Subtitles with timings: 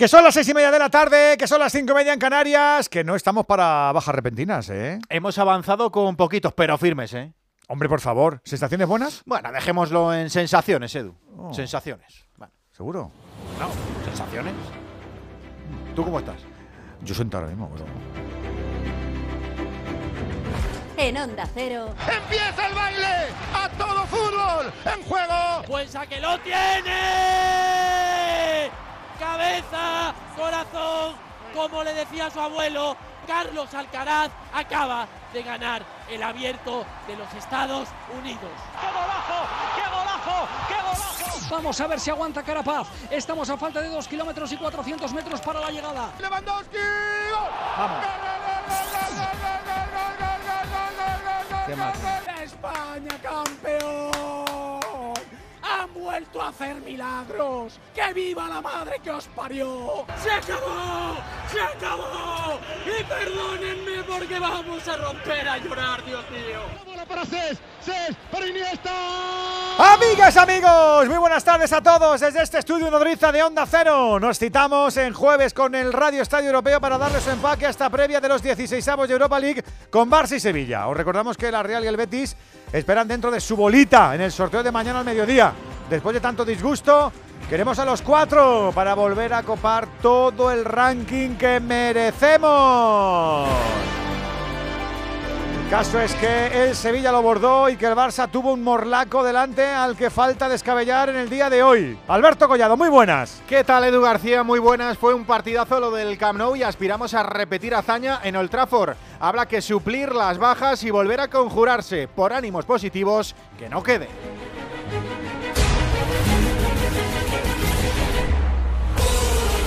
[0.00, 2.14] Que son las seis y media de la tarde, que son las cinco y media
[2.14, 4.98] en Canarias, que no estamos para bajas repentinas, ¿eh?
[5.10, 7.34] Hemos avanzado con poquitos, pero firmes, ¿eh?
[7.68, 9.20] Hombre, por favor, ¿sensaciones buenas?
[9.26, 11.14] Bueno, dejémoslo en sensaciones, Edu.
[11.36, 11.52] Oh.
[11.52, 12.24] Sensaciones.
[12.38, 13.12] Bueno, ¿Seguro?
[13.58, 13.68] no,
[14.06, 14.54] sensaciones.
[15.94, 16.40] ¿Tú cómo estás?
[17.02, 17.84] Yo sentado ahora mismo, pero...
[20.96, 23.26] En Onda Cero, ¡Empieza el baile!
[23.54, 24.72] ¡A todo fútbol!
[24.86, 25.62] ¡En juego!
[25.66, 26.90] Pues a que lo tiene.
[29.20, 31.14] Cabeza, corazón,
[31.54, 37.86] como le decía su abuelo, Carlos Alcaraz acaba de ganar el abierto de los Estados
[38.18, 38.50] Unidos.
[38.80, 39.46] ¡Qué golazo!
[39.76, 40.48] ¡Qué golazo!
[40.68, 41.54] ¡Qué golazo!
[41.54, 42.88] Vamos a ver si aguanta Carapaz.
[43.10, 46.12] Estamos a falta de 2 kilómetros y 400 metros para la llegada.
[46.18, 46.78] ¡Lewandowski!
[47.30, 47.50] ¡Gol!
[47.76, 48.04] Vamos.
[52.42, 54.09] España campeón.
[56.10, 57.78] Vuelto a hacer milagros.
[57.94, 60.04] ¡Que viva la madre que os parió!
[60.20, 61.16] ¡Se acabó!
[61.52, 62.58] ¡Se acabó!
[62.84, 66.62] Y perdónenme porque vamos a romper a llorar, Dios mío.
[66.84, 67.58] ¡Bola para Cés!
[67.80, 68.16] ¡Cés!
[68.28, 68.90] ¡Para Iniesta!
[69.78, 74.18] Amigas, amigos, muy buenas tardes a todos desde este estudio nodriza de Onda Cero.
[74.18, 77.88] Nos citamos en jueves con el Radio Estadio Europeo para darle su empaque a esta
[77.88, 80.88] previa de los 16avos de Europa League con Barça y Sevilla.
[80.88, 82.36] Os recordamos que la Real y el Betis
[82.72, 85.54] esperan dentro de su bolita en el sorteo de mañana al mediodía.
[85.90, 87.12] Después de tanto disgusto,
[87.48, 93.48] queremos a los cuatro para volver a copar todo el ranking que merecemos.
[95.64, 99.24] El caso es que el Sevilla lo bordó y que el Barça tuvo un morlaco
[99.24, 101.98] delante al que falta descabellar en el día de hoy.
[102.06, 103.42] Alberto Collado, muy buenas.
[103.48, 104.44] ¿Qué tal, Edu García?
[104.44, 104.96] Muy buenas.
[104.96, 108.94] Fue un partidazo lo del Camp Nou y aspiramos a repetir hazaña en Old Trafford.
[109.18, 114.08] Habrá que suplir las bajas y volver a conjurarse por ánimos positivos que no quede.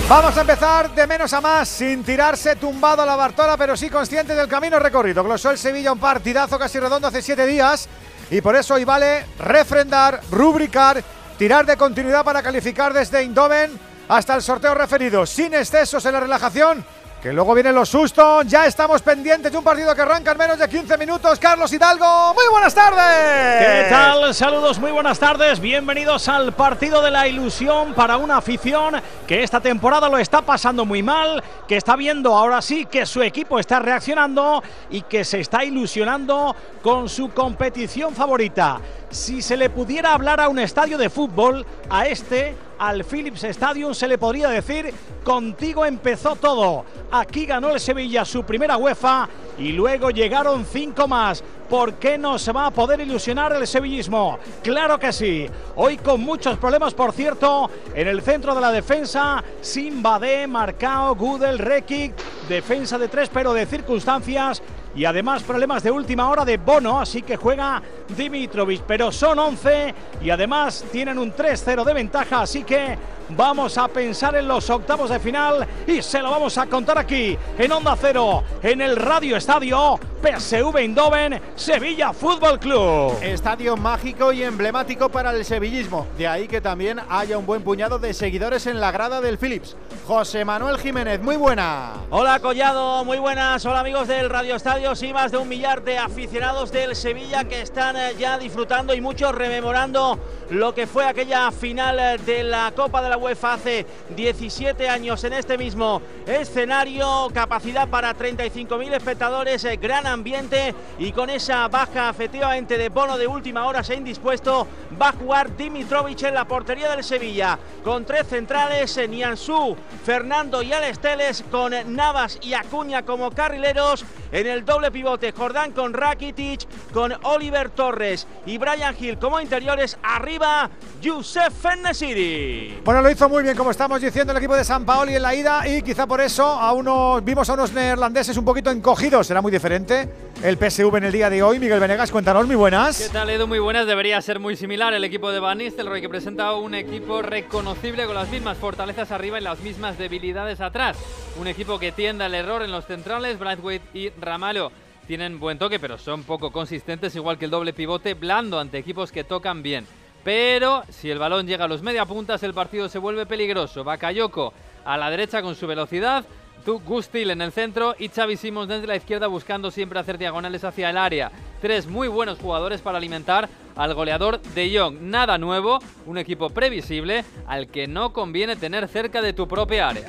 [0.06, 3.88] Vamos a empezar de menos a más, sin tirarse tumbado a la Bartola, pero sí
[3.88, 5.24] consciente del camino recorrido.
[5.24, 7.88] Glosó el Sevilla un partidazo casi redondo hace siete días
[8.30, 11.02] y por eso hoy vale refrendar, rubricar,
[11.38, 16.20] tirar de continuidad para calificar desde Eindhoven hasta el sorteo referido, sin excesos en la
[16.20, 16.84] relajación.
[17.24, 18.46] Que luego vienen los sustos.
[18.46, 21.38] Ya estamos pendientes de un partido que arranca en menos de 15 minutos.
[21.38, 23.60] Carlos Hidalgo, muy buenas tardes.
[23.60, 24.34] ¿Qué tal?
[24.34, 25.58] Saludos, muy buenas tardes.
[25.58, 30.84] Bienvenidos al partido de la ilusión para una afición que esta temporada lo está pasando
[30.84, 35.40] muy mal, que está viendo ahora sí que su equipo está reaccionando y que se
[35.40, 38.82] está ilusionando con su competición favorita.
[39.14, 43.94] Si se le pudiera hablar a un estadio de fútbol, a este, al Philips Stadium,
[43.94, 44.92] se le podría decir,
[45.22, 46.84] contigo empezó todo.
[47.12, 51.44] Aquí ganó el Sevilla su primera UEFA y luego llegaron cinco más.
[51.68, 54.38] ¿Por qué no se va a poder ilusionar el sevillismo?
[54.62, 55.46] Claro que sí.
[55.76, 61.14] Hoy con muchos problemas, por cierto, en el centro de la defensa, sin Badé, Marcao,
[61.14, 62.14] Gudel, Rekic,
[62.48, 64.62] defensa de tres pero de circunstancias
[64.94, 67.82] y además problemas de última hora de Bono, así que juega
[68.16, 72.96] Dimitrovic, pero son 11 y además tienen un 3-0 de ventaja, así que
[73.30, 77.36] vamos a pensar en los octavos de final y se lo vamos a contar aquí
[77.58, 83.12] en Onda Cero, en el Radio Estadio PSV Eindhoven, Sevilla Fútbol Club.
[83.22, 86.06] Estadio mágico y emblemático para el sevillismo.
[86.16, 89.76] De ahí que también haya un buen puñado de seguidores en la grada del Philips.
[90.06, 91.92] José Manuel Jiménez, muy buena.
[92.08, 93.66] Hola Collado, muy buenas.
[93.66, 94.94] Hola amigos del Radio Estadio.
[94.94, 99.02] Sí, más de un millar de aficionados del Sevilla que están eh, ya disfrutando y
[99.02, 100.18] muchos rememorando
[100.50, 105.22] lo que fue aquella final eh, de la Copa de la UEFA hace 17 años
[105.24, 107.28] en este mismo escenario.
[107.32, 113.26] Capacidad para 35.000 espectadores, eh, gran ambiente y con esa baja efectivamente de bono de
[113.26, 114.66] última hora se indispuesto.
[115.00, 120.62] Va a jugar Dimitrovic en la portería del Sevilla con tres centrales, eh, Nianzú, Fernando
[120.62, 124.04] y Alex Teles con Navas y Acuña como carrileros.
[124.32, 129.96] En el doble pivote, Jordán con Rakitic, con Oliver Torres y Brian Hill como interiores.
[130.02, 130.70] Arriba,
[131.00, 132.80] Youssef Nesiri.
[132.84, 135.34] Bueno, lo hizo muy bien, como estamos diciendo, el equipo de San Paoli en la
[135.34, 139.26] ida y quizá por eso a vimos a unos neerlandeses un poquito encogidos.
[139.26, 140.08] Será muy diferente
[140.42, 141.58] el PSV en el día de hoy.
[141.58, 142.98] Miguel Venegas, cuéntanos, muy buenas.
[142.98, 143.46] ¿Qué tal, Edu?
[143.46, 143.86] Muy buenas.
[143.86, 148.14] Debería ser muy similar el equipo de Van Nistelrooy, que presenta un equipo reconocible con
[148.14, 150.96] las mismas fortalezas arriba y las mismas debilidades atrás.
[151.38, 154.72] Un equipo que tiende al error en los centrales, Braithwaite y Ramalo.
[155.06, 159.12] Tienen buen toque, pero son poco consistentes, igual que el doble pivote blando ante equipos
[159.12, 159.86] que tocan bien.
[160.24, 163.84] Pero si el balón llega a los mediapuntas, el partido se vuelve peligroso.
[163.84, 164.52] Bakayoko
[164.84, 166.24] a la derecha con su velocidad,
[166.64, 170.64] Tú Gustil en el centro y Xavi Simons desde la izquierda buscando siempre hacer diagonales
[170.64, 171.30] hacia el área.
[171.60, 174.98] Tres muy buenos jugadores para alimentar al goleador De Jong.
[175.02, 180.08] Nada nuevo, un equipo previsible al que no conviene tener cerca de tu propia área.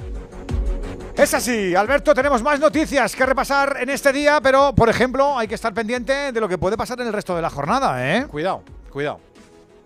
[1.17, 5.49] Es así, Alberto, tenemos más noticias que repasar en este día, pero por ejemplo hay
[5.49, 8.27] que estar pendiente de lo que puede pasar en el resto de la jornada, ¿eh?
[8.27, 9.19] Cuidado, cuidado.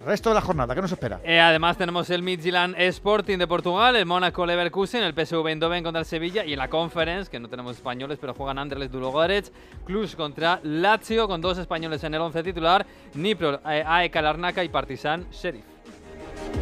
[0.05, 1.19] Resto de la jornada, ¿qué nos espera?
[1.25, 5.99] Eh, además tenemos el Midtjylland Sporting de Portugal, el Mónaco Leverkusen, el PSV Eindhoven contra
[5.99, 9.51] el Sevilla y en la Conference, que no tenemos españoles, pero juegan Anderlecht Ludogorets,
[9.85, 14.69] Cluj contra Lazio con dos españoles en el 11 titular, Nipro, eh, AEK Larnaca y
[14.69, 15.65] Partizan Sheriff.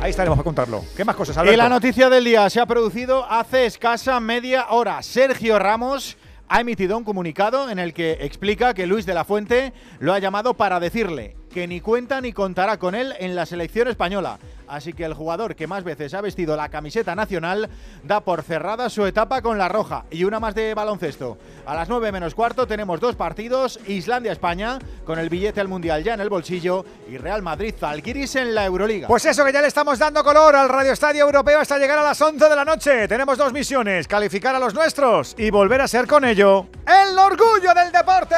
[0.01, 0.84] Ahí estaremos para contarlo.
[0.95, 5.04] ¿Qué más cosas, Y la noticia del día se ha producido hace escasa media hora.
[5.04, 6.18] Sergio Ramos
[6.50, 10.19] ha emitido un comunicado en el que explica que Luis de la Fuente lo ha
[10.19, 14.38] llamado para decirle que ni cuenta ni contará con él en la selección española.
[14.68, 17.68] Así que el jugador que más veces ha vestido la camiseta nacional
[18.04, 20.06] da por cerrada su etapa con la roja.
[20.12, 21.39] Y una más de baloncesto.
[21.65, 26.13] A las 9 menos cuarto tenemos dos partidos, Islandia-España, con el billete al Mundial ya
[26.13, 29.07] en el bolsillo, y Real Madrid-Zalgiris en la Euroliga.
[29.07, 32.03] Pues eso, que ya le estamos dando color al Radio Estadio Europeo hasta llegar a
[32.03, 33.07] las 11 de la noche.
[33.07, 37.74] Tenemos dos misiones, calificar a los nuestros y volver a ser con ello el orgullo
[37.74, 38.36] del deporte.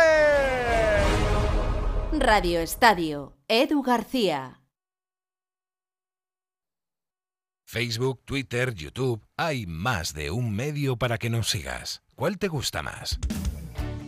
[2.12, 3.38] Radio Estadio.
[3.48, 4.64] Edu García.
[7.68, 12.02] Facebook, Twitter, YouTube, hay más de un medio para que nos sigas.
[12.16, 13.20] ¿Cuál te gusta más?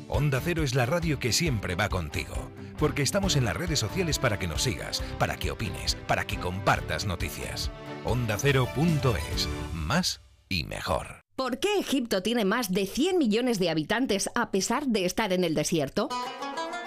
[0.08, 2.50] Onda Cero es la radio que siempre va contigo,
[2.80, 6.40] porque estamos en las redes sociales para que nos sigas, para que opines, para que
[6.40, 7.70] compartas noticias.
[8.06, 11.22] OndaCero.es, más y mejor.
[11.36, 15.44] ¿Por qué Egipto tiene más de 100 millones de habitantes a pesar de estar en
[15.44, 16.10] el desierto?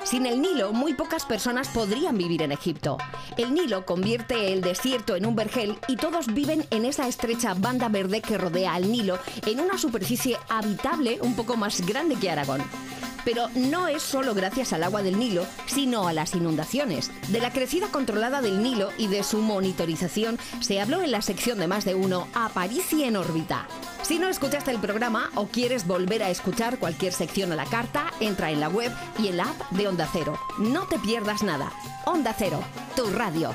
[0.04, 2.98] Sin el Nilo, muy pocas personas podrían vivir en Egipto.
[3.38, 7.88] El Nilo convierte el desierto en un vergel y todos viven en esa estrecha banda
[7.88, 12.62] verde que rodea al Nilo en una superficie habitable un poco más grande que Aragón.
[13.24, 17.10] Pero no es solo gracias al agua del Nilo, sino a las inundaciones.
[17.28, 21.58] De la crecida controlada del Nilo y de su monitorización se habló en la sección
[21.58, 23.66] de más de uno Aparici en órbita.
[24.02, 28.12] Si no escuchaste el programa o quieres volver a escuchar cualquier sección a la carta,
[28.20, 30.38] entra en la web y en app de Onda Cero.
[30.58, 31.72] No te pierdas nada.
[32.04, 32.62] Onda Cero,
[32.96, 33.54] tu radio.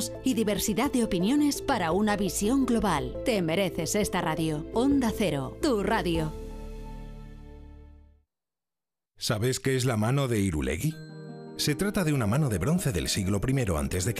[0.23, 3.17] y diversidad de opiniones para una visión global.
[3.25, 4.65] Te mereces esta radio.
[4.73, 5.57] Onda Cero.
[5.61, 6.31] Tu radio.
[9.17, 10.95] ¿Sabes qué es la mano de Irulegui?
[11.57, 14.15] Se trata de una mano de bronce del siglo I a.C.,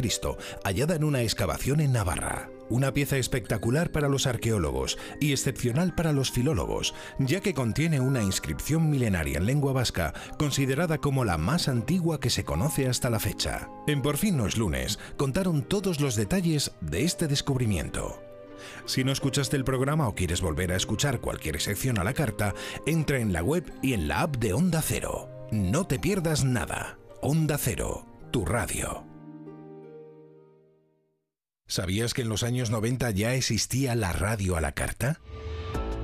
[0.63, 2.51] hallada en una excavación en Navarra.
[2.69, 8.21] Una pieza espectacular para los arqueólogos y excepcional para los filólogos, ya que contiene una
[8.21, 13.19] inscripción milenaria en lengua vasca, considerada como la más antigua que se conoce hasta la
[13.19, 13.69] fecha.
[13.87, 18.21] En Por fin no es lunes, contaron todos los detalles de este descubrimiento.
[18.85, 22.53] Si no escuchaste el programa o quieres volver a escuchar cualquier sección a la carta,
[22.85, 25.27] entra en la web y en la app de Onda Cero.
[25.51, 27.00] No te pierdas nada.
[27.23, 29.05] Onda Cero, tu radio.
[31.67, 35.21] ¿Sabías que en los años 90 ya existía la radio a la carta?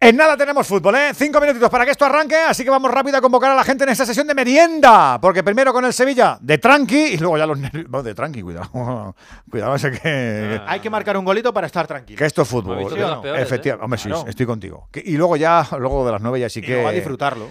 [0.00, 1.10] En nada tenemos fútbol, ¿eh?
[1.12, 3.82] Cinco minutitos para que esto arranque, así que vamos rápido a convocar a la gente
[3.82, 5.18] en esta sesión de merienda.
[5.20, 7.86] Porque primero con el Sevilla de tranqui y luego ya los nervios.
[7.88, 8.70] Bueno, de tranqui, cuidado.
[9.50, 10.60] cuidado, ese que.
[10.68, 12.16] Hay que marcar un golito para estar tranquilo.
[12.16, 12.78] Que esto es fútbol.
[12.78, 13.42] ¿eh?
[13.42, 14.24] Efectivamente, hombre, sí, Claro.
[14.28, 14.88] estoy contigo.
[14.92, 16.72] Que- y luego ya, luego de las nueve ya sí Y que.
[16.74, 17.50] luego a disfrutarlo.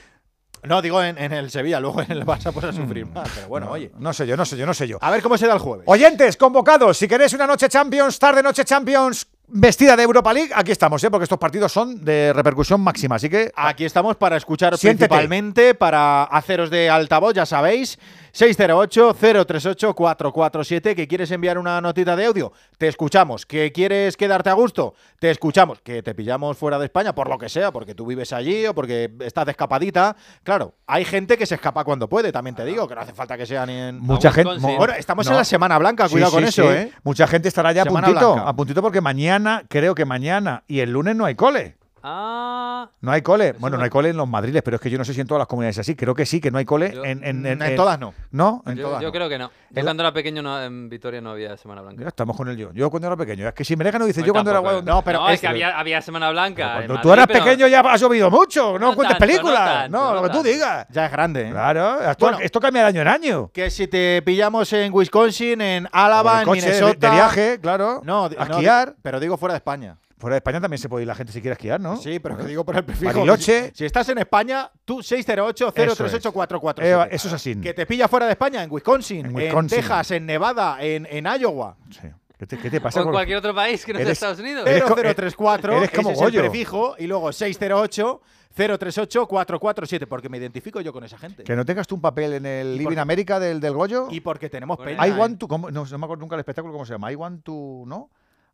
[0.64, 3.30] No, digo en, en el Sevilla, luego en el Barça pues a sufrir más.
[3.36, 3.70] Pero bueno, Mm.
[3.70, 3.92] No, oye.
[4.00, 4.98] No sé yo, no sé yo, no sé yo.
[5.02, 5.84] A ver cómo se da el jueves.
[5.88, 10.72] Oyentes, convocados, si queréis una noche Champions, tarde noche Champions, vestida de Europa League, aquí
[10.72, 11.10] estamos, ¿eh?
[11.10, 13.16] porque estos partidos son de repercusión máxima.
[13.16, 15.08] Así que Aquí estamos para escucharos Siéntete.
[15.08, 17.98] principalmente, para haceros de altavoz, ya sabéis.
[18.38, 23.46] 608-038-447, que quieres enviar una notita de audio, te escuchamos.
[23.46, 25.82] Que quieres quedarte a gusto, te escuchamos.
[25.82, 28.74] Que te pillamos fuera de España, por lo que sea, porque tú vives allí o
[28.76, 30.16] porque estás de escapadita.
[30.44, 33.38] Claro, hay gente que se escapa cuando puede, también te digo, que no hace falta
[33.38, 34.00] que sea ni en...
[34.00, 34.58] mucha gente.
[34.60, 35.32] Bueno, estamos No.
[35.34, 36.70] en la Semana Blanca, Sí, cuidado con sí, eso, sí.
[36.78, 36.92] ¿eh?
[37.04, 38.50] Mucha gente estará ya a puntito, blanca.
[38.50, 41.76] a puntito porque mañana, creo que mañana y el lunes no hay cole.
[42.10, 43.54] Ah, No hay cole.
[43.60, 45.28] Bueno, no hay cole en los madriles, pero es que yo no sé si en
[45.28, 45.96] todas las comunidades es así.
[45.96, 48.14] Creo que sí, que no hay cole Yo- en, en, en- En todas no.
[48.32, 48.64] ¿No?
[48.66, 49.12] En yo, todas yo no.
[49.12, 49.52] creo que no.
[49.72, 51.98] Yo cuando era pequeño no, en Vitoria no había Semana Blanca.
[51.98, 52.72] Mira, estamos con el yo.
[52.74, 53.48] Yo cuando era pequeño.
[53.48, 54.84] Es que si me no dice No, yo cuando era tampoco, eh.
[54.86, 56.64] No, pero No, es es que había, había Semana Blanca.
[56.82, 58.74] en Cuando tú Madrid, eras pero- pequeño ya has llovido mucho.
[58.74, 59.70] No, No cuentes tanto, no películas.
[59.84, 60.50] tanto, No, no lo que tú tanto.
[60.50, 60.88] digas.
[60.90, 61.52] Ya es grande, ¿eh?
[61.52, 62.40] Claro, esto, Bueno.
[62.42, 63.50] esto cambia de año en año.
[63.54, 67.10] Que si te pillamos en Wisconsin, en Álava, Con en el coche de- Minnesota...
[67.10, 68.02] de viaje, claro.
[68.04, 68.96] No, a no, esquiar.
[69.02, 69.98] pero digo fuera de España.
[70.18, 71.96] Fuera de España también se puede ir la gente si quiere esquiar, ¿no?
[71.98, 73.14] Sí, pero que digo por el prefijo.
[73.14, 73.68] Bariloche.
[73.70, 77.06] Si, si estás en España, tú 608-038-447.
[77.06, 77.56] Eh, eso es así.
[77.62, 79.78] Que te pilla fuera de España, en Wisconsin, En en, Wisconsin.
[79.80, 81.78] Texas, en Nevada, en, en Iowa.
[81.92, 82.08] Sí.
[82.38, 84.40] ¿Qué te, qué te pasa O en con cualquier otro país que no sea Estados
[84.40, 84.68] Unidos.
[84.68, 86.40] Eres co- 0034, eres como ese es el Goyo.
[86.42, 88.22] prefijo, y luego 608
[88.56, 91.44] 038 447, porque me identifico yo con esa gente.
[91.44, 94.08] Que no tengas tú un papel en el ¿Y Living America del, del Goyo.
[94.12, 95.06] Y porque tenemos peña.
[95.08, 95.48] I en- want to.
[95.48, 97.12] No, no me acuerdo nunca el espectáculo cómo se llama.
[97.12, 97.84] I want to.
[97.88, 98.10] ¿No?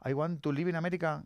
[0.05, 1.21] I want to live in America.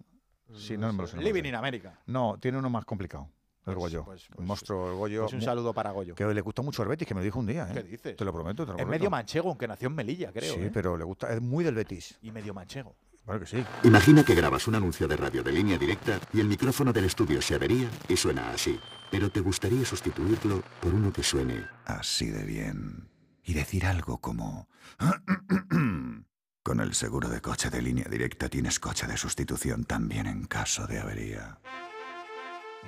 [0.55, 1.15] Sí, no, me lo sé.
[1.15, 1.49] no me lo Living sé.
[1.49, 1.99] in America.
[2.05, 3.29] No, tiene uno más complicado.
[3.65, 4.05] El Pues- Goyo.
[4.05, 5.21] pues- el pues- monstruo, el Goyo.
[5.23, 6.15] Pues un saludo para Goyo.
[6.15, 7.67] Que le gusta mucho el Betis, que me lo dijo un día.
[7.69, 7.73] ¿eh?
[7.73, 8.15] ¿Qué dices?
[8.15, 10.53] Te lo prometo, te lo Es medio manchego, aunque nació en Melilla, creo.
[10.53, 10.71] Sí, ¿eh?
[10.73, 11.33] pero le gusta.
[11.33, 12.17] Es muy del Betis.
[12.21, 12.95] Y medio manchego.
[13.25, 13.61] Claro que sí.
[13.83, 17.41] Imagina que grabas un anuncio de radio de línea directa y el micrófono del estudio
[17.41, 18.79] se avería y suena así.
[19.11, 23.09] Pero te gustaría sustituirlo por uno que suene así de bien.
[23.43, 24.69] Y decir algo como...
[26.67, 30.85] Con el seguro de coche de línea directa tienes coche de sustitución también en caso
[30.85, 31.59] de avería.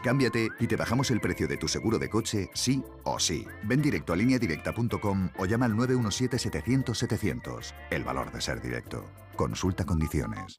[0.04, 3.48] Cámbiate y te bajamos el precio de tu seguro de coche, sí o sí.
[3.64, 7.74] Ven directo a lineadirecta.com o llama al 917-700-700.
[7.90, 9.10] El valor de ser directo.
[9.38, 10.58] Consulta condiciones.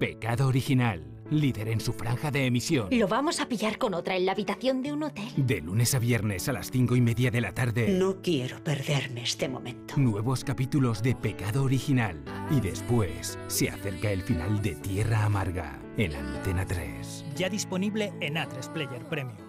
[0.00, 2.88] Pecado Original, líder en su franja de emisión.
[2.90, 5.28] Lo vamos a pillar con otra en la habitación de un hotel.
[5.36, 7.88] De lunes a viernes a las cinco y media de la tarde.
[7.88, 9.94] No quiero perderme este momento.
[9.96, 12.22] Nuevos capítulos de Pecado Original.
[12.50, 17.24] Y después se acerca el final de Tierra Amarga en Antena 3.
[17.36, 19.48] Ya disponible en A3 Player Premium.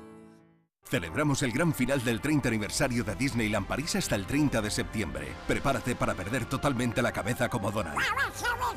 [0.83, 5.27] Celebramos el gran final del 30 aniversario de Disneyland París hasta el 30 de septiembre.
[5.47, 7.99] Prepárate para perder totalmente la cabeza como Donald.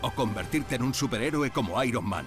[0.02, 2.26] O convertirte en un superhéroe como Iron Man.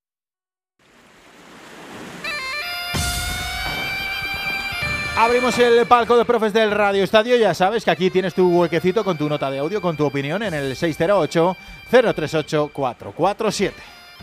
[5.17, 7.35] Abrimos el palco de profes del Radio Estadio.
[7.35, 10.41] Ya sabes que aquí tienes tu huequecito con tu nota de audio, con tu opinión
[10.41, 13.73] en el 608-038-447.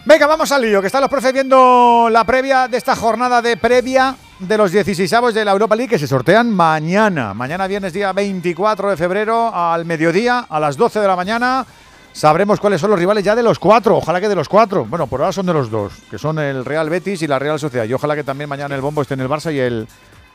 [0.06, 3.58] Venga, vamos al lío, que están los profes viendo la previa de esta jornada de
[3.58, 7.34] previa de los 16 de la Europa League que se sortean mañana.
[7.34, 11.66] Mañana viernes día 24 de febrero al mediodía, a las 12 de la mañana.
[12.12, 13.98] Sabremos cuáles son los rivales ya de los cuatro.
[13.98, 14.86] Ojalá que de los cuatro.
[14.86, 17.60] Bueno, por ahora son de los dos, que son el Real Betis y la Real
[17.60, 17.84] Sociedad.
[17.84, 19.86] Y ojalá que también mañana el bombo esté en el Barça y el,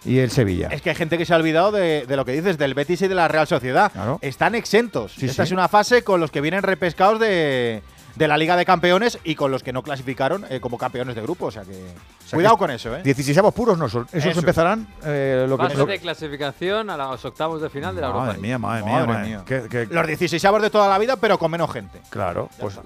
[0.05, 0.67] y el Sevilla.
[0.71, 3.01] Es que hay gente que se ha olvidado de, de lo que dices del Betis
[3.01, 3.91] y de la Real Sociedad.
[4.21, 5.13] Están exentos.
[5.17, 5.49] Sí, Esta sí.
[5.49, 7.81] es una fase con los que vienen repescados de,
[8.15, 11.21] de la Liga de Campeones y con los que no clasificaron eh, como campeones de
[11.21, 11.45] grupo.
[11.47, 11.73] O sea que.
[11.73, 13.01] sea cuidado que con eso, ¿eh?
[13.03, 14.07] 16 puros no son.
[14.11, 14.39] Esos Eso.
[14.39, 15.63] empezarán eh, lo que.
[15.65, 18.83] Fase lo- de clasificación a los octavos de final de la Europa Madre mía, madre
[18.83, 19.41] mía, Madre madre mía.
[19.45, 21.99] Que- que- Los 16 de toda la vida, pero con menos gente.
[22.09, 22.79] Claro, pues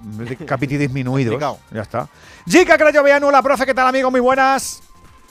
[0.45, 1.41] capiti disminuidos.
[1.71, 2.07] Ya está.
[2.47, 4.09] Jica Crayoveanu, la profe, ¿qué tal, amigo?
[4.11, 4.81] Muy buenas.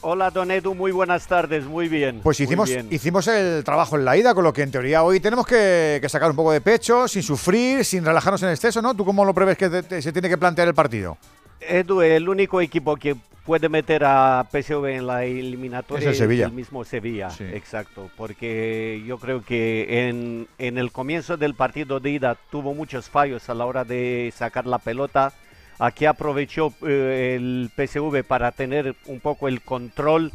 [0.08, 2.20] Hola, Don Edu, muy buenas tardes, muy bien.
[2.22, 2.86] Pues hicimos, bien.
[2.92, 6.08] hicimos el trabajo en la ida, con lo que en teoría hoy tenemos que, que
[6.08, 8.94] sacar un poco de pecho, sin sufrir, sin relajarnos en exceso, ¿no?
[8.94, 11.18] ¿Tú cómo lo prevés que te- te- se tiene que plantear el partido?
[11.60, 16.50] Edu, el único equipo que puede meter a PSV en la eliminatoria Es el Sevilla.
[16.50, 17.42] mismo Sevilla, Sí.
[17.42, 23.10] exacto, porque yo creo que en, en el comienzo del partido de ida tuvo muchos
[23.10, 25.32] fallos a la hora de sacar la pelota.
[25.78, 30.32] Aquí aprovechó eh, el PSV para tener un poco el control.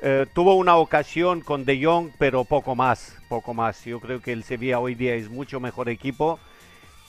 [0.00, 3.84] Eh, tuvo una ocasión con De Jong, pero poco más, poco más.
[3.84, 6.38] Yo creo que el Sevilla hoy día es mucho mejor equipo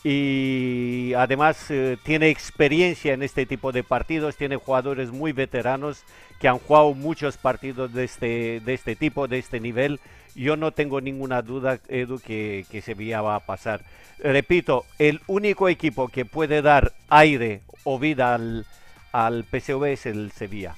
[0.04, 6.04] y además eh, tiene experiencia en este tipo de partidos, tiene jugadores muy veteranos
[6.40, 10.00] que han jugado muchos partidos de este, de este tipo, de este nivel.
[10.36, 13.82] Yo no tengo ninguna duda, Edu, que, que Sevilla va a pasar.
[14.20, 18.66] Repito, el único equipo que puede dar aire o vida al,
[19.12, 20.76] al PSV es el Sevilla.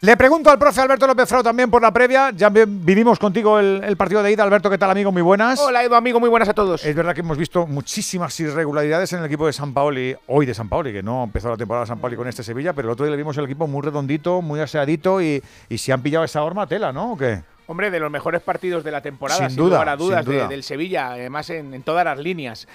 [0.00, 2.30] Le pregunto al profe Alberto López Frau también por la previa.
[2.30, 4.44] Ya vi- vivimos contigo el, el partido de ida.
[4.44, 5.10] Alberto, ¿qué tal, amigo?
[5.10, 5.58] Muy buenas.
[5.58, 6.84] Hola, Edu, amigo, muy buenas a todos.
[6.84, 10.54] Es verdad que hemos visto muchísimas irregularidades en el equipo de San Paoli, hoy de
[10.54, 12.92] San Paoli, que no empezó la temporada de San Paoli con este Sevilla, pero el
[12.92, 16.24] otro día le vimos el equipo muy redondito, muy aseadito y, y si han pillado
[16.24, 17.14] esa horma tela, ¿no?
[17.14, 17.40] ¿O qué?
[17.68, 20.34] Hombre, de los mejores partidos de la temporada, Sin sin, duda, lugar a dudas, de-
[20.34, 20.48] duda.
[20.48, 22.66] del Sevilla, además en, en todas las líneas.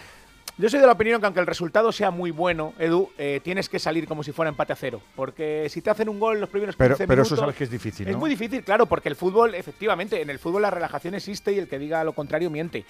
[0.56, 3.70] Yo soy de la opinión que aunque el resultado sea muy bueno, Edu, eh, tienes
[3.70, 5.02] que salir como si fuera empate a cero.
[5.16, 7.64] Porque si te hacen un gol en los primeros 15 Pero, pero eso sabes que
[7.64, 8.20] es difícil, Es ¿no?
[8.20, 11.68] muy difícil, claro, porque el fútbol, efectivamente, en el fútbol la relajación existe y el
[11.68, 12.86] que diga lo contrario miente.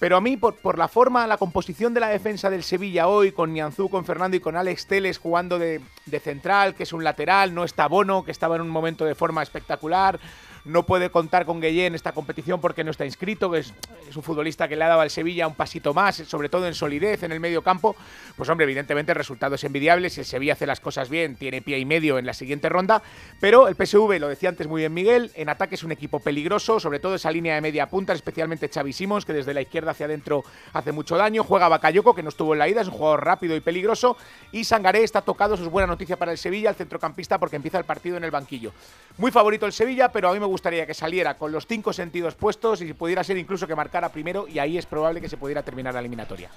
[0.00, 3.30] Pero a mí, por, por la forma, la composición de la defensa del Sevilla hoy,
[3.30, 7.04] con Nianzú, con Fernando y con Alex Teles jugando de, de central, que es un
[7.04, 10.18] lateral, no está Bono, que estaba en un momento de forma espectacular,
[10.64, 13.74] no puede contar con Gueye en esta competición porque no está inscrito, que es,
[14.08, 16.74] es un futbolista que le ha dado al Sevilla un pasito más, sobre todo en
[16.74, 17.96] solidez en el medio campo.
[18.36, 21.62] Pues hombre, evidentemente el resultado es envidiable, si el Sevilla hace las cosas bien, tiene
[21.62, 23.02] pie y medio en la siguiente ronda,
[23.40, 26.80] pero el PSV, lo decía antes muy bien Miguel, en ataque es un equipo peligroso,
[26.80, 30.06] sobre todo esa línea de media punta, especialmente Xavi Simons, que desde la izquierda hacia
[30.06, 33.24] adentro hace mucho daño, juega Bakayoko, que no estuvo en la ida, es un jugador
[33.24, 34.16] rápido y peligroso,
[34.52, 37.78] y Sangaré está tocado, eso es buena noticia para el Sevilla, el centrocampista, porque empieza
[37.78, 38.72] el partido en el banquillo.
[39.18, 42.36] Muy favorito el Sevilla, pero a mí me gustaría que saliera con los cinco sentidos
[42.36, 45.36] puestos y si pudiera ser incluso que marcara primero, y ahí es probable que se
[45.36, 46.48] pudiera terminar la eliminatoria.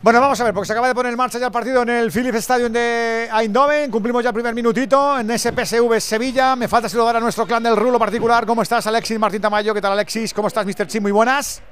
[0.00, 1.90] Bueno, vamos a ver, porque se acaba de poner en marcha ya el partido en
[1.90, 3.90] el Philips Stadium de Eindhoven.
[3.90, 6.56] Cumplimos ya el primer minutito en ese PSV Sevilla.
[6.56, 8.46] Me falta saludar a nuestro clan del Rulo particular.
[8.46, 9.74] ¿Cómo estás, Alexis Martín Tamayo?
[9.74, 10.32] ¿Qué tal, Alexis?
[10.34, 10.86] ¿Cómo estás, Mr.
[10.86, 11.02] Chim?
[11.02, 11.62] Muy buenas.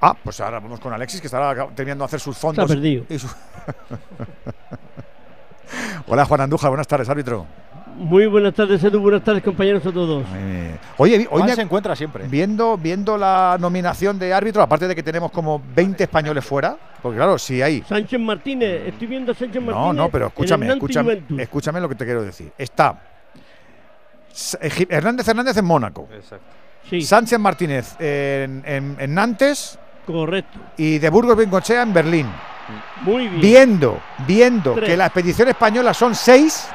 [0.00, 2.64] Ah, pues ahora vamos con Alexis, que estará terminando de hacer sus fondos.
[2.64, 3.04] Está perdido.
[3.18, 3.28] su-
[6.08, 6.70] Hola, Juan Andújar.
[6.70, 7.46] Buenas tardes, árbitro.
[7.98, 9.00] Muy buenas tardes, Edu.
[9.00, 10.24] Buenas tardes, compañeros a todos.
[10.36, 12.28] Eh, Oye, hoy me- se encuentra siempre.
[12.28, 17.16] Viendo, viendo la nominación de árbitro, aparte de que tenemos como 20 españoles fuera, porque
[17.16, 17.82] claro, si hay.
[17.82, 19.96] Sánchez Martínez, estoy viendo a Sánchez No, Martínez.
[19.96, 22.52] no, pero en el escúchame, escúchame, escúchame lo que te quiero decir.
[22.56, 23.00] Está
[24.88, 26.08] Hernández Hernández en Mónaco.
[26.88, 27.02] Sí.
[27.02, 29.76] Sánchez Martínez en, en- en Nantes.
[30.06, 30.58] Correcto.
[30.76, 32.26] Y de Burgos Bengochea en Berlín.
[33.02, 33.40] Muy bien.
[33.40, 34.90] Viendo, viendo Tres.
[34.90, 36.68] que la expedición española son seis.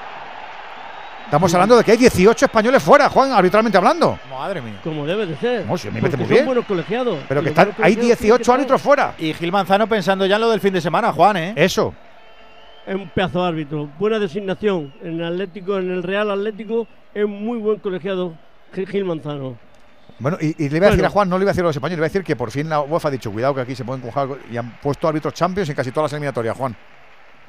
[1.25, 4.19] Estamos hablando de que hay 18 españoles fuera, Juan, arbitralmente hablando.
[4.29, 4.79] Madre mía.
[4.83, 5.65] Como debe de ser.
[5.65, 6.45] No, sí, me Porque parece muy son bien.
[6.45, 7.19] buenos colegiados.
[7.27, 9.15] Pero que están, hay colegiados tienen que 18 estar- árbitros fuera.
[9.17, 11.53] Y Gil Manzano pensando ya en lo del fin de semana, Juan, ¿eh?
[11.55, 11.93] Eso.
[12.85, 13.89] Es un pedazo de árbitro.
[13.97, 14.93] Buena designación.
[15.01, 18.33] En el Atlético, en el Real Atlético, es muy buen colegiado
[18.73, 19.57] Gil Gil Manzano.
[20.19, 21.07] Bueno, y, y le iba a decir Bueno.
[21.07, 22.35] a Juan, no le iba a decir a los españoles, le iba a decir que
[22.35, 25.07] por fin la UEFA ha dicho, cuidado que aquí se pueden coger y han puesto
[25.07, 26.75] árbitros champions en casi todas las eliminatorias, Juan.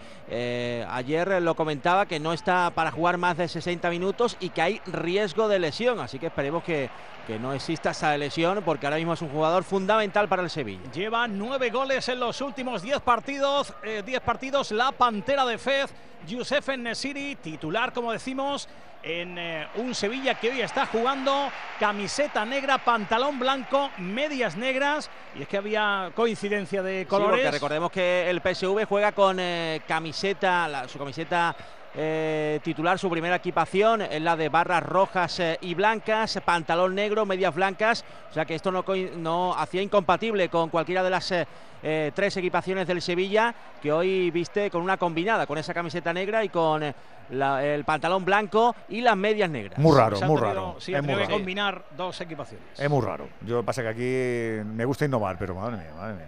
[0.88, 4.80] ayer lo comentaba que no está para jugar más de 60 minutos y que hay
[4.86, 6.90] riesgo de lesión, así que esperemos que,
[7.26, 10.90] que no exista esa lesión porque ahora mismo es un jugador fundamental para el Sevilla.
[10.92, 15.92] Lleva nueve goles en los últimos diez partidos, eh, diez partidos la Pantera de Fez,
[16.26, 18.68] Youssef Nesiri, titular como decimos,
[19.02, 25.08] en eh, un Sevilla que hoy está jugando camiseta negra, pantalón blanco, medias negras.
[25.38, 27.36] Y es que había coincidencia de Sí, colores.
[27.36, 31.54] porque recordemos que el PSV juega con eh, camiseta, la- su camiseta
[31.96, 37.24] eh, titular, su primera equipación es la de barras rojas eh, y blancas, pantalón negro,
[37.24, 38.04] medias blancas.
[38.30, 38.84] O sea que esto no,
[39.16, 44.70] no hacía incompatible con cualquiera de las eh, tres equipaciones del Sevilla, que hoy viste
[44.70, 46.82] con una combinada, con esa camiseta negra y con
[47.30, 49.78] la- el pantalón blanco y las medias negras.
[49.78, 50.76] Muy raro, muy tenido- raro.
[50.78, 52.78] Sí, Es muy que combinar dos equipaciones.
[52.78, 53.28] Es muy raro.
[53.42, 56.26] Yo pasa que aquí me gusta innovar, pero madre mía, madre mía.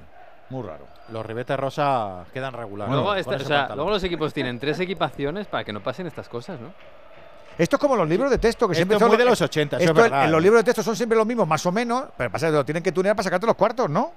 [0.50, 0.86] Muy raro.
[1.12, 2.92] Los ribetes rosa quedan regulares.
[2.92, 3.76] luego, con esta- ese o sea, pantalón.
[3.78, 6.72] luego los equipos tienen tres equipaciones para que no pasen estas cosas, ¿no?
[7.56, 9.30] Esto es como los libros de texto que Esto siempre es son muy de lo-
[9.30, 10.42] los 80, eso es esto verdad, en los ¿eh?
[10.42, 12.82] libros de texto son siempre los mismos, más o menos, pero pasa que lo tienen
[12.82, 14.12] que tunear para sacarte los cuartos, ¿no?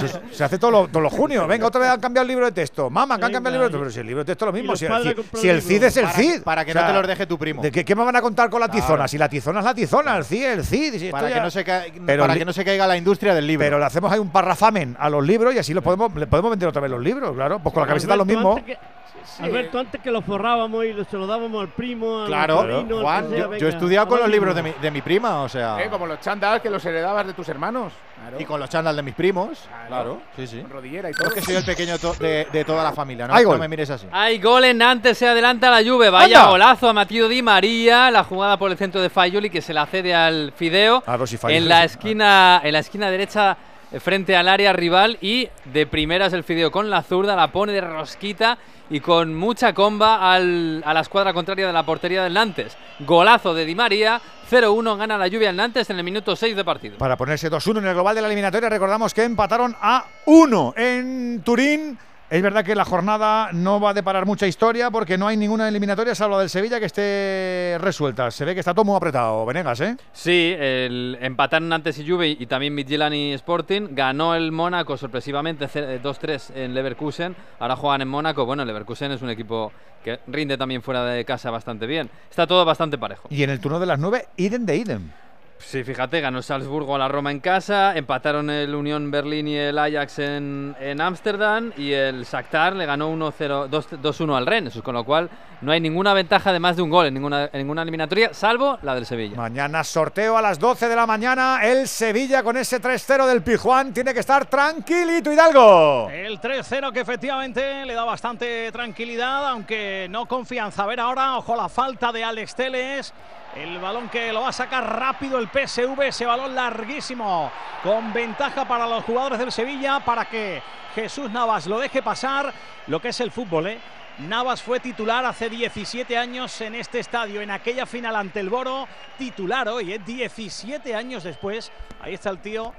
[0.00, 1.46] Se- Se hace todos los, todos los junios.
[1.46, 2.90] Venga, otra vez han cambiado el libro de texto.
[2.90, 3.78] Mamá, que han cambiado el libro de texto.
[3.80, 4.72] Pero si el libro de texto es lo mismo.
[4.72, 6.42] los Si, el, padres Cid- compran si el CID es el Para- CID.
[6.42, 7.62] para que O no te los deje tu primo.
[7.62, 8.80] ¿De qué, qué me van a contar con la Claro.
[8.86, 9.08] tizona?
[9.08, 10.98] Si la tizona es la tizona, el CID es el CID.
[10.98, 13.34] si Para, ya- que no se ca- Pero para que no se caiga la industria
[13.34, 13.64] del libro.
[13.64, 16.50] Pero le hacemos ahí un parrafamen a los libros y así los podemos, le podemos
[16.50, 17.58] vender otra vez los libros, claro.
[17.60, 18.56] Pues con la camiseta es lo mismo.
[18.56, 18.97] antes que-
[19.40, 22.96] Alberto, antes que lo forrábamos y lo- se lo dábamos al primo, al Claro, sobrino,
[22.98, 25.42] al Juan, sea, yo, yo he estudiado con los libros de mi, de mi prima,
[25.42, 25.82] o sea.
[25.82, 27.92] Eh, como los chándal que los heredabas de tus hermanos.
[28.38, 29.68] Y con los chándal de mis primos.
[29.86, 30.60] Claro, sí, sí.
[30.60, 31.28] Con rodillera y todo.
[31.28, 33.34] es que soy el pequeño to- de, de toda la familia, ¿no?
[33.34, 33.58] Hay No gol.
[33.60, 34.06] me mires así.
[34.10, 36.10] Hay gol en Nantes, se adelanta la Juve.
[36.10, 36.50] Vaya ¡Anda!
[36.50, 38.10] golazo a Matías Di María.
[38.10, 41.02] La jugada por el centro de Fayoli que se la cede al Fideo.
[41.06, 43.56] A ver si en la esquina, en la esquina derecha
[44.00, 47.80] frente al área rival y de primeras el Fideo con la zurda la pone de
[47.80, 48.58] rosquita
[48.90, 52.76] y con mucha comba al- a la escuadra contraria de la portería del Nantes.
[53.00, 54.20] Golazo de Di María,
[54.50, 56.96] 0-1 gana la lluvia al Nantes en el minuto 6 de partido.
[56.98, 61.42] Para ponerse 2-1 en el global de la eliminatoria, recordamos que empataron a 1 en
[61.44, 61.98] Turín.
[62.30, 65.66] Es verdad que la jornada no va a deparar mucha historia porque no hay ninguna
[65.66, 68.30] eliminatoria salvo la del Sevilla que esté resuelta.
[68.30, 69.96] Se ve que está todo muy apretado, Venegas, ¿eh?
[70.12, 73.88] Sí, el, empataron antes y Juve y también Midtjylland y Sporting.
[73.92, 77.34] Ganó el Mónaco sorpresivamente ce- eh, 2-3 en Leverkusen.
[77.60, 78.44] Ahora juegan en Mónaco.
[78.44, 79.72] Bueno, Leverkusen es un equipo
[80.04, 82.10] que rinde también fuera de casa bastante bien.
[82.28, 83.28] Está todo bastante parejo.
[83.30, 85.10] Y en el turno de las 9, idem de idem.
[85.58, 89.78] Sí, fíjate, ganó Salzburgo a la Roma en casa, empataron el Unión Berlín y el
[89.78, 94.94] Ajax en en Ámsterdam y el Shakhtar le ganó 1-0, 2 2-1 al Rennes, con
[94.94, 95.28] lo cual
[95.60, 98.78] no hay ninguna ventaja de más de un gol en ninguna, en ninguna eliminatoria, salvo
[98.82, 99.36] la del Sevilla.
[99.36, 101.60] Mañana sorteo a las 12 de la mañana.
[101.62, 106.08] El Sevilla con ese 3-0 del Pijuán tiene que estar tranquilito, Hidalgo.
[106.10, 110.84] El 3-0 que efectivamente le da bastante tranquilidad, aunque no confianza.
[110.84, 113.12] A ver ahora, ojo la falta de Alex Teles.
[113.56, 117.50] El balón que lo va a sacar rápido el PSV, ese balón larguísimo,
[117.82, 120.62] con ventaja para los jugadores del Sevilla, para que
[120.94, 122.52] Jesús Navas lo deje pasar,
[122.86, 123.78] lo que es el fútbol, ¿eh?
[124.18, 128.88] Navas fue titular hace 17 años en este estadio, en aquella final ante el Boro,
[129.16, 130.00] titular hoy, ¿eh?
[130.04, 131.70] 17 años después.
[132.00, 132.74] Ahí está el tío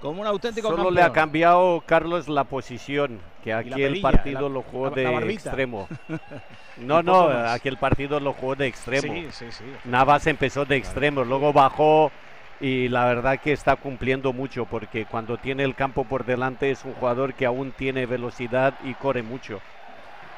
[0.00, 0.94] como un auténtico Solo campeón.
[0.94, 5.04] le ha cambiado Carlos la posición, que aquí el partido la- lo jugó la- de
[5.04, 5.88] la extremo.
[6.78, 9.12] No, no, aquí el partido lo jugó de extremo.
[9.12, 9.64] Sí, sí, sí.
[9.84, 12.12] Navas empezó de extremo, luego bajó
[12.60, 16.84] y la verdad que está cumpliendo mucho porque cuando tiene el campo por delante es
[16.84, 19.60] un jugador que aún tiene velocidad y corre mucho.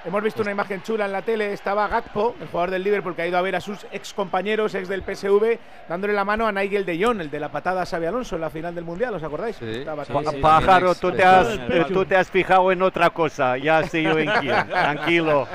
[0.03, 1.53] Hemos visto una imagen chula en la tele.
[1.53, 4.75] Estaba Gakpo, el jugador del Liverpool, que ha ido a ver a sus ex compañeros,
[4.75, 5.59] ex del PSV,
[5.91, 8.41] dándole la mano a Nigel de Jong, el de la patada a Xabi Alonso en
[8.41, 9.61] la final del Mundial, ¿os acordáis?
[9.61, 11.49] Estaba Pa- todo- Pájaro, tú te, has,
[11.89, 15.47] tú te has fijado en otra cosa, ya sé yo en quién, tranquilo.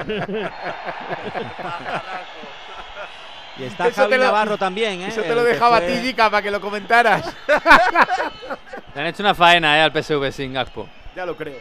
[3.58, 5.08] Y está Eso Javi lo- Navarro también, ¿eh?
[5.08, 7.34] Eso te lo dejaba fue- a ti, Jica, para que lo comentaras.
[8.94, 10.88] Le han hecho una faena eh, al PSV sin Gakpo.
[11.16, 11.56] ya lo creo.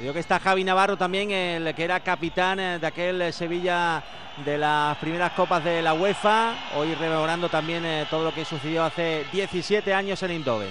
[0.00, 4.00] Digo que está Javi Navarro también, el que era capitán eh, de aquel eh, Sevilla
[4.44, 6.54] de las primeras copas de la UEFA.
[6.76, 10.70] Hoy rememorando también eh, todo lo que sucedió hace 17 años en Eindhoven.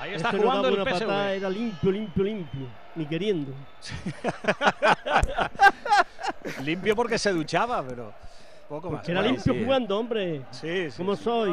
[0.00, 1.00] Ahí está no jugando daba el PSV.
[1.00, 2.66] patada, era limpio, limpio, limpio.
[2.94, 3.52] Ni queriendo.
[6.64, 8.12] Limpio porque se duchaba, pero
[8.68, 9.00] poco más.
[9.00, 9.64] Porque era limpio sí.
[9.64, 10.42] jugando, hombre.
[10.50, 11.24] Sí, sí, ¿Cómo sí.
[11.24, 11.50] soy?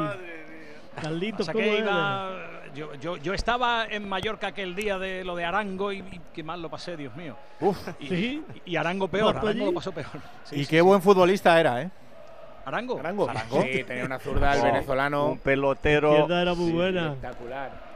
[2.76, 6.44] Yo, yo, yo estaba en Mallorca aquel día de lo de Arango y, y qué
[6.44, 7.36] mal lo pasé, Dios mío.
[7.60, 7.78] Uf.
[8.00, 8.46] Y, ¿Sí?
[8.66, 9.72] y Arango peor, ¿Vas tú Arango allí?
[9.72, 10.08] lo pasó peor.
[10.44, 10.82] Sí, y sí, qué sí.
[10.82, 11.90] buen futbolista era, ¿eh?
[12.66, 13.00] Arango.
[13.00, 13.28] Arango.
[13.30, 13.62] Arango.
[13.64, 15.28] Sí, tenía una zurda el Oh, venezolano.
[15.30, 16.12] Un pelotero.
[16.12, 17.08] izquierda era muy buena.
[17.14, 17.90] Espectacular.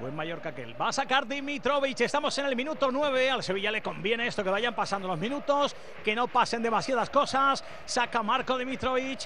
[0.00, 0.78] Buen Mallorca aquel.
[0.78, 2.00] Va a sacar Dimitrovic.
[2.02, 3.30] Estamos en el minuto 9.
[3.30, 7.64] Al Sevilla le conviene esto, que vayan pasando los minutos, que no pasen demasiadas cosas.
[7.86, 9.20] Saca Marco Dimitrovic.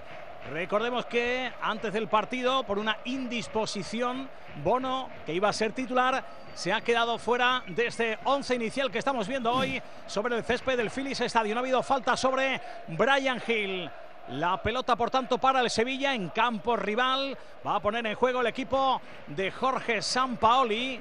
[0.51, 4.29] Recordemos que antes del partido, por una indisposición,
[4.63, 6.25] Bono, que iba a ser titular,
[6.55, 10.77] se ha quedado fuera de este 11 inicial que estamos viendo hoy sobre el césped
[10.77, 11.55] del Phillies Stadium.
[11.55, 13.91] No ha habido falta sobre Brian Hill.
[14.31, 17.37] La pelota, por tanto, para el Sevilla en campo rival.
[17.67, 21.01] Va a poner en juego el equipo de Jorge Sampaoli.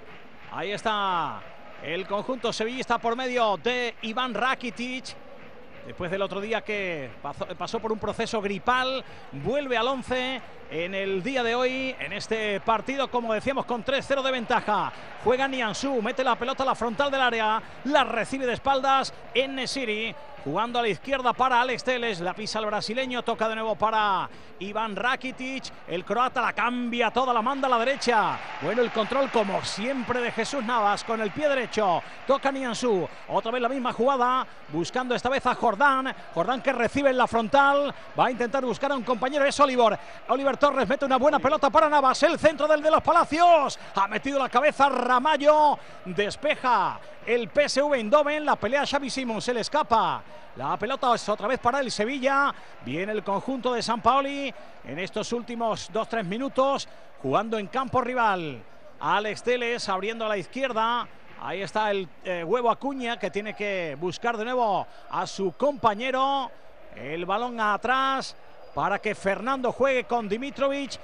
[0.52, 1.42] Ahí está
[1.84, 5.27] el conjunto sevillista por medio de Iván Rakitic.
[5.88, 7.10] Después del otro día que
[7.58, 12.60] pasó, por un proceso gripal, vuelve al 11 en el día de hoy, en este
[12.60, 14.92] partido, como decíamos, con 3-0 de ventaja.
[15.24, 19.56] Juega Niansu, mete la pelota a la frontal del área, la recibe de espaldas en
[19.56, 20.14] Nesiri.
[20.48, 24.30] Jugando a la izquierda para Alex Teles, la pisa el brasileño, toca de nuevo para
[24.60, 28.40] Iván Rakitic, el croata la cambia toda, la manda a la derecha.
[28.62, 33.52] Bueno, el control como siempre de Jesús Navas con el pie derecho, toca Niansu, otra
[33.52, 37.94] vez la misma jugada, buscando esta vez a Jordán, Jordán que recibe en la frontal,
[38.18, 41.70] va a intentar buscar a un compañero, es Oliver, Oliver Torres mete una buena pelota
[41.70, 47.50] para Navas, el centro del de los Palacios, ha metido la cabeza Ramallo, despeja el
[47.50, 50.24] PSV Eindhoven, la pelea Xavi Simons, se le escapa.
[50.56, 52.56] La pelota es otra vez para el Sevilla.
[52.86, 54.54] Viene el conjunto de San Paoli
[54.86, 56.88] en estos últimos 2-3 minutos,
[57.22, 58.64] jugando en campo rival.
[59.02, 61.06] Alex Teles abriendo a la izquierda.
[61.42, 66.50] Ahí está el eh, huevo Acuña que tiene que buscar de nuevo a su compañero.
[66.96, 68.38] El balón atrás
[68.74, 70.98] para que Fernando juegue con Dimitrovic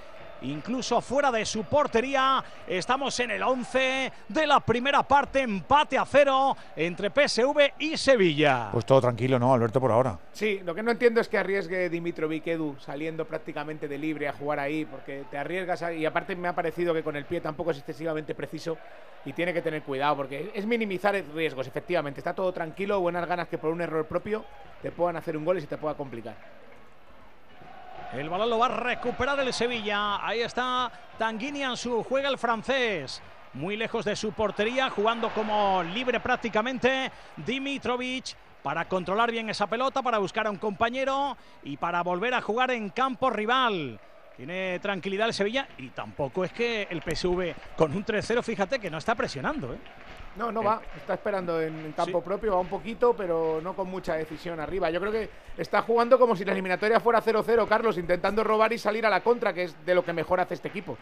[0.44, 2.44] incluso fuera de su portería.
[2.68, 8.70] Estamos en el 11 de la primera parte, empate a cero entre PSV y Sevilla.
[8.72, 10.18] Pues todo tranquilo, ¿no, Alberto, por ahora?
[10.32, 14.34] Sí, lo que no entiendo es que arriesgue Dimitrovic Edu saliendo prácticamente de libre a
[14.34, 17.42] jugar ahí, porque te arriesgas a- y aparte me ha parecido que con el pie
[17.42, 18.78] tampoco es excesivamente preciso
[19.26, 22.20] y tiene que tener cuidado porque es minimizar riesgos, efectivamente.
[22.20, 24.44] Está todo tranquilo, buenas ganas que por un error propio
[24.82, 26.36] te puedan hacer un gol y se te pueda complicar.
[28.16, 30.24] El balón lo va a recuperar el Sevilla.
[30.24, 33.24] Ahí está Tanguini Ansu, juega el francés.
[33.54, 37.12] Muy lejos de su portería, jugando como libre prácticamente.
[37.38, 42.42] Dimitrovic para controlar bien esa pelota, para buscar a un compañero y para volver a
[42.42, 44.00] jugar en campo rival.
[44.38, 48.92] Tiene tranquilidad el Sevilla y tampoco es que el PSV con un 3-0, fíjate que
[48.92, 49.74] no está presionando.
[49.74, 49.78] ¿eh?
[50.36, 53.88] No, no va, está esperando en, en campo propio, va un poquito, pero no con
[53.88, 54.90] mucha decisión arriba.
[54.90, 58.80] Yo creo que está jugando como si la eliminatoria fuera 0-0, Carlos, intentando robar y
[58.80, 60.98] salir a la contra, que es de lo que mejor hace este equipo.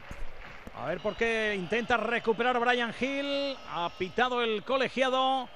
[0.81, 3.55] A ver por qué intenta recuperar Brian Hill.
[3.69, 5.47] Ha pitado el colegiado.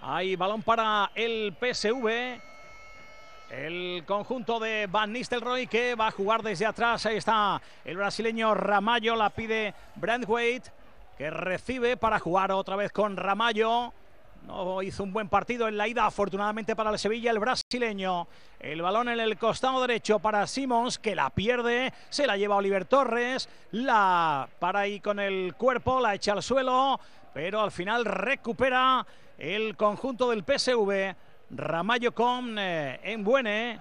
[0.00, 2.40] Hay balón para el PSV.
[3.50, 7.04] El conjunto de Van Nistelrooy que va a jugar desde atrás.
[7.04, 9.16] Ahí está el brasileño Ramallo.
[9.16, 10.70] La pide Brandwaite
[11.16, 13.92] que recibe para jugar otra vez con Ramallo.
[14.46, 18.28] No hizo un buen partido en la ida, afortunadamente para el Sevilla, el brasileño.
[18.60, 22.84] El balón en el costado derecho para Simons, que la pierde, se la lleva Oliver
[22.84, 27.00] Torres, la para ahí con el cuerpo, la echa al suelo,
[27.32, 29.06] pero al final recupera
[29.38, 31.14] el conjunto del PSV.
[31.50, 33.80] Ramallo con eh, Embuene,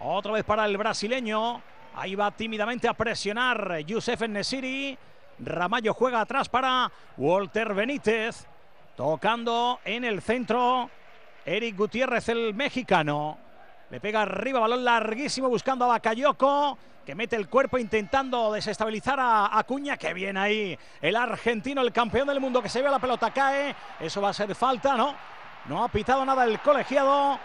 [0.00, 1.62] otra vez para el brasileño.
[1.94, 4.96] Ahí va tímidamente a presionar Youssef Nesiri.
[5.40, 8.46] Ramallo juega atrás para Walter Benítez.
[8.96, 10.90] Tocando en el centro,
[11.44, 13.38] Eric Gutiérrez, el mexicano.
[13.90, 19.58] Le pega arriba, balón larguísimo buscando a Bakayoko, que mete el cuerpo intentando desestabilizar a
[19.58, 19.96] Acuña.
[19.96, 23.74] Que viene ahí el argentino, el campeón del mundo, que se ve la pelota, cae.
[23.98, 25.14] Eso va a ser falta, ¿no?
[25.66, 27.38] No ha pitado nada el colegiado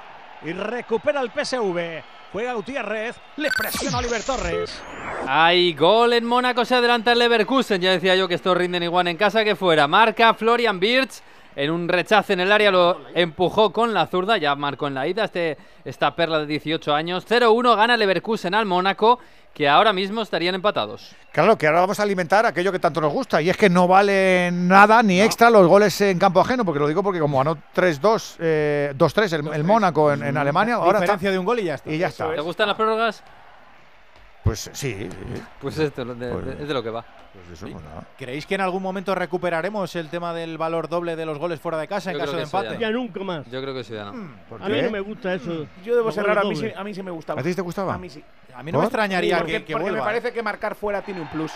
[0.44, 2.04] y recupera el PSV.
[2.36, 4.82] Juega Gutiérrez, le presiona Oliver Torres.
[5.26, 7.82] Hay gol en Mónaco, se adelanta el Leverkusen.
[7.82, 9.88] Ya decía yo que estos rinden igual en casa que fuera.
[9.88, 11.22] Marca Florian Birch.
[11.56, 15.08] En un rechace en el área lo empujó con la zurda, ya marcó en la
[15.08, 17.26] ida este, esta perla de 18 años.
[17.28, 19.20] 0-1 gana Leverkusen al Mónaco,
[19.54, 21.16] que ahora mismo estarían empatados.
[21.32, 23.88] Claro, que ahora vamos a alimentar aquello que tanto nos gusta, y es que no
[23.88, 27.58] vale nada ni extra los goles en campo ajeno, porque lo digo porque como ganó
[27.74, 31.60] 3-2, eh, 2-3 el, el Mónaco en, en Alemania, ahora está, Diferencia de un gol
[31.60, 31.90] y ya está.
[31.90, 32.36] y ya está.
[32.36, 33.24] ¿Te gustan las prórrogas?
[34.46, 35.10] Pues sí.
[35.60, 37.04] Pues esto de- de- Pues- es de lo que va.
[37.34, 38.08] Pues eso, pues nada.
[38.18, 41.78] ¿Creéis que en algún momento recuperaremos el tema del valor doble de los goles fuera
[41.80, 42.82] de casa en caso de eso ya empate?
[42.82, 43.46] Ya nunca más.
[43.50, 44.30] Yo creo que sí, ya no.
[44.48, 45.66] ¿Por A mí no me gusta eso.
[45.84, 47.42] Yo debo cerrar, a mí, sí, a mí sí me gustaba.
[47.42, 47.96] ¿A ti te gustaba?
[47.96, 48.24] A mí sí.
[48.56, 51.20] A mí no me extrañaría porque que, que porque me parece que marcar fuera tiene
[51.22, 51.52] un plus.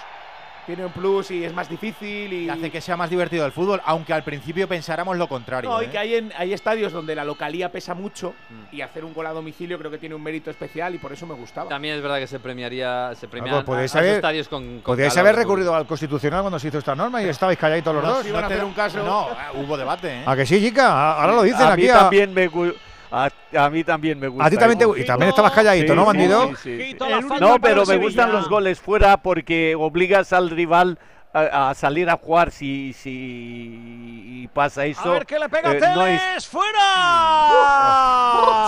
[0.69, 3.51] Tiene un plus y es más difícil y, Y hace que sea más divertido el
[3.51, 5.67] fútbol, aunque al principio pensáramos lo contrario.
[5.67, 5.89] No, y ¿eh?
[5.89, 8.75] que hay, en- hay estadios donde la localía pesa mucho Mm.
[8.75, 11.25] y hacer un gol a domicilio creo que tiene un mérito especial y por eso
[11.25, 11.67] me gustaba.
[11.69, 14.47] También es verdad que se premiaría, se premian pues podéis a- a los haber- estadios
[14.47, 17.95] con, con Podríais haber recurrido al Constitucional cuando se hizo esta norma y estabais calladitos
[17.95, 18.23] los No, dos.
[18.23, 19.03] si iban a hacer un caso.
[19.03, 20.23] No, eh, hubo debate, ¿eh?
[20.23, 21.13] ¿A que sí, chica?
[21.19, 21.81] Ahora lo dicen a aquí.
[21.81, 22.47] mí a- también me
[23.11, 24.45] a, a mí también me gusta.
[24.45, 26.55] A ti también te y también estabas calladito, Sí, ¿no, bandido?
[26.55, 26.97] sí, sí,
[27.39, 30.99] No, pero me gustan los goles fuera porque obligas al rival
[31.33, 35.01] a, a salir a jugar si, si pasa eso.
[35.01, 36.47] A ver qué le pega eh, no es- Teles.
[36.47, 36.83] ¡Fuera!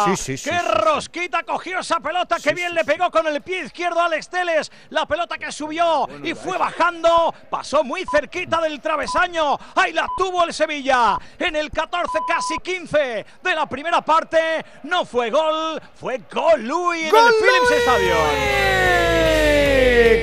[0.06, 2.38] Sí, sí, sí, ¡Qué sí, rosquita cogió esa pelota!
[2.42, 4.72] ¡Qué bien le pegó con el pie izquierdo a Alex Teles!
[4.90, 7.34] La pelota que subió y fue bajando.
[7.50, 9.58] Pasó muy cerquita del travesaño.
[9.76, 11.18] Ahí la tuvo el Sevilla.
[11.40, 14.64] En el 14, casi 15 de la primera parte.
[14.84, 17.72] No fue gol, fue gol Luis en el Philips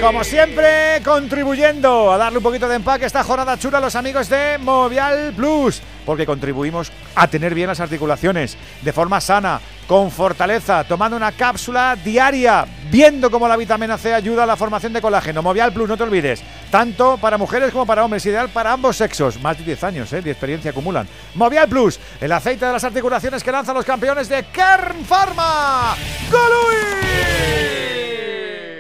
[0.01, 3.97] como siempre, contribuyendo a darle un poquito de empaque a esta jornada chula a los
[3.97, 10.11] amigos de Movial Plus, porque contribuimos a tener bien las articulaciones de forma sana, con
[10.11, 15.01] fortaleza, tomando una cápsula diaria, viendo cómo la vitamina C ayuda a la formación de
[15.01, 15.41] colágeno.
[15.41, 19.41] Movial Plus, no te olvides, tanto para mujeres como para hombres, ideal para ambos sexos.
[19.41, 20.21] Más de 10 años ¿eh?
[20.21, 21.09] de experiencia acumulan.
[21.35, 25.97] Movial Plus, el aceite de las articulaciones que lanzan los campeones de Kern Pharma.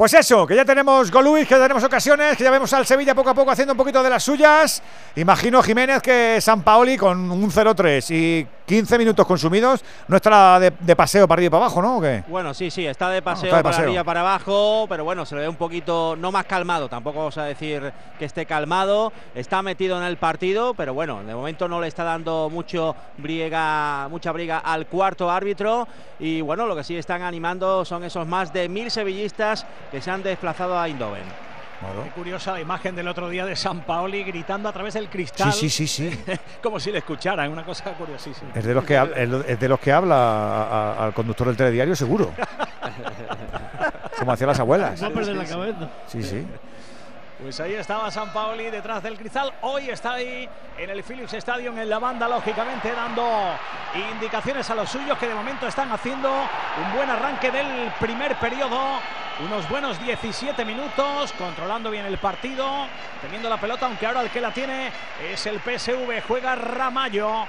[0.00, 2.86] Pues eso, que ya tenemos gol Luis, que ya tenemos ocasiones, que ya vemos al
[2.86, 4.82] Sevilla poco a poco haciendo un poquito de las suyas.
[5.14, 10.70] Imagino, Jiménez, que San Paoli con un 0-3 y 15 minutos consumidos no estará de,
[10.70, 11.98] de paseo para arriba y para abajo, ¿no?
[11.98, 12.22] ¿O qué?
[12.28, 13.88] Bueno, sí, sí, está de paseo está de para paseo.
[13.88, 17.36] arriba, para abajo, pero bueno, se le ve un poquito, no más calmado, tampoco vamos
[17.36, 21.80] a decir que esté calmado, está metido en el partido, pero bueno, de momento no
[21.80, 25.88] le está dando mucho briega, mucha briga al cuarto árbitro
[26.20, 30.10] y bueno, lo que sí están animando son esos más de mil sevillistas que se
[30.10, 31.22] han desplazado a Eindhoven.
[32.04, 35.50] Qué curiosa la imagen del otro día de San Paoli gritando a través del cristal.
[35.50, 36.24] Sí, sí, sí, sí.
[36.62, 38.50] Como si le escucharan, una cosa curiosísima.
[38.54, 41.56] Es de los que, es es de los que habla a- a- al conductor del
[41.56, 42.32] telediario, seguro.
[44.18, 45.00] Como hacían las abuelas.
[45.00, 45.88] No perder la cabeza.
[46.06, 46.46] Sí, sí.
[47.42, 49.50] Pues ahí estaba San Paoli detrás del cristal.
[49.62, 53.26] Hoy está ahí en el Philips Stadium en la banda, lógicamente dando
[54.12, 58.78] indicaciones a los suyos que de momento están haciendo un buen arranque del primer periodo.
[59.42, 62.86] Unos buenos 17 minutos, controlando bien el partido,
[63.22, 64.92] teniendo la pelota, aunque ahora el que la tiene
[65.32, 66.22] es el PSV.
[66.28, 67.46] Juega Ramallo,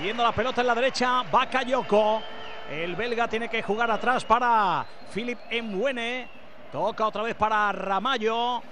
[0.00, 2.22] yendo la pelota en la derecha, Bakayoko.
[2.70, 6.28] El belga tiene que jugar atrás para Philip Embuene.
[6.70, 8.62] Toca otra vez para Ramallo.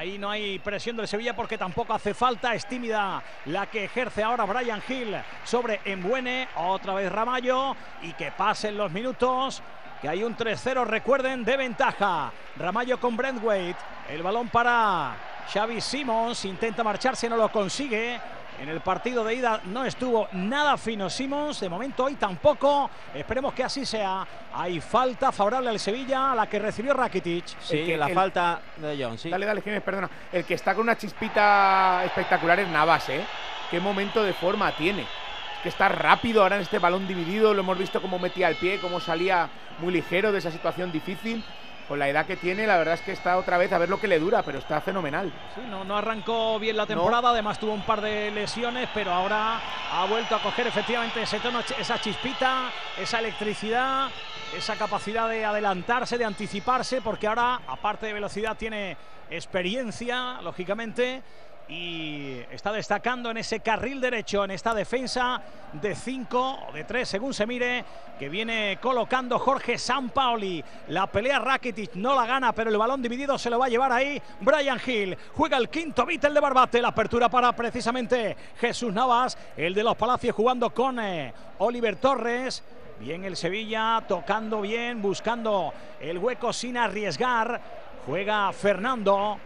[0.00, 2.54] Ahí no hay presión del Sevilla porque tampoco hace falta.
[2.54, 6.48] Es tímida la que ejerce ahora Brian Hill sobre Embuene.
[6.56, 7.76] Otra vez Ramallo.
[8.00, 9.62] Y que pasen los minutos.
[10.00, 12.32] Que hay un 3-0, recuerden, de ventaja.
[12.56, 13.78] Ramallo con Brentwaite.
[14.08, 15.16] El balón para
[15.52, 16.46] Xavi Simons.
[16.46, 18.18] Intenta marcharse, no lo consigue.
[18.60, 22.90] En el partido de ida no estuvo nada fino Simons, de momento hoy tampoco.
[23.14, 24.26] Esperemos que así sea.
[24.52, 27.58] Hay falta favorable al Sevilla, la que recibió Rakitic.
[27.58, 29.30] Sí, la falta de John, sí.
[29.30, 30.10] Dale, dale, Jiménez, perdona.
[30.30, 33.24] El que está con una chispita espectacular es Navas, ¿eh?
[33.70, 35.02] Qué momento de forma tiene.
[35.02, 37.54] Es que está rápido ahora en este balón dividido.
[37.54, 41.42] Lo hemos visto cómo metía el pie, cómo salía muy ligero de esa situación difícil.
[41.90, 43.98] Con la edad que tiene, la verdad es que está otra vez a ver lo
[43.98, 45.32] que le dura, pero está fenomenal.
[45.56, 49.60] Sí, no, no arrancó bien la temporada, además tuvo un par de lesiones, pero ahora
[49.90, 54.08] ha vuelto a coger efectivamente ese tono, esa chispita, esa electricidad,
[54.56, 58.96] esa capacidad de adelantarse, de anticiparse, porque ahora, aparte de velocidad, tiene
[59.28, 61.24] experiencia, lógicamente,
[61.70, 65.40] y está destacando en ese carril derecho, en esta defensa
[65.72, 67.84] de 5 o de 3, según se mire,
[68.18, 70.64] que viene colocando Jorge Sampaoli.
[70.88, 73.92] La pelea Rakitic no la gana, pero el balón dividido se lo va a llevar
[73.92, 75.16] ahí Brian Hill.
[75.34, 79.96] Juega el quinto Vitel de Barbate, la apertura para precisamente Jesús Navas, el de los
[79.96, 82.64] Palacios jugando con eh, Oliver Torres.
[82.98, 87.60] Bien el Sevilla, tocando bien, buscando el hueco sin arriesgar.
[88.06, 89.38] Juega Fernando.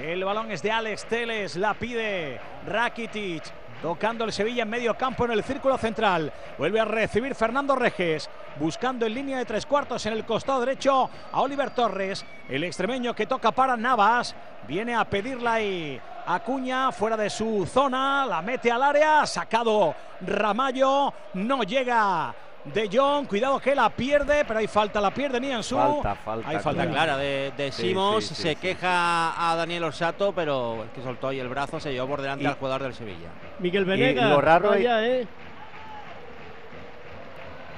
[0.00, 3.44] El balón es de Alex Teles, la pide Rakitic.
[3.80, 6.32] Tocando el Sevilla en medio campo en el círculo central.
[6.58, 8.28] Vuelve a recibir Fernando Reges.
[8.58, 12.24] Buscando en línea de tres cuartos en el costado derecho a Oliver Torres.
[12.48, 14.34] El extremeño que toca para Navas.
[14.66, 18.26] Viene a pedirla ahí Acuña fuera de su zona.
[18.26, 19.26] La mete al área.
[19.26, 21.12] Sacado Ramallo.
[21.34, 22.34] No llega
[22.74, 25.76] De Jong, cuidado que la pierde, pero hay falta, la pierde Niansu.
[25.76, 26.48] Falta, falta.
[26.48, 28.56] Hay falta clara de, sí, sí, se sí.
[28.56, 32.44] queja a Daniel Orsato, pero es que soltó ahí el brazo, se llevó por delante
[32.44, 33.28] Y- al jugador del Sevilla.
[33.60, 34.28] Miguel Venegas.
[34.30, 35.26] lo raro vaya, ¿eh?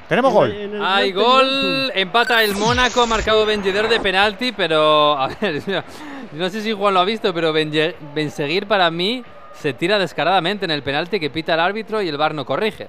[0.09, 0.51] Tenemos gol.
[0.53, 5.62] El Hay gol, empata el Mónaco, ha marcado Ben Yedder de penalti, pero a ver,
[6.32, 7.70] no sé si Juan lo ha visto, pero Ben,
[8.14, 9.22] Benseguir para mí
[9.53, 12.86] se tira descaradamente en el penalti que pita el árbitro y el VAR no corrige.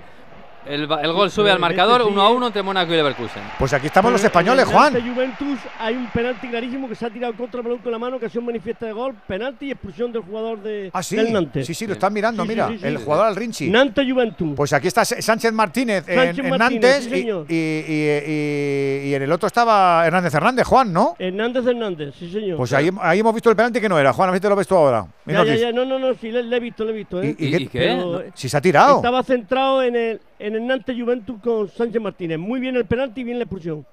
[0.70, 2.34] El, va- el gol sube al marcador sí, 1 a eh.
[2.34, 3.41] 1 entre Mónaco y Leverkusen.
[3.57, 5.13] Pues aquí estamos los españoles, en Nantes Juan.
[5.15, 8.17] Juventus hay un penalti clarísimo que se ha tirado contra el balón con la mano,
[8.17, 11.15] ocasión manifiesta de gol, penalti y expulsión del jugador de, Ah, sí.
[11.15, 11.65] del Nantes.
[11.65, 12.67] Sí, sí, lo están mirando, Sí, mira.
[12.67, 12.86] sí, sí.
[12.88, 13.70] el jugador al Rinchi.
[13.70, 14.53] Nantes Juventus.
[14.55, 17.45] Pues aquí está Sánchez Martínez en, Sánchez en Martínez, Nantes sí, y- señor.
[17.49, 21.15] y, y- y- y en el otro estaba Hernández Hernández, Juan, ¿no?
[21.17, 22.57] Hernández Hernández, sí señor.
[22.57, 24.13] Pues ahí, ahí hemos visto el penalti que no era.
[24.13, 25.05] Juan, a ver si te lo ves tú ahora.
[25.26, 27.22] ya, ya, ya, no, no, no, sí, le, le he visto, le he visto.
[27.22, 27.36] ¿eh?
[27.38, 27.80] ¿Y- y qué- ¿Y qué?
[27.80, 28.97] Pero, Si se ha tirado.
[28.97, 32.38] Estaba centrado en el, en el Nantes Juventus con Sánchez Martínez.
[32.38, 33.86] Muy bien el penalti y bien la expulsión.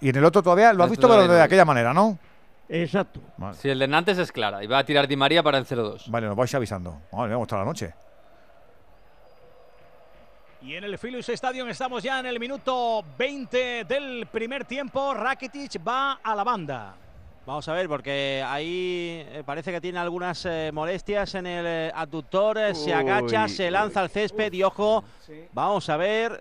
[0.00, 2.18] Y en el otro todavía lo has visto, pero de aquella manera, ¿no?
[2.68, 3.20] Exacto.
[3.54, 6.10] Si el de Nantes es clara y va a tirar Di María para el 0-2.
[6.10, 7.02] Vale, nos vais avisando.
[7.12, 7.92] Vale, ha gustado la noche.
[10.62, 15.12] Y en el Philips Stadium estamos ya en el minuto 20 del primer tiempo.
[15.12, 16.94] Rakitic va a la banda.
[17.44, 21.92] Vamos a ver, porque ahí eh, parece que tiene algunas eh, molestias en el eh,
[21.92, 22.56] abductor.
[22.56, 25.02] eh, se agacha, Uy, se lanza al césped y ojo,
[25.52, 26.40] vamos a ver.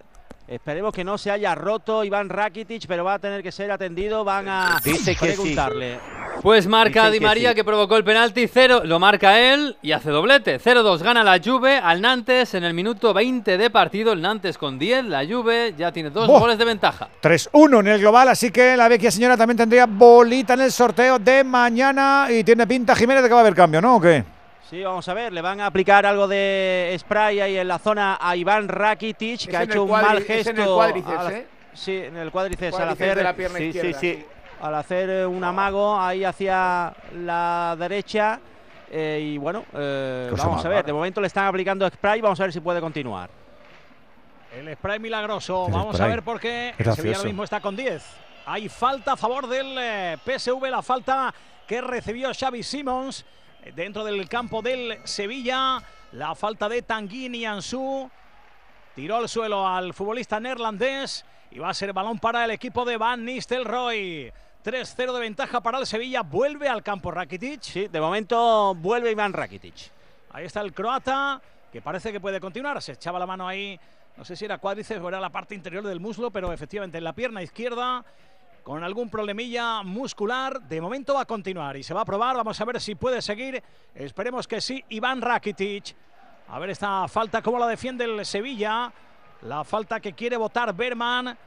[0.52, 4.26] Esperemos que no se haya roto Iván Rakitic, pero va a tener que ser atendido.
[4.26, 5.36] Van a Dice que sí.
[5.38, 5.98] preguntarle.
[6.42, 7.56] Pues marca Di que María sí.
[7.56, 10.60] que provocó el penalti, 0, lo marca él y hace doblete.
[10.60, 14.12] 0-2 gana la Juve al Nantes en el minuto 20 de partido.
[14.12, 17.08] El Nantes con 10, la Juve ya tiene dos goles de ventaja.
[17.22, 21.18] 3-1 en el global, así que la vecchia señora también tendría bolita en el sorteo
[21.18, 23.96] de mañana y tiene pinta Jiménez de que va a haber cambio, ¿no?
[23.96, 24.26] ¿O qué?
[24.72, 28.18] Sí, vamos a ver, le van a aplicar algo de spray ahí en la zona
[28.22, 30.52] a Iván Rakitic, que ha hecho un mal es gesto.
[30.52, 31.48] en el cuádriceps, al- ¿eh?
[31.74, 34.26] Sí, en el cuádriceps, al hacer, de la pierna Sí, sí, izquierda, sí.
[34.62, 38.40] al hacer eh, un amago ahí hacia la derecha.
[38.94, 40.88] eh, y bueno, eh, vamos a ver, rara.
[40.88, 43.30] de momento le están aplicando spray, vamos a ver si puede continuar.
[44.58, 45.66] El spray milagroso.
[45.68, 46.96] El Vamos a ver por qué el Gracioso.
[46.96, 48.04] Sevilla ahora mismo está con 10.
[48.46, 51.34] Hay falta a favor del PSV, la falta
[51.68, 53.26] que recibió Xavi Simons
[53.76, 55.82] dentro del campo del Sevilla.
[56.14, 58.10] La falta de Tanguy Ansu.
[58.96, 62.98] Tiró al suelo al futbolista neerlandés y va a ser balón para el equipo de
[62.98, 64.32] Van Nistelrooy.
[64.64, 66.22] 3-0 de ventaja para el Sevilla.
[66.22, 67.62] Vuelve al campo Rakitic.
[67.62, 69.92] Sí, de momento vuelve Iván Rakitic.
[70.34, 71.42] Ahí está el croata,
[71.72, 72.82] que parece que puede continuar.
[72.82, 73.80] Se echaba la mano ahí,
[74.18, 77.04] no sé si era cuádriceps o era la parte interior del muslo, pero efectivamente en
[77.04, 78.06] la pierna izquierda,
[78.64, 80.62] con algún problemilla muscular.
[80.62, 82.36] De momento va a continuar y se va a probar.
[82.36, 83.62] Vamos a ver si puede seguir.
[83.96, 84.84] Esperemos que sí.
[84.90, 85.96] Iván Rakitic.
[86.50, 88.92] A ver esta falta, cómo la defiende el Sevilla.
[89.44, 91.38] La falta que quiere votar Berman.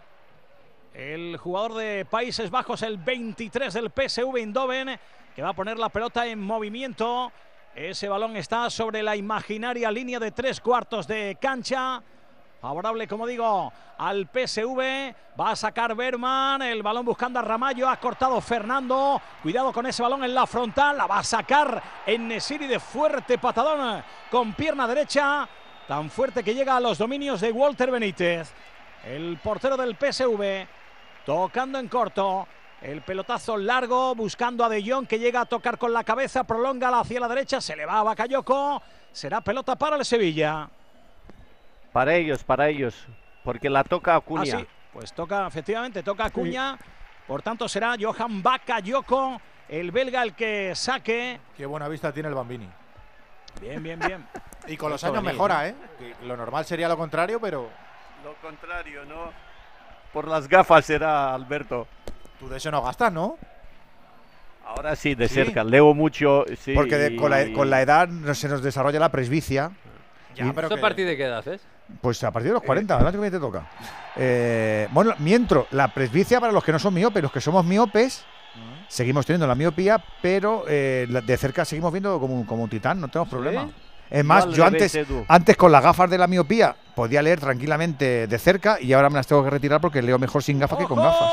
[0.92, 4.98] El jugador de Países Bajos, el 23 del PSV Eindhoven,
[5.34, 7.32] que va a poner la pelota en movimiento.
[7.74, 12.00] Ese balón está sobre la imaginaria línea de tres cuartos de cancha.
[12.64, 15.14] Favorable, como digo, al PSV.
[15.38, 16.62] Va a sacar Berman.
[16.62, 17.86] El balón buscando a Ramallo.
[17.86, 19.20] Ha cortado Fernando.
[19.42, 20.96] Cuidado con ese balón en la frontal.
[20.96, 25.46] La va a sacar en Nesiri de fuerte patadón con pierna derecha.
[25.86, 28.50] Tan fuerte que llega a los dominios de Walter Benítez.
[29.04, 30.66] El portero del PSV
[31.26, 32.48] tocando en corto.
[32.80, 36.98] El pelotazo largo, buscando a De Jong que llega a tocar con la cabeza, prolonga
[36.98, 38.82] hacia la derecha, se le va a Bakayoko.
[39.12, 40.70] Será pelota para el Sevilla.
[41.94, 43.06] Para ellos, para ellos.
[43.44, 44.56] Porque la toca Acuña.
[44.56, 46.76] Ah, sí, pues toca, efectivamente, toca Acuña.
[47.28, 51.38] Por tanto, será Johan Bakayoko, el belga, el que saque.
[51.56, 52.68] Qué buena vista tiene el Bambini.
[53.60, 54.26] Bien, bien, bien.
[54.66, 55.74] Y con los años venir, mejora, ¿eh?
[56.00, 56.14] ¿eh?
[56.18, 57.68] Que lo normal sería lo contrario, pero
[58.24, 59.30] Lo contrario, ¿no?
[60.12, 61.86] Por las gafas será Alberto.
[62.40, 63.36] tú de eso no gastas, ¿no?
[64.66, 65.34] Ahora sí, de ¿Sí?
[65.34, 65.62] cerca.
[65.62, 66.44] Leo mucho.
[66.58, 69.70] Sí, Porque de- con, la, con la edad no se nos desarrolla la presbicia.
[70.34, 71.60] Ya, Y- pero ¿Eso que- a partir de qué edad es?
[72.00, 73.66] Pues a partir de los 40, el año que te toca.
[74.16, 78.24] Eh, bueno, mientras, la presbicia para los que no son miopes, los que somos miopes,
[78.88, 83.00] seguimos teniendo la miopía, pero eh, de cerca seguimos viendo como, un- como un titán,
[83.00, 83.62] no tenemos problema.
[84.10, 84.92] Es más, yo antes,
[85.28, 89.16] antes con las gafas de la miopía podía leer tranquilamente de cerca y ahora me
[89.16, 91.32] las tengo que retirar porque leo mejor sin gafas que con gafas.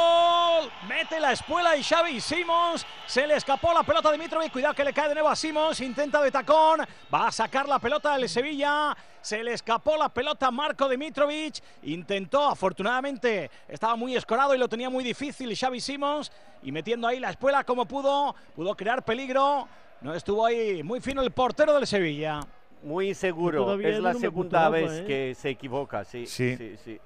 [1.02, 2.86] Mete la espuela y Xavi Simons.
[3.08, 4.52] Se le escapó la pelota a Dimitrovic.
[4.52, 5.82] Cuidado que le cae de nuevo a Simons.
[5.82, 6.82] Intenta de tacón.
[7.12, 8.96] Va a sacar la pelota del Sevilla.
[9.20, 11.56] Se le escapó la pelota a Marco Dimitrovic.
[11.82, 16.32] Intentó, afortunadamente, estaba muy escorado y lo tenía muy difícil Xavi Simons.
[16.62, 18.36] Y metiendo ahí la espuela como pudo.
[18.56, 19.68] Pudo crear peligro.
[20.02, 22.42] No estuvo ahí muy fino el portero del Sevilla.
[22.84, 23.64] Muy inseguro.
[23.64, 25.06] Todavía Es la segunda vez ¿eh?
[25.08, 26.28] que se equivoca, sí.
[26.28, 26.56] Sí.
[26.58, 27.00] sí, sí.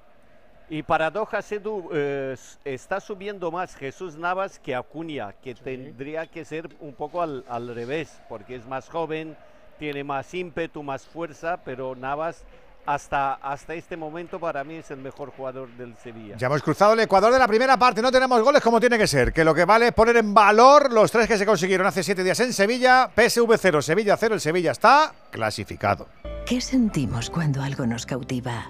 [0.69, 6.69] Y paradojas, Edu, eh, está subiendo más Jesús Navas que Acuña, que tendría que ser
[6.79, 9.37] un poco al, al revés, porque es más joven,
[9.77, 12.43] tiene más ímpetu, más fuerza, pero Navas
[12.85, 16.35] hasta, hasta este momento para mí es el mejor jugador del Sevilla.
[16.37, 19.07] Ya hemos cruzado el Ecuador de la primera parte, no tenemos goles como tiene que
[19.07, 22.03] ser, que lo que vale es poner en valor los tres que se consiguieron hace
[22.03, 26.07] siete días en Sevilla, PSV 0, Sevilla 0, el Sevilla está clasificado.
[26.45, 28.69] ¿Qué sentimos cuando algo nos cautiva?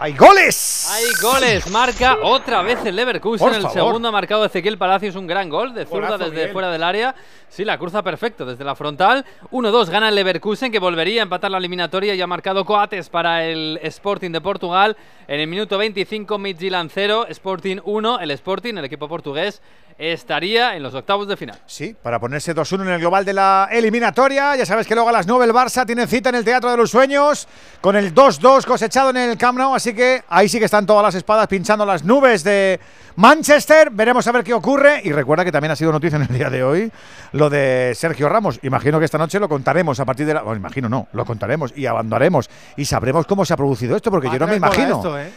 [0.00, 0.88] ¡Hay goles!
[0.90, 3.46] Hay goles, marca otra vez el Leverkusen.
[3.46, 3.72] Por el favor.
[3.74, 6.52] segundo ha marcado Ezequiel Palacios, un gran gol de zurda Golazo, desde Miguel.
[6.52, 7.14] fuera del área.
[7.48, 9.24] Sí, la cruza perfecto desde la frontal.
[9.52, 13.44] 1-2 gana el Leverkusen, que volvería a empatar la eliminatoria y ha marcado Coates para
[13.44, 14.96] el Sporting de Portugal.
[15.28, 18.18] En el minuto 25, Midtjylland 0, Sporting 1.
[18.18, 19.62] El Sporting, el equipo portugués,
[19.98, 21.58] estaría en los octavos de final.
[21.66, 24.56] Sí, para ponerse 2-1 en el global de la eliminatoria.
[24.56, 26.76] Ya sabes que luego a las 9 el Barça tiene cita en el Teatro de
[26.76, 27.46] los Sueños
[27.80, 29.74] con el 2-2 cosechado en el Camp Nou.
[29.74, 32.80] Así que ahí sí que están todas las espadas pinchando las nubes de
[33.16, 33.90] Manchester.
[33.90, 35.00] Veremos a ver qué ocurre.
[35.04, 36.92] Y recuerda que también ha sido noticia en el día de hoy
[37.32, 38.58] lo de Sergio Ramos.
[38.62, 40.42] Imagino que esta noche lo contaremos a partir de la.
[40.42, 42.50] Bueno, imagino no, lo contaremos y abandonaremos.
[42.76, 44.96] Y sabremos cómo se ha producido esto, porque yo no me imagino.
[44.96, 45.30] esto, ¿eh?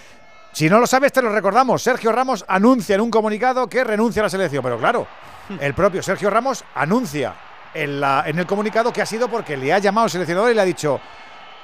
[0.58, 1.84] Si no lo sabes, te lo recordamos.
[1.84, 4.64] Sergio Ramos anuncia en un comunicado que renuncia a la selección.
[4.64, 5.06] Pero claro,
[5.62, 7.36] el propio Sergio Ramos anuncia
[7.76, 10.56] en, la- en el comunicado que ha sido porque le ha llamado el seleccionador y
[10.56, 11.00] le ha dicho: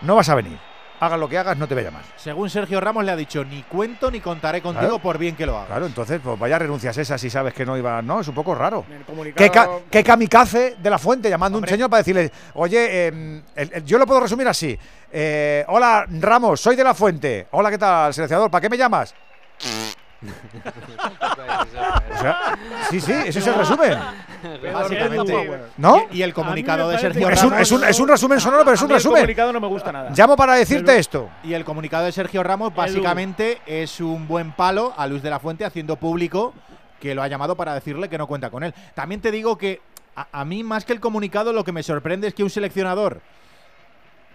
[0.01, 0.59] No vas a venir.
[1.03, 2.03] Hagas lo que hagas, no te voy a llamar.
[2.15, 4.99] Según Sergio Ramos le ha dicho, ni cuento ni contaré contigo Claro.
[4.99, 5.67] por bien que lo haga.
[5.67, 8.01] Claro, entonces, pues vaya renuncias esas si sabes que no iba.
[8.01, 8.85] No, es un poco raro.
[8.87, 13.07] ¿Qué, comunicado- ca- qué kamikaze de la fuente llamando a un señor para decirle, oye,
[13.07, 14.77] em, el- el- yo lo puedo resumir así.
[15.11, 17.47] Eh, hola, Ramos, soy de la fuente.
[17.51, 18.49] Hola, ¿qué tal, seleccionador?
[18.49, 19.13] ¿Para qué me llamas?
[22.13, 22.57] O sea,
[22.89, 23.97] sí, sí, ese es el resumen.
[24.73, 25.51] Básicamente.
[25.77, 26.07] ¿No?
[26.11, 27.61] Y, y el comunicado de Sergio parece Es un, Ramos.
[27.67, 29.21] es, un, es un resumen sonoro, pero es A un mí el resumen.
[29.21, 30.11] comunicado no me gusta nada.
[30.15, 31.29] Llamo para decirte esto.
[31.43, 35.39] Y el comunicado de Sergio Ramos básicamente es un buen palo a Luz de la
[35.39, 36.53] Fuente haciendo público
[36.99, 38.73] que lo ha llamado para decirle que no cuenta con él.
[38.93, 39.81] También te digo que
[40.15, 43.21] a, a mí más que el comunicado lo que me sorprende es que un seleccionador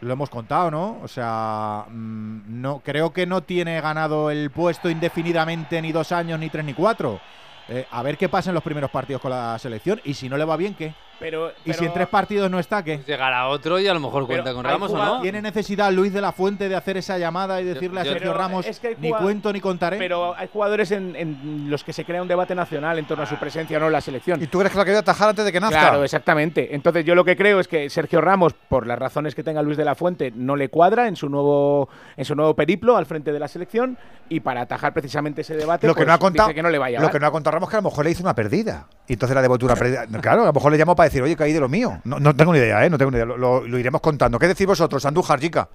[0.01, 0.99] lo hemos contado, ¿no?
[1.03, 6.38] O sea, mm, no creo que no tiene ganado el puesto indefinidamente ni dos años,
[6.38, 7.20] ni tres, ni cuatro.
[7.68, 10.36] Eh, a ver qué pasa en los primeros partidos con la selección y si no
[10.36, 10.94] le va bien, ¿qué?
[11.20, 13.00] Pero, Y si en tres partidos no está, ¿qué?
[13.06, 15.20] Llegará otro y a lo mejor cuenta con hay Ramos o no.
[15.20, 18.34] ¿Tiene necesidad Luis de la Fuente de hacer esa llamada y decirle a yo- Sergio
[18.34, 19.98] Ramos es que hay ni cuento ni contaré?
[19.98, 23.26] Pero hay jugadores en, en los que se crea un debate nacional en torno a
[23.26, 24.42] su presencia o no en la selección.
[24.42, 25.80] ¿Y tú crees que la quería atajar antes de que nazca?
[25.80, 26.74] Claro, exactamente.
[26.74, 29.76] Entonces yo lo que creo es que Sergio Ramos, por las razones que tenga Luis
[29.76, 33.32] de la Fuente, no le cuadra en su nuevo, en su nuevo periplo al frente
[33.32, 33.98] de la selección
[34.28, 36.70] y para atajar precisamente ese debate, lo que pues, no ha contado, dice que no
[36.70, 38.10] le va a lo que no ha contado Ramos es que a lo mejor le
[38.10, 38.86] hizo una perdida.
[39.09, 39.42] Y entonces la
[39.74, 40.06] perdida.
[40.20, 42.00] Claro, a lo mejor le llamó para decir, oye, caí de lo mío.
[42.04, 42.90] No, no tengo ni idea, ¿eh?
[42.90, 43.26] No tengo ni idea.
[43.26, 44.38] Lo, lo- lo iremos contando.
[44.38, 45.68] ¿Qué decís vosotros, Andújar, chica?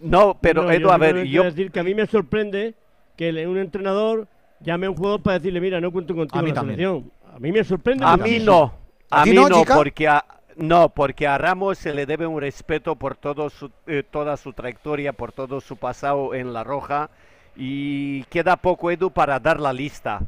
[0.00, 2.74] No, pero No, Edu, a ver, yo decir que a mí me sorprende
[3.16, 4.28] que un entrenador
[4.60, 6.78] llame a un jugador para decirle, mira, no cuento contigo A mí en la también.
[6.78, 7.12] selección.
[7.34, 8.04] A mí me sorprende.
[8.04, 8.74] A mí no.
[9.10, 9.74] ¿A A, mí no, no, chica?
[9.74, 10.24] porque a,
[10.56, 14.52] no, porque a Ramos se le debe un respeto por todo su, eh, toda su
[14.52, 17.08] trayectoria, por todo su pasado en La Roja
[17.54, 20.20] y queda poco Edu para dar la lista.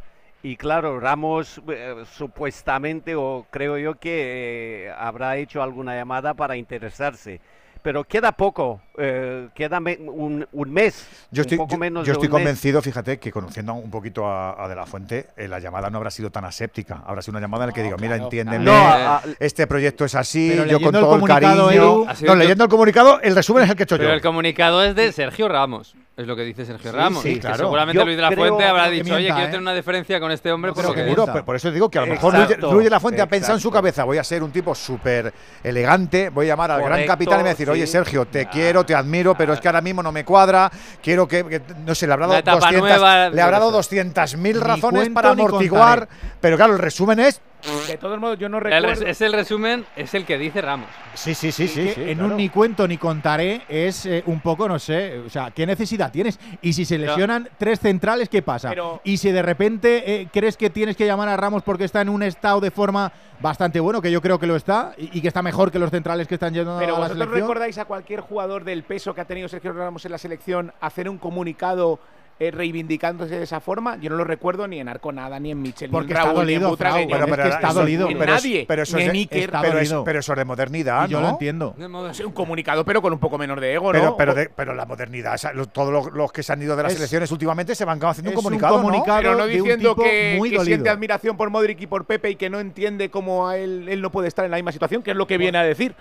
[0.42, 6.56] Y claro, Ramos eh, supuestamente, o creo yo que eh, habrá hecho alguna llamada para
[6.56, 7.40] interesarse.
[7.82, 12.06] Pero queda poco, eh, queda me- un, un mes, Yo estoy, un poco yo- menos
[12.06, 12.40] yo de estoy un mes.
[12.42, 15.98] convencido, fíjate, que conociendo un poquito a, a De La Fuente, eh, la llamada no
[15.98, 17.02] habrá sido tan aséptica.
[17.06, 20.14] Habrá sido una llamada en la que digo, mira, entiéndeme, No, a- este proyecto es
[20.16, 21.70] así, Pero yo con el todo el cariño.
[21.70, 24.14] Edu, no, yo- leyendo el comunicado, el resumen es el que he hecho Pero yo.
[24.14, 25.94] el comunicado es de Sergio Ramos.
[26.18, 27.22] Es lo que dice Sergio Sí, Ramos.
[27.22, 27.58] sí, claro.
[27.58, 29.44] Seguramente Yo Luis de la Fuente habrá dicho, mienta, oye, quiero ¿eh?
[29.46, 31.32] tener una diferencia con este hombre, pero seguro, mienta".
[31.32, 33.26] por, por eso digo que a lo mejor Luis, Exacto, Luis de la Fuente ha
[33.28, 36.82] pensado en su cabeza, voy a ser un tipo súper elegante, voy a llamar al
[36.82, 37.86] gran capitán y me voy a decir, oye.
[37.86, 40.68] Sergio, te quiero, te admiro, pero es que ahora mismo no me cuadra,
[41.00, 43.78] quiero que, que- no sé, le habrá dado etapa 200, nueva, le habrá yo dado
[43.78, 44.04] qué sé.
[44.04, 46.08] 200.000 Ni razones cuento para amortiguar,
[46.40, 47.40] pero claro, el resumen es,
[47.88, 49.04] De todos modos, yo no recuerdo.
[49.04, 50.88] es el resumen, es el que dice Ramos.
[51.14, 52.30] sí, sí, sí, sí, en claro.
[52.30, 56.12] un ni cuento ni contaré es eh, un poco, no sé, o sea, ¿qué necesidad
[56.12, 56.38] tienes?
[56.62, 58.68] Y si se lesionan tres centrales, ¿qué pasa?
[58.70, 62.00] Pero- y si de repente eh, crees que tienes que llamar a Ramos porque está
[62.00, 65.20] en un estado de forma bastante bueno, que yo creo que lo está, y, y
[65.20, 67.40] que está mejor que los centrales que están yendo Pero a la vosotros selección.
[67.48, 71.08] recordáis a cualquier jugador del peso que ha tenido Sergio Ramos en la selección hacer
[71.08, 71.98] un comunicado
[72.40, 75.90] eh, reivindicándose de esa forma, yo no lo recuerdo ni en Arconada, ni en Michel,
[75.90, 76.72] Porque ni en está Raúl, dolido, ni
[77.02, 78.06] en pero- pero está dolido.
[78.06, 80.38] Pero nadie, pero eso ni es en de- Iker, está pero, es, pero eso es
[80.38, 81.26] de modernidad, Y yo ¿no?
[81.26, 81.74] lo entiendo.
[82.10, 83.98] Es un comunicado, pero con un poco menor de ego, ¿no?
[83.98, 86.62] Pero, pero, de- pero la modernidad, o sea, lo- todos los, los que se han
[86.62, 89.04] ido de las Es- elecciones últimamente se van haciendo un comunicado, ¿no?
[89.04, 90.64] pero no diciendo que, muy que dolido.
[90.76, 94.00] siente admiración por Modric y por Pepe y que no entiende cómo a él, él
[94.00, 95.94] no puede estar en la misma situación, que es lo que viene a decir.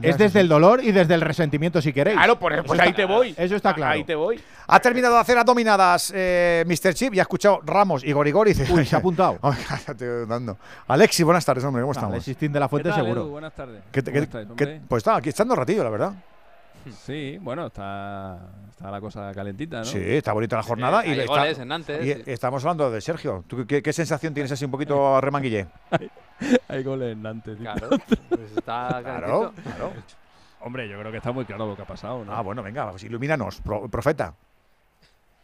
[0.00, 2.16] Es desde el dolor y desde el resentimiento, si queréis.
[2.16, 3.34] Claro, por- pues está- ahí te voy.
[3.36, 3.92] Eso está claro.
[3.92, 4.40] Ahí te voy.
[4.66, 6.94] Ha terminado de hacer abdominadas eh, Mr.
[6.94, 8.52] Chip y ha escuchado Ramos y Gorigori.
[8.70, 9.38] Uy, se ha apuntado.
[10.28, 10.56] Dando.
[10.88, 12.12] Alexi, buenas tardes, hombre, ¿cómo estamos?
[12.14, 13.20] Alexis Tin de la Fuente, ¿Qué tal, seguro.
[13.22, 13.30] Edu?
[13.30, 13.82] Buenas tardes.
[13.92, 14.80] ¿Qué te- ¿Cómo qué- estáis, qué- hombre?
[14.88, 16.12] pues está aquí echando ratillo, la verdad.
[17.06, 18.38] Sí, bueno, está,
[18.70, 19.84] está la cosa calentita, ¿no?
[19.84, 21.06] Sí, está bonita la jornada.
[21.06, 22.22] Y, hay le goles está- en Nantes, y sí.
[22.26, 23.44] estamos hablando de Sergio.
[23.46, 25.66] ¿Tú qué, qué sensación tienes así un poquito a remanguille?
[26.68, 27.56] Hay goles en Nantes.
[27.58, 27.64] tío.
[27.64, 27.88] Claro,
[28.28, 29.52] pues está Claro.
[30.60, 32.32] Hombre, yo creo que está muy claro lo que ha pasado, ¿no?
[32.32, 34.34] Ah, bueno, venga, pues ilumínanos, pro- profeta.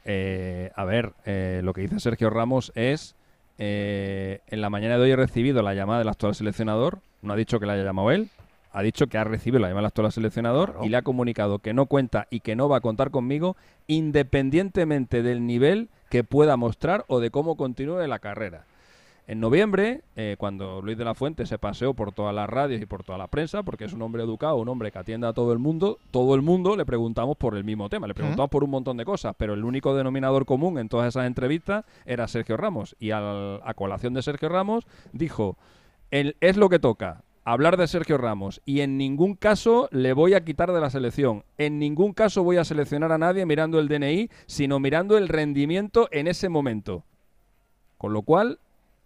[0.05, 3.15] Eh, a ver, eh, lo que dice Sergio Ramos es,
[3.59, 7.37] eh, en la mañana de hoy he recibido la llamada del actual seleccionador, no ha
[7.37, 8.31] dicho que la haya llamado él,
[8.73, 11.75] ha dicho que ha recibido la llamada del actual seleccionador y le ha comunicado que
[11.75, 13.57] no cuenta y que no va a contar conmigo
[13.89, 18.65] independientemente del nivel que pueda mostrar o de cómo continúe la carrera.
[19.31, 22.87] En noviembre, eh, cuando Luis de la Fuente se paseó por todas las radios y
[22.87, 25.53] por toda la prensa, porque es un hombre educado, un hombre que atiende a todo
[25.53, 28.71] el mundo, todo el mundo le preguntamos por el mismo tema, le preguntamos por un
[28.71, 32.97] montón de cosas, pero el único denominador común en todas esas entrevistas era Sergio Ramos.
[32.99, 35.59] Y al- a colación de Sergio Ramos dijo,
[36.11, 40.33] "El- es lo que toca, hablar de Sergio Ramos y en ningún caso le voy
[40.33, 41.45] a quitar de la selección.
[41.59, 46.09] En ningún caso voy a seleccionar a nadie mirando el DNI, sino mirando el rendimiento
[46.13, 47.05] en ese momento.
[47.99, 48.59] Con lo cual,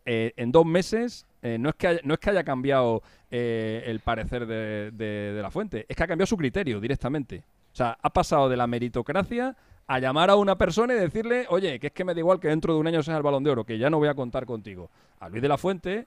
[0.05, 3.83] eh, en dos meses, eh, no, es que haya, no es que haya cambiado eh,
[3.87, 7.45] el parecer de, la fuente, es que ha cambiado su criterio directamente.
[7.73, 11.79] O sea, ha pasado de la meritocracia a llamar a una persona y decirle, oye,
[11.79, 13.51] que es que me da igual que dentro de un año seas el balón de
[13.51, 14.91] oro, que ya no voy a contar contigo.
[15.21, 16.07] A Luis de la Fuente,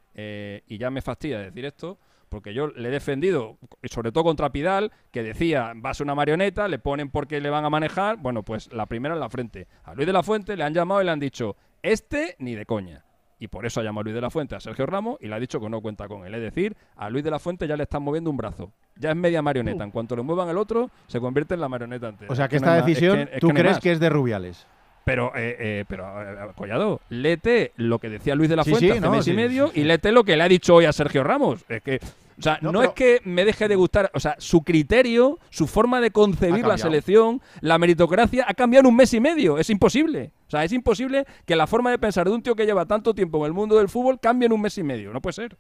[0.68, 1.98] y ya me fastidia decir esto,
[2.30, 6.68] porque yo le he defendido, sobre todo contra Pidal, que decía, va a una marioneta,
[6.68, 9.68] le ponen porque le van a manejar, bueno, pues la primera en la frente.
[9.84, 12.66] A Luis de la Fuente le han llamado y le han dicho, este ni de
[12.66, 13.06] coña.
[13.40, 15.36] Y por eso ha llamado a Luis de la Fuente a Sergio Ramos y le
[15.36, 16.34] ha dicho que no cuenta con él.
[16.36, 18.72] Es decir, a Luis de la Fuente ya le están moviendo un brazo.
[18.98, 19.84] Ya es media marioneta.
[19.84, 22.32] En cuanto le muevan el otro, se convierte en la marioneta entera.
[22.32, 23.80] O sea, Es que no esta es decisión que- es tú que no hay crees
[23.80, 24.66] que es de Rubiales.
[25.04, 26.06] Pero, eh, eh, pero
[26.50, 29.32] eh, Collado, léete lo que decía Luis de la Fuente sí, hace no, mes sí,
[29.32, 31.64] y medio y léete lo que le ha dicho hoy a Sergio Ramos.
[31.70, 32.00] Es que,
[32.38, 35.40] o sea, No, no, pero- es que me deje de gustar, o sea, su criterio,
[35.50, 39.58] su forma de concebir la selección, la meritocracia, ha cambiado en un mes y medio.
[39.58, 40.32] Es imposible.
[40.48, 43.14] O sea, es imposible que la forma de pensar de un tío que lleva tanto
[43.16, 45.12] tiempo en el mundo del fútbol cambie en un mes y medio.
[45.14, 45.58] No puede ser.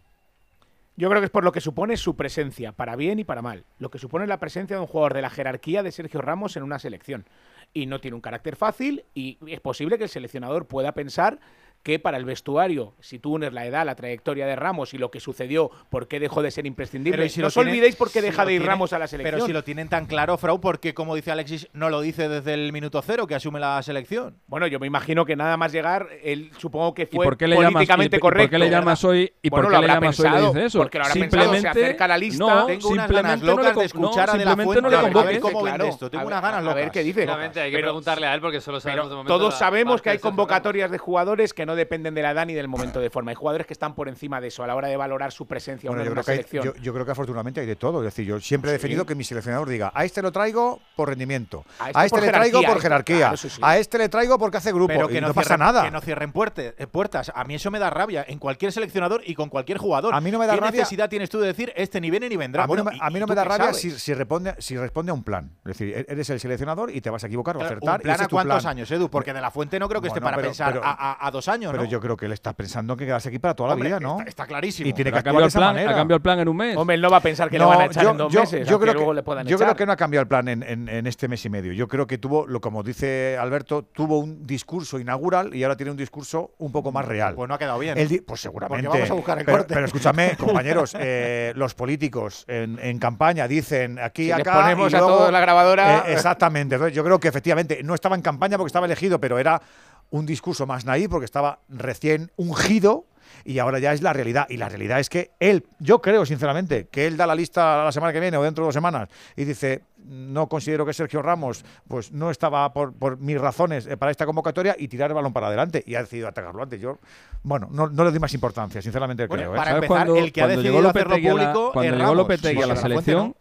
[0.97, 3.65] Yo creo que es por lo que supone su presencia, para bien y para mal.
[3.79, 6.63] Lo que supone la presencia de un jugador de la jerarquía de Sergio Ramos en
[6.63, 7.25] una selección.
[7.73, 11.39] Y no tiene un carácter fácil y es posible que el seleccionador pueda pensar
[11.85, 15.11] que para el vestuario, si tú unes la edad, la trayectoria de Ramos y lo
[15.11, 17.15] que sucedió, ¿por qué dejó de ser imprescindible?
[17.15, 19.05] Pero ¿y si no os olvidéis por qué si deja de ir Ramos a la
[19.05, 19.35] selección.
[19.35, 22.27] Pero si lo tienen tan claro, Frau, ¿por qué, como dice Alexis, no lo dice
[22.27, 24.39] desde el minuto cero que asume la selección?
[24.47, 27.47] Bueno, yo me imagino que nada más llegar, él supongo que ¿Y fue por qué
[27.47, 28.49] le llamas, políticamente y- y por correcto.
[28.49, 30.53] qué le llamas hoy y Bueno, por lo qué le llamas hoy y le pensado,
[30.55, 30.79] dice eso?
[30.79, 32.39] Porque lo habrá pensado, se acerca a la lista.
[32.39, 34.51] No, Tengo unas simplemente ganas no le locas con- de escuchar no, a De La
[34.55, 36.09] simplemente no le Fuente, a ver cómo vende Claro, esto.
[36.09, 36.75] Tengo a unas ver- ganas a locas.
[36.77, 37.29] ver qué dice.
[37.29, 40.89] Hay que preguntarle a él porque solo sabemos de momento Todos sabemos que hay convocatorias
[40.89, 43.31] de jugadores que no dependen de la edad ni del momento de forma.
[43.31, 45.89] Hay jugadores que están por encima de eso a la hora de valorar su presencia
[45.89, 46.63] o Bueno, en una creo que hay- selección.
[46.75, 47.99] yo, yo creo que afortunadamente hay de todo.
[47.99, 48.77] Es decir, yo siempre he Sí.
[48.77, 52.21] defendido que mi seleccionador diga, a este lo traigo por rendimiento, A a este este,
[52.21, 53.61] le traigo jerarquía, por este- jerarquía, claro, eso sí.
[53.63, 54.87] a este le traigo porque hace grupo.
[54.93, 55.83] Pero que y no, no pasa nada.
[55.83, 57.31] Que no cierren puerte- eh, puertas.
[57.35, 60.13] A mí eso me da rabia en cualquier seleccionador y con cualquier jugador.
[60.13, 62.29] A mí no me da ¿Qué rabia- necesidad tienes tú de decir este ni viene
[62.29, 62.63] ni vendrá?
[62.63, 64.55] A mí, no Bueno, me, ¿y- a mí no me da rabia si, si responde,
[64.59, 65.51] si responde a un plan.
[65.65, 67.95] Es decir, e- eres el seleccionador y te vas a equivocar o Claro, acertar.
[67.95, 68.71] ¿Un y plan a cuántos plan.
[68.71, 69.09] años, Edu?
[69.09, 71.31] Porque de la fuente no creo que esté para pero- pensar pero- a, a- a
[71.31, 71.89] dos años, Pero ¿no?
[71.89, 74.17] yo creo que él está pensando que quedarse aquí para toda la vida, ¿no?
[74.19, 74.89] está- está clarísimo.
[74.89, 76.57] Y tiene que ha actuar cambiado de el plan, ha cambiado el plan en un
[76.57, 76.77] mes.
[76.77, 78.39] Hombre, él no va a pensar que le van a echar yo, en dos yo-
[78.41, 79.67] meses, yo creo luego que, le puedan yo echar.
[79.67, 81.73] creo que no ha cambiado el plan en, en- en este mes y medio.
[81.73, 85.91] Yo creo que tuvo, lo como dice Alberto, tuvo un discurso inaugural y ahora tiene
[85.91, 87.35] un discurso un poco más real.
[87.35, 87.97] Pues no ha quedado bien.
[87.97, 88.85] Él di- pues seguramente.
[88.87, 89.73] Porque vamos a buscar el pero, corte.
[89.73, 94.61] pero escúchame, compañeros, eh, los políticos en, en campaña dicen aquí, Si les acá.
[94.61, 96.75] ponemos y a todos la grabadora- Eh, exactamente.
[96.75, 99.61] Entonces, yo creo que efectivamente no estaba en campaña porque estaba elegido, pero era
[100.09, 103.05] un discurso más naí porque estaba recién ungido
[103.43, 104.45] y ahora ya es la realidad.
[104.49, 107.91] Y la realidad es que él, yo creo sinceramente, que él da la lista la
[107.91, 111.65] semana que viene o dentro de dos semanas y dice, no considero que Sergio Ramos
[111.87, 115.33] pues no estaba por, por mis razones eh, para esta convocatoria y tirar el balón
[115.33, 116.79] para adelante y ha decidido atacarlo antes.
[116.79, 116.99] Yo,
[117.43, 119.53] bueno, no, no le doy más importancia, sinceramente Bueno, creo.
[119.53, 119.57] ¿eh?
[119.57, 122.17] para ¿Sabes empezar, cuando- el que ha decidido llegó hacerlo público cuando es llegó Ramos,
[122.17, 123.35] Lopetegui a la de la Fuente selección,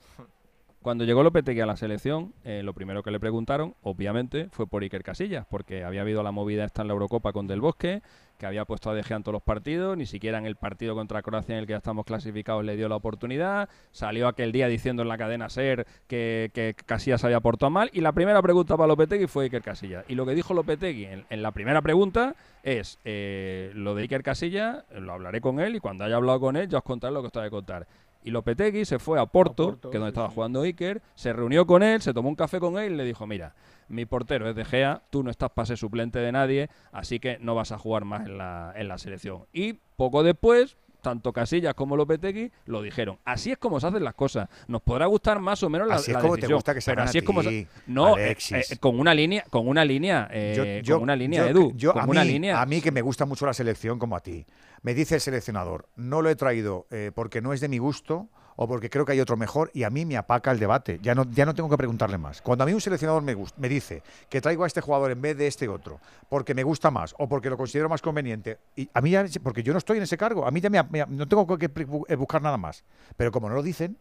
[0.84, 4.82] Cuando llegó Lopetegui a la selección, eh, lo primero que le preguntaron, obviamente, fue por
[4.82, 8.02] Iker Casillas, porque había habido la movida esta en la Eurocopa con Del Bosque,
[8.36, 10.94] que había puesto a De Gea en todos los partidos, ni siquiera en el partido
[10.94, 14.68] contra Croacia en el que ya estamos clasificados le dio la oportunidad, salió aquel día
[14.68, 18.88] diciendo en la cadena SER que, Casillas había portado mal, y la primera pregunta para
[18.88, 20.04] Lopetegui fue Iker Casillas.
[20.08, 24.22] Y lo que dijo Lopetegui en, en la primera pregunta es, eh, lo de Iker
[24.22, 27.22] Casillas, lo hablaré con él, y cuando haya hablado con él ya os contaré lo
[27.22, 27.86] que os tengo que contar.
[28.24, 31.82] Y Lopetegui se fue a Porto, que es donde estaba jugando Iker, se reunió con
[31.82, 33.54] él, se tomó un café con él y le dijo, mira,
[33.88, 37.38] mi portero es De Gea, tú no estás para ser suplente de nadie, así que
[37.38, 39.44] no vas a jugar más en la, en la selección.
[39.52, 43.18] Y poco después, tanto Casillas como Lopetegui lo dijeron.
[43.24, 44.48] Así es como se hacen las cosas.
[44.66, 46.90] Nos podrá gustar más o menos la, Así es la como te gusta que se
[46.90, 50.26] así a es como ti, se- no eh, eh, con una línea, con una línea,
[50.32, 52.60] eh, con una línea, yo- Edu, yo- con a, una mí, línea.
[52.60, 54.44] a mí que me gusta mucho la selección como a ti,
[54.82, 58.68] me dice el seleccionador, no lo he traído porque no es de mi gusto o
[58.68, 60.98] porque creo que hay otro mejor y a mí me apaca el debate.
[61.02, 62.40] Ya no, ya no tengo que preguntarle más.
[62.42, 65.36] Cuando a mí un seleccionador me, me dice que traigo a este jugador en vez
[65.36, 69.00] de este otro porque me gusta más o porque lo considero más conveniente, y a
[69.00, 71.26] mí ya, porque yo no estoy en ese cargo, a mí ya me, me- no
[71.28, 71.68] tengo que
[72.16, 72.84] buscar nada más.
[73.16, 73.96] Pero como no lo dicen,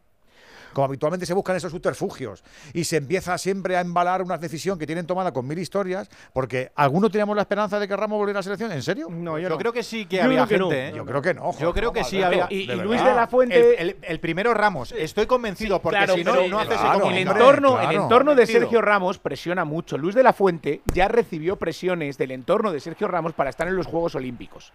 [0.74, 2.44] como habitualmente se buscan esos subterfugios
[2.74, 6.72] y se empieza siempre a embalar una decisión que tienen tomada con mil historias, porque
[6.76, 9.08] algunos teníamos la esperanza de que Ramos volviera a la selección, ¿en serio?
[9.10, 10.70] No, yo, creo que sí que Yo había creo que no.
[10.70, 10.88] gente.
[10.90, 10.94] ¿eh?
[10.96, 12.48] Yo creo que no, Yo joder, creo que no, sí había.
[12.50, 14.92] Y- y Luis de la Fuente- El, el- el primero Ramos.
[14.92, 17.38] Estoy convencido porque Claro, si no, pero no hace ese el comunicado.
[17.40, 18.04] entorno, el Claro.
[18.04, 18.46] entorno de.
[18.48, 19.98] Sergio Ramos presiona mucho.
[19.98, 23.76] Luis de la Fuente ya recibió presiones del entorno de Sergio Ramos para estar en
[23.76, 24.72] los Juegos Olímpicos.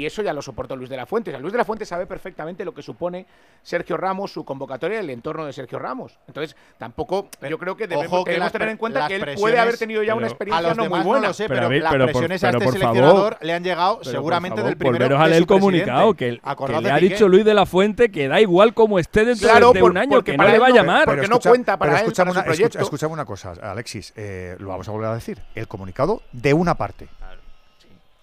[0.00, 1.28] Y eso ya lo soportó Luis de la Fuente.
[1.28, 3.26] O sea, Luis de la Fuente sabe perfectamente lo que supone
[3.62, 6.18] Sergio Ramos, su convocatoria y el entorno de Sergio Ramos.
[6.26, 9.36] Entonces, tampoco, yo creo que debemos, Ojo que debemos tener en cuenta que él puede
[9.36, 11.20] presiones- haber tenido ya una experiencia a los no muy demás buena.
[11.20, 13.52] No lo sé, Pero pero, las pero por- presiones a este por seleccionador favor- le
[13.52, 16.40] han llegado seguramente por favor, del primero volveros a leer el comunicado, que, el-
[16.82, 19.80] le ha dicho Luis de la Fuente que da igual como esté dentro Claro, de
[19.80, 21.04] por- un año, que no le va a llamar.
[21.04, 22.78] porque no cuenta para pero él, escúchame, para su una, escucha- proyecto.
[22.84, 25.42] escúchame una cosa, Alexis, eh, lo vamos a volver a decir.
[25.54, 27.08] El comunicado de una parte.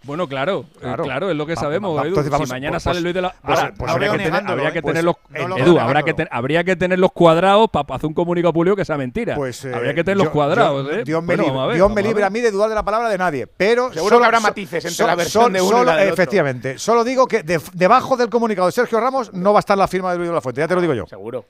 [0.04, 1.04] Bueno, claro, eh, Claro.
[1.04, 2.10] claro, es lo que Va- sabemos, va- Edu.
[2.10, 4.32] entonces vamos- si mañana pues- sale Luis de la pues- Ahora, pues habría, que tener,
[4.32, 6.16] negándolo, habría que tener Pues, los no lo Edu, veo habrá que, negándolo.
[6.16, 9.36] ten- habría que tener los cuadrados para hacer un comunicado público que sea mentira.
[9.36, 11.04] Pues, eh, habría que tener los cuadrados, yo- ¿eh?
[11.04, 13.10] Dios me Bueno, libre, ver, Dios me libre a mí de dudar de la palabra
[13.10, 13.48] de nadie.
[13.48, 16.14] Pero Seguro que habrá matices entre la versión de uno y la del otro.
[16.14, 16.78] Efectivamente.
[16.80, 19.88] Solo digo que de- debajo del comunicado de Sergio Ramos no va a estar la
[19.88, 20.62] firma de Luis de la Fuente.
[20.62, 21.06] Ya te lo digo yo.
[21.08, 21.44] Seguro.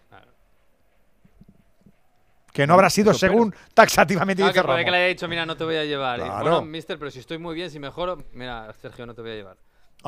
[2.57, 4.91] Que no habrá sido según taxativamente Claro, dice que puede que Ramos.
[4.93, 6.17] le haya dicho, mira, no te voy a llevar.
[6.19, 6.41] Y, Claro.
[6.41, 9.35] bueno, mister, pero si estoy muy bien, si mejoro, mira, Sergio, no te voy a
[9.35, 9.57] llevar.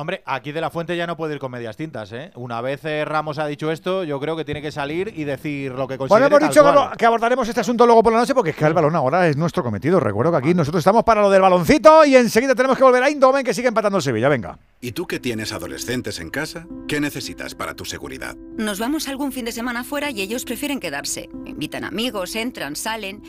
[0.00, 2.30] Hombre, aquí de la fuente ya no puede ir con medias tintas, ¿eh?
[2.34, 5.72] Una vez eh, Ramos ha dicho esto, yo creo que tiene que salir y decir
[5.72, 6.22] lo que considere.
[6.24, 6.90] Bueno, hemos dicho que, cual.
[6.92, 9.28] lo- que abordaremos este asunto luego por la noche porque es que el balón ahora
[9.28, 10.00] es nuestro cometido.
[10.00, 13.10] Recuerdo que aquí nosotros estamos para lo del baloncito y enseguida tenemos que volver a
[13.10, 14.30] Indomen que sigue empatando el Sevilla.
[14.30, 14.58] Venga.
[14.80, 16.66] ¿Y tú que tienes adolescentes en casa?
[16.88, 18.34] ¿Qué necesitas para tu seguridad?
[18.56, 21.28] Nos vamos algún fin de semana fuera y ellos prefieren quedarse.
[21.44, 23.22] Invitan amigos, entran, salen.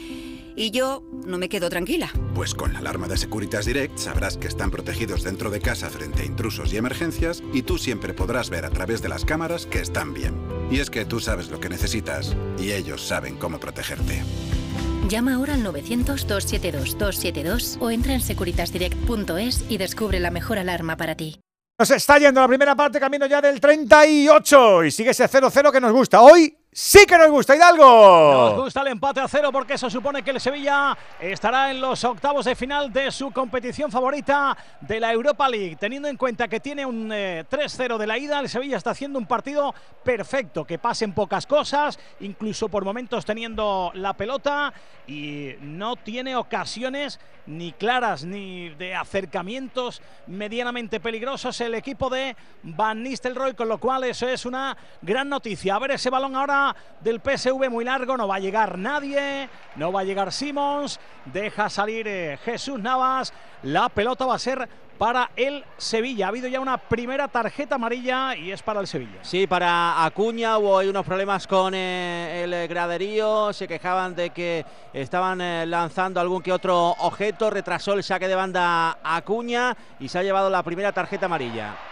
[0.55, 2.11] Y yo no me quedo tranquila.
[2.35, 6.23] Pues con la alarma de Securitas Direct sabrás que están protegidos dentro de casa frente
[6.23, 9.79] a intrusos y emergencias y tú siempre podrás ver a través de las cámaras que
[9.79, 10.35] están bien.
[10.69, 14.23] Y es que tú sabes lo que necesitas y ellos saben cómo protegerte.
[15.07, 21.39] Llama ahora al 900-272-272 o entra en securitasdirect.es y descubre la mejor alarma para ti.
[21.79, 25.81] Nos está yendo la primera parte, camino ya del 38 y sigue ese 0-0 que
[25.81, 26.21] nos gusta.
[26.21, 28.63] Hoy sí que nos gusta, Nos Hidalgo.
[28.63, 32.45] gusta el empate a cero porque eso supone que el Sevilla estará en los octavos
[32.45, 35.75] de final de su competición favorita de la Europa League.
[35.75, 39.19] Teniendo en cuenta que tiene un eh, 3-0 de la ida, el Sevilla está haciendo
[39.19, 44.73] un partido perfecto, que pasen pocas cosas, incluso por momentos teniendo la pelota
[45.07, 53.01] y no tiene ocasiones ni claras ni de acercamientos medianamente peligrosos el equipo de Van
[53.03, 55.75] Nistelrooy, con lo cual eso es una gran noticia.
[55.75, 56.60] A ver ese balón ahora
[57.01, 61.69] del PSV muy largo, no va a llegar nadie, no va a llegar Simons, deja
[61.69, 63.33] salir eh, Jesús Navas,
[63.63, 64.67] la pelota va a ser
[65.01, 66.27] para el Sevilla.
[66.27, 69.17] Ha habido ya una primera tarjeta amarilla y es para el Sevilla.
[69.23, 75.41] Sí, para Acuña hubo unos problemas con eh, el graderío, se quejaban de que estaban
[75.41, 80.23] eh, lanzando algún que otro objeto, retrasó el saque de banda Acuña y se ha
[80.23, 81.90] llevado la primera tarjeta amarilla.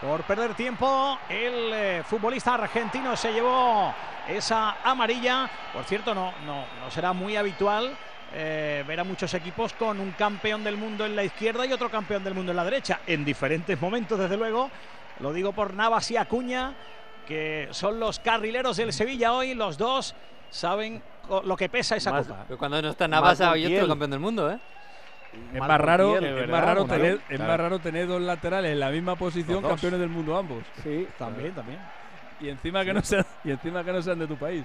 [0.00, 3.92] Por perder tiempo, el eh, futbolista argentino se llevó
[4.26, 5.48] esa amarilla.
[5.74, 7.94] Por cierto, no, no, no será muy habitual
[8.32, 11.90] eh, ver a muchos equipos con un campeón del mundo en la izquierda y otro
[11.90, 13.00] campeón del mundo en la derecha.
[13.06, 14.70] En diferentes momentos, desde luego.
[15.20, 16.72] Lo digo por Navas y Acuña,
[17.26, 19.54] que son los carrileros del Sevilla hoy.
[19.54, 20.14] Los dos
[20.48, 21.02] saben
[21.44, 22.46] lo que pesa esa Más- copa.
[22.56, 24.58] Cuando no está Navas, hay otro campeón del mundo, ¿eh?
[25.54, 26.48] Es más raro, es ¿verdad?
[26.48, 30.08] más raro tener, es más raro tener dos laterales en la misma posición, campeones del
[30.08, 30.64] mundo ambos.
[30.82, 31.78] Sí, también, también.
[32.40, 34.64] Y encima que no sean, y encima que no sean de tu país.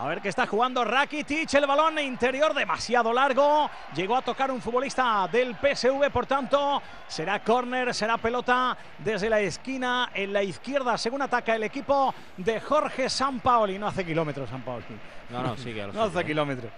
[0.00, 3.68] A ver que está jugando Rakitic, el balón interior demasiado largo.
[3.96, 9.40] Llegó a tocar un futbolista del PSV, por tanto, será córner, será pelota desde la
[9.40, 13.76] esquina en la izquierda, según ataca el equipo de Jorge Sampaoli.
[13.76, 14.84] No hace kilómetros Sampaoli.
[15.30, 15.84] No, no, sigue.
[15.92, 16.70] no hace kilómetros.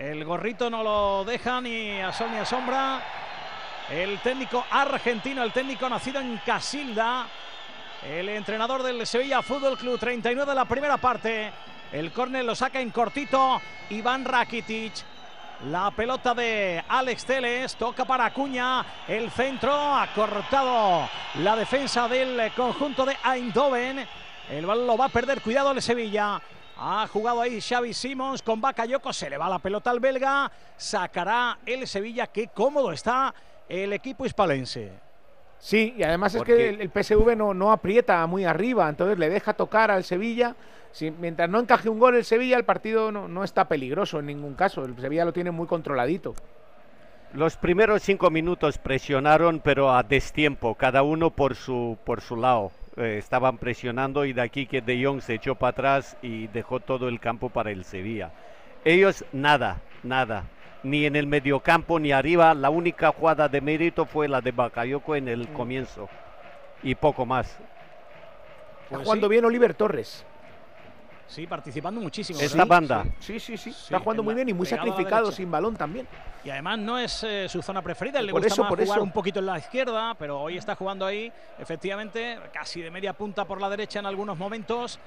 [0.00, 3.02] El gorrito no lo deja ni a sol ni a sombra.
[3.90, 7.26] El técnico argentino, el técnico nacido en Casilda.
[8.08, 11.52] El entrenador del Sevilla Fútbol Club, 39 de la primera parte.
[11.92, 14.94] El córner lo saca en cortito Iván Rakitic.
[15.66, 18.82] La pelota de Alex Teles toca para Acuña.
[19.06, 24.08] El centro ha cortado la defensa del conjunto de Eindhoven.
[24.48, 25.42] El balón lo va a perder.
[25.42, 26.40] Cuidado el Sevilla.
[26.82, 29.12] Ha jugado ahí Xavi Simons con Bakayoko.
[29.12, 30.50] Se le va la pelota al belga.
[30.76, 32.26] Sacará el Sevilla.
[32.26, 33.34] Qué cómodo está
[33.68, 34.90] el equipo hispalense.
[35.58, 38.88] Sí, y además es que el, PSV no, no aprieta muy arriba.
[38.88, 40.56] Entonces le deja tocar al Sevilla
[41.18, 44.84] mientras no encaje un gol el Sevilla, el partido no, está peligroso en ningún caso.
[44.84, 46.34] El Sevilla lo tiene muy controladito.
[47.32, 52.72] Los primeros cinco minutos presionaron, pero a destiempo, cada uno por su, por su lado.
[52.96, 56.80] Eh, estaban presionando y de aquí que De Jong se echó para atrás y dejó
[56.80, 58.32] todo el campo para el Sevilla.
[58.84, 60.44] Ellos nada, nada.
[60.82, 62.54] Ni en el mediocampo ni arriba.
[62.54, 66.08] La única jugada de mérito fue la de Bakayoko en el comienzo.
[66.82, 67.50] Y poco más.
[68.84, 70.24] Está pues jugando bien Oliver Torres.
[71.30, 72.40] Sí, participando muchísimo.
[72.40, 73.04] Esta banda.
[73.20, 73.70] Sí, sí, sí.
[73.70, 76.08] Está jugando muy bien y muy sacrificado sin balón también.
[76.42, 78.20] Y además no es eh, su zona preferida.
[78.20, 82.36] Le gusta más jugar un poquito en la izquierda, pero hoy está jugando ahí, efectivamente,
[82.52, 84.98] casi de media punta por la derecha en algunos momentos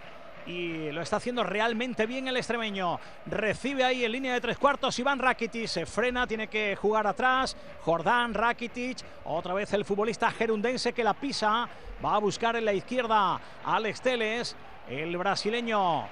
[0.45, 2.99] y lo está haciendo realmente bien el extremeño.
[3.25, 7.57] Recibe ahí en línea de tres cuartos Iván Rakitic, se frena, tiene que jugar atrás.
[7.81, 11.67] Jordán Rakitic, otra vez el futbolista gerundense que la pisa,
[12.03, 14.55] va a buscar en la izquierda a Alex Teles.
[14.87, 16.07] El brasileño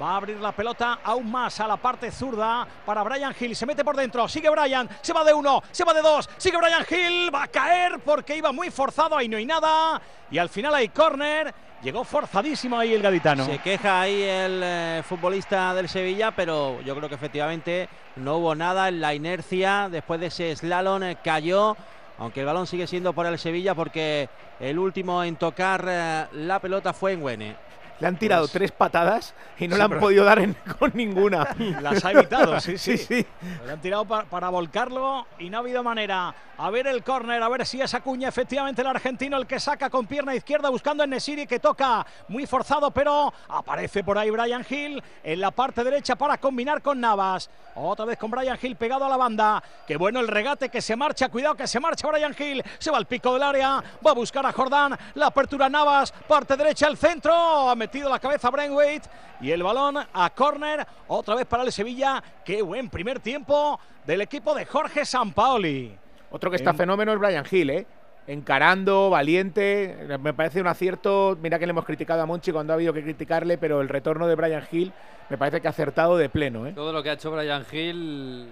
[0.00, 3.54] Va a abrir la pelota aún más a la parte zurda para Brian Hill.
[3.54, 4.26] Se mete por dentro.
[4.26, 4.88] Sigue Brian.
[5.00, 5.62] Se va de uno.
[5.70, 6.28] Se va de dos.
[6.38, 7.34] Sigue Brian Hill.
[7.34, 9.16] Va a caer porque iba muy forzado.
[9.16, 10.00] Ahí no hay nada.
[10.30, 11.52] Y al final hay córner.
[11.82, 13.44] Llegó forzadísimo ahí el gaditano.
[13.44, 18.54] Se queja ahí el eh, futbolista del Sevilla, pero yo creo que efectivamente no hubo
[18.54, 19.88] nada en la inercia.
[19.90, 21.76] Después de ese slalom eh, cayó
[22.18, 24.28] aunque el balón sigue siendo por el Sevilla porque
[24.60, 27.56] el último en tocar eh, la pelota fue en Wene.
[28.02, 30.42] Le han tirado pues tres patadas y no le han podido dar
[30.80, 31.54] con ninguna.
[31.80, 32.98] Las ha evitado, sí, sí.
[32.98, 33.24] sí,
[33.64, 36.34] Le han tirado para volcarlo y no ha habido manera.
[36.62, 39.90] A ver el córner, a ver si es Acuña, efectivamente el argentino el que saca
[39.90, 44.64] con pierna izquierda buscando en Nesiri que toca muy forzado, pero aparece por ahí Brian
[44.70, 47.50] Hill en la parte derecha para combinar con Navas.
[47.74, 49.60] Otra vez con Brian Hill pegado a la banda.
[49.88, 52.62] Qué bueno el regate que se marcha, cuidado que se marcha Brian Hill.
[52.78, 56.56] Se va al pico del área, va a buscar a Jordán, la apertura Navas, parte
[56.56, 57.34] derecha al centro,
[57.70, 59.02] ha metido la cabeza Brainweight
[59.40, 62.22] y el balón a córner, otra vez para el Sevilla.
[62.44, 66.01] Qué buen primer tiempo del equipo de Jorge Sampaoli.
[66.32, 67.86] Otro que está fenómeno es Brian Hill, ¿eh?
[68.26, 69.96] Encarando, valiente.
[70.20, 71.36] Me parece un acierto.
[71.42, 74.26] Mira que le hemos criticado a Monchi cuando ha habido que criticarle, pero el retorno
[74.26, 74.92] de Brian Hill
[75.28, 76.66] me parece que ha acertado de pleno.
[76.66, 76.72] ¿eh?
[76.72, 78.48] Todo lo que ha hecho Brian Hill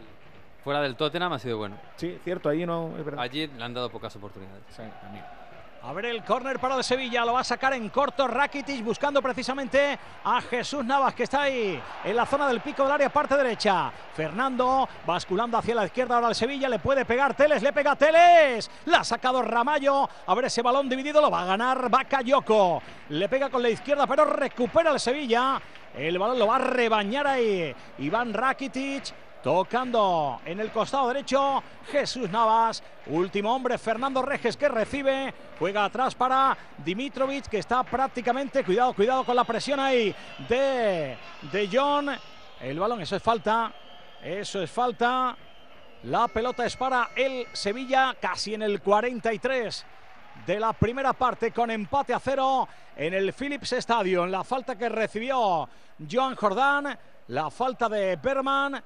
[0.62, 1.76] fuera del Tottenham ha sido bueno.
[1.97, 3.20] Sí, cierto, allí no es verdad.
[3.20, 4.62] Allí le han dado pocas oportunidades.
[4.70, 5.24] Sí, también.
[5.83, 9.22] A ver el córner para de Sevilla, lo va a sacar en corto Rakitic buscando
[9.22, 13.35] precisamente a Jesús Navas que está ahí en la zona del pico del área parte
[13.35, 13.91] derecha.
[14.14, 18.70] Fernando basculando hacia la izquierda ahora el Sevilla, le puede pegar Teles, le pega Teles,
[18.85, 22.83] la ha sacado Ramallo, a ver ese balón dividido lo va a ganar Bakayoko.
[23.09, 25.59] Le pega con la izquierda pero recupera el Sevilla.
[25.97, 32.28] El balón lo va a rebañar ahí Iván Rakitic Tocando en el costado derecho Jesús
[32.28, 32.82] Navas.
[33.07, 35.32] Último hombre Fernando Reges que recibe.
[35.59, 38.62] Juega atrás para Dimitrovic que está prácticamente.
[38.62, 40.14] Cuidado, cuidado con la presión ahí
[40.47, 41.16] de,
[41.51, 42.11] de John.
[42.61, 43.72] El balón, eso es falta.
[44.22, 45.34] Eso es falta.
[46.03, 49.86] La pelota es para el Sevilla casi en el 43
[50.47, 54.28] de la primera parte con empate a cero en el Philips Stadium.
[54.28, 55.66] La falta que recibió
[56.11, 56.99] Joan Jordán.
[57.28, 58.82] La falta de Berman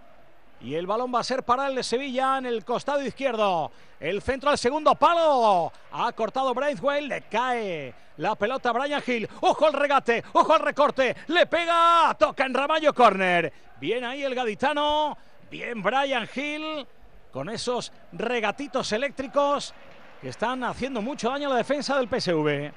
[0.64, 3.70] y el balón va a ser para el Sevilla en el costado izquierdo.
[4.00, 5.70] El centro al segundo palo.
[5.92, 7.06] Ha cortado Braithwaite.
[7.06, 9.28] Le cae la pelota a Brian Hill.
[9.42, 10.24] Ojo al regate.
[10.32, 11.14] Ojo al recorte.
[11.26, 12.16] Le pega.
[12.18, 13.52] Toca en Ramallo Corner.
[13.78, 15.18] Bien ahí el gaditano.
[15.50, 16.86] Bien Brian Hill.
[17.30, 19.74] Con esos regatitos eléctricos
[20.22, 22.72] que están haciendo mucho daño a la defensa del PSV.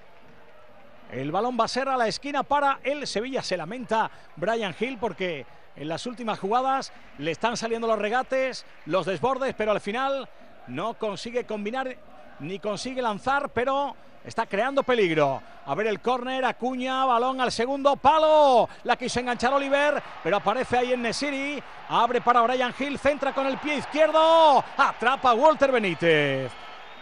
[1.13, 3.41] El balón va a ser a la esquina para el Sevilla.
[3.41, 5.45] Se lamenta Brian Hill porque
[5.77, 6.91] en las últimas jugadas.
[7.17, 10.27] Le están saliendo los regates, los desbordes, pero al final
[10.67, 11.95] no consigue combinar
[12.39, 15.41] ni consigue lanzar, pero está creando peligro.
[15.65, 18.69] A ver el córner, Acuña, balón al segundo palo.
[18.83, 21.61] La quiso enganchar Oliver, pero aparece ahí en Nesiri.
[21.89, 24.63] Abre para Brian Hill, centra con el pie izquierdo.
[24.77, 26.51] Atrapa Walter Benítez.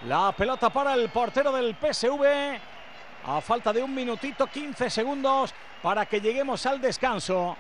[0.08, 2.60] La pelota para el portero del PSV.
[3.28, 7.58] A falta de un minutito, 15 segundos para que lleguemos al descanso.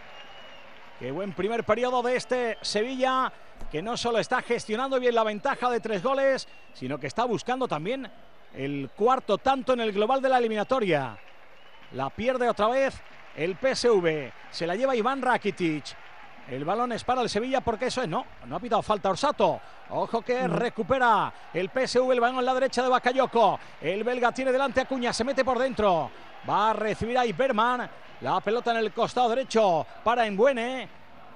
[1.00, 3.32] Qué buen primer periodo de este Sevilla,
[3.70, 7.68] que no solo está gestionando bien la ventaja de tres goles, sino que está buscando
[7.68, 8.10] también
[8.54, 11.18] el cuarto tanto en el global de la eliminatoria.
[11.91, 12.96] La pierde otra vez
[13.36, 14.32] el PSV.
[14.52, 15.84] Se la lleva Iván Rakitic.
[16.50, 18.08] El balón es para el Sevilla porque eso es.
[18.08, 19.60] No, no ha pitado falta Orsato.
[19.89, 23.60] Ojo que recupera el PSV el balón en la derecha de Bakayoko.
[23.82, 26.10] El belga tiene delante a Cuña, se mete por dentro.
[26.50, 27.89] Va a recibir a Iberman.
[28.22, 30.88] La pelota en el costado derecho para Embuene.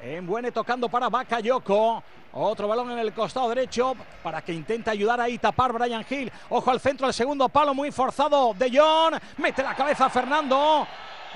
[0.01, 2.03] Embuene tocando para Bakayoko.
[2.31, 6.31] Otro balón en el costado derecho para que intente ayudar ahí tapar Brian Hill.
[6.49, 9.15] Ojo al centro, el segundo palo muy forzado de John.
[9.37, 10.87] Mete la cabeza a Fernando.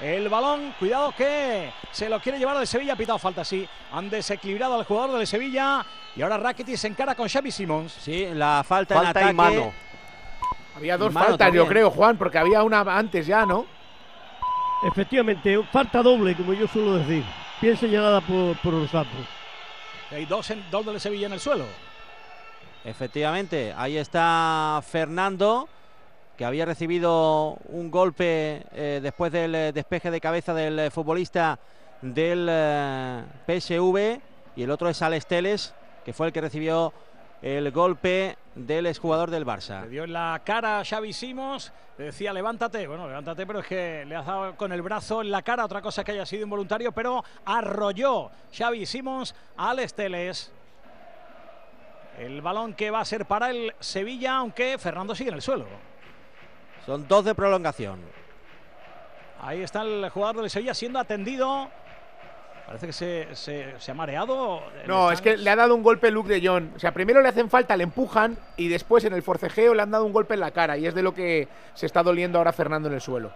[0.02, 3.68] El balón, cuidado que se lo quiere llevar al Sevilla, ha pitado falta, sí.
[3.92, 5.86] Han desequilibrado al jugador del Sevilla
[6.16, 7.92] y ahora Rakitic se encara con Xavi Simons.
[7.94, 9.34] Sí, la falta, Falta en y ataque.
[9.34, 9.74] mano.
[10.76, 13.66] Había dos Y mano faltas, yo creo, Juan, porque había una antes ya, ¿no?
[14.86, 17.24] Efectivamente, falta doble, como yo suelo decir.
[17.62, 19.10] Bien señalada por, por Rosato.
[20.12, 21.66] Hay dos, en, dos del Sevilla en el suelo.
[22.84, 25.70] Efectivamente, ahí está Fernando,
[26.38, 31.58] que había recibido un golpe eh, después del eh, despeje de cabeza del eh, futbolista
[32.02, 34.22] del eh, PSV,
[34.58, 35.74] y el otro es Alex Teles,
[36.04, 36.92] que fue el que recibió
[37.42, 39.84] el golpe del exjugador del Barça.
[39.84, 43.68] Le dio en la cara a Xavi Simons, le decía levántate, bueno, levántate, pero es
[43.68, 46.44] que le ha dado con el brazo en la cara, otra cosa que haya sido
[46.44, 50.52] involuntario, pero arrolló Xavi Simons a Alex Teles.
[52.18, 55.66] El balón que va a ser para el Sevilla, aunque Fernando sigue en el suelo.
[56.86, 58.00] Son dos de prolongación.
[59.42, 61.70] Ahí está el jugador del Sevilla siendo atendido.
[62.66, 64.62] Parece que se, se- se ha mareado.
[64.88, 66.76] No, Le es que le ha dado un golpe Luke de Jong.
[66.76, 69.92] O sea, primero le hacen falta, le empujan y después en el forcejeo le han
[69.92, 70.78] dado un golpe en la cara.
[70.78, 73.32] Y es de lo que se está doliendo ahora Fernando en el suelo.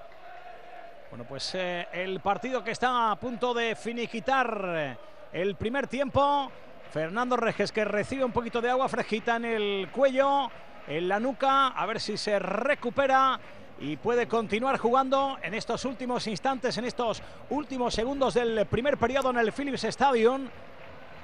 [1.09, 4.97] Bueno, pues eh, el partido que está a punto de finiquitar eh,
[5.33, 6.51] el primer tiempo.
[6.91, 10.49] Fernando Reges que recibe un poquito de agua fresquita en el cuello,
[10.87, 13.37] en la nuca, a ver si se recupera
[13.79, 19.29] y puede continuar jugando en estos últimos instantes, en estos últimos segundos del primer periodo
[19.29, 20.47] en el Philips Stadium.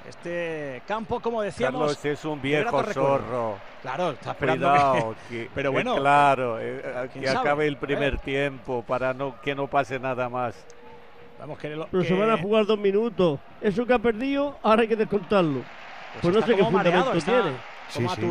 [0.07, 3.55] Este campo, como decíamos, Carlos es un viejo zorro.
[3.81, 7.39] Claro, está esperando Cuidado, que- que- Pero que bueno, claro, eh, ¿quién que sabe?
[7.39, 8.19] acabe el primer Eh.
[8.23, 10.55] tiempo para no que no pase nada más.
[11.39, 13.39] Vamos, que lo- Pero se que- van a jugar dos minutos.
[13.61, 15.61] Eso que ha perdido, ahora hay que descontarlo.
[16.21, 17.57] Pues, no está sé qué como mareado, fundamento está tiene.
[17.93, 18.21] Como Sí, sí.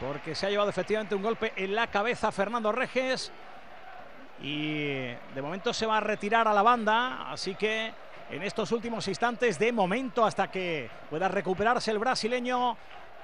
[0.00, 3.32] Porque se ha llevado efectivamente un golpe en la cabeza Fernando Reges.
[4.40, 7.92] Y de momento se va a retirar a la banda, así que
[8.30, 12.76] en estos últimos instantes, de momento, hasta que pueda recuperarse el brasileño,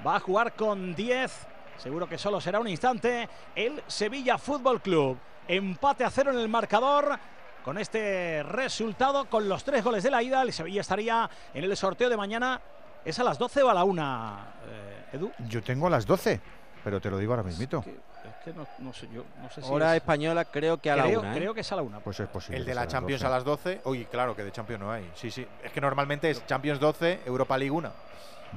[0.04, 1.46] va a jugar con 10.
[1.76, 3.28] Seguro que solo será un instante.
[3.54, 5.18] El Sevilla Fútbol Club.
[5.46, 7.18] Empate a cero en el marcador.
[7.64, 11.76] Con este resultado, con los tres goles de la ida, el Sevilla estaría en el
[11.76, 12.60] sorteo de mañana.
[13.04, 15.30] ¿Es a las 12 o a la 1, eh, Edu?
[15.48, 16.40] Yo tengo las 12,
[16.84, 17.82] pero te lo digo ahora mismito.
[17.86, 20.96] Es que no, no sé, yo no sé si Hora es- española creo que a
[20.96, 21.34] la una.
[21.34, 21.38] ¿eh?
[21.38, 22.00] creo que es a la 1.
[22.00, 22.58] Pues es posible.
[22.58, 23.26] El de la Champions 12.
[23.26, 23.80] a las 12.
[23.84, 25.10] Uy, claro, que de Champions no hay.
[25.14, 25.46] Sí, sí.
[25.62, 27.90] Es que normalmente es Champions 12, Europa League 1.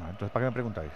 [0.10, 0.91] Entonces, ¿para qué me preguntáis?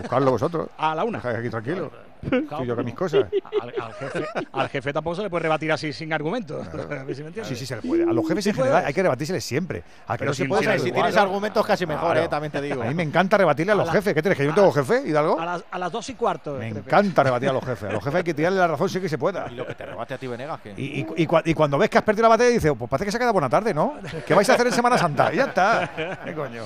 [0.00, 0.68] Buscarlo vosotros.
[0.78, 1.18] A la una.
[1.18, 1.90] Dejáis aquí tranquilo.
[2.20, 3.26] Estoy yo con mis cosas.
[3.62, 6.66] Al, al jefe, al jefe tampoco se le puede rebatir así sin argumentos.
[7.14, 7.32] Si me.
[7.44, 8.02] Sí, sí, se le puede.
[8.02, 9.82] A los jefes Sí en general hay que rebatírseles siempre.
[10.06, 12.26] A que Pero no si se puede si ser tienes argumentos casi mejor, Claro.
[12.26, 12.82] eh, también te digo.
[12.82, 14.14] A mí me encanta rebatirle a los A jefes.
[14.14, 14.36] ¿Qué tienes?
[14.36, 15.38] ¿Que yo no tengo jefe, Hidalgo?
[15.40, 16.54] A las, a las 2 y cuarto.
[16.54, 17.88] Me creo que- encanta rebatir a los jefes.
[17.88, 19.46] A los jefes hay que tirarle la razón sí que se pueda.
[19.50, 20.74] Y lo que te rebate a ti, Venegas, que.
[20.76, 23.04] Y, y- y cua- y cuando ves que has perdido la batalla, dices, pues parece
[23.06, 23.94] que se ha quedado buena tarde, ¿no?
[24.26, 25.32] ¿Qué vais a hacer en Semana Santa?
[25.32, 26.18] Y ya está.
[26.24, 26.62] ¿Qué coño?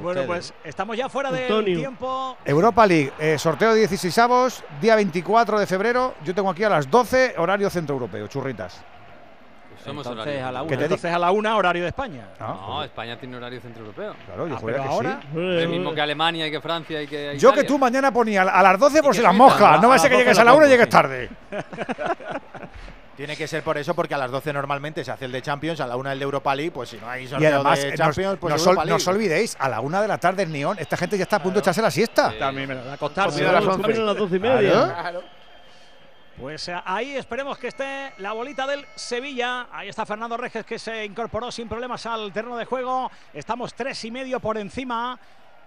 [0.00, 1.78] Bueno, pues estamos ya fuera del Antonio.
[1.78, 2.36] tiempo.
[2.44, 6.14] Europa League, eh, sorteo de 16 avos, día 24 de febrero.
[6.24, 8.82] Yo tengo aquí a las 12, horario centroeuropeo, churritas.
[9.84, 10.74] Somos Entonces, a la una.
[10.74, 12.28] Entonces a la 1, horario de España.
[12.40, 14.14] Ah, No, España tiene horario centroeuropeo.
[14.24, 15.38] Claro, yo Ah, pero que ahora- sí.
[15.38, 17.62] El mismo que Alemania y que Francia y que Yo Italia.
[17.62, 20.10] que tú mañana ponía a las 12 por si las a- No va a ser
[20.10, 20.90] que las 12 llegues a la 1 y llegues sí.
[20.90, 21.30] tarde.
[23.16, 25.80] Tiene que ser por eso, porque a las 12 normalmente se hace el de Champions,
[25.80, 27.88] a la 1 el de Europa League, pues si no hay Y sorteo además, de
[27.90, 29.16] eh, Champions, pues no os Europa ol- no os League.
[29.18, 31.54] olvidéis, a la 1 de la tarde el Neón, esta gente ya está a punto
[31.54, 32.32] de echarse la siesta.
[32.38, 33.28] También me la da a costar.
[33.30, 33.82] Comida a las Vamos, 11.
[33.82, 34.70] también a las doce y media.
[34.72, 35.22] Claro.
[36.40, 39.68] Pues eh, ahí esperemos que esté la bolita del Sevilla.
[39.70, 43.08] Ahí está Fernando Reges que se incorporó sin problemas al terreno de juego.
[43.32, 45.16] Estamos tres y medio por encima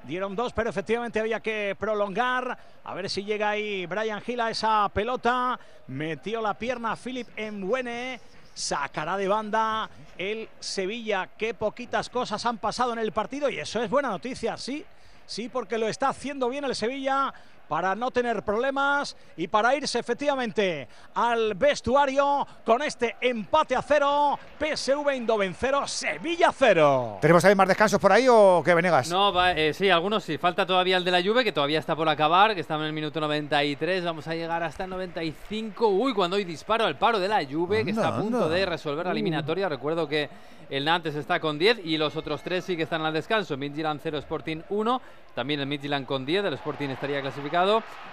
[0.04, 2.58] Dieron dos, pero efectivamente había que prolongar.
[2.84, 5.60] A ver si llega ahí Brian Hill a esa pelota.
[5.88, 8.20] Metió la pierna Philip Mwene.
[8.54, 11.30] Sacará de banda el Sevilla.
[11.38, 14.84] Qué poquitas cosas han pasado en el partido y eso es buena noticia, sí.
[15.26, 17.34] Sí, porque lo está haciendo bien el Sevilla
[17.68, 24.38] para no tener problemas y para irse efectivamente al vestuario con este empate a cero,
[24.60, 27.18] PSV Eindhoven cero, Sevilla cero.
[27.22, 29.10] ¿Tenemos ahí más descansos por ahí o qué, Venegas?
[29.10, 30.38] No, va, eh, sí, algunos sí.
[30.38, 32.94] Falta todavía el de la Juve, que todavía está por acabar, que estamos en el
[32.94, 34.04] minuto 93.
[34.04, 35.88] Vamos a llegar hasta el 95.
[35.88, 38.50] Uy, cuando hoy disparo al paro de la Juve, que está a punto anda.
[38.50, 39.16] de resolver la Uh.
[39.16, 39.70] eliminatoria.
[39.70, 40.30] Recuerdo que
[40.70, 43.56] el Nantes está con 10 y los otros tres sí que están al descanso.
[43.58, 45.02] Midtjylland 0, Sporting 1.
[45.34, 47.57] También el Midtjylland con 10, el Sporting estaría clasificado.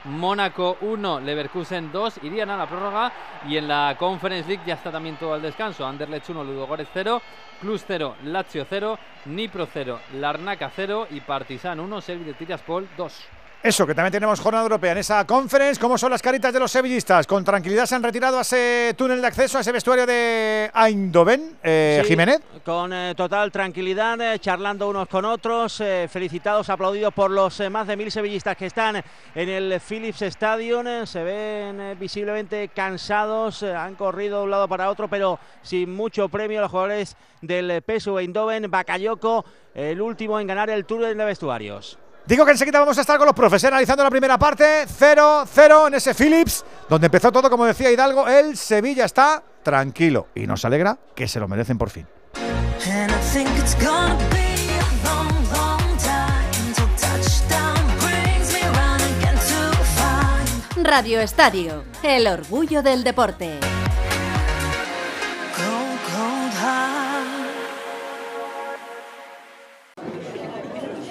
[0.05, 3.13] Mónaco 1, Leverkusen 2, irían a la prórroga.
[3.47, 5.87] Y en la Conference League ya está también todo al descanso.
[5.87, 7.23] Anderlecht 1, Ludogorets 0,
[7.61, 13.44] Cluj 0, Lazio 0, Nipro 0, Larnaca 0 y Partizan 1, Servi de Tiraspol 2.
[13.65, 15.81] Eso, que también tenemos jornada europea en esa conference.
[15.81, 17.27] ¿Cómo son las caritas de los sevillistas?
[17.27, 21.57] Con tranquilidad se han retirado a ese túnel de acceso, a ese vestuario de Eindhoven.
[21.62, 22.43] Eh, Sí, Jiménez.
[22.62, 27.97] Con eh, total tranquilidad, eh, charlando unos con otros, felicitados, aplaudidos por los más de
[27.97, 29.03] mil sevillistas que están
[29.35, 31.07] en el Philips Stadium.
[31.07, 36.61] se ven visiblemente cansados, han corrido de un lado para otro, pero sin mucho premio
[36.61, 38.71] los jugadores del PSV Eindhoven.
[38.71, 41.99] Bakayoko, el último en ganar el Tour de Vestuarios.
[42.27, 44.87] Digo que enseguida vamos a estar con los profes eh, analizando la primera parte.
[44.87, 48.27] 0-0 en ese Philips, donde empezó todo, como decía Hidalgo.
[48.27, 52.07] El Sevilla está tranquilo y nos alegra que se lo merecen por fin.
[60.83, 63.59] Radio Estadio, el orgullo del deporte.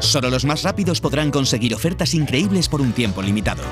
[0.00, 3.62] Solo los más rápidos podrán conseguir ofertas increíbles por un tiempo limitado,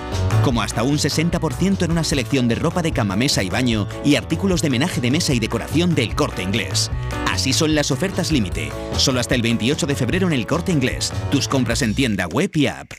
[0.44, 4.16] como hasta un 60% en una selección de ropa de cama, mesa y baño y
[4.16, 6.90] artículos de menaje de mesa y decoración del Corte Inglés.
[7.26, 11.12] Así son las ofertas límite, solo hasta el 28 de febrero en el Corte Inglés.
[11.30, 12.92] Tus compras en tienda web y app.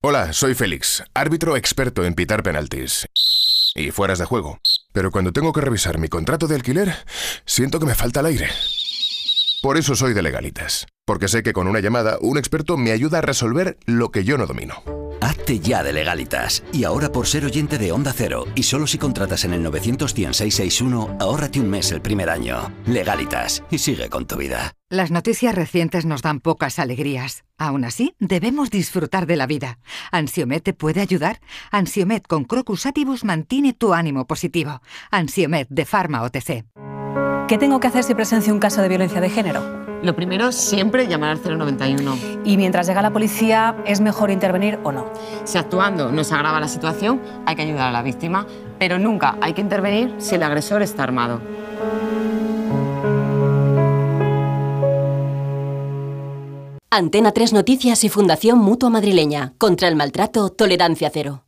[0.00, 3.06] Hola, soy Félix, árbitro experto en pitar penaltis
[3.74, 4.58] y fueras de juego.
[4.92, 6.94] Pero cuando tengo que revisar mi contrato de alquiler,
[7.44, 8.48] siento que me falta el aire.
[9.62, 13.18] Por eso soy de legalitas, porque sé que con una llamada un experto me ayuda
[13.18, 14.82] a resolver lo que yo no domino.
[15.22, 16.64] Hazte ya de legalitas.
[16.72, 21.18] Y ahora por ser oyente de Onda Cero y solo si contratas en el 91661,
[21.20, 22.72] ahórrate un mes el primer año.
[22.86, 24.72] Legalitas y sigue con tu vida.
[24.90, 27.44] Las noticias recientes nos dan pocas alegrías.
[27.56, 29.78] Aún así, debemos disfrutar de la vida.
[30.10, 31.40] ¿Ansiomet te puede ayudar?
[31.70, 34.82] Ansiomet con Crocus Atibus mantiene tu ánimo positivo.
[35.12, 36.64] Ansiomet de Pharma OTC.
[37.46, 39.81] ¿Qué tengo que hacer si presencio un caso de violencia de género?
[40.02, 42.18] Lo primero siempre llamar al 091.
[42.44, 45.06] Y mientras llega la policía, ¿es mejor intervenir o no?
[45.44, 48.46] Si actuando no se agrava la situación, hay que ayudar a la víctima,
[48.80, 51.40] pero nunca hay que intervenir si el agresor está armado.
[56.90, 59.54] Antena 3 Noticias y Fundación Mutua Madrileña.
[59.56, 61.44] Contra el maltrato, tolerancia cero.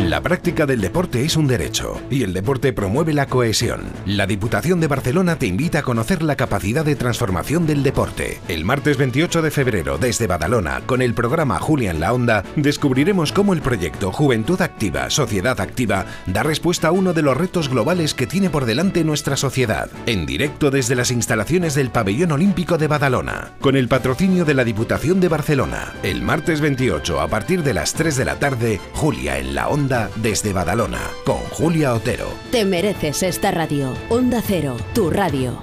[0.00, 3.82] La práctica del deporte es un derecho y el deporte promueve la cohesión.
[4.06, 8.40] La Diputación de Barcelona te invita a conocer la capacidad de transformación del deporte.
[8.48, 13.30] El martes 28 de febrero, desde Badalona, con el programa Julia en la Onda, descubriremos
[13.30, 18.14] cómo el proyecto Juventud Activa, Sociedad Activa da respuesta a uno de los retos globales
[18.14, 19.88] que tiene por delante nuestra sociedad.
[20.06, 24.64] En directo desde las instalaciones del Pabellón Olímpico de Badalona, con el patrocinio de la
[24.64, 25.92] Diputación de Barcelona.
[26.02, 29.83] El martes 28, a partir de las 3 de la tarde, Julia en la Onda
[30.16, 32.28] desde Badalona, con Julia Otero.
[32.50, 33.92] Te mereces esta radio.
[34.08, 35.62] Onda Cero, tu radio.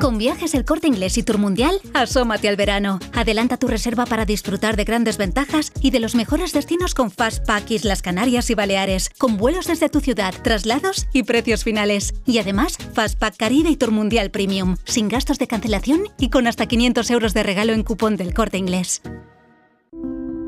[0.00, 2.98] Con viajes El Corte Inglés y Tour Mundial, asómate al verano.
[3.12, 7.70] Adelanta tu reserva para disfrutar de grandes ventajas y de los mejores destinos con Fastpack
[7.70, 12.14] Islas Canarias y Baleares, con vuelos desde tu ciudad, traslados y precios finales.
[12.26, 16.66] Y además, Fastpack Caribe y Tour Mundial Premium, sin gastos de cancelación y con hasta
[16.66, 19.00] 500 euros de regalo en cupón del Corte Inglés.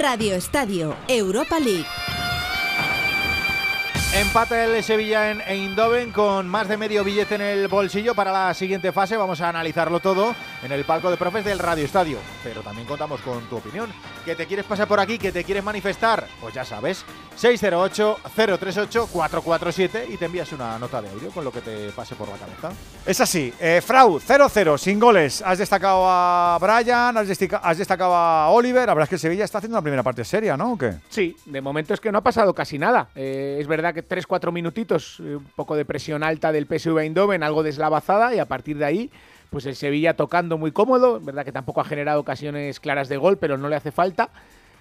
[0.00, 1.99] Radio Estadio, Europa League.
[4.12, 8.52] Empate el Sevilla en Eindhoven con más de medio billete en el bolsillo para la
[8.54, 9.16] siguiente fase.
[9.16, 10.34] Vamos a analizarlo todo
[10.64, 12.18] en el palco de profes del Radio Estadio.
[12.42, 13.88] Pero también contamos con tu opinión.
[14.24, 15.16] ¿Que te quieres pasar por aquí?
[15.16, 16.26] ¿Que te quieres manifestar?
[16.40, 17.04] Pues ya sabes,
[17.40, 22.34] 608-038-447 y te envías una nota de audio con lo que te pase por la
[22.36, 22.70] cabeza.
[23.06, 25.40] Es así, eh, Frau, 0-0, sin goles.
[25.40, 28.88] Has destacado a Brian, has, destica- has destacado a Oliver.
[28.88, 30.72] La verdad es que el Sevilla está haciendo una primera parte seria, ¿no?
[30.72, 30.94] ¿O qué?
[31.08, 33.08] Sí, de momento es que no ha pasado casi nada.
[33.14, 37.42] Eh, es verdad que 3-4 minutitos, eh, un poco de presión alta del PSV Eindhoven,
[37.42, 39.10] algo deslavazada y a partir de ahí,
[39.50, 41.20] pues el Sevilla tocando muy cómodo.
[41.20, 44.30] Verdad que tampoco ha generado ocasiones claras de gol, pero no le hace falta.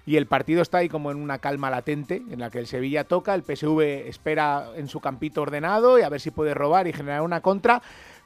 [0.05, 3.03] Y el partido está ahí como en una calma latente, en la que el Sevilla
[3.03, 6.93] toca, el PSV espera en su campito ordenado y a ver si puede robar y
[6.93, 7.81] generar una contra.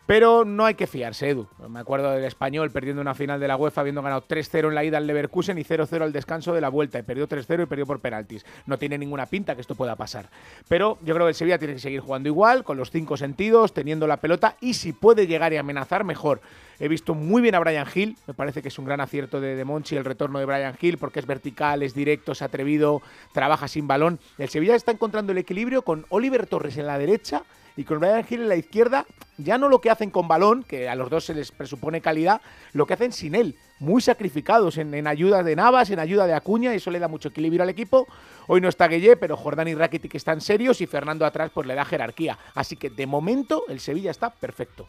[0.05, 1.47] Pero no hay que fiarse, Edu.
[1.69, 4.83] Me acuerdo del español perdiendo una final de la UEFA, habiendo ganado 3-0 en la
[4.83, 6.99] ida al Leverkusen y 0-0 al descanso de la vuelta.
[6.99, 8.45] Y perdió 3-0 y perdió por penaltis.
[8.65, 10.29] No tiene ninguna pinta que esto pueda pasar.
[10.67, 13.73] Pero yo creo que el Sevilla tiene que seguir jugando igual, con los cinco sentidos,
[13.73, 16.41] teniendo la pelota y si puede llegar y amenazar, mejor.
[16.79, 19.55] He visto muy bien a Brian Hill, me parece que es un gran acierto de,
[19.55, 23.01] de Monchi el retorno de Brian Hill porque es vertical, es directo, es atrevido,
[23.31, 24.19] trabaja sin balón.
[24.37, 27.43] El Sevilla está encontrando el equilibrio con Oliver Torres en la derecha
[27.75, 29.05] y con Brian Hill en la izquierda,
[29.37, 32.41] ya no lo que hacen con balón, que a los dos se les presupone calidad,
[32.73, 36.33] lo que hacen sin él, muy sacrificados en, en ayuda de Navas, en ayuda de
[36.33, 38.07] Acuña, y eso le da mucho equilibrio al equipo.
[38.47, 41.75] Hoy no está Gueye, pero Jordán y Rakitic están serios y Fernando atrás pues le
[41.75, 42.37] da jerarquía.
[42.53, 44.85] Así que de momento el Sevilla está perfecto.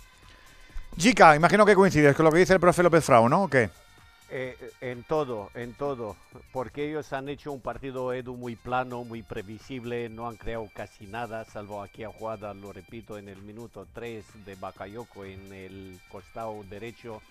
[0.97, 3.45] Chica, imagino que coincides con lo que dice el profe López Frau, ¿no?
[3.45, 3.71] ¿O qué?
[4.37, 6.17] Eh, en todo, en todo,
[6.53, 11.07] porque ellos han hecho un partido Edu muy plano, muy previsible, no han creado casi
[11.07, 16.65] nada, salvo aquella jugada, lo repito, en el minuto 3 de Bakayoko en el costado
[16.69, 17.23] derecho,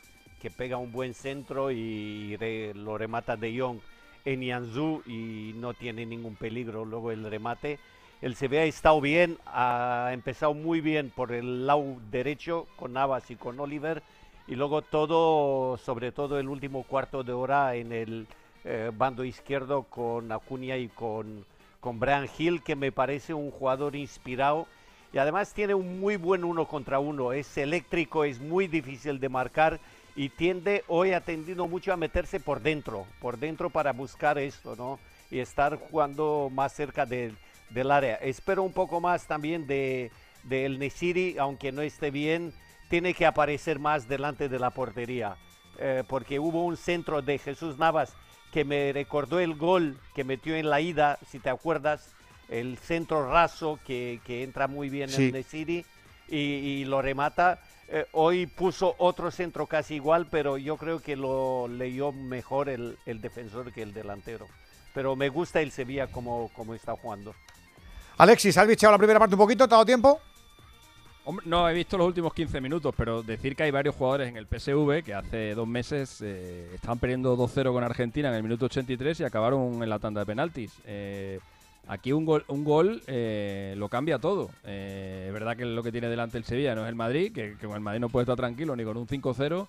[0.41, 2.37] que pega un buen centro y
[2.73, 3.79] lo remata De Jong
[4.23, 7.79] en Yanzú y no tiene ningún peligro luego el remate.
[8.21, 13.29] El CBA ha estado bien, ha empezado muy bien por el lado derecho con Navas
[13.29, 14.01] y con Oliver
[14.47, 18.27] y luego todo, sobre todo el último cuarto de hora en el
[18.65, 21.45] eh, bando izquierdo con Acuña y con,
[21.79, 24.67] con Brian Hill, que me parece un jugador inspirado
[25.13, 29.29] y además tiene un muy buen uno contra uno, es eléctrico, es muy difícil de
[29.29, 29.79] marcar
[30.15, 34.75] y tiende, hoy ha tendido mucho a meterse por dentro, por dentro para buscar esto,
[34.75, 34.99] ¿no?
[35.29, 37.37] Y estar jugando más cerca del,
[37.69, 38.15] del área.
[38.15, 40.11] Espero un poco más también de,
[40.43, 42.53] de El Nesiri, aunque no esté bien,
[42.89, 45.35] tiene que aparecer más delante de la portería,
[45.79, 48.13] eh, porque hubo un centro de Jesús Navas
[48.51, 52.13] que me recordó el gol que metió en la ida, si te acuerdas,
[52.49, 55.25] el centro raso que, que entra muy bien Sí.
[55.25, 55.85] en Nesiri
[56.29, 57.59] y, y lo remata.
[57.87, 62.97] Eh, hoy puso otro centro casi igual, pero yo creo que lo leyó mejor el,
[63.05, 64.47] el defensor que el delantero.
[64.93, 67.33] Pero me gusta el Sevilla como, como está jugando.
[68.17, 69.67] Alexis, ¿has bicheado la primera parte un poquito?
[69.67, 70.21] ¿Te ha dado tiempo?
[71.45, 74.45] No he visto los últimos 15 minutos, pero decir que hay varios jugadores en el
[74.45, 79.21] PSV que hace dos meses eh, estaban perdiendo 2-0 con Argentina en el minuto 83
[79.21, 80.73] y acabaron en la tanda de penaltis.
[80.85, 81.39] Eh,
[81.87, 84.49] aquí un gol, un gol eh, lo cambia todo.
[84.65, 87.55] Eh, es verdad que lo que tiene delante el Sevilla no es el Madrid, que,
[87.57, 89.67] que con el Madrid no puede estar tranquilo ni con un 5-0,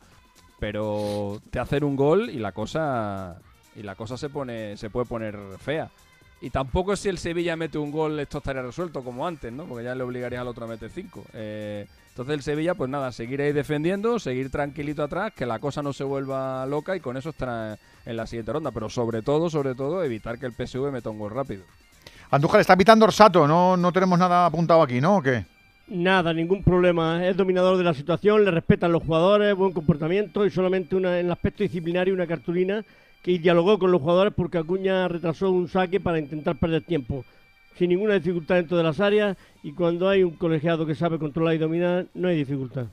[0.59, 3.41] pero te hacen un gol y la cosa
[3.77, 5.89] y la cosa se pone se puede poner fea.
[6.45, 9.65] Y tampoco si el Sevilla mete un gol esto estaría resuelto como antes, ¿no?
[9.65, 11.25] Porque ya le obligarías al otro a meter cinco.
[11.33, 15.83] Eh, entonces el Sevilla, pues nada, seguir ahí defendiendo, seguir tranquilito atrás, que la cosa
[15.83, 18.73] no se vuelva loca y con eso estará en la siguiente ronda.
[18.73, 21.65] Pero sobre todo, sobre todo, evitar que el PSV meta un gol rápido.
[22.31, 25.17] Andújar está pitando Orsato, no, no tenemos nada apuntado aquí, ¿no?
[25.17, 25.47] ¿O qué?
[25.89, 27.27] Nada, ningún problema.
[27.27, 31.25] Es dominador de la situación, le respetan los jugadores, buen comportamiento y solamente una, en
[31.25, 32.85] el aspecto disciplinario una cartulina
[33.25, 37.25] que dialogó con los jugadores porque Acuña retrasó un saque para intentar perder tiempo.
[37.79, 41.55] Sin ninguna dificultad dentro de las áreas y cuando hay un colegiado que sabe controlar
[41.55, 42.85] y dominar, no hay dificultad.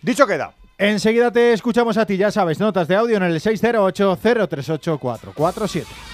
[0.00, 0.54] Dicho queda.
[0.78, 6.13] Enseguida te escuchamos a ti, ya sabes, notas de audio en el 608 038 447.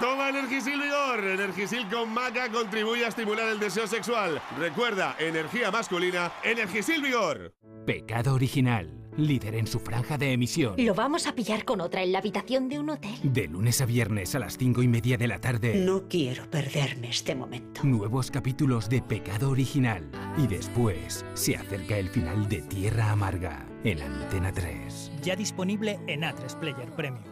[0.00, 1.24] Toma Energisil Vigor.
[1.24, 4.40] Energisil con maca contribuye a estimular el deseo sexual.
[4.58, 7.54] Recuerda, energía masculina, Energisil Vigor.
[7.86, 8.98] Pecado original.
[9.16, 10.74] Líder en su franja de emisión.
[10.78, 13.14] Lo vamos a pillar con otra en la habitación de un hotel.
[13.22, 15.74] De lunes a viernes a las cinco y media de la tarde.
[15.74, 17.82] No quiero perderme este momento.
[17.84, 20.10] Nuevos capítulos de Pecado original.
[20.38, 25.12] Y después se acerca el final de Tierra Amarga en Antena 3.
[25.22, 27.31] Ya disponible en A3 Player Premium.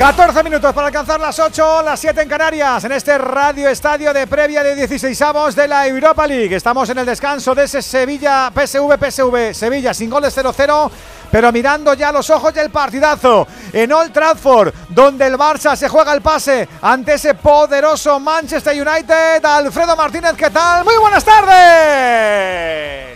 [0.00, 4.26] 14 minutos para alcanzar las 8, las 7 en Canarias, en este radio estadio de
[4.26, 6.56] previa de 16 avos de la Europa League.
[6.56, 10.90] Estamos en el descanso de ese Sevilla, PSV, PSV, Sevilla sin goles 0-0,
[11.30, 16.14] pero mirando ya los ojos del partidazo en Old Trafford, donde el Barça se juega
[16.14, 19.44] el pase ante ese poderoso Manchester United.
[19.44, 20.82] Alfredo Martínez, ¿qué tal?
[20.82, 23.09] Muy buenas tardes.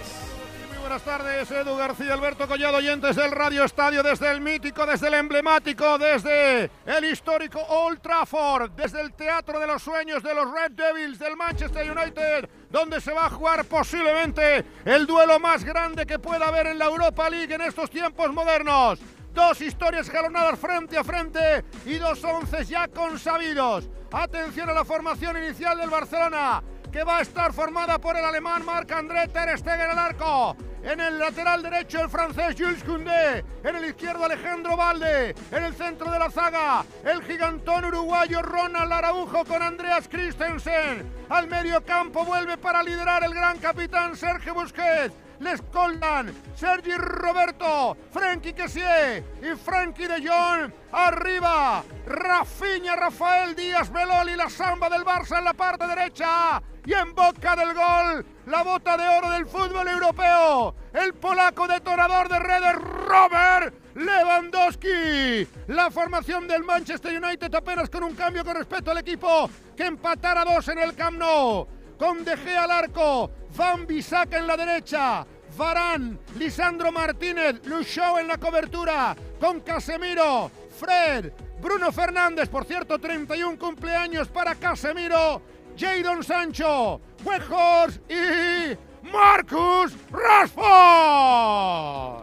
[0.95, 5.15] Buenas tardes, Edu García, Alberto Collado, oyentes del Radio Estadio, desde el mítico, desde el
[5.15, 10.71] emblemático, desde el histórico Old Trafford, desde el Teatro de los Sueños de los Red
[10.71, 16.21] Devils del Manchester United, donde se va a jugar posiblemente el duelo más grande que
[16.21, 19.01] pueda haber en la Europa League en estos tiempos modernos.
[19.33, 23.89] Dos historias jalonadas frente a frente y dos once ya consabidos.
[24.13, 26.63] Atención a la formación inicial del Barcelona
[26.95, 30.57] que va a estar formada por el alemán Marc-André Ter Stegen al arco.
[30.81, 33.45] En el lateral derecho el francés Jules Koundé.
[33.65, 35.35] En el izquierdo Alejandro Valde.
[35.51, 41.11] En el centro de la zaga el gigantón uruguayo Ronald Araujo con Andreas Christensen.
[41.31, 45.24] Al medio campo vuelve para liderar el gran capitán Sergio Busquets.
[45.41, 50.73] Les Coldan, Sergi Roberto, Frankie Kessié y Frankie de Jong.
[50.93, 56.63] Arriba, Rafinha, Rafael Díaz, Beloli, la samba del Barça en la parte derecha.
[56.87, 60.75] Y en boca del gol, la bota de oro del fútbol europeo.
[60.93, 65.49] El polaco detonador de redes, Robert Lewandowski.
[65.69, 70.45] La formación del Manchester United apenas con un cambio con respecto al equipo que empatara
[70.45, 71.67] dos en el Camp Nou.
[71.99, 75.25] Con De Gea al arco, Van Bissaka en la derecha,
[75.57, 81.31] Varane, Lisandro Martínez, Luchou en la cobertura, con Casemiro, Fred,
[81.63, 85.41] Bruno Fernández, por cierto, 31 cumpleaños para Casemiro,
[85.79, 88.77] Jadon Sancho, Weghorst y
[89.09, 90.57] Marcus Rashford.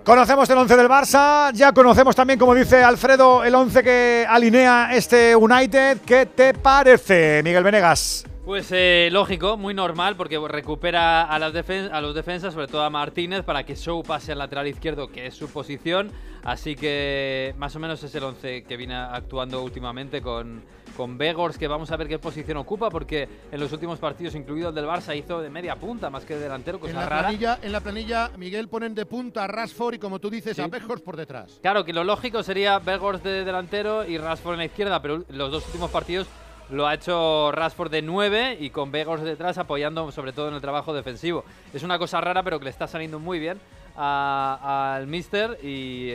[0.04, 4.90] Conocemos el 11 del Barça, ya conocemos también, como dice Alfredo, el 11 que alinea
[4.94, 6.00] este United.
[6.06, 8.26] ¿Qué te parece, Miguel Venegas?
[8.52, 12.82] Pues eh, lógico, muy normal, porque recupera a, las defen- a los defensas, sobre todo
[12.84, 16.12] a Martínez, para que Show pase al lateral izquierdo, que es su posición.
[16.44, 20.64] Así que más o menos es el 11 que viene actuando últimamente con,
[20.98, 24.68] con Begors, que vamos a ver qué posición ocupa, porque en los últimos partidos, incluido
[24.68, 27.22] el del Barça, hizo de media punta más que de delantero, cosa En la, rara.
[27.30, 30.62] planilla, en la planilla, Miguel ponen de punta a Rashford y como tú dices, Sí.
[30.62, 31.58] a Weghorst por detrás.
[31.62, 35.52] Claro, que lo lógico sería Begors de delantero y Rashford en la izquierda, pero los
[35.54, 36.28] dos últimos partidos
[36.72, 40.62] lo ha hecho Rashford de 9 y con Begors detrás apoyando sobre todo en el
[40.62, 41.44] trabajo defensivo.
[41.74, 43.60] Es una cosa rara, pero que le está saliendo muy bien
[43.96, 46.14] al Mister y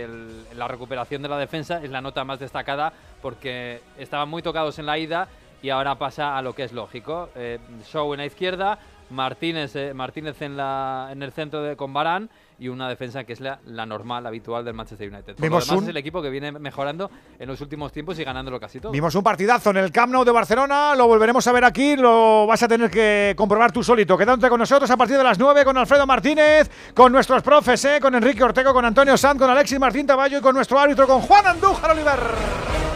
[0.54, 4.86] la recuperación de la defensa es la nota más destacada porque estaban muy tocados en
[4.86, 5.28] la ida
[5.62, 7.28] y ahora pasa a lo que es lógico.
[7.34, 8.78] Eh, Show en la izquierda,
[9.10, 13.40] Martínez, eh, Martínez en, la, el centro de, con Barán y una defensa que es
[13.40, 15.34] la, la normal, habitual del Manchester United.
[15.34, 18.18] Por lo Vimos demás un- es el equipo que viene mejorando en los últimos tiempos
[18.18, 18.92] y ganándolo casi todo.
[18.92, 22.46] Vimos un partidazo en el Camp Nou de Barcelona, lo volveremos a ver aquí, lo
[22.46, 24.16] vas a tener que comprobar tú solito.
[24.16, 27.98] Quédate con nosotros a partir de las 9 con Alfredo Martínez, con nuestros profes, ¿eh?
[28.00, 31.20] con Enrique Ortego, con Antonio Sanz, con Alexis Martín Taballo y con nuestro árbitro, con
[31.20, 32.95] Juan Andújar Oliver.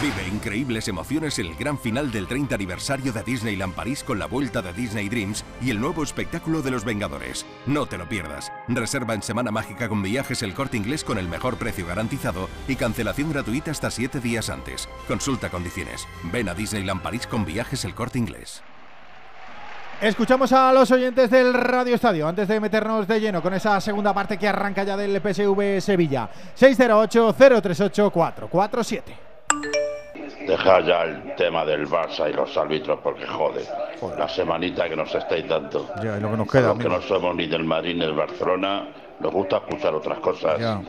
[0.00, 4.62] Vive increíbles emociones el gran final del 30 aniversario de Disneyland París con la vuelta
[4.62, 7.44] de Disney Dreams y el nuevo espectáculo de los Vengadores.
[7.66, 8.52] No te lo pierdas.
[8.68, 12.76] Reserva en Semana Mágica con viajes el corte inglés con el mejor precio garantizado y
[12.76, 14.88] cancelación gratuita hasta 7 días antes.
[15.08, 16.06] Consulta condiciones.
[16.30, 18.62] Ven a Disneyland París con viajes el corte inglés.
[20.00, 24.14] Escuchamos a los oyentes del Radio Estadio antes de meternos de lleno con esa segunda
[24.14, 26.30] parte que arranca ya del PSV Sevilla.
[26.56, 29.27] 608-038-447.
[30.46, 33.64] Deja ya el tema del Barça y los árbitros porque jode.
[34.16, 35.88] La semanita que nos estáis dando.
[36.02, 38.14] Ya, y lo que nos queda, los que no somos ni del Madrid ni del
[38.14, 38.88] Barcelona,
[39.20, 40.58] nos gusta escuchar otras cosas.
[40.58, 40.80] Ya.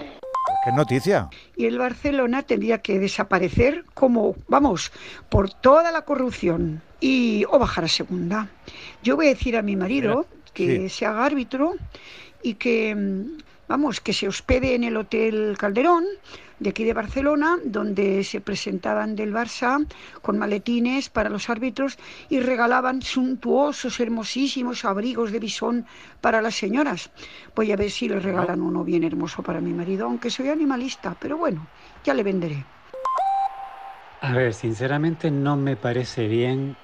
[0.65, 1.29] ¿Qué noticia?
[1.55, 4.91] y el Barcelona tendría que desaparecer como, vamos,
[5.29, 8.47] por toda la corrupción y o bajar a segunda.
[9.03, 10.89] Yo voy a decir a mi marido que Sí.
[10.89, 11.75] se haga árbitro
[12.43, 13.37] y que, mm,
[13.67, 16.03] vamos, que se hospede en el Hotel Calderón
[16.59, 19.85] de aquí de Barcelona, donde se presentaban del Barça
[20.21, 21.97] con maletines para los árbitros
[22.29, 25.85] y regalaban suntuosos, hermosísimos abrigos de bisón
[26.21, 27.11] para las señoras.
[27.55, 31.15] Voy a ver si le regalan uno bien hermoso para mi marido, aunque soy animalista,
[31.19, 31.67] pero bueno,
[32.03, 32.65] ya le venderé.
[34.21, 36.75] A ver, sinceramente no me parece bien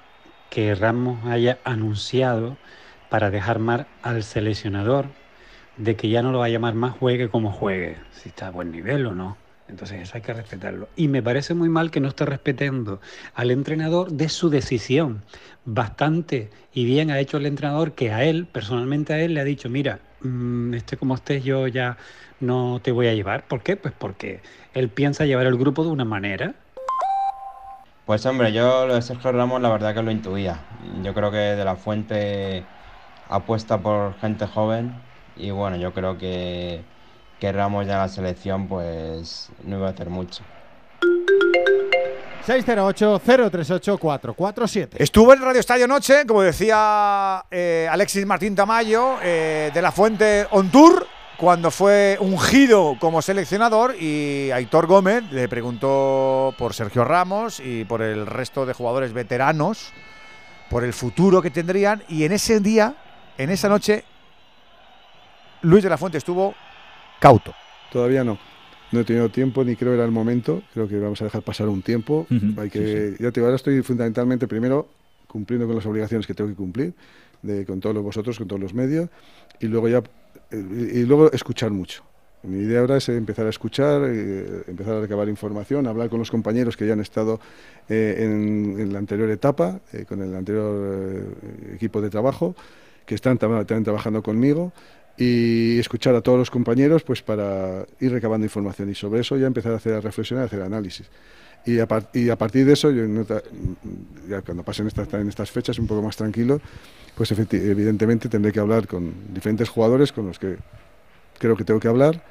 [0.48, 2.56] que Ramos haya anunciado
[3.10, 5.06] para dejar mal al seleccionador
[5.76, 8.50] de que ya no lo va a llamar más juegue como juegue, si está a
[8.50, 9.36] buen nivel o no.
[9.68, 10.88] Entonces eso hay que respetarlo.
[10.96, 13.00] Y me parece muy mal que no esté respetando
[13.34, 15.24] al entrenador de su decisión.
[15.64, 19.44] Bastante y bien ha hecho el entrenador que a él, personalmente a él, le ha
[19.44, 21.96] dicho, mira, mm, esté como estés, yo ya
[22.40, 23.48] no te voy a llevar.
[23.48, 23.76] ¿Por qué?
[23.76, 26.54] Pues porque él piensa llevar el grupo de una manera
[28.04, 30.64] Pues hombre, yo lo de Sergio Ramos la verdad que lo intuía.
[31.02, 32.68] Yo creo que de la fuente
[33.28, 35.02] apuesta por gente joven
[35.34, 36.84] y bueno, yo creo que,
[37.40, 40.44] que Ramos ya en la selección pues no iba a hacer mucho.
[42.46, 44.90] 608-038-447.
[44.98, 50.46] Estuvo en Radio Estadio Noche, como decía eh, Alexis Martín Tamayo, eh, de la Fuente
[50.52, 57.58] On Tour, cuando fue ungido como seleccionador y Aitor Gómez le preguntó por Sergio Ramos
[57.60, 59.92] y por el resto de jugadores veteranos,
[60.70, 62.94] por el futuro que tendrían y en ese día,
[63.38, 64.04] en esa noche,
[65.62, 66.54] Luis de la Fuente estuvo
[67.20, 67.54] cauto.
[67.92, 68.38] Todavía no.
[68.92, 70.62] No he tenido tiempo ni creo era el momento.
[70.72, 72.26] Creo que vamos a dejar pasar un tiempo.
[72.56, 74.88] Hay que, Ya te digo, ahora estoy fundamentalmente primero
[75.26, 76.94] cumpliendo con las obligaciones que tengo que cumplir
[77.42, 79.10] de, con todos vosotros, con todos los medios
[79.60, 80.02] y luego ya
[80.50, 82.04] eh, y, luego escuchar mucho.
[82.42, 86.30] Mi idea ahora es empezar a escuchar, eh, empezar a recabar información, hablar con los
[86.30, 87.40] compañeros que ya han estado
[87.88, 91.26] eh, en, en la anterior etapa, eh, con el anterior
[91.74, 92.54] equipo de trabajo,
[93.04, 94.72] que están también trabajando conmigo
[95.18, 99.46] y escuchar a todos los compañeros pues para ir recabando información y sobre eso ya
[99.46, 101.06] empezar a hacer a reflexionar, a hacer análisis.
[101.64, 103.42] Y a, y a partir de eso, yo en otra-
[104.28, 106.60] ya cuando pasen estas, en estas fechas un poco más tranquilo,
[107.16, 110.56] pues evidentemente tendré que hablar con diferentes jugadores con los que
[111.38, 112.22] creo que tengo que hablar,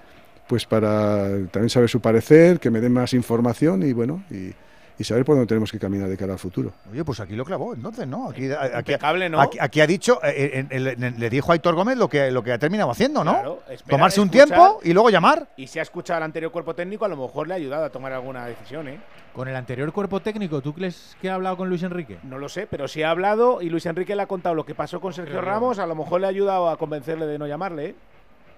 [0.48, 4.54] pues para también saber su parecer, que me den más información y bueno, y,
[4.98, 6.72] y saber por dónde tenemos que caminar de cara al futuro.
[6.92, 8.30] Oye, pues aquí lo clavó, entonces, ¿no?
[8.30, 9.42] Aquí, aquí, Impecable, ¿no?
[9.42, 12.52] aquí, aquí ha dicho, eh, en- le dijo a Aitor Gómez lo que, lo que
[12.54, 13.34] ha terminado haciendo, ¿no?
[13.34, 15.48] Claro, esperar, Tomarse un tiempo y luego llamar.
[15.58, 17.90] Y si ha escuchado al anterior cuerpo técnico, a lo mejor le ha ayudado a
[17.90, 19.00] tomar alguna decisión, ¿eh?
[19.34, 22.18] Con el anterior cuerpo técnico, ¿tú crees que ha hablado con Luis Enrique?
[22.24, 24.76] No lo sé, pero si ha hablado y Luis Enrique le ha contado lo que
[24.76, 25.42] pasó con Sergio.
[25.42, 27.96] Ramos, a lo mejor le ha ayudado a convencerle de no llamarle, ¿eh?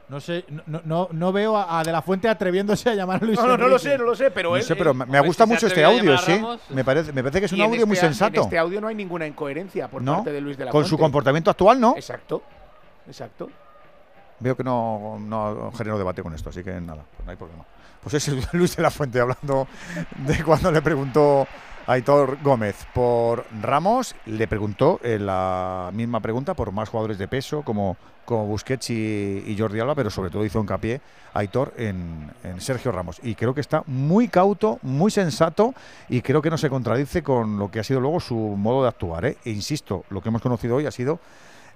[0.10, 3.26] No sé, no, no, no veo a, a De La Fuente atreviéndose a llamar a
[3.26, 5.06] Luis No, no, no lo sé, no lo sé, pero No él- sé, pero me,
[5.06, 6.42] me gusta si mucho este audio, sí.
[6.70, 8.36] Me parece, me parece que es un audio muy este- sensato.
[8.38, 10.16] En este audio no hay ninguna incoherencia por ¿No?
[10.18, 11.94] parte de Luis de la Con su comportamiento actual, ¿no?
[11.98, 12.42] Exacto,
[13.06, 13.50] exacto.
[14.40, 17.66] Veo que no, no genero debate con esto, así que nada, pues no hay problema.
[18.02, 19.68] Pues es el Luis de la Fuente hablando
[20.16, 21.46] de cuando le preguntó
[21.88, 27.62] Aitor Gómez por Ramos, le preguntó eh, la misma pregunta por más jugadores de peso
[27.62, 27.96] como,
[28.26, 31.00] como Busquets y, Jordi Alba, pero sobre todo hizo hincapié
[31.34, 33.22] Aitor en, en Sergio Ramos.
[33.24, 35.74] Y creo que está muy cauto, muy sensato
[36.10, 38.90] y creo que no se contradice con lo que ha sido luego su modo de
[38.90, 39.24] actuar.
[39.24, 39.38] ¿eh?
[39.46, 41.22] E insisto, lo que hemos conocido hoy ha sido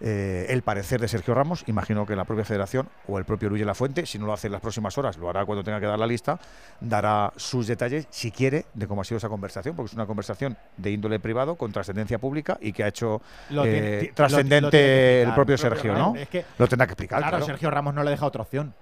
[0.02, 1.64] eh, el parecer de Sergio Ramos.
[1.68, 4.34] Imagino que la propia federación o el propio Luis de la Fuente, si no lo
[4.34, 6.40] hace en las próximas horas, lo hará cuando tenga que dar la lista,
[6.80, 10.58] dará sus detalles, si quiere, de cómo ha sido esa conversación, porque es una conversación
[10.78, 13.22] de índole privado con trascendencia pública y que ha hecho
[13.64, 16.14] eh, trascendente el propio el propio Sergio, Ramos.
[16.16, 16.20] ¿no?
[16.20, 17.20] Es que- lo tendrá que explicar.
[17.20, 17.46] Claro, claro.
[17.46, 18.74] Sergio Ramos no le deja otra opción.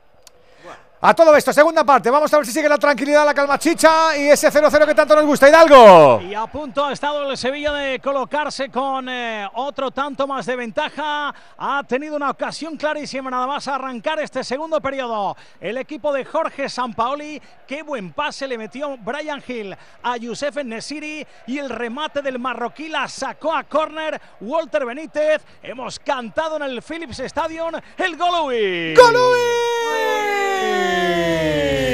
[1.02, 2.10] A todo esto, segunda parte.
[2.10, 5.16] Vamos a ver si sigue la tranquilidad, la calma chicha y ese 0-0 que tanto
[5.16, 5.48] nos gusta.
[5.48, 6.20] Hidalgo.
[6.20, 10.58] Y a punto ha estado el Sevilla de colocarse con eh, otro tanto más de
[10.58, 11.34] ventaja.
[11.58, 15.38] Ha tenido una ocasión clarísima nada más a arrancar este segundo periodo.
[15.62, 21.26] El equipo de Jorge Sampaoli, qué buen pase le metió Brian Hill a Youssef Nesiri
[21.48, 25.46] y el remate del marroquí la sacó a córner Walter Benítez.
[25.64, 28.96] Hemos cantado en el Philips Stadium el Golui.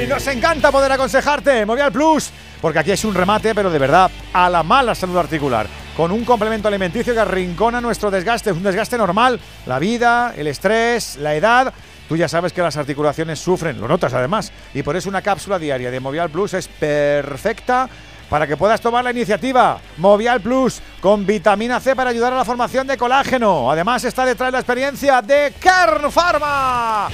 [0.08, 2.30] Nos encanta poder aconsejarte, Movial Plus,
[2.60, 5.66] porque aquí es un remate, pero de verdad, a la mala salud articular,
[5.96, 10.46] con un complemento alimenticio que arrincona nuestro desgaste, es un desgaste normal, la vida, el
[10.46, 11.72] estrés, la edad.
[12.08, 15.58] Tú ya sabes que las articulaciones sufren, lo notas además, y por eso una cápsula
[15.58, 17.88] diaria de Movial Plus es perfecta
[18.30, 19.78] para que puedas tomar la iniciativa.
[19.98, 23.70] Movial Plus con vitamina C para ayudar a la formación de colágeno.
[23.70, 27.08] Además está detrás la experiencia de Kern Pharma.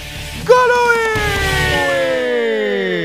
[1.73, 3.02] Hey!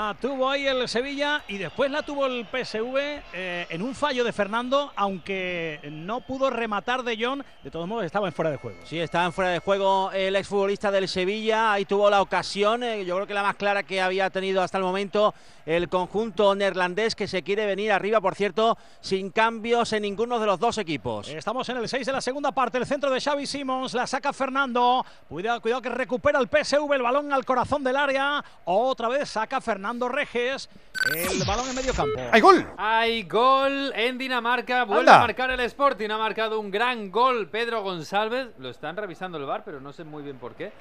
[0.00, 2.96] La tuvo ahí el Sevilla y después la tuvo el PSV
[3.34, 7.44] eh, en un fallo de Fernando, aunque no pudo rematar de John.
[7.62, 8.78] De todos modos, estaba en fuera de juego.
[8.86, 11.72] Sí, estaba en fuera de juego el exfutbolista del Sevilla.
[11.72, 14.78] Ahí tuvo la ocasión, eh, yo creo que la más clara que había tenido hasta
[14.78, 15.34] el momento
[15.66, 20.46] el conjunto neerlandés que se quiere venir arriba, por cierto, sin cambios en ninguno de
[20.46, 21.28] los dos equipos.
[21.28, 24.32] Estamos en el 6 de la segunda parte, el centro de Xavi Simons, la saca
[24.32, 25.04] Fernando.
[25.28, 28.42] Cuidado, cuidado que recupera el PSV, el balón al corazón del área.
[28.64, 30.68] Otra vez saca Fernando Reges,
[31.14, 32.20] el balón en medio campo.
[32.30, 32.66] ¡Hay gol!
[32.76, 34.84] Hay gol en Dinamarca.
[34.84, 35.16] Vuelve Anda.
[35.16, 36.10] a marcar el Sporting.
[36.10, 38.48] Ha marcado un gran gol Pedro González.
[38.58, 40.72] Lo están revisando el bar, pero no sé muy bien por qué.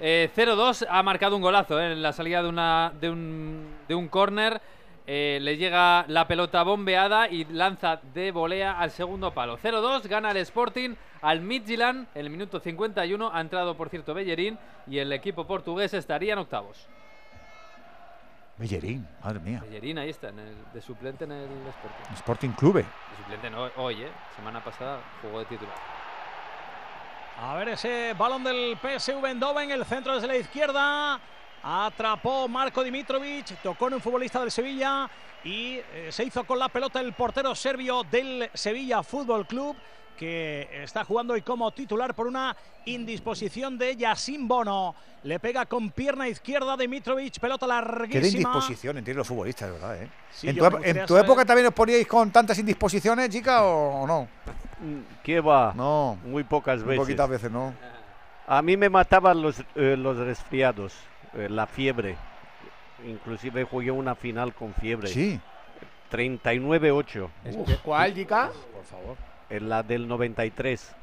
[0.00, 3.94] Eh, 0-2 ha marcado un golazo eh, en la salida de, una, de un, de
[3.94, 4.60] un córner.
[5.06, 9.58] Eh, le llega la pelota bombeada y lanza de volea al segundo palo.
[9.58, 13.30] 0-2, gana el Sporting al Midtjylland en el minuto 51.
[13.32, 16.86] Ha entrado, por cierto, Bellerín y el equipo portugués estaría en octavos.
[18.58, 19.60] Bellerín, madre mía.
[19.62, 22.14] Bellerín ahí está, en el- de suplente en el Sporting.
[22.14, 22.80] Sporting Clube.
[22.82, 24.12] De suplente no, hoy, ¿eh?
[24.36, 25.74] Semana pasada jugó de titular.
[27.40, 31.18] A ver ese balón del PSV Eindhoven, el centro desde la izquierda.
[31.64, 35.08] Atrapó Marco Dimitrovic, tocó en un futbolista del Sevilla
[35.44, 39.76] y eh, se hizo con la pelota el portero serbio del Sevilla Fútbol Club
[40.16, 44.94] que está jugando hoy como titular por una indisposición de Yassin Bono.
[45.24, 48.26] Le pega con pierna izquierda Dimitrovic, pelota Qué de larguísima.
[48.50, 50.08] indisposición entiendo los futbolistas, de verdad, ¿eh?
[50.32, 54.28] Sí, ¿En, tu, en época también os poníais con tantas indisposiciones, chica, o, o no?
[55.22, 55.72] ¿Qué va?
[55.76, 56.18] No.
[56.24, 57.00] Muy pocas Muy veces.
[57.04, 57.72] poquitas veces, ¿no?
[58.48, 60.92] A mí me mataban los, eh, los resfriados,
[61.34, 62.16] eh, la fiebre.
[63.06, 65.06] Inclusive jugué una final con fiebre.
[65.08, 65.40] Sí.
[66.10, 67.28] 39-8.
[67.82, 68.50] ¿Cuál, Jica?
[68.72, 69.16] Por favor.
[69.52, 70.94] En la del 93.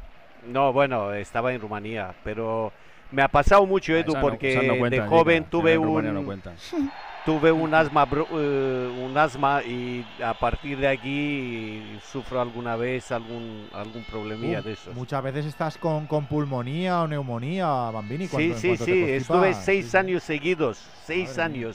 [0.47, 2.71] No, bueno, estaba en Rumanía, pero
[3.11, 6.23] me ha pasado mucho, Edu, no- porque no cuentan, de joven tuve un no
[7.25, 13.67] tuve un asma, eh, un asma y a partir de aquí sufro alguna vez algún
[13.73, 14.95] algún problemilla Uh, de esos.
[14.95, 18.25] Muchas veces estás con, con pulmonía o neumonía, Bambini.
[18.25, 19.09] Sí, cuando- sí, sí, constipas.
[19.21, 21.67] estuve seis años seguidos, seis Madre mía.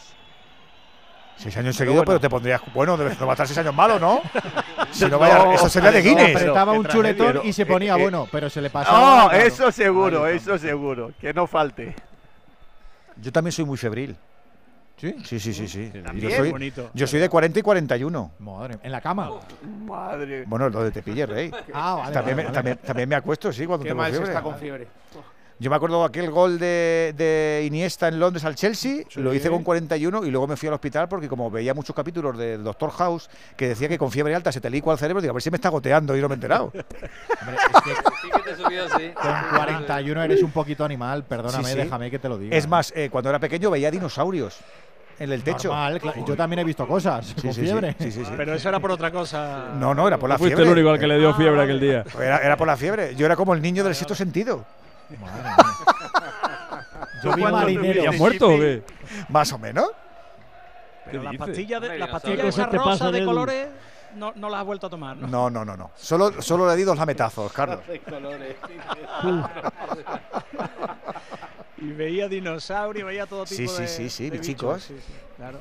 [1.36, 2.20] Seis años Pero seguidos, pero bueno.
[2.20, 2.60] te pondrías.
[2.72, 4.20] Bueno, debes no va a estar seis años malo, ¿no?
[4.92, 6.36] si no, No, vaya, eso sería de no, Guinness.
[6.36, 9.24] Apretaba Qué un chuletón Pero, y se ponía eh, eh, bueno, pero se le pasaba.
[9.24, 11.94] No, eso seguro, Vale, eso seguro, que no falte.
[13.16, 14.16] Yo también soy muy febril.
[14.96, 15.12] ¿Sí?
[15.24, 15.92] Sí, sí, sí, sí.
[16.14, 16.90] Yo soy, Bonito.
[16.94, 18.30] yo soy de 40 y 41.
[18.38, 19.28] Madre, en la cama.
[19.84, 20.44] Madre.
[20.46, 21.50] Bueno, lo de te pille, rey.
[21.74, 22.52] Ah, vale, también, vale, me, vale.
[22.54, 24.30] También, también me acuesto, sí, cuando Qué tengo mal se fiebre.
[24.32, 24.86] está con fiebre.
[25.60, 29.62] Yo me acuerdo aquel gol de, de Iniesta en Londres al Chelsea, lo hice con
[29.62, 33.30] 41 y luego me fui al hospital porque como veía muchos capítulos del Doctor House
[33.56, 35.50] que decía que con fiebre alta se te licua el cerebro, digo, a ver si
[35.52, 36.72] me está goteando y no me he enterado.
[38.22, 39.10] Sí que te subió, sí.
[39.14, 41.76] Con 41 eres un poquito animal, perdóname, Sí, sí.
[41.78, 42.56] déjame que te lo diga.
[42.56, 44.58] Es más, eh, cuando era pequeño veía dinosaurios
[45.18, 45.68] en el techo.
[45.68, 47.94] Normal, claro, yo también he visto cosas Sí, con sí, sí, fiebre.
[48.00, 48.32] sí, sí, sí.
[48.36, 49.68] Pero eso era por otra cosa.
[49.78, 50.72] No, no, era por la No fuiste fiebre.
[50.72, 52.04] el único al que le dio fiebre aquel día.
[52.20, 53.14] Era, era por la fiebre.
[53.14, 54.64] Yo era como el niño del sexto sentido.
[57.22, 58.04] Yo vi marinero.
[58.04, 58.82] ¿Ya muerto o qué?
[59.28, 59.90] Más o menos.
[61.06, 63.68] Pero las pastillas, de, las ¿qué pastillas esas rosas de colores
[64.16, 65.26] no, no las has vuelto a tomar, ¿no?
[65.26, 65.90] No, no, no, no.
[65.96, 67.80] Solo, solo le di dos lametazos, Carlos.
[71.78, 73.88] Y veía dinosaurios, veía todo Sí, tipo sí, de.
[73.88, 75.60] sí, sí, de bichos, sí, sí, claro.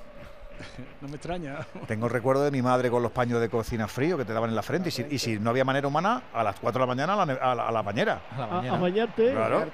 [1.01, 1.57] No me extraña.
[1.87, 4.49] Tengo el recuerdo de mi madre con los paños de cocina frío que te daban
[4.49, 4.89] en la frente.
[4.89, 7.25] Y si, y si no había manera humana, a las 4 de la mañana a
[7.25, 8.21] la, a la- a la bañera.
[8.37, 9.31] A A, a bañarte.
[9.31, 9.65] Claro.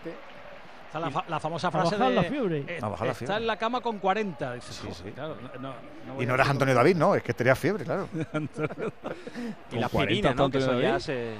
[0.88, 2.16] Está la, fa- la famosa A frase bajar de.
[2.16, 2.64] la fiebre.
[2.68, 3.36] eh, A bajar la está fiebre.
[3.38, 4.54] en la cama con 40.
[4.56, 5.74] Dices, "Jo, claro, no-
[6.08, 8.10] no- Y a no eras Antonio David, no, es que tenía fiebre, claro.
[8.14, 8.50] Y la Con
[9.70, 10.50] 40 aspirina, ¿no?
[10.50, 11.36] Que eso ya se.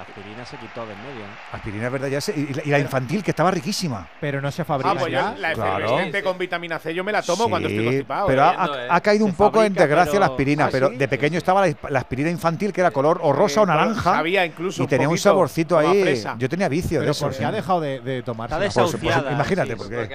[0.00, 1.26] La aspirina se quitó del medio.
[1.26, 1.56] ¿no?
[1.58, 2.32] Aspirina es verdad, ya sé.
[2.34, 4.08] Y la, y la infantil, que estaba riquísima.
[4.18, 5.34] Pero no se fabrica Ah, pues ya.
[5.34, 5.84] yo la Claro.
[5.84, 8.26] efervescente con vitamina C yo me la tomo cuando estoy constipado.
[8.28, 8.44] Pero ¿eh?
[8.46, 10.96] ha, ha- ha caído un Se poco en desgracia pero- la aspirina, ¿Ah, pero sí?
[10.96, 14.02] de pequeño estaba la, la aspirina infantil que era color o rosa Eh, o naranja.
[14.14, 16.22] sabía incluso y tenía un saborcito ahí.
[16.38, 17.26] Yo tenía vicio de Pero eso.
[17.26, 17.44] porque sí.
[17.44, 18.64] ha dejado de, de tomarse.
[18.64, 18.94] Está Por
[19.32, 20.14] imagínate, sí, porque- Porque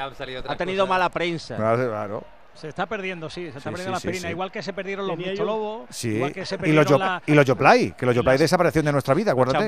[0.50, 1.58] Ha tenido mala prensa.
[1.58, 2.24] Claro, claro.
[2.56, 4.28] Se está perdiendo, sí, se está Sí, perdiendo sí, la sí, aspirina.
[4.30, 4.32] sí.
[4.32, 5.86] Igual que se perdieron los Tenía yo- lobos.
[5.90, 6.10] Sí.
[6.10, 8.86] Igual que se Y los, perdieron yo, la, y los Yoplay, que los Yoplay desaparecieron
[8.86, 9.66] de nuestra vida, acuérdate.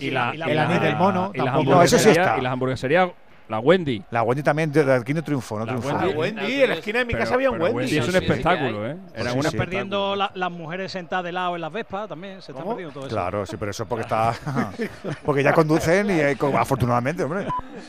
[0.00, 1.64] Y la, y y la- el la- anís del mono, y las.
[1.64, 2.36] No, eso sí está.
[2.38, 3.10] Y las hamburgueserías,
[3.48, 4.02] la Wendy.
[4.10, 5.88] La Wendy también, de, de aquí no triunfó, no La triunfó.
[5.96, 6.10] Wendy.
[6.12, 7.96] Ah, Wendy, en la esquina de mi Pero- casa había un pero Wendy.
[7.98, 8.96] es un Sí, sí, espectáculo, ¿eh?
[9.14, 12.42] Era Sí, perdiendo la- las mujeres sentadas de lado en las Vespas también.
[12.42, 13.14] Se está perdiendo todo eso.
[13.14, 14.34] Claro, sí, pero eso porque está.
[15.24, 17.46] porque ya conducen y eh, afortunadamente, hombre.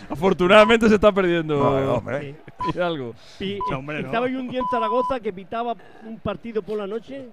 [0.10, 1.56] Afortunadamente se está perdiendo.
[1.58, 2.36] No, hombre.
[2.74, 3.14] Y algo.
[3.40, 4.08] Y No, hombre, no.
[4.08, 5.76] estaba yo un día en Zaragoza que pitaba
[6.06, 7.30] un partido por la noche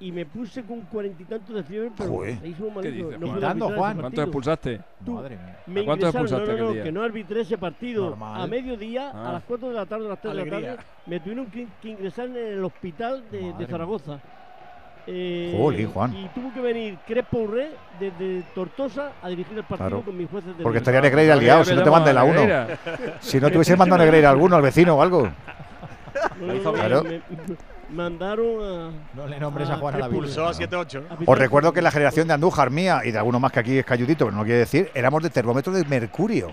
[0.00, 2.38] y me puse con cuarenta y tantos de fiebre, pero Joder.
[2.42, 3.18] me hizo un ¿Qué malito.
[3.18, 4.00] No Pitando, Juan.
[4.00, 4.80] ¿Cuánto expulsaste?
[5.04, 5.58] Tú, Madre mía.
[5.66, 6.82] Me ¿A ingresaron, expulsaste no, no, aquel no, día?
[6.82, 8.10] que no arbitré ese partido.
[8.10, 8.40] Normal.
[8.42, 9.30] A mediodía, Ah.
[9.30, 10.76] a las 4 de la tarde, a las 3 de la tarde,
[11.06, 14.20] me tuvieron que, que ingresar en el hospital de, Zaragoza.
[15.06, 16.16] Eh, Juan.
[16.16, 17.68] Y tuvo que venir Crespo Urré
[18.00, 20.02] desde Tortosa a dirigir el partido Claro.
[20.04, 22.40] con mis jueces de Porque estaría Negreira liado, si no te manden la 1.
[23.20, 25.28] Si no te hubiese mandado Negreira alguno, al vecino o algo.
[26.40, 26.86] No, no, hizo no, bien.
[26.86, 27.04] Claro.
[27.04, 27.20] me-
[27.94, 28.90] mandaron a.
[29.14, 30.24] No le nombres a Juan a la Virgen.
[30.24, 31.02] Pulsó a 7-8.
[31.10, 33.78] a Os recuerdo que la generación de Andújar mía y de alguno más que aquí
[33.78, 36.52] es cayudito, pero no quiere decir, éramos de termómetros de mercurio.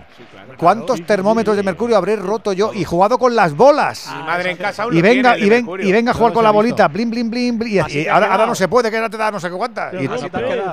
[0.56, 4.08] ¿Cuántos termómetros de mercurio habré roto yo y jugado con las bolas?
[4.16, 6.50] Mi madre en casa aún Y venga, y, ven, y venga a jugar con la
[6.50, 9.30] bolita, blin, blin, blin, blin, y, ahora, ahora no se puede, que ahora te da
[9.30, 9.92] no sé qué cuántas.
[9.92, 10.18] Pero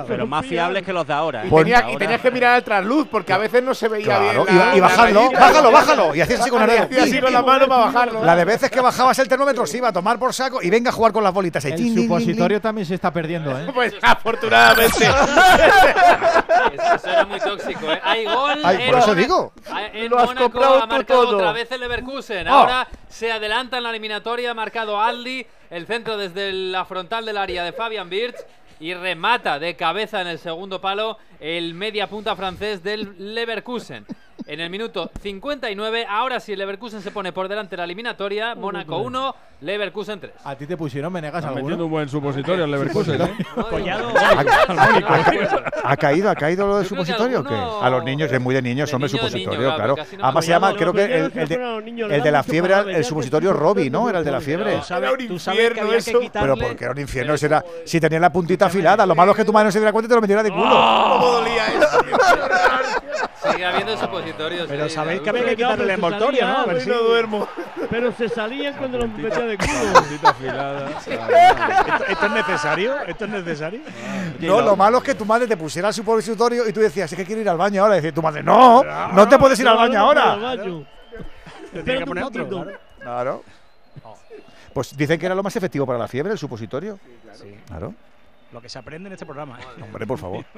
[0.06, 1.44] Juan, más fiables que los de ahora.
[1.44, 1.50] ¿eh?
[1.92, 4.56] Y tenías que mirar al trasluz porque a veces no se veía Claro, bien.
[4.56, 6.14] y, la- y la bajarlo, bájalo, bájalo.
[6.20, 6.82] Y hacías así con el dedo.
[6.84, 8.24] Hacía así con la mano para bajarlo.
[8.24, 10.90] La de veces que bajabas el termómetro se iba a tomar por saco y venga
[10.90, 11.64] a jugar con las bolitas.
[11.64, 12.18] ahí, El tin, tin, tin, tin.
[12.18, 13.70] supositorio también se está perdiendo, ¿eh?
[13.74, 15.04] Pues afortunadamente.
[16.94, 18.00] Eso, era muy tóxico, ¿eh?
[18.02, 18.60] Hay gol.
[18.64, 19.52] Ay, en por eso digo.
[19.70, 21.36] Ah, En Lo has Mónaco comprado ha marcado todo.
[21.36, 22.48] otra vez el Leverkusen.
[22.48, 22.52] Oh.
[22.52, 24.50] Ahora se adelanta en la eliminatoria.
[24.50, 25.46] Ha marcado Aldi.
[25.70, 28.36] El centro desde la frontal del área de Fabian Birch.
[28.80, 34.06] Y remata de cabeza en el segundo palo el media punta francés del Leverkusen.
[34.46, 38.54] En el minuto 59, ahora sí el Leverkusen se pone por delante de la eliminatoria.
[38.54, 40.32] Mónaco 1, Leverkusen 3.
[40.44, 41.64] A ti te pusieron, me negas Está alguno.
[41.64, 43.30] metiendo un buen supositorio el Leverkusen, ¿eh?
[43.68, 44.12] Collado.
[45.84, 47.54] ¿Ha caído, ha caído lo del supositorio o qué?
[47.54, 49.94] alguno- A los niños, es muy de niños, hombre, supositorio, niño, claro.
[49.94, 51.30] claro, casi no Además se llama, creo que el,
[52.22, 54.08] de, la fiebre, el supositorio Robbie, ¿no?
[54.08, 54.80] Era el de la fiebre.
[55.28, 56.12] Tú sabes, que había eso.
[56.12, 56.54] que quitarle.
[56.54, 59.44] Pero porque era un infierno, era, si tenía la puntita afilada, lo malo es que
[59.44, 60.64] tu madre no se diera cuenta y te lo metiera de culo.
[60.64, 61.98] ¿Cómo dolía eso?
[63.42, 64.66] Sigue habiendo supositorios.
[64.68, 66.58] Pero sí, sabéis que había que quitarle el envoltorio, ¿no?
[66.58, 67.48] A ver Hoy si- no duermo.
[67.88, 70.28] Pero se salían cuando los metía de culo.
[70.28, 70.90] Afilada.
[70.98, 73.00] ¿Esto, esto es necesario?
[73.06, 73.80] ¿Esto es necesario?
[74.40, 77.16] No, lo malo es que tu madre te pusiera el supositorio y tú decías, es
[77.16, 77.94] que quiero ir al baño ahora.
[77.94, 80.56] Y decía tu madre, no, no te puedes ir al baño ahora.
[81.72, 82.48] Te tiene que poner otro.
[82.48, 82.72] claro.
[83.00, 83.44] Claro.
[84.72, 86.98] Pues dicen que era lo más efectivo para la fiebre, el supositorio.
[87.32, 87.56] Sí.
[87.66, 87.92] Claro.
[88.52, 89.58] Lo que se aprende en este programa.
[89.60, 89.82] ¿eh?
[89.82, 90.44] Hombre, por favor.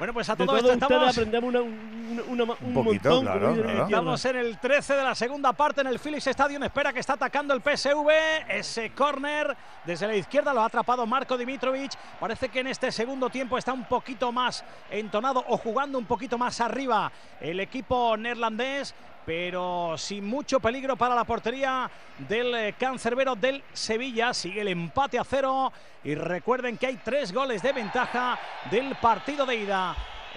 [0.00, 1.10] Bueno, pues a De todo todos esto estamos.
[1.10, 3.22] aprendemos una, una- una- una- un, poquito, montón.
[3.38, 3.84] claro.
[3.84, 6.62] Estamos en el 13 de la segunda parte en el Philips Stadium.
[6.62, 8.08] Espera que está atacando el PSV.
[8.48, 9.54] Ese córner
[9.84, 11.92] desde la izquierda lo ha atrapado Marco Dimitrovic.
[12.18, 16.38] Parece que en este segundo tiempo está un poquito más entonado o jugando un poquito
[16.38, 18.94] más arriba el equipo neerlandés.
[19.26, 24.32] Pero sin mucho peligro para la portería del eh, cancerbero del Sevilla.
[24.32, 25.72] Sigue el empate a cero.
[26.02, 28.38] Y recuerden que hay tres goles de ventaja
[28.70, 29.94] del partido de ida.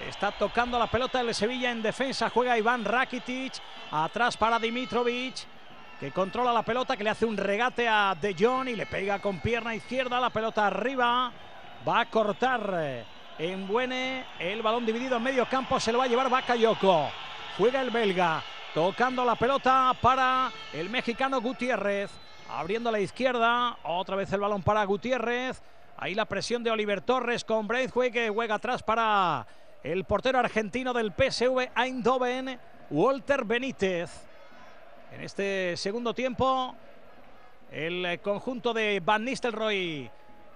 [0.07, 2.29] Está tocando la pelota el Sevilla en defensa.
[2.29, 3.53] Juega Iván Rakitic.
[3.91, 5.35] Atrás para Dimitrovic.
[5.99, 6.97] Que controla la pelota.
[6.97, 8.67] Que le hace un regate a De Jong.
[8.67, 10.19] Y le pega con pierna izquierda.
[10.19, 11.31] La pelota arriba.
[11.87, 13.05] Va a cortar eh,
[13.39, 14.25] en Buene.
[14.39, 15.79] El balón dividido en medio campo.
[15.79, 17.09] Se lo va a llevar Bakayoko.
[17.57, 18.43] Juega el belga.
[18.73, 22.09] Tocando la pelota para el mexicano Gutiérrez.
[22.49, 23.77] Abriendo la izquierda.
[23.83, 25.61] Otra vez el balón para Gutiérrez.
[25.95, 29.45] Ahí la presión de Oliver Torres con Braithwaite que juega atrás para
[29.83, 32.59] el portero argentino del PSV Eindhoven,
[32.89, 34.09] Walter Benítez.
[35.11, 36.75] En este segundo tiempo,
[37.69, 40.09] el eh, conjunto de Van Nistelrooy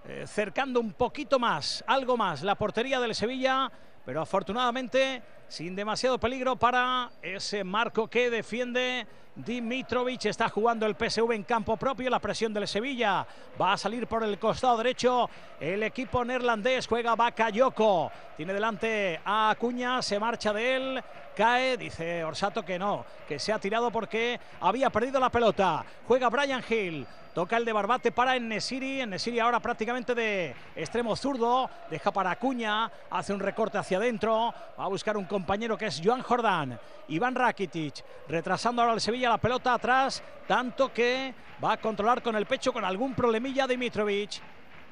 [0.08, 3.72] eh, cercando un poquito más, algo más, la portería del Sevilla,
[4.04, 10.26] pero afortunadamente sin demasiado peligro para ese marco que defiende Dimitrovic.
[10.26, 13.26] Está jugando el PSV en campo propio, la presión del Sevilla
[13.60, 15.30] va a salir por el costado derecho.
[15.60, 21.04] El equipo neerlandés juega Bakayoko, tiene delante a Acuña, se marcha de él,
[21.36, 25.86] cae, dice Orsato que no, que se ha tirado porque había perdido la pelota.
[26.08, 27.08] Juega Brian Hill.
[27.38, 29.02] Toca el de Barbate para Enesiri.
[29.02, 31.70] Enesiri ahora prácticamente de extremo zurdo.
[31.88, 32.92] Deja para Acuña.
[33.12, 34.52] Hace un recorte hacia adentro.
[34.80, 36.80] Va a buscar un compañero que es Joan Jordán.
[37.10, 38.04] Iván Rakitic.
[38.28, 40.24] Retrasando ahora el Sevilla la pelota atrás.
[40.48, 41.32] Tanto que
[41.64, 44.42] va a controlar con el pecho con algún problemilla Dimitrovic.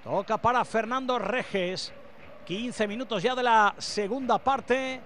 [0.03, 1.91] Toca para Fernando Reges.
[2.45, 5.01] 15 minutos ya de la segunda parte.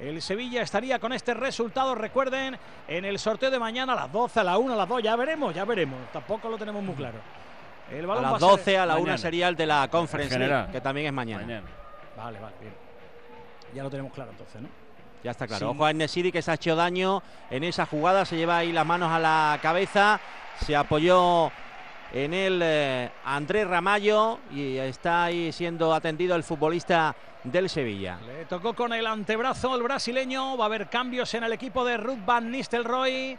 [0.00, 2.58] El Sevilla estaría con este resultado, recuerden,
[2.88, 5.14] en el sorteo de mañana a las 12, a la 1, a las 2, ya
[5.14, 5.98] veremos, ya veremos.
[6.10, 7.18] Tampoco lo tenemos muy claro.
[7.92, 9.18] El A balón va las ser 12, a la 1 mañana.
[9.18, 9.88] sería el de la
[10.28, 10.70] general.
[10.72, 11.62] que también es mañana.
[12.16, 12.83] Vale, vale, bien.
[13.74, 14.68] Ya lo tenemos claro entonces, ¿no?
[15.22, 15.66] Ya está claro.
[15.66, 15.74] Sí.
[15.74, 18.24] Ojo a Nesiri que se ha hecho daño en esa jugada.
[18.24, 20.20] Se lleva ahí las manos a la cabeza.
[20.64, 21.50] Se apoyó
[22.12, 28.18] en el eh, Andrés Ramallo y está ahí siendo atendido el futbolista del Sevilla.
[28.26, 30.56] Le tocó con el antebrazo el brasileño.
[30.56, 33.38] Va a haber cambios en el equipo de Ruth Van Nistelrooy.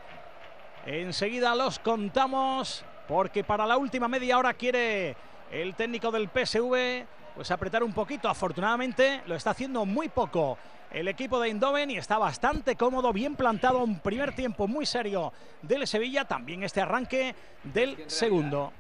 [0.85, 5.15] Enseguida los contamos porque para la última media hora quiere
[5.51, 7.05] el técnico del PSV
[7.35, 8.29] pues apretar un poquito.
[8.29, 10.57] Afortunadamente lo está haciendo muy poco
[10.91, 13.83] el equipo de Eindhoven y está bastante cómodo, bien plantado.
[13.83, 16.25] Un primer tiempo muy serio del Sevilla.
[16.25, 18.71] También este arranque del segundo.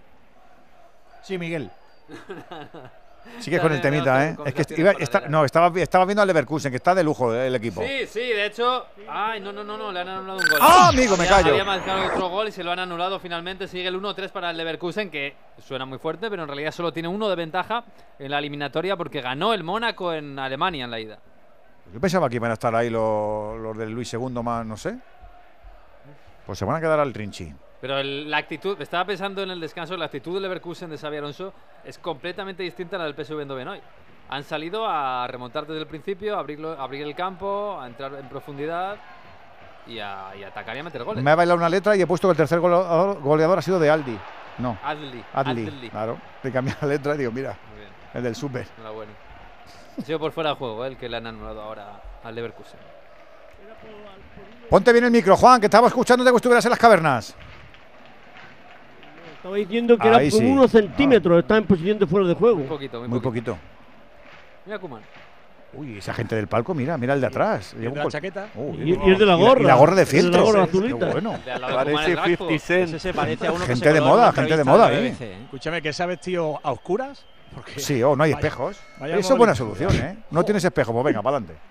[1.21, 1.69] Sí, Miguel.
[3.39, 4.37] Sigue con el temita, ¿eh?
[4.45, 7.33] Es que est- iba- está- no, estaba, estaba viendo al Leverkusen, que está de lujo
[7.35, 7.81] eh, el equipo.
[7.81, 8.85] Sí, sí, de hecho.
[9.09, 10.59] Ay, no, no, no, no, le han anulado un gol.
[10.61, 11.49] ¡Ah, amigo, me callo!
[11.51, 13.67] Había marcado otro gol y se lo han anulado finalmente.
[13.67, 17.07] Sigue el 1-3 para el Leverkusen, que suena muy fuerte, pero en realidad solo tiene
[17.09, 17.83] uno de ventaja
[18.17, 21.19] en la eliminatoria porque ganó el Mónaco en Alemania en la ida.
[21.93, 24.97] Yo pensaba que iban a estar ahí los, los del Luis II más, no sé.
[26.45, 27.53] Pues se van a quedar al Rinchi.
[27.81, 31.17] Pero el- la actitud, estaba pensando en el descanso, la actitud del Leverkusen de Xavi
[31.17, 31.53] Alonso
[31.83, 33.81] es completamente distinta a la del PSV Eindhoven hoy.
[34.29, 38.13] Han salido a remontar desde el principio, a abrirlo, a abrir el campo, a entrar
[38.15, 38.95] en profundidad
[39.85, 41.23] y a, y a atacar y a meter goles.
[41.23, 43.77] Me ha bailado una letra y he puesto que el tercer goleador, goleador ha sido
[43.77, 44.17] de Aldi.
[44.57, 44.77] No.
[44.83, 45.23] Adli.
[45.33, 45.67] Adli.
[45.67, 45.89] Adli.
[45.91, 46.17] Claro.
[46.41, 47.91] Te cambié la letra y digo, mira, Muy bien.
[48.15, 48.65] el del Super.
[48.77, 49.11] Enhorabuena.
[49.99, 52.79] Ha sido por fuera de juego eh, el que le han anulado ahora al Leverkusen.
[54.69, 57.35] Ponte bien el micro, Juan, que estaba escuchando de que estuvieras en las cavernas.
[59.45, 60.47] Estaba diciendo que era Ahí como sí.
[60.51, 62.55] unos centímetros, está en posición de fuera de juego.
[62.57, 63.51] Muy poquito, muy, Muy poquito.
[63.53, 63.67] poquito.
[64.65, 65.01] Mira Kuman.
[65.73, 67.75] Uy, esa gente del palco, mira, mira el de atrás.
[67.77, 68.47] Lleva un la col- chaqueta.
[68.55, 69.61] Uy, Y- y el de la y gorra.
[69.61, 70.43] Y la gorra de El de la fieltro.
[70.45, 71.11] gorra Qué azulita.
[71.11, 71.31] bueno.
[71.45, 72.29] De de Parece el Gakpo.
[72.47, 72.87] 50 Cent.
[72.87, 75.15] Ese se parece a uno que Gente se de moda, gente de moda la ¿eh?
[75.43, 77.23] Escúchame, que se ha vestido a oscuras.
[77.53, 78.79] Porque Sí, oh, no hay Vaya- espejos.
[78.99, 80.17] vaya Eso es buena solución, ¿eh?
[80.31, 81.61] No tienes espejo, pues venga, para adelante.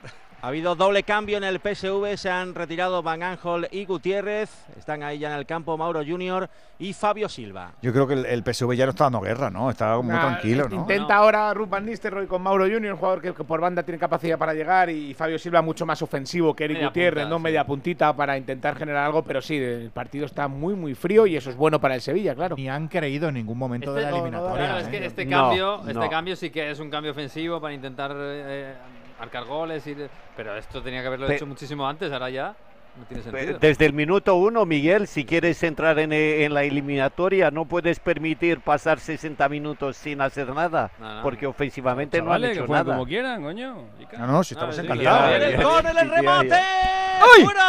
[0.44, 4.50] Ha habido doble cambio en el PSV, se han retirado Van Ángel y Gutiérrez.
[4.76, 7.72] Están ahí ya en el campo Mauro Junior y Fabio Silva.
[7.80, 9.70] Yo creo que el, el PSV ya no está dando guerra, ¿no?
[9.70, 10.76] Está muy Nah, tranquilo, ¿no?
[10.82, 13.98] Intenta ahora Ruth Van Nistelrooy con Mauro Junior, un jugador que, que por banda tiene
[13.98, 17.36] capacidad para llegar, y Fabio Silva mucho más ofensivo que Eric Media Gutiérrez, punta, ¿no?
[17.38, 17.42] sí.
[17.44, 21.36] Media puntita para intentar generar algo, pero sí, el partido está muy, muy frío y
[21.38, 22.54] eso es bueno para el Sevilla, claro.
[22.56, 24.66] Ni han creído en ningún momento Este- de la no, no, eliminatoria.
[24.66, 24.90] Claro, es ¿eh?
[24.90, 26.10] que este No, cambio, este no.
[26.10, 28.74] cambio sí que es un cambio ofensivo para intentar eh,
[29.18, 29.96] marcar goles, y,
[30.36, 32.54] pero esto tenía que haberlo Pe- hecho muchísimo antes, ahora ya.
[32.96, 33.58] No tiene sentido.
[33.58, 37.98] Desde el minuto uno, Miguel, si quieres entrar en, eh, en la eliminatoria, no puedes
[37.98, 41.22] permitir pasar 60 minutos sin hacer nada, No, no.
[41.24, 42.92] porque ofensivamente no Chavales, han hecho nada.
[42.94, 43.74] como quieran, coño.
[44.16, 45.42] No, no, si estamos sí, encantados.
[45.42, 46.54] el córner, el remate.
[46.54, 47.42] ¡Ay!
[47.44, 47.62] ¡Fuera!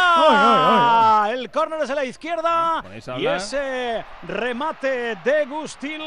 [1.24, 2.82] ¡Ay, El córner es de la izquierda.
[2.82, 6.02] ponéis a Y ese remate de Gustil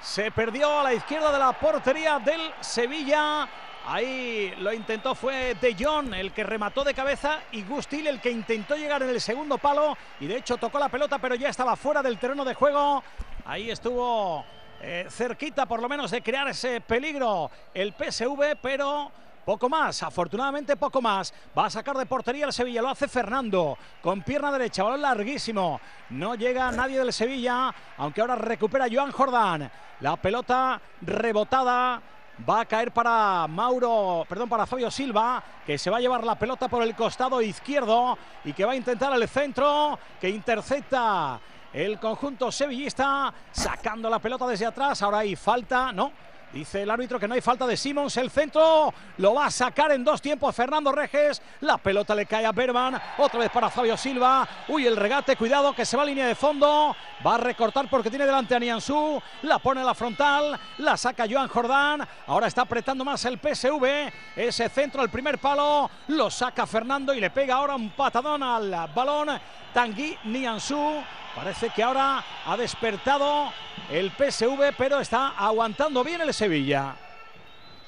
[0.00, 3.46] se perdió a la izquierda de la portería del Sevilla.
[3.84, 8.30] Ahí lo intentó fue De Jong el que remató de cabeza y Gustil el que
[8.30, 11.74] intentó llegar en el segundo palo y de hecho tocó la pelota pero ya estaba
[11.74, 13.02] fuera del terreno de juego.
[13.44, 14.44] Ahí estuvo
[14.80, 19.10] eh, cerquita por lo menos de crear ese peligro el PSV pero
[19.44, 21.34] poco más, afortunadamente poco más.
[21.58, 25.80] Va a sacar de portería el Sevilla, lo hace Fernando con pierna derecha, balón larguísimo.
[26.10, 29.70] No llega nadie del Sevilla, aunque ahora recupera Joan Jordán.
[30.00, 32.00] La pelota rebotada
[32.48, 36.34] va a caer para Mauro, perdón, para Fabio Silva, que se va a llevar la
[36.38, 41.40] pelota por el costado izquierdo y que va a intentar el centro, que intercepta
[41.72, 45.02] el conjunto sevillista, sacando la pelota desde atrás.
[45.02, 46.12] Ahora hay falta, no.
[46.52, 48.14] Dice el árbitro que no hay falta de Simons.
[48.18, 51.40] El centro lo va a sacar en dos tiempos Fernando Reges.
[51.62, 53.00] La pelota le cae a Berman.
[53.16, 54.46] Otra vez para Fabio Silva.
[54.68, 55.34] Uy, el regate.
[55.36, 56.94] Cuidado que se va a línea de fondo.
[57.26, 59.22] Va a recortar porque tiene delante a Nianzú.
[59.42, 60.60] La pone a la frontal.
[60.78, 62.06] La saca Joan Jordán.
[62.26, 64.12] Ahora está apretando más el PSV.
[64.36, 65.90] Ese centro al primer palo.
[66.08, 69.40] Lo saca Fernando y le pega ahora un patadón al balón.
[69.72, 71.02] Tanguy Nianzú.
[71.34, 73.50] Parece que ahora ha despertado
[73.90, 76.94] el PSV, pero está aguantando bien el Sevilla.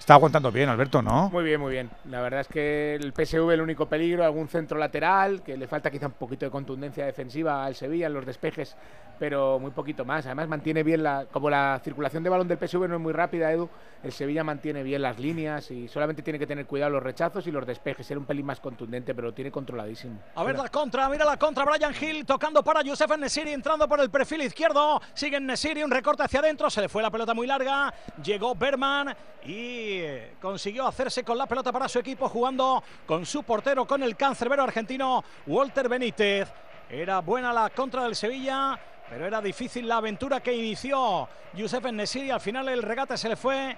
[0.04, 1.30] Está aguantando bien, Alberto, ¿no?
[1.30, 1.90] Muy bien, muy bien.
[2.10, 5.90] La verdad es que el PSV el único peligro, algún centro lateral, que le falta
[5.90, 8.76] quizá un poquito de contundencia defensiva al Sevilla en los despejes,
[9.18, 10.26] pero muy poquito más.
[10.26, 13.50] Además mantiene bien la, como la circulación de balón del PSV no es muy rápida,
[13.50, 13.70] Edu,
[14.02, 17.50] el Sevilla mantiene bien las líneas y solamente tiene que tener cuidado los rechazos y
[17.50, 20.20] los despejes, ser un pelín más contundente, pero lo tiene controladísimo.
[20.34, 24.00] A ver la contra, mira la contra, Brian Hill tocando para Youssef Nesiri, entrando por
[24.00, 27.46] el perfil izquierdo, sigue Nesiri, un recorte hacia adentro, se le fue la pelota muy
[27.46, 29.16] larga, llegó Berman
[29.46, 29.93] y
[30.40, 34.62] consiguió hacerse con la pelota para su equipo jugando con su portero, con el cancerbero
[34.62, 36.48] argentino Walter Benítez.
[36.88, 42.30] Era buena la contra del Sevilla, pero era difícil la aventura que inició Youssef Nesiri,
[42.30, 43.76] al final el regate se le fue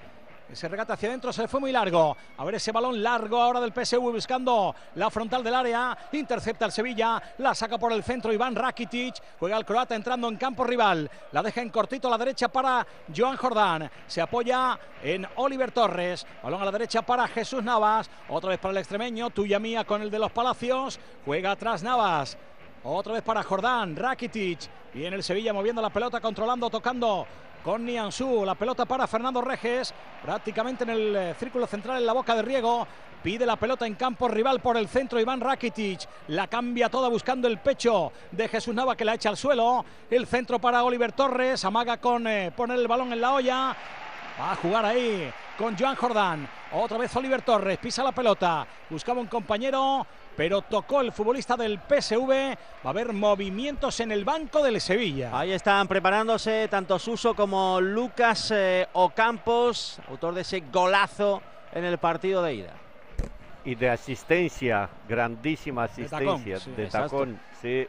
[0.50, 2.16] ese regate hacia adentro se fue muy largo.
[2.36, 5.96] A ver ese balón largo ahora del PSV buscando la frontal del área.
[6.12, 7.20] Intercepta el Sevilla.
[7.38, 9.16] La saca por el centro Iván Rakitic.
[9.38, 11.10] Juega el croata entrando en campo rival.
[11.32, 13.90] La deja en cortito a la derecha para Joan Jordán.
[14.06, 16.24] Se apoya en Oliver Torres.
[16.42, 18.08] Balón a la derecha para Jesús Navas.
[18.28, 19.30] Otra vez para el extremeño.
[19.30, 21.00] Tuya mía con el de los Palacios.
[21.24, 22.38] Juega atrás Navas.
[22.84, 24.60] Otra vez para Jordán, Rakitic.
[24.94, 27.26] Viene el Sevilla moviendo la pelota, controlando, tocando
[27.66, 28.44] con Nianzú.
[28.44, 32.42] La pelota para Fernando Reges, prácticamente en el eh, círculo central, en la boca de
[32.42, 32.86] Riego.
[33.24, 36.08] Pide la pelota en campo rival por el centro Iván Rakitic.
[36.28, 39.84] La cambia toda buscando el pecho de Jesús Nava que la echa al suelo.
[40.08, 41.64] El centro para Oliver Torres.
[41.64, 43.76] Amaga con eh, poner el balón en la olla.
[44.40, 45.28] Va a jugar ahí
[45.58, 46.48] con Joan Jordán.
[46.70, 47.78] Otra vez Oliver Torres.
[47.78, 48.64] Pisa la pelota.
[48.88, 50.06] Buscaba un compañero.
[50.36, 52.30] Pero tocó el futbolista del PSV.
[52.84, 55.30] Va a haber movimientos en el banco del Sevilla.
[55.36, 61.42] Ahí están preparándose tanto Suso como Lucas eh, Ocampos, autor de ese golazo
[61.72, 62.72] en el partido de ida.
[63.64, 67.86] Y de asistencia, grandísima tacón, asistencia, sí, de tacón, sí.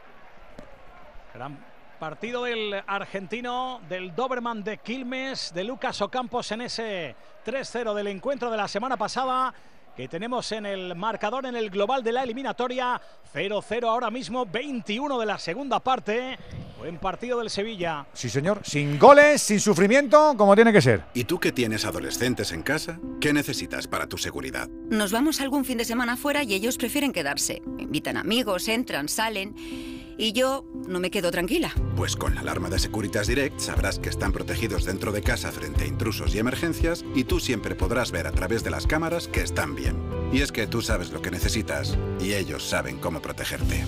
[1.34, 1.58] Gran
[1.98, 7.14] partido del argentino, del Doberman de Quilmes, de Lucas Ocampos en ese
[7.44, 9.52] 3-0 del encuentro de la semana pasada
[9.98, 13.00] que tenemos en el marcador en el global de la eliminatoria.
[13.34, 16.38] 0-0 ahora mismo, 21 de la segunda parte.
[16.78, 18.06] Buen partido del Sevilla.
[18.12, 18.60] Sí, señor.
[18.62, 21.02] Sin goles, sin sufrimiento, como tiene que ser.
[21.14, 23.00] ¿Y tú que tienes adolescentes en casa?
[23.20, 24.68] ¿Qué necesitas para tu seguridad?
[24.88, 27.60] Nos vamos algún fin de semana fuera y ellos prefieren quedarse.
[27.78, 29.56] Invitan amigos, entran, salen.
[30.20, 31.72] Y yo no me quedo tranquila.
[31.96, 35.84] Pues con la alarma de Securitas Direct sabrás que están protegidos dentro de casa frente
[35.84, 39.42] a intrusos y emergencias y tú siempre podrás ver a través de las cámaras que
[39.42, 39.87] están bien.
[40.32, 43.84] Y es que tú sabes lo que necesitas y ellos saben cómo protegerte.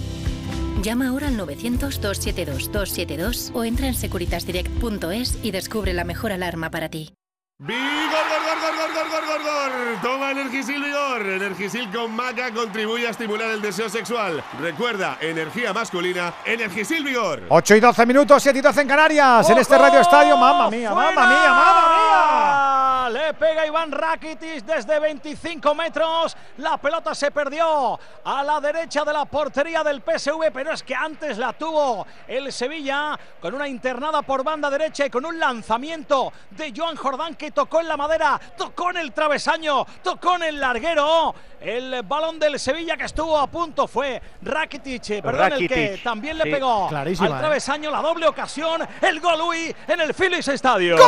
[0.83, 7.13] Llama ahora al 900-272-272 o entra en securitasdirect.es y descubre la mejor alarma para ti.
[7.59, 9.71] ¡Vigor, gor, gor, gor, gor, gor, gor, gor!
[10.01, 11.27] Toma Energisil Vigor.
[11.27, 14.43] Energisil con maca contribuye a estimular el deseo sexual.
[14.59, 17.43] Recuerda, energía masculina, Energisil Vigor.
[17.51, 20.39] 8 y 12 minutos, 7 y 12 en Canarias, en este Radio Estadio.
[20.39, 22.70] ¡Mamma mía, mamma mía, mamma mía!
[23.11, 26.37] Le pega Iván Rakitic desde 25 metros.
[26.59, 30.95] La pelota se perdió a la derecha de la portería del PSV, pero es que
[30.95, 36.33] antes la tuvo el Sevilla con una internada por banda derecha y con un lanzamiento
[36.51, 40.61] de Joan Jordán que tocó en la madera, tocó en el travesaño, tocó en el
[40.61, 41.35] larguero.
[41.61, 46.39] El balón del Sevilla que estuvo a punto fue Rakitic, eh, perdón, el que también
[46.39, 46.51] le sí.
[46.51, 47.39] pegó Clarísima, al eh.
[47.39, 50.99] travesaño, la doble ocasión, el gol Ui en el Philips Stadium.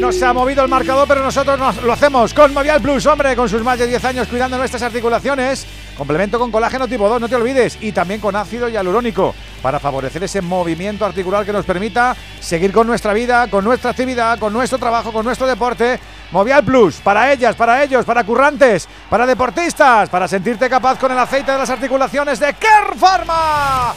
[0.00, 3.34] No se ha movido el marcador, pero nosotros nos lo hacemos con Movial Plus, hombre,
[3.34, 5.66] con sus más de 10 años cuidando nuestras articulaciones.
[5.96, 10.22] Complemento con colágeno tipo 2, no te olvides, y también con ácido hialurónico para favorecer
[10.22, 14.78] ese movimiento articular que nos permita seguir con nuestra vida, con nuestra actividad, con nuestro
[14.78, 15.98] trabajo, con nuestro deporte.
[16.30, 21.18] Movial Plus, para ellas, para ellos, para currantes, para deportistas, para sentirte capaz con el
[21.18, 23.94] aceite de las articulaciones de Care Pharma.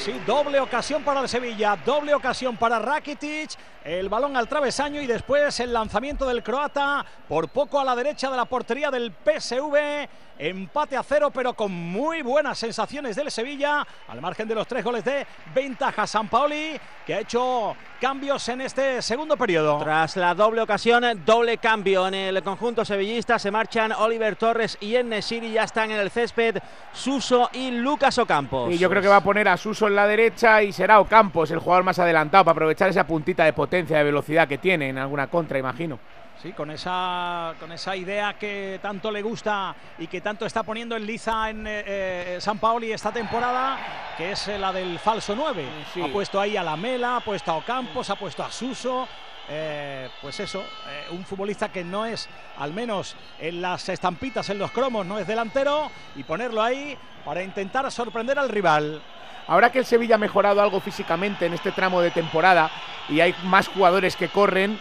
[0.00, 3.50] Sí, doble ocasión para el Sevilla, doble ocasión para Rakitic,
[3.98, 8.30] el balón al travesaño y después el lanzamiento del croata por poco a la derecha
[8.30, 10.08] de la portería del PSV.
[10.38, 14.82] Empate a cero, pero con muy buenas sensaciones del Sevilla, al margen de los tres
[14.82, 19.78] goles de ventaja San Paoli, que ha hecho cambios en este segundo periodo.
[19.78, 23.38] Tras la doble ocasión, doble cambio en el conjunto sevillista.
[23.38, 25.52] Se marchan Oliver Torres y Enesiri.
[25.52, 26.56] Ya están en el césped
[26.94, 28.72] Suso y Lucas Ocampos.
[28.72, 31.50] Y yo creo que va a poner a Suso en la derecha y será Ocampos
[31.50, 34.98] el jugador más adelantado para aprovechar esa puntita de potencia, de velocidad que tiene en
[34.98, 35.98] alguna contra, imagino.
[36.42, 40.96] Sí, con esa, con esa idea que tanto le gusta y que tanto está poniendo
[40.96, 43.78] en liza en eh, eh, San Paoli esta temporada,
[44.16, 45.64] que es eh, la del falso 9.
[45.92, 46.00] Sí.
[46.00, 49.06] Ha puesto ahí a Lamela, ha puesto a Ocampos, ha puesto a Suso.
[49.50, 52.28] eh, pues eso, eh, un futbolista que no es,
[52.58, 57.42] al menos en las estampitas, en los cromos, no es delantero, y ponerlo ahí para
[57.42, 59.02] intentar sorprender al rival.
[59.50, 62.70] Ahora que el Sevilla ha mejorado algo físicamente en este tramo de temporada
[63.08, 64.78] y hay más jugadores que corren,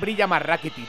[0.00, 0.88] brilla más Rakitic.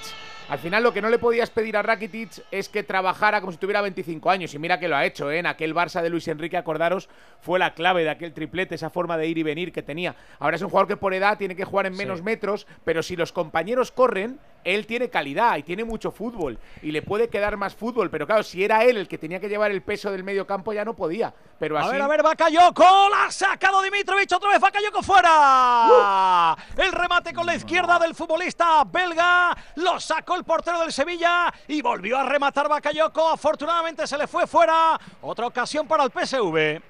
[0.49, 3.57] Al final lo que no le podías pedir a Rakitic es que trabajara como si
[3.57, 5.39] tuviera 25 años y mira que lo ha hecho, ¿eh?
[5.39, 7.09] en aquel Barça de Luis Enrique, acordaros,
[7.41, 10.15] fue la clave de aquel triplete, esa forma de ir y venir que tenía.
[10.37, 13.15] Ahora es un jugador que por edad tiene que jugar en menos metros, pero si
[13.15, 17.75] los compañeros corren, él tiene calidad y tiene mucho fútbol y le puede quedar más
[17.75, 20.45] fútbol, pero claro, si era él el que tenía que llevar el peso del medio
[20.45, 24.31] campo ya no podía, pero A así ver, a ver, Bakayoko, la ha sacado Dimitrovic,
[24.31, 26.55] otra vez Bakayoko fuera.
[26.75, 31.81] El remate con la izquierda del futbolista belga, lo sacó el portero del Sevilla y
[31.81, 34.99] volvió a rematar Bakayoko, afortunadamente se le fue fuera.
[35.21, 36.81] Otra ocasión para el PSV.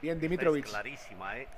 [0.00, 0.64] Bien, Dimitrovic.
[0.64, 1.48] Es clarísima, ¿eh?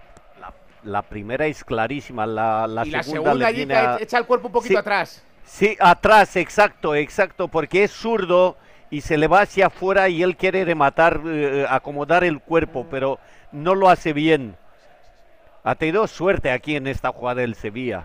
[0.85, 4.25] La, primera es clarísima, la, la y la segunda, segunda le viene a- echa el
[4.27, 4.79] cuerpo un poquito Sí.
[4.79, 5.23] atrás.
[5.45, 8.57] Sí, atrás, exacto, exacto, porque es zurdo
[8.91, 13.19] y se le va hacia afuera y él quiere rematar, eh, acomodar el cuerpo, pero
[13.53, 14.57] no lo hace bien.
[15.65, 18.05] Ha tenido suerte aquí en esta jugada del Sevilla.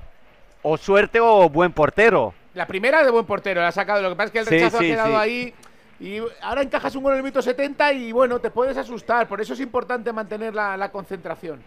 [0.63, 2.33] O suerte o buen portero.
[2.55, 4.01] La primera de buen portero, la ha sacado.
[4.01, 5.15] Lo que pasa es que el Sí, rechazo sí, ha quedado sí.
[5.15, 5.53] ahí.
[5.99, 9.27] Y ahora encajas un gol en el minuto 70 y bueno, te puedes asustar.
[9.27, 11.61] Por eso es importante mantener la, la concentración.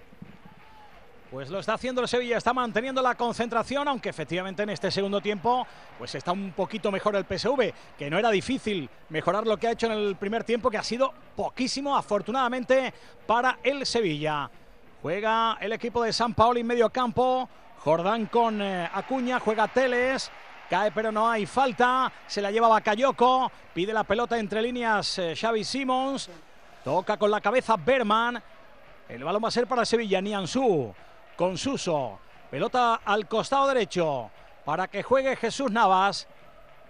[1.30, 5.20] Pues lo está haciendo el Sevilla, está manteniendo la concentración, aunque efectivamente en este segundo
[5.20, 5.66] tiempo
[5.98, 9.72] pues está un poquito mejor el PSV, que no era difícil mejorar lo que ha
[9.72, 12.94] hecho en el primer tiempo, que ha sido poquísimo, afortunadamente,
[13.26, 14.50] para el Sevilla.
[15.02, 17.46] Juega el equipo de San Paolo en medio campo,
[17.80, 20.30] Jordán con eh, Acuña, juega Teles,
[20.70, 25.34] cae pero no hay falta, se la lleva Bakayoko, pide la pelota entre líneas eh,
[25.38, 26.30] Xavi Simons,
[26.82, 28.42] toca con la cabeza Berman,
[29.10, 30.94] el balón va a ser para Sevilla, Nianzú
[31.38, 32.18] con Suso.
[32.50, 34.28] Pelota al costado derecho
[34.64, 36.26] para que juegue Jesús Navas.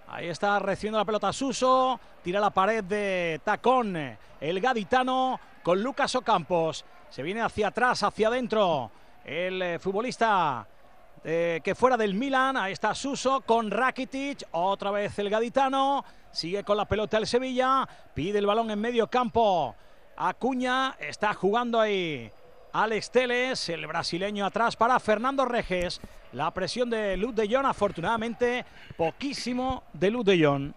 [0.07, 1.99] Ahí está recibiendo la pelota Suso.
[2.23, 6.83] Tira la pared de tacón el gaditano con Lucas Ocampos.
[7.11, 8.89] Se viene hacia atrás, hacia adentro.
[9.23, 10.65] El eh, futbolista
[11.23, 12.57] eh, que fuera del Milan.
[12.57, 14.47] Ahí está Suso con Rakitic.
[14.51, 16.03] Otra vez el gaditano.
[16.31, 17.87] Sigue con la pelota el Sevilla.
[18.15, 19.75] Pide el balón en medio campo.
[20.17, 22.31] Acuña está jugando ahí.
[22.71, 25.99] Alex Teles, el brasileño atrás para Fernando Reges.
[26.33, 28.63] La presión de Luz de Jong, afortunadamente,
[28.95, 30.71] poquísimo de Luz de Jong.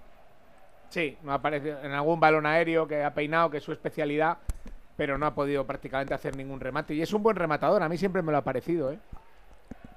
[0.89, 4.39] Sí, no aparece en algún balón aéreo que ha peinado, que es su especialidad,
[4.97, 6.95] pero no ha podido prácticamente hacer ningún remate.
[6.95, 8.93] Y es un buen rematador, a mí siempre me lo ha parecido.
[8.93, 8.99] ¿eh?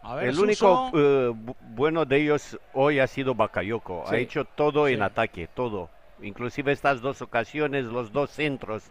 [0.04, 0.44] A ver, El Suso.
[0.44, 4.04] único eh, bu- bueno de ellos hoy ha sido Bakayoko.
[4.06, 5.90] Ha Sí, hecho todo en ataque, todo.
[6.22, 8.84] Inclusive estas dos ocasiones, los dos centros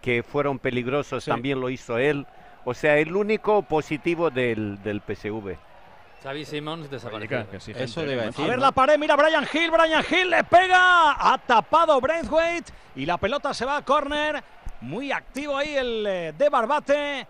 [0.00, 1.30] que fueron peligrosos, Sí.
[1.30, 2.26] también lo hizo él.
[2.64, 5.56] O sea, el único positivo del, del PSV.
[6.22, 7.46] Xavi Simons desapareció.
[7.76, 8.44] Eso a decir.
[8.44, 8.66] A ver ¿no?
[8.66, 13.54] la pared, mira Brian Hill, Brian Hill le pega, ha tapado Braithwaite y la pelota
[13.54, 14.42] se va a córner
[14.82, 17.26] Muy activo ahí el eh, de Barbate.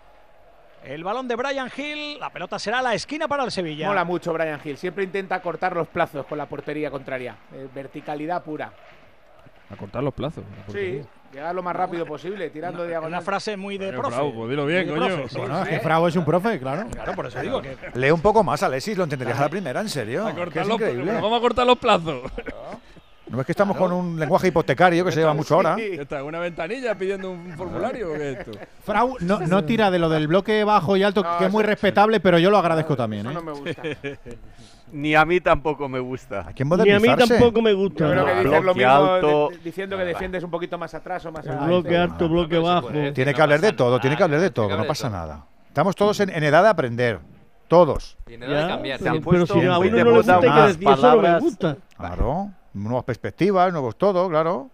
[0.84, 2.18] El balón de Brian Hill.
[2.18, 3.88] La pelota será a la esquina para el Sevilla.
[3.88, 4.76] Mola mucho Brian Hill.
[4.76, 7.36] Siempre intenta cortar los plazos con la portería contraria.
[7.52, 8.72] Eh, verticalidad pura.
[9.68, 10.42] A cortar los plazos.
[10.72, 13.08] Sí, llegar lo más rápido posible, tirando diagonal.
[13.10, 14.14] Una frase muy de Coño, profe.
[14.16, 15.14] Frau, pues dilo bien, Muy de coño.
[15.16, 15.38] profe, sí.
[15.38, 16.86] Bueno, es que Frau es un profe, claro.
[16.90, 17.76] Claro, por eso digo que.
[17.94, 20.26] Lee un poco más, Alexis, lo entenderías a la primera, en serio.
[20.26, 21.04] A Que cortar es los, increíble.
[21.06, 22.22] pero vamos a cortar los plazos.
[23.30, 25.76] No es que estamos con un lenguaje hipotecario que se lleva mucho ahora.
[25.76, 26.24] ¿Qué está?
[26.24, 28.50] ¿Una ventanilla pidiendo un formulario o qué es esto?
[28.82, 31.62] Frau no, no tira de lo del bloque bajo y alto, No, que es muy
[31.62, 33.26] respetable, pero yo lo agradezco también.
[33.26, 33.34] Eso ¿eh?
[33.34, 33.82] no me gusta.
[34.92, 36.46] Ni a mí tampoco me gusta.
[36.54, 38.06] Que Ni a mí tampoco me gusta.
[38.06, 39.48] Yo creo que dices lo mismo alto.
[39.50, 41.70] de- de- diciendo que defiendes un poquito más atrás o más El adelante.
[41.72, 42.88] bloque alto, bloque bajo.
[43.14, 45.44] Tiene que hablar de todo, tiene que hablar de todo, no pasa nada.
[45.68, 47.20] Estamos todos en, en edad de aprender.
[47.68, 48.16] Todos.
[48.26, 48.98] Tiene de cambiar.
[48.98, 50.96] Se han pero, si a uno de no le gusta, hay que decir eso no
[50.96, 51.40] me palabras.
[51.42, 51.76] gusta.
[51.96, 52.50] Claro.
[52.72, 54.70] Nuevas perspectivas, nuevos todo, claro.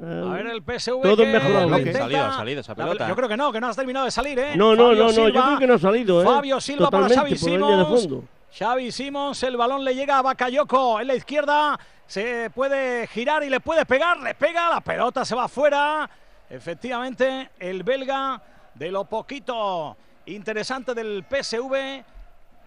[0.00, 1.02] A ver el PSV.
[1.02, 3.08] Todo lo Ha salido, ha salido esa pelota.
[3.08, 4.56] Yo creo que no, que no has terminado de salir, ¿eh?
[4.56, 6.24] No, no, Fabio no, no, yo creo que no ha salido, ¿eh?
[6.24, 7.88] Fabio Silva para Xavi Simons.
[7.88, 8.24] fondo.
[8.56, 11.78] Xavi Simons, el balón le llega a Bakayoko en la izquierda.
[12.06, 16.08] Se puede girar y le puede pegar, le pega, la pelota se va afuera.
[16.48, 18.40] Efectivamente, el belga
[18.74, 19.96] de lo poquito
[20.26, 22.04] interesante del PSV.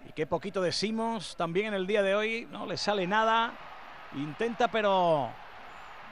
[0.09, 2.47] Y qué poquito de Simons también en el día de hoy.
[2.51, 3.53] No le sale nada.
[4.15, 5.29] Intenta, pero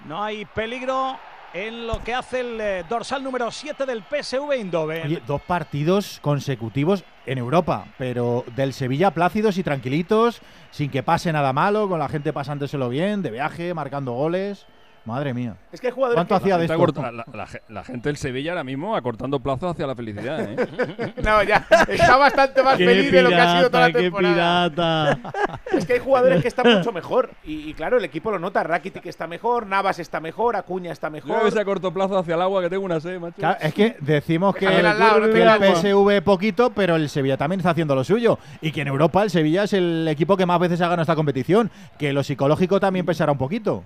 [0.06, 1.18] no hay peligro
[1.54, 5.22] en lo que hace el eh, dorsal número 7 del PSV Eindhoven.
[5.26, 11.54] Dos partidos consecutivos en Europa, pero del Sevilla plácidos y tranquilitos, sin que pase nada
[11.54, 14.66] malo, con la gente pasándoselo bien, de viaje, marcando goles.
[15.10, 15.56] Madre mía.
[15.72, 16.86] Es que hay jugadores ¿Cuánto que- hacía de Está esto?
[16.86, 20.40] corta- la, la ge- la gente del Sevilla ahora mismo acortando plazos hacia la felicidad,
[20.42, 21.14] ¿eh?
[21.24, 21.66] No, ya.
[21.88, 24.70] Está bastante más feliz de lo que ha sido toda la pirata, qué temporada.
[24.70, 25.60] pirata.
[25.78, 27.30] Es que hay jugadores que están mucho mejor.
[27.46, 28.64] Y, y claro, el equipo lo nota.
[28.64, 31.44] Rakitic está mejor, Navas está mejor, Acuña está Yo mejor.
[31.44, 33.36] veces a corto plazo hacia el agua que tengo una sed, macho.
[33.38, 35.76] Claro, es que decimos que, lado, no que el.
[35.76, 38.38] PSV poquito, pero el Sevilla también está haciendo lo suyo.
[38.62, 41.16] Y que en Europa el Sevilla es el equipo que más veces ha ganado esta
[41.16, 41.72] competición.
[41.98, 43.84] Que lo psicológico también pesará un poquito.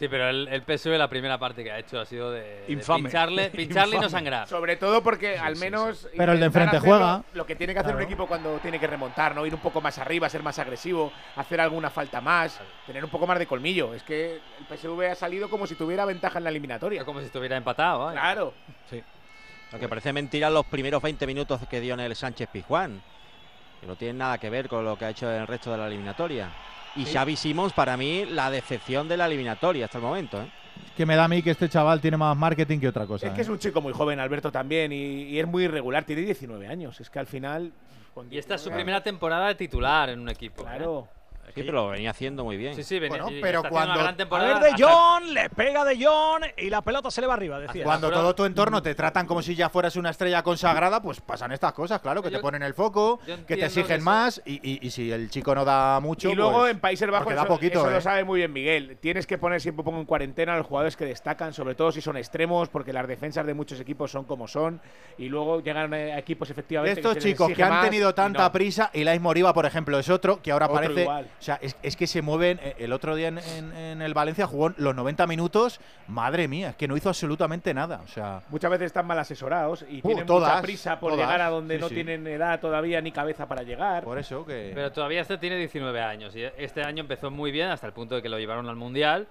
[0.00, 2.72] Sí, pero el, el PSV la primera parte que ha hecho ha sido de, de
[2.72, 3.02] Infame.
[3.02, 4.48] pincharle, pincharle y no sangrar.
[4.48, 6.08] Sobre todo porque al menos.
[6.16, 7.22] Pero el de enfrente juega.
[7.34, 9.44] Lo que tiene que hacer un equipo cuando tiene que remontar, ¿no?
[9.44, 13.26] Ir un poco más arriba, ser más agresivo, hacer alguna falta más, tener un poco
[13.26, 13.92] más de colmillo.
[13.92, 17.04] Es que el PSV ha salido como si tuviera ventaja en la eliminatoria.
[17.04, 18.10] Como si estuviera empatado.
[18.10, 18.14] ¿eh?
[18.14, 18.54] Claro.
[19.70, 23.02] Lo que parece mentira los primeros 20 minutos que dio en el Sánchez Pizjuán.
[23.82, 25.76] Que no tienen nada que ver con lo que ha hecho en el resto de
[25.76, 26.48] la eliminatoria.
[26.96, 27.12] Y Sí.
[27.14, 30.40] Xavi Simons, para mí, la decepción de la eliminatoria hasta el momento.
[30.42, 30.46] ¿eh?
[30.96, 33.26] Que me da a mí que este chaval tiene más marketing que otra cosa.
[33.26, 33.42] Es que ¿eh?
[33.42, 36.04] es un chico muy joven, Alberto también, y, y es muy irregular.
[36.04, 37.00] Tiene 19 años.
[37.00, 37.72] Es que al final.
[38.30, 40.62] Y esta es su 19 primera temporada de titular en un equipo.
[40.64, 40.78] ¿eh?
[41.54, 42.74] Sí, pero lo venía haciendo muy bien.
[42.74, 45.84] Sí, sí, venía, Bueno, pero cuando- una gran A ver, de hasta- Jong, le pega
[45.84, 47.84] de Jong y la pelota se le va arriba, decía.
[47.84, 51.20] Cuando pero- todo tu entorno te tratan como si ya fueras una estrella consagrada, pues
[51.20, 54.04] pasan estas cosas, claro, que te ponen el foco, que te exigen eso.
[54.04, 56.30] más y, y- y si el chico no da mucho.
[56.30, 57.94] Y luego pues, en Países Bajos porque da eso, poquito, eso ¿eh?
[57.94, 58.96] lo sabe muy bien Miguel.
[59.00, 62.00] Tienes que poner siempre poco en cuarentena a los jugadores que destacan, sobre todo si
[62.00, 64.80] son extremos, porque las defensas de muchos equipos son como son.
[65.18, 67.00] Y luego llegan a equipos efectivamente.
[67.00, 68.52] Estos que chicos que han tenido tanta no.
[68.52, 71.02] prisa, y Lais Moriba, por ejemplo, es otro, que ahora Otro parece.
[71.02, 71.28] igual.
[71.40, 72.60] O sea, es, es que se mueven.
[72.62, 75.80] eh, El otro día en, en- en el Valencia jugó los 90 minutos.
[76.06, 78.02] Madre mía, es que no hizo absolutamente nada.
[78.04, 81.26] O sea, Muchas veces están mal asesorados y Uh, tienen mucha prisa por todas.
[81.26, 81.94] llegar a donde Sí, no sí.
[81.94, 84.04] tienen edad todavía ni cabeza para llegar.
[84.04, 84.72] por eso que.
[84.74, 88.14] Pero todavía este tiene 19 años y este año empezó muy bien hasta el punto
[88.16, 89.26] de que lo llevaron al Mundial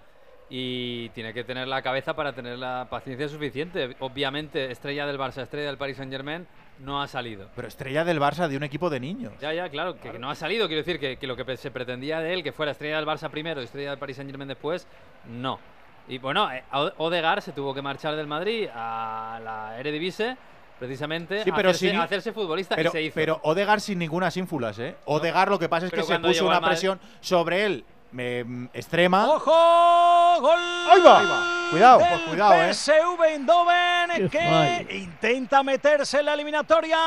[0.49, 3.95] y tiene que tener la cabeza para tener la paciencia suficiente.
[3.99, 6.47] Obviamente, estrella del Barça, estrella del Paris Saint Germain,
[6.79, 7.47] no ha salido.
[7.55, 9.33] Pero estrella del Barça de un equipo de niños.
[9.41, 10.67] Ya, ya, claro, que no ha salido.
[10.67, 13.29] Quiero decir que, que lo que se pretendía de él, que fuera estrella del Barça
[13.29, 14.87] primero y estrella del Paris Saint Germain después,
[15.27, 15.59] no.
[16.07, 20.35] Y bueno, eh, O- Odegaard se tuvo que marchar del Madrid a la Eredivisie
[20.79, 23.13] precisamente Sí, pero hacerse, sin- hacerse futbolista Pero, y se hizo.
[23.15, 24.95] pero Odegaard sin ninguna ínfulas, ¿eh?
[25.05, 28.69] Odegaard lo que pasa es que se puso una Madrid- presión sobre él me- mm,
[28.73, 29.27] extrema.
[29.27, 30.41] ¡Ojo!
[30.41, 30.59] ¡Gol!
[30.91, 31.55] ¡Ahí va!
[31.71, 32.73] Cuidado, pues cuidado, ¿eh?
[32.73, 36.97] PSV Eindhoven que intenta meterse en la eliminatoria.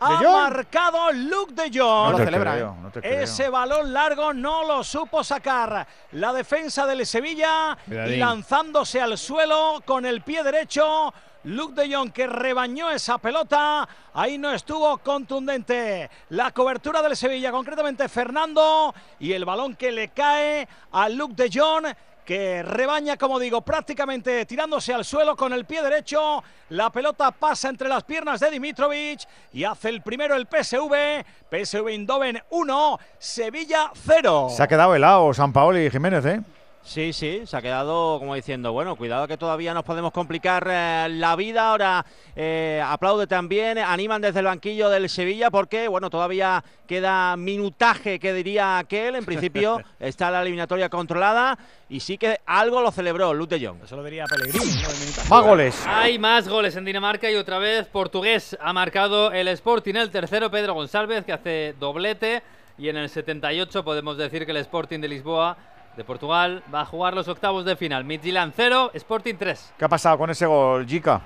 [0.00, 2.12] Ha marcado Luke de No Jong.
[2.12, 3.20] lo celebra, no te creo.
[3.22, 5.86] Ese balón largo no lo supo sacar.
[6.12, 8.20] La defensa del Sevilla y Cuidadín.
[8.20, 11.12] lanzándose al suelo con el pie derecho.
[11.44, 13.86] Luke de Jong que rebañó esa pelota.
[14.14, 16.10] Ahí no estuvo contundente.
[16.30, 18.94] La cobertura del Sevilla, concretamente Fernando.
[19.20, 21.86] Y el balón que le cae a Luke de Jong.
[22.24, 26.42] Que rebaña, como digo, prácticamente tirándose al suelo con el pie derecho.
[26.70, 29.20] La pelota pasa entre las piernas de Dimitrovic
[29.52, 31.22] y hace el primero el PSV.
[31.50, 34.48] PSV Eindhoven 1, Sevilla 0.
[34.48, 36.40] Se ha quedado helado San Paoli y Jiménez, ¿eh?
[36.84, 41.08] Sí, sí, se ha quedado como diciendo, bueno, cuidado que todavía nos podemos complicar eh,
[41.10, 41.70] la vida.
[41.70, 42.04] Ahora
[42.36, 48.34] eh, aplaude también, animan desde el banquillo del Sevilla porque, bueno, todavía queda minutaje, que
[48.34, 49.16] diría aquel.
[49.16, 51.58] En principio está la eliminatoria controlada
[51.88, 53.82] y sí que algo lo celebró Luz de Jong.
[53.82, 54.82] Eso lo diría Pellegrini.
[55.30, 55.82] Más goles.
[55.86, 60.50] Hay más goles en Dinamarca y otra vez portugués ha marcado el Sporting, el tercero
[60.50, 62.42] Pedro González que hace doblete
[62.76, 65.56] y en el 78 podemos decir que el Sporting de Lisboa
[65.96, 68.04] de Portugal va a jugar los octavos de final.
[68.04, 69.74] Midtjylland 0, Sporting 3.
[69.78, 71.20] ¿Qué ha pasado con ese gol, Jica?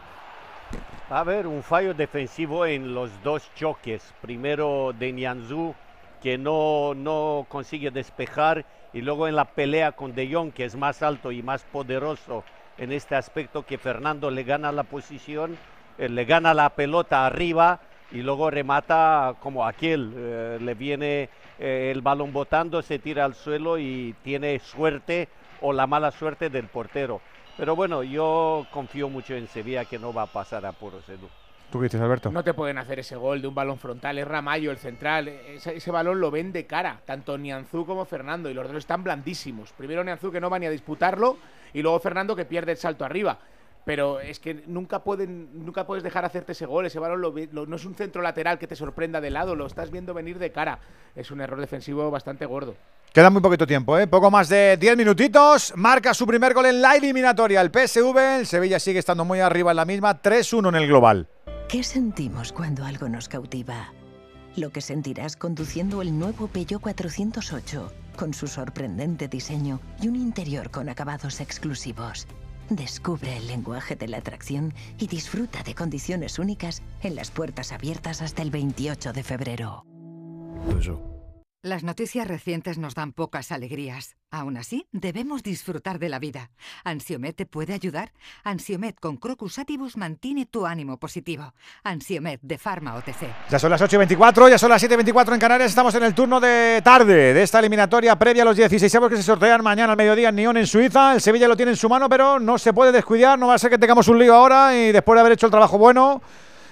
[1.10, 4.12] Va a haber un fallo defensivo en los dos choques.
[4.20, 5.74] Primero de Nianzú,
[6.22, 10.76] que no, no consigue despejar, y luego en la pelea con De Jong, que es
[10.76, 12.44] más alto y más poderoso
[12.76, 15.56] en este aspecto, que Fernando le gana la posición,
[15.98, 17.80] eh, le gana la pelota arriba
[18.10, 20.12] y luego remata como aquel.
[20.16, 21.28] eh, le viene
[21.58, 25.28] eh, el balón botando, se tira al suelo y tiene suerte
[25.60, 27.20] o la mala suerte del portero.
[27.56, 31.28] Pero bueno, yo confío mucho en Sevilla que no va a pasar apuros, Edu.
[31.70, 32.30] ¿Tú qué dices, Alberto?
[32.30, 35.28] No te pueden hacer ese gol de un balón frontal, es Ramallo el central.
[35.28, 39.04] Ese, ese balón lo ven de cara, tanto Nianzú como Fernando, y los dos están
[39.04, 39.72] blandísimos.
[39.72, 41.36] Primero Nianzú que no va ni a disputarlo,
[41.74, 43.38] y luego Fernando que pierde el salto arriba.
[43.88, 46.84] Pero es que nunca pueden, nunca puedes dejar hacerte ese gol.
[46.84, 49.90] Ese balón lo- no es un centro lateral que te sorprenda de lado, lo estás
[49.90, 50.78] viendo venir de cara.
[51.16, 52.74] Es un error defensivo bastante gordo.
[53.14, 54.06] Queda muy poquito tiempo, ¿eh?
[54.06, 55.72] Poco más de 10 minutitos.
[55.74, 57.62] Marca su primer gol en la eliminatoria.
[57.62, 60.20] El PSV, el Sevilla sigue estando muy arriba en la misma.
[60.20, 61.26] 3-1 en el global.
[61.70, 63.94] ¿Qué sentimos cuando algo nos cautiva?
[64.56, 70.70] Lo que sentirás conduciendo el nuevo Peugeot 408, con su sorprendente diseño y un interior
[70.70, 72.26] con acabados exclusivos.
[72.70, 78.20] Descubre el lenguaje de la atracción y disfruta de condiciones únicas en las puertas abiertas
[78.20, 79.84] hasta el 28 de febrero.
[81.62, 84.14] Las noticias recientes nos dan pocas alegrías.
[84.30, 86.50] Aún así, debemos disfrutar de la vida.
[86.84, 88.12] ¿Ansiomet te puede ayudar?
[88.44, 91.54] Ansiomet con Crocus Atibus mantiene tu ánimo positivo.
[91.82, 93.50] Ansiomet de Pharma OTC.
[93.50, 95.70] Ya son las 8 y 24, ya son las 7 y 24 en Canarias.
[95.70, 99.24] Estamos en el turno de tarde de esta eliminatoria previa a los 16 que se
[99.24, 101.14] sortean mañana al mediodía en Nyon, en Suiza.
[101.14, 103.36] El Sevilla lo tiene en su mano, pero no se puede descuidar.
[103.36, 105.50] No va a ser que tengamos un lío ahora y después de haber hecho el
[105.50, 106.22] trabajo bueno,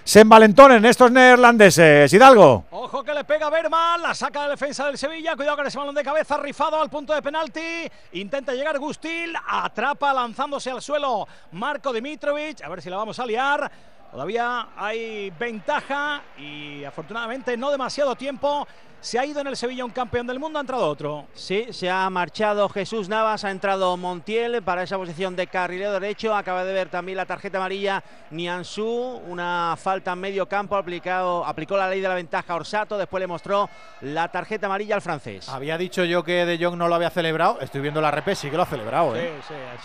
[0.07, 2.13] se envalentonen estos neerlandeses.
[2.13, 2.65] Hidalgo.
[2.71, 5.35] Ojo que le pega Berman, la saca de defensa del Sevilla.
[5.35, 7.91] Cuidado con ese balón de cabeza, rifado al punto de penalti.
[8.13, 12.63] Intenta llegar Gustil, atrapa lanzándose al suelo Marco Dimitrovic.
[12.63, 13.69] A ver si la vamos a liar.
[14.13, 18.65] Todavía hay ventaja y afortunadamente no demasiado tiempo.
[19.07, 21.27] Se ha ido en el Sevilla un campeón del mundo, ha entrado otro.
[21.33, 26.35] Sí, se ha marchado Jesús Navas, ha entrado Montiel para esa posición de carrilero derecho.
[26.35, 28.03] Acaba de ver también la tarjeta amarilla
[28.33, 33.21] Nianzú, una falta en medio campo, aplicado, aplicó la ley de la ventaja Orsato, después
[33.21, 33.71] le mostró
[34.01, 35.49] la tarjeta amarilla al francés.
[35.51, 37.61] Había dicho yo que De Jong no lo había celebrado.
[37.61, 39.35] Estoy viendo la repe, sí que lo ha celebrado, ¿eh?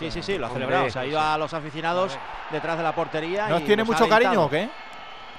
[0.00, 0.90] Sí, sí, sí, lo ha celebrado.
[0.90, 1.10] Se ha sí.
[1.10, 2.18] ido a los aficionados
[2.50, 3.46] detrás de la portería.
[3.46, 4.68] ¿Nos y tiene mucho cariño o qué?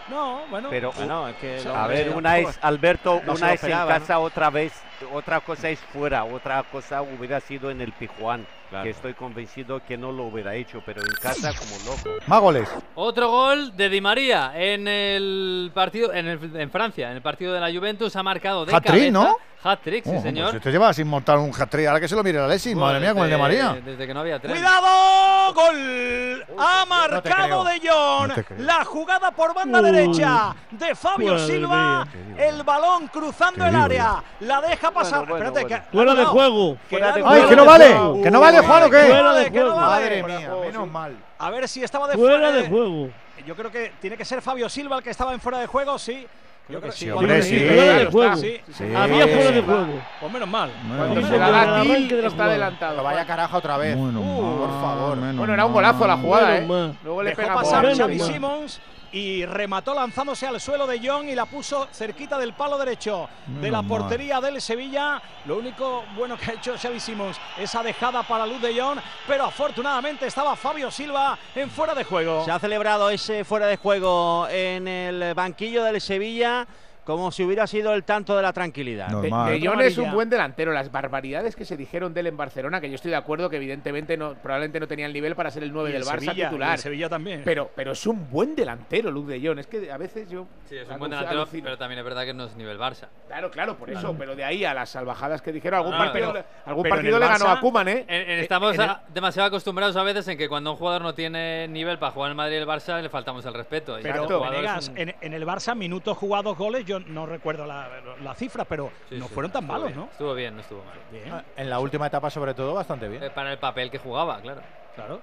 [0.09, 0.69] No, bueno.
[0.69, 4.49] Pero Bueno, es que a ver, una es Alberto, No una es en casa, otra
[4.49, 4.73] vez,
[5.13, 8.45] otra cosa es fuera, otra cosa hubiera sido en el Pijuán,
[8.83, 12.19] que estoy convencido que no lo hubiera hecho, pero en casa como loco.
[12.27, 12.69] Más goles.
[12.95, 17.53] Otro gol de Di María en el partido en, el- en Francia, en el partido
[17.53, 19.11] de la Juventus ha marcado de Hat-trick, cabeza.
[19.11, 19.37] ¿no?
[19.65, 20.45] Hat-trick, sí, Oh, señor.
[20.47, 21.87] Pues este lleva sin montar un hat-trick.
[21.87, 23.73] Ahora que se lo mire la Alexis, madre mía, con el de María.
[23.75, 24.51] Desde, desde que no había tren.
[24.55, 25.53] ¡Cuidado!
[25.53, 26.45] ¡Gol!
[26.59, 27.63] Ha marcado.
[27.63, 28.31] De Jong.
[28.57, 29.91] No la jugada por banda Uy.
[29.91, 32.05] derecha de Fabio Silva.
[32.37, 34.21] El balón cruzando el área.
[34.41, 35.19] La deja pasar.
[35.27, 35.83] bueno, Espérate, bueno.
[35.85, 36.77] que- Fuera de juego.
[36.89, 38.21] Fuera de ¡Ay, que no vale!
[38.23, 39.03] ¿Que no vale, Juan o qué?
[39.03, 39.75] Fuera de juego.
[39.75, 39.87] vale.
[40.21, 41.15] Madre mía, menos mal.
[41.39, 43.09] A ver si estaba de Fuera fuera de juego.
[43.45, 45.97] Yo creo que tiene que ser Fabio Silva el que estaba en fuera de juego,
[45.99, 46.25] sí.
[46.69, 47.11] Yo creo que sí, sí.
[47.11, 47.59] hombre, sí.
[47.59, 48.35] Fuera de juego.
[48.37, 48.61] sí.
[48.73, 48.95] Sí.
[48.95, 49.87] Había fuera de juego.
[50.21, 50.71] Pues menos mal.
[50.97, 52.91] Cuando se la que da el a arranque ti, de la está adelantado.
[52.93, 53.97] Pero vaya caraja otra vez.
[53.97, 55.17] Bueno, Uh, por favor.
[55.17, 56.93] Bueno, era un golazo la jugada, ¿eh?
[57.03, 58.19] Luego le pega pasar Xavi.
[58.19, 58.79] Simons
[59.13, 63.29] y remató lanzándose al suelo de Jong y la puso cerquita del palo derecho
[63.61, 65.21] de la portería del Sevilla.
[65.45, 69.45] Lo único bueno que ha hecho Xavi Simons, esa dejada para Luz de Jong, pero
[69.45, 72.43] afortunadamente estaba Fabio Silva en fuera de juego.
[72.43, 76.67] Se ha celebrado ese fuera de juego en el banquillo del Sevilla
[77.05, 79.07] como si hubiera sido el tanto de la tranquilidad.
[79.07, 79.59] De, Normal.
[79.59, 80.71] De Jong es un buen delantero.
[80.71, 83.57] Las barbaridades que se dijeron de él en Barcelona, que yo estoy de acuerdo que
[83.57, 86.19] evidentemente no, probablemente no tenía el nivel para ser el 9 Y el del Barça
[86.19, 86.71] Sevilla, titular.
[86.73, 87.41] el Sevilla también.
[87.43, 89.59] Pero, pero es un buen delantero, Luz de Jong.
[89.59, 90.45] Es que a veces yo.
[90.69, 91.63] Sí, es un buen delantero, alucino.
[91.63, 93.07] pero también es verdad que no es nivel Barça.
[93.27, 94.15] Claro, claro, por eso.
[94.17, 97.19] Pero de ahí a las salvajadas que dijeron, algún No, partido, pero- algún pero partido
[97.19, 98.05] le ganó a Kuman, ¿eh?
[98.07, 101.67] En- en- estamos a- demasiado acostumbrados a veces en que cuando un jugador no tiene
[101.67, 103.99] nivel para jugar en el Madrid y el Barça le faltamos el respeto.
[103.99, 107.65] Y Pero este Venegas, un- en, en el Barça, minutos jugados, goles, yo no recuerdo
[107.65, 107.87] la,
[108.21, 110.05] la cifra, pero Sí, no sí, fueron tan malos, bien, ¿no?
[110.05, 110.97] Estuvo bien, no estuvo mal.
[111.11, 111.43] Bien.
[111.57, 113.23] En la última etapa, sobre todo, bastante bien.
[113.23, 114.61] Eh, Para el papel que jugaba, claro.
[114.95, 115.21] Claro.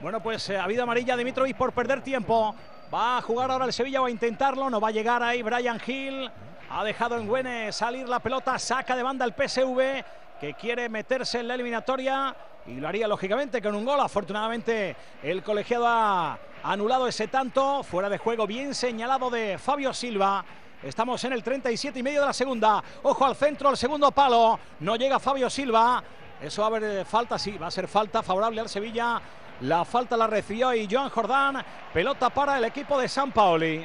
[0.00, 2.54] Bueno, pues eh, vida amarilla Dimitrovic por perder tiempo.
[2.92, 5.80] Va a jugar ahora el Sevilla, va a intentarlo, no va a llegar ahí Brian
[5.84, 6.30] Hill.
[6.70, 10.04] Ha dejado en Güene salir la pelota, saca de banda el PSV
[10.40, 12.34] que quiere meterse en la eliminatoria
[12.66, 13.98] y lo haría lógicamente con un gol.
[14.00, 20.44] Afortunadamente el colegiado ha anulado ese tanto, fuera de juego bien señalado de Fabio Silva.
[20.82, 22.82] Estamos en el 37 y medio de la segunda.
[23.02, 24.58] Ojo al centro, al segundo palo.
[24.80, 26.02] No llega Fabio Silva.
[26.40, 29.20] Eso va a haber eh, falta, sí, va a ser falta favorable al Sevilla.
[29.62, 31.64] La falta la recibió y Joan Jordán.
[31.92, 33.84] Pelota para el equipo de San Paoli.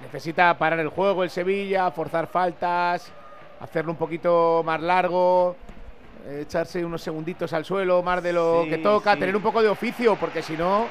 [0.00, 3.10] Necesita parar el juego el Sevilla, forzar faltas,
[3.60, 5.56] hacerlo un poquito más largo,
[6.26, 9.20] eh, echarse unos segunditos al suelo, más de lo Sí, que toca, sí.
[9.20, 10.86] tener un poco de oficio, porque si no,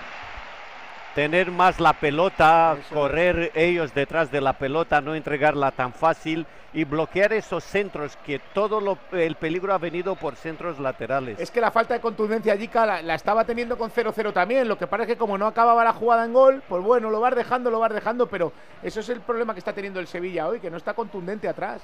[1.16, 6.84] Tener más la pelota, correr ellos detrás de la pelota, no entregarla tan fácil y
[6.84, 11.40] bloquear esos centros, que todo lo- el peligro ha venido por centros laterales.
[11.40, 14.68] es que la falta de contundencia Jica la, la estaba teniendo con 0-0 también.
[14.68, 17.22] Lo que pasa es que como no acababa la jugada en gol, pues bueno, lo
[17.22, 18.52] vas dejando, lo vas dejando, pero
[18.84, 21.82] eso es el problema que está teniendo el Sevilla hoy, que no está contundente atrás.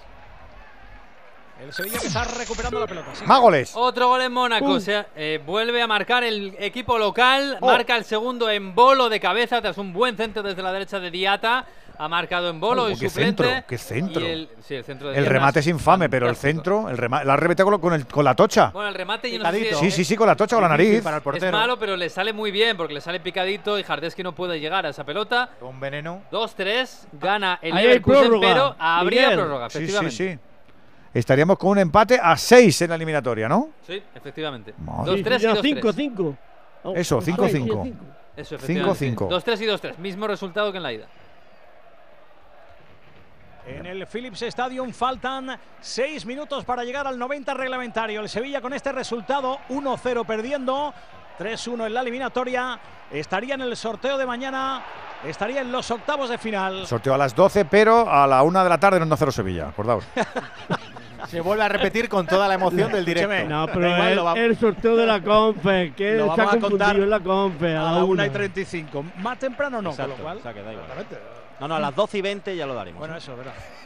[1.62, 3.10] El Sevilla que está recuperando la pelota.
[3.14, 3.24] sí.
[3.26, 3.72] Más goles.
[3.76, 4.66] Otro gol en Mónaco.
[4.66, 4.72] Uh.
[4.76, 7.58] O sea, eh, vuelve a marcar el equipo local.
[7.62, 7.68] Oh.
[7.68, 11.12] Marca el segundo en bolo de cabeza tras un buen centro desde la derecha de
[11.12, 11.66] Diata.
[11.98, 13.44] Ha marcado en bolo Oh, y qué suplente.
[13.44, 14.22] centro, qué centro.
[14.22, 17.26] Y el, sí, el centro de El remate es infame, pero el centro, el remate,
[17.26, 18.72] la ha revetado con, con el- con la tocha.
[18.74, 20.70] Bueno, el remate yo no sé si Sí, sí, sí, con la tocha, con la
[20.70, 21.04] nariz.
[21.06, 24.60] Es malo, pero le sale muy bien porque le sale picadito y Jardeski no puede
[24.60, 25.52] llegar a esa pelota.
[25.60, 26.24] Con veneno.
[26.32, 29.40] 2-3, gana el Ahí Leverkusen, prórroga, pero habría Miguel.
[29.40, 30.40] prórroga, Sí, sí, sí.
[31.14, 33.70] Estaríamos con un empate a 6 en la eliminatoria, ¿no?
[33.86, 34.74] Sí, efectivamente.
[34.78, 35.24] Madre.
[35.24, 35.62] 2-3 y 2-3.
[35.62, 36.38] 5, 5.
[36.96, 37.94] Eso, 5-5.
[38.38, 39.16] Eso, 5-5.
[39.28, 39.98] 2-3 y 2-3.
[39.98, 41.08] Mismo resultado que en la ida.
[43.68, 48.22] En el Philips Stadium faltan 6 minutos para llegar al 90 reglamentario.
[48.22, 50.94] El Sevilla con este resultado 1-0 perdiendo,
[51.38, 52.80] 3-1 en la eliminatoria.
[53.12, 54.84] Estaría en el sorteo de mañana,
[55.28, 56.88] estaría en los octavos de final.
[56.88, 59.68] Sorteo a las 12, pero a la 1 de la tarde en Onda Cero Sevilla,
[59.68, 60.06] acordaos.
[61.28, 63.50] Se vuelve a repetir con toda la emoción del directo.
[63.50, 66.40] No, pero igual, el, lo va- el sorteo de la Confe, que Lo está vamos
[66.40, 67.76] a confundido contar en la Confe.
[67.76, 69.06] A, a la la 1 una y 35.
[69.18, 70.38] Más temprano no, Exacto, con lo cual.
[70.38, 70.88] o sea que da igual.
[70.92, 71.18] Exactamente.
[71.60, 73.00] No, no, a las 12 y 20 ya lo daremos.
[73.00, 73.54] Bueno, eso, verdad.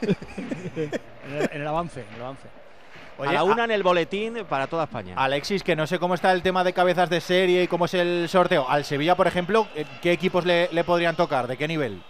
[0.76, 2.48] en, el, en el avance, en el avance.
[3.18, 5.14] a la una en el boletín para toda España.
[5.16, 7.94] Alexis, que no sé cómo está el tema de cabezas de serie y cómo es
[7.94, 8.66] el sorteo.
[8.68, 11.46] Al Sevilla, por ejemplo, eh, ¿qué equipos le, le podrían tocar?
[11.46, 12.02] ¿De qué nivel?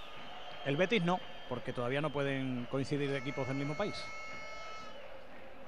[0.64, 3.94] El Betis no, porque todavía no pueden coincidir equipos del mismo país.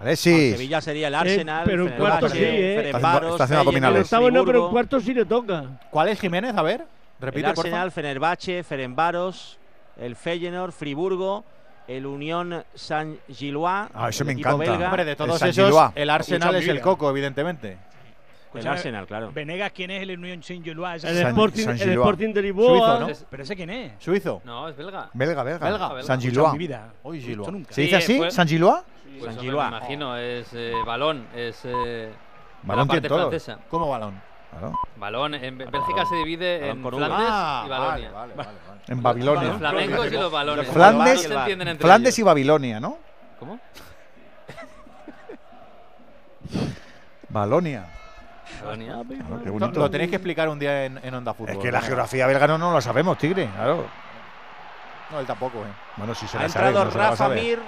[0.00, 0.52] Alexis.
[0.52, 2.74] Sevilla sería el Eh, Arsenal, pero en cuartos sí, ¿eh?
[2.76, 3.96] Ferencváros, Está haciendo abdominales.
[3.96, 5.64] El octavo no, pero en cuarto sí le toca.
[5.90, 6.54] ¿Cuál es Jiménez?
[6.56, 6.86] A ver, el
[7.20, 9.58] repite, por Arsenal, Fenerbahce, Ferencváros,
[10.00, 11.44] el Feyenoord, Friburgo,
[11.88, 14.58] el Unión Saint-Gillois, Ah, eso el me encanta.
[14.70, 14.86] belga.
[14.86, 17.78] Hombre, de El todos San esos, el Arsenal es el coco, evidentemente.
[18.50, 19.30] El Escúchame, Arsenal, claro.
[19.32, 21.04] Venegas, ¿quién es el Unión Saint-Gillois?
[21.04, 21.96] El San- Sporting, San el Gillois.
[21.98, 22.68] Sporting de Lisboa.
[22.78, 23.08] Suizo, ¿no?
[23.08, 23.92] Es- ¿Pero ese quién es?
[24.02, 24.40] Suizo.
[24.44, 25.10] No, es belga.
[25.12, 25.66] Belga, belga.
[25.70, 26.02] Belga, belga.
[26.02, 26.52] San en mi Gillois.
[26.58, 26.92] vida.
[27.12, 27.48] Gillois.
[27.52, 27.72] nunca.
[27.74, 28.18] ¿Se dice Sí, así?
[28.18, 28.82] fue- ¿San Gillois?
[29.18, 29.70] Pues San Gillois.
[29.70, 32.10] me imagino, es eh, balón, es eh,
[32.62, 33.58] Balón tiene francesa.
[33.68, 34.20] ¿Cómo balón?
[34.96, 36.82] Balón, en Bé- Bélgica se divide Balón en.
[36.98, 38.10] Flandes Ah, y Balonia.
[38.10, 38.80] vale, vale, vale, vale.
[38.88, 39.48] En Babilonia.
[39.48, 40.68] Los flamencos y los balones.
[40.68, 42.18] Flandes- No se entienden entre Flandes ellos.
[42.20, 42.96] y Babilonia, ¿no?
[43.38, 43.60] ¿Cómo?
[47.28, 47.86] Balonia.
[48.48, 49.80] Qué Lo- bonito.
[49.80, 51.50] Lo tenéis que explicar un día en, en Onda Fútbol.
[51.54, 51.86] Es que la ¿no?
[51.86, 53.48] geografía belga no, no lo sabemos, Tigre.
[53.54, 53.86] Claro.
[55.10, 55.72] No, él tampoco, ¿eh?
[55.96, 57.28] Bueno, si se Ha la sabe, entrado no se la Rafa.
[57.30, 57.58] Mir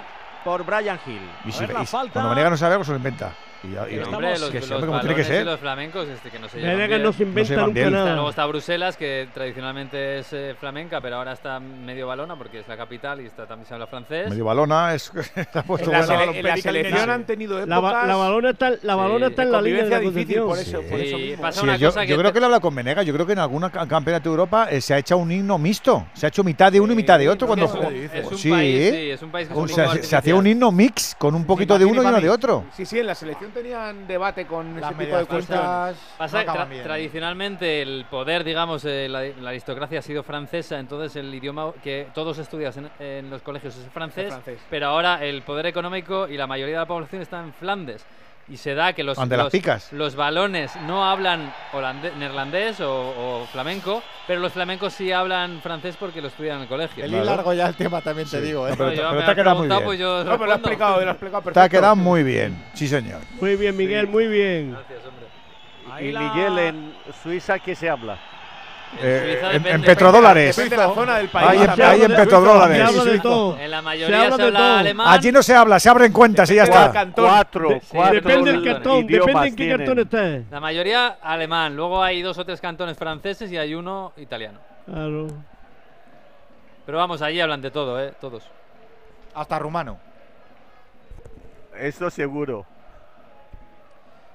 [0.43, 1.21] por Brian Hill.
[1.45, 2.13] Y, si, ver, la y falta.
[2.13, 3.31] cuando no sabe algo, se lo inventa.
[3.63, 5.45] Y, y- y- hombre, los, que los sí, hombre, como tiene que y ser.
[5.45, 7.03] los flamencos este, que no se llevan Venegas bien.
[7.03, 7.91] no se inventa llevan nunca bien.
[7.93, 8.13] nada.
[8.15, 12.67] Luego está Bruselas, que tradicionalmente es eh, flamenca, pero ahora está medio balona porque es
[12.67, 14.29] la capital y está, también se habla francés.
[14.29, 15.11] Medio balona es.
[15.13, 16.23] se ha puesto En la, buena.
[16.25, 19.51] sele- en la selección han tenido épocas La, la balona está, la balona está en
[19.51, 21.41] la línea de la difícil, por eso, por eso Sí, mismo.
[21.43, 23.05] pasa Sí, una yo, cosa yo que creo te- que lo habla con Venegas.
[23.05, 25.57] Yo creo que en alguna ca- campeonato de Europa eh, se ha hecho un himno
[25.59, 26.07] mixto.
[26.13, 27.45] Se ha hecho mitad de uno y mitad de otro.
[27.47, 27.67] cuando
[28.35, 31.45] sí, país, sí, es un país que se, se hacía un himno mix con un
[31.45, 32.65] poquito de uno y uno de otro.
[32.75, 35.65] Sí, sí, en la selección tenían debate con Las ese tipo de cuestiones.
[35.65, 36.15] cosas.
[36.17, 36.83] Pasa No tra- bien.
[36.83, 42.07] tradicionalmente el poder, digamos, eh, la, la aristocracia ha sido francesa, entonces el idioma que
[42.13, 44.59] todos estudias en, en los colegios es francés, Es francés.
[44.69, 48.05] pero ahora el poder económico y la mayoría de la población está en Flandes.
[48.51, 49.93] Y se da que los, las los, picas.
[49.93, 52.91] los balones no hablan holandés, neerlandés o,
[53.41, 57.05] o flamenco, pero los flamencos sí hablan francés porque lo estudian en el colegio.
[57.05, 58.71] El largo ya el tema también te digo, ¿eh?
[58.71, 59.83] No, pero, No, yo pero me te ha quedado muy bien.
[59.85, 61.77] pues yo No, pero lo explicado, lo ha explicado Te ha perfecto.
[61.77, 62.61] quedado muy bien.
[62.73, 63.21] Sí, señor.
[63.39, 64.71] Muy bien, Miguel, muy bien.
[64.71, 66.05] Gracias, hombre.
[66.07, 68.17] Y la- Miguel, en Suiza, ¿qué se habla?
[68.99, 70.55] Eh, en, depende- en petrodólares.
[70.55, 71.47] Depende de la zona del país.
[71.49, 72.81] Hay en, hay en Se petrodólares.
[72.81, 73.57] habla de todo.
[73.59, 74.77] En la Se mayoría habla se, de habla todo.
[74.77, 75.07] alemán.
[75.09, 76.91] Allí no se habla, se abren cuentas y ya está.
[77.15, 79.77] Cuatro, cuatro Depende del cartón, depende en qué tienen.
[79.77, 80.43] cartón estés.
[80.51, 81.75] La mayoría alemán.
[81.75, 84.59] Luego hay dos o tres cantones franceses y hay uno italiano.
[84.85, 85.27] Claro.
[86.85, 88.13] Pero vamos, allí hablan de todo, ¿eh?
[88.19, 88.43] Todos.
[89.33, 89.97] Hasta rumano.
[91.79, 92.65] Eso seguro.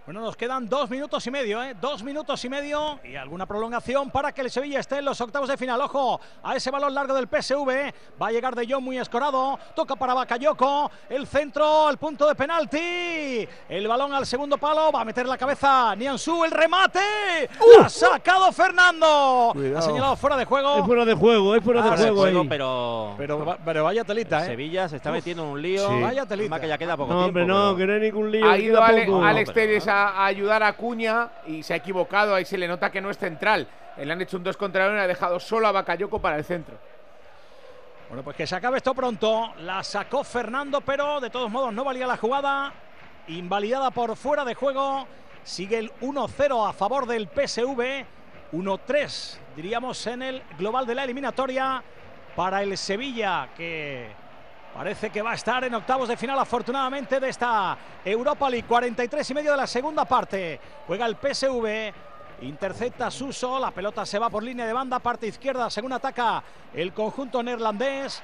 [0.06, 1.74] Bueno, nos quedan dos minutos y medio, ¿eh?
[1.80, 5.48] Dos minutos y medio y alguna prolongación para que el Sevilla esté en los octavos
[5.48, 5.80] de final.
[5.80, 7.92] Ojo a ese balón largo del PSV.
[8.22, 9.58] Va a llegar De Jong muy escorado.
[9.74, 10.92] Toca para Bakayoko.
[11.08, 13.48] El centro, el punto de penalti.
[13.68, 14.92] El balón al segundo palo.
[14.92, 16.44] Va a meter la cabeza Nianzú.
[16.44, 17.00] El remate.
[17.80, 19.50] ¡La ha sacado Fernando!
[19.54, 19.78] Cuidado.
[19.78, 20.76] Ha señalado fuera de juego.
[20.78, 22.16] Es fuera de juego, es fuera de de juego.
[22.20, 22.48] juego, ahí.
[22.48, 23.14] pero.
[23.18, 24.46] Pero, va- pero vaya telita, ¿eh?
[24.46, 25.16] Sevilla se está Uf.
[25.16, 25.88] metiendo en un lío.
[25.88, 26.00] Sí.
[26.00, 26.50] Vaya telita.
[26.50, 27.58] Más que ya queda poco No, hombre, tiempo.
[27.60, 28.48] no, pero- que no hay ningún lío.
[28.48, 29.08] Ha ido Ale-.
[29.24, 32.34] Alex No, Telles a, ayudar a Cuña y se ha equivocado.
[32.34, 33.66] Ahí se le nota que no es central.
[33.96, 36.44] Le han hecho un 2 contra 1 y ha dejado solo a Bakayoko para el
[36.44, 36.76] centro.
[38.08, 39.54] Bueno, pues que se acabe esto pronto.
[39.60, 42.72] La sacó Fernando, pero de todos modos no valía la jugada.
[43.28, 45.06] Invalidada por fuera de juego.
[45.42, 48.04] Sigue el 1-0 a favor del PSV.
[48.52, 51.82] 1-3, diríamos, en el global de la eliminatoria
[52.36, 54.10] para el Sevilla, que
[54.76, 58.66] parece que va a estar en octavos de final, afortunadamente, de esta Europa League.
[58.68, 60.60] 43 y medio de la segunda parte.
[60.86, 61.94] Juega el PSV.
[62.42, 66.42] Intercepta Suso, la pelota se va por línea de banda, parte izquierda, según ataca
[66.74, 68.22] el conjunto neerlandés.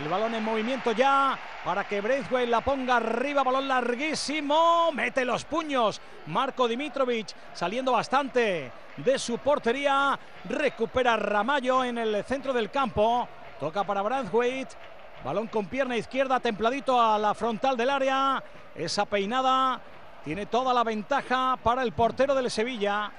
[0.00, 5.44] El balón en movimiento ya para que Braithwaite la ponga arriba, balón larguísimo, mete los
[5.44, 6.00] puños.
[6.26, 13.26] Marco Dimitrovic saliendo bastante de su portería, recupera Ramallo en el centro del campo,
[13.58, 14.76] toca para Braithwaite,
[15.24, 18.42] balón con pierna izquierda, templadito a la frontal del área,
[18.74, 19.80] esa peinada
[20.24, 23.10] tiene toda la ventaja para el portero del Sevilla.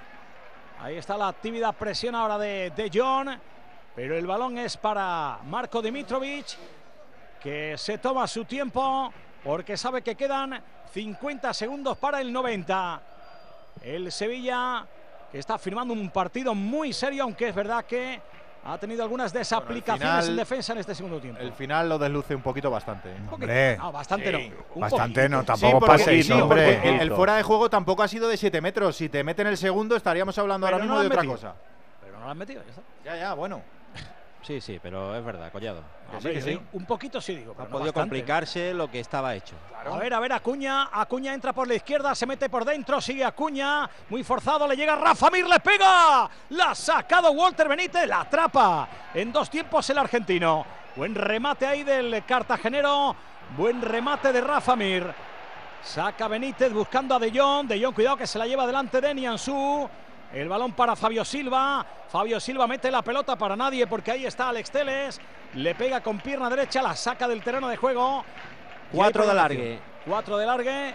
[0.80, 3.40] Ahí está la actividad presión ahora de De.
[3.96, 6.58] Pero el balón es para Marco Dimitrovic,
[7.42, 9.14] que se toma su tiempo
[9.44, 10.62] porque sabe que quedan
[10.94, 13.02] 50 segundos para el 90.
[13.84, 14.86] El Sevilla
[15.32, 18.22] que está firmando un partido muy serio, aunque es verdad que
[18.64, 21.42] ha tenido algunas desaplicaciones final- en defensa en este segundo tiempo.
[21.42, 23.10] El final lo desluce un poquito bastante.
[23.10, 23.16] ¿eh?
[23.32, 23.78] Hombre.
[23.80, 24.40] Ah, bastante no.
[24.76, 26.88] Un Bastante no, Sí, tampoco porque, paséis, sí, hombre.
[26.88, 28.96] el, el fuera de juego tampoco ha sido de 7 metros.
[28.96, 31.34] Si te meten el segundo, estaríamos hablando Pero ahora no mismo de otra metido.
[31.36, 31.56] cosa.
[32.02, 32.82] Pero no lo han metido, ya está.
[33.04, 33.62] Ya, ya, bueno.
[34.52, 35.82] Sí, sí, pero es verdad, Collado.
[36.10, 36.62] Que Hombre, sí, que sí.
[36.74, 37.54] Un poquito sí digo.
[37.58, 38.00] Ha no podido bastante.
[38.02, 39.56] complicarse lo que estaba hecho.
[39.86, 40.90] A ver, a ver, Acuña.
[40.92, 43.90] Acuña entra por la izquierda, se mete por dentro, sigue Acuña.
[44.10, 46.30] Muy forzado, le llega Rafa Mir, le pega.
[46.50, 48.90] La ha sacado Walter Benítez, la atrapa.
[49.14, 50.66] En dos tiempos el argentino.
[50.98, 53.16] Buen remate ahí del cartagenero.
[53.56, 55.06] Buen remate de Rafa Mir.
[55.82, 57.68] Saca Benítez buscando a De Jong.
[57.70, 59.90] De Jong, cuidado que se la lleva delante de Nianzú.
[60.34, 61.86] El balón para Fabio Silva.
[62.08, 65.20] Fabio Silva mete la pelota para nadie porque ahí está Alex Teles.
[65.56, 68.24] Le pega con pierna derecha, la saca del terreno de juego.
[68.92, 69.80] Cuatro de largue.
[70.06, 70.94] Cuatro de largue.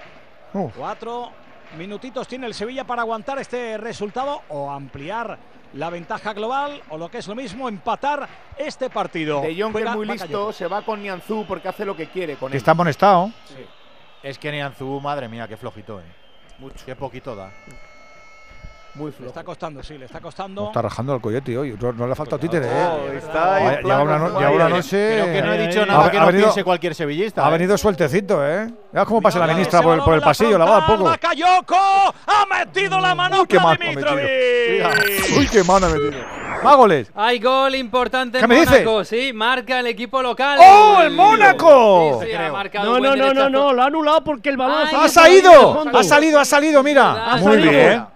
[0.55, 0.75] Uf.
[0.77, 1.33] Cuatro
[1.77, 5.39] minutitos tiene el Sevilla para aguantar este resultado o ampliar
[5.75, 8.27] la ventaja global o lo que es lo mismo, empatar
[8.57, 9.43] este partido.
[9.43, 12.37] De Jong, que es muy listo, se va con Nianzú porque hace lo que quiere
[12.37, 12.59] con Que él.
[12.59, 13.31] está amonestado.
[14.23, 16.05] Es que Nianzú, madre mía, qué flojito, eh.
[16.59, 16.87] Mucho.
[16.87, 17.51] Qué poquito da.
[18.97, 19.29] Muy Le flojo.
[19.29, 20.67] está costando, sí, le está costando.
[20.69, 21.77] Está rajando al coyote hoy.
[21.81, 23.19] No, no le ha faltado títere, Oh, ¿eh?
[23.19, 24.91] está una, no- lleva una noche.
[25.21, 27.45] Creo que no he dicho nada ha- que ha no venido- piense cualquier sevillista.
[27.45, 27.53] Ha eh.
[27.53, 28.73] venido sueltecito, ¿eh?
[28.93, 32.15] Mira cómo pasa la ministra por, por el pasillo, la va a frontal, poco.
[32.27, 34.17] Ha metido la mano Uy, qué mano ha metido.
[34.17, 35.39] Dimitrovic.
[35.39, 36.13] Uy, qué mano ha metido.
[36.65, 37.13] Más goles.
[37.15, 38.51] Hay gol importante ¿Qué en?
[38.85, 40.59] Mónaco, sí, marca el equipo local.
[40.63, 42.21] ¡Oh, el Mónaco!
[42.23, 44.87] Sí, sí, ha marcado No, no, no, no, no, lo ha anulado porque el balón
[44.91, 45.85] ha ¡Ha salido.
[45.95, 46.83] ¡Ha salido, ha salido!
[46.83, 47.37] Mira.
[47.41, 47.71] Muy salido.
[47.71, 48.07] bien.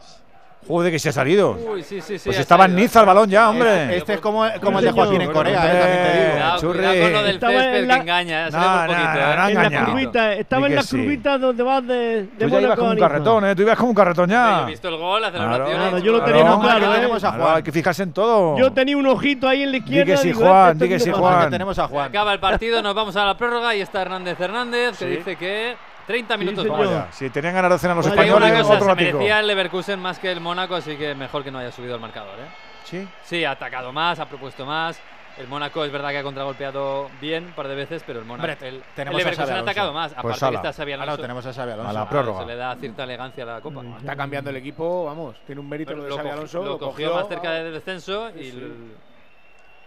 [0.71, 1.59] Joder, que se ha salido.
[1.73, 2.27] Uy, sí, sí, sí.
[2.29, 2.77] Pues ha estaba en.
[2.77, 3.97] Niza el balón ya, hombre.
[3.97, 6.31] Este es como, como el de Joaquín en Corea, eh, también te digo.
[6.33, 6.79] Cuidado, Churri.
[6.79, 9.37] cuidado con lo del Estaba césped la- que engaña, eh, no, poquito, no, eh.
[9.37, 10.97] no, En la curvita, estaba en la sí.
[10.97, 13.57] curvita donde vas de, de Tú ya ibas como un carretón, ¿eh?
[13.57, 14.65] Tú ibas como un carretón Yo he ya.
[14.67, 15.77] visto el gol, la celebración.
[15.77, 16.95] Claro, eh, yo lo tenía Claro, claro, que ¿eh?
[16.95, 17.57] tenemos a Juan.
[17.57, 18.57] hay que fijarse en todo.
[18.57, 20.13] Yo tenía un ojito ahí en la izquierda.
[20.13, 21.45] que sí, digo, Juan, esto di que sí, Juan.
[21.47, 22.07] Que tenemos a Juan.
[22.09, 25.77] Acaba el partido, nos vamos a la prórroga y está Hernández Hernández que dice que
[26.11, 26.91] 30 minutos señor.
[26.91, 27.15] más.
[27.15, 29.13] Si tenían ganas de cenar los Vaya, españoles, cosa, otro se ratico.
[29.19, 32.01] merecía el Leverkusen más que el Mónaco, así que mejor que no haya subido el
[32.01, 32.39] marcador.
[32.39, 32.47] ¿eh?
[32.85, 33.09] Sí.
[33.23, 35.01] Sí, ha atacado más, ha propuesto más.
[35.39, 38.51] El Mónaco es verdad que ha contragolpeado bien un par de veces, pero el Mónaco
[38.51, 39.71] Hombre, el, el tenemos a Leverkusen Xabi ha Alonso.
[39.71, 40.13] atacado más.
[40.13, 40.57] Pues Aparte que ala.
[40.59, 41.23] está Xabi Ah, no, Alonso.
[41.23, 41.91] tenemos a Xabi Alonso.
[41.91, 42.41] A la Ah, prórroga.
[42.41, 43.83] Se le da cierta elegancia a la Copa.
[43.99, 45.37] Está cambiando el equipo, vamos.
[45.47, 46.65] Tiene un mérito Pero lo de lo, Xabi cogió- Alonso.
[46.65, 48.93] lo cogió más cerca del descenso y el-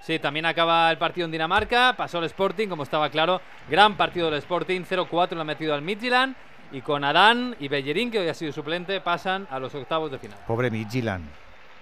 [0.06, 3.40] Sí, también acaba el partido en Dinamarca, pasó el Sporting, como estaba claro,
[3.70, 6.36] gran partido del Sporting, 0-4 lo ha metido al Midtjylland
[6.74, 10.20] y con Adán y Bellerín, que hoy ha sido suplente, pasan a los octavos de
[10.20, 10.38] final.
[10.46, 11.24] Pobre Midtjylland.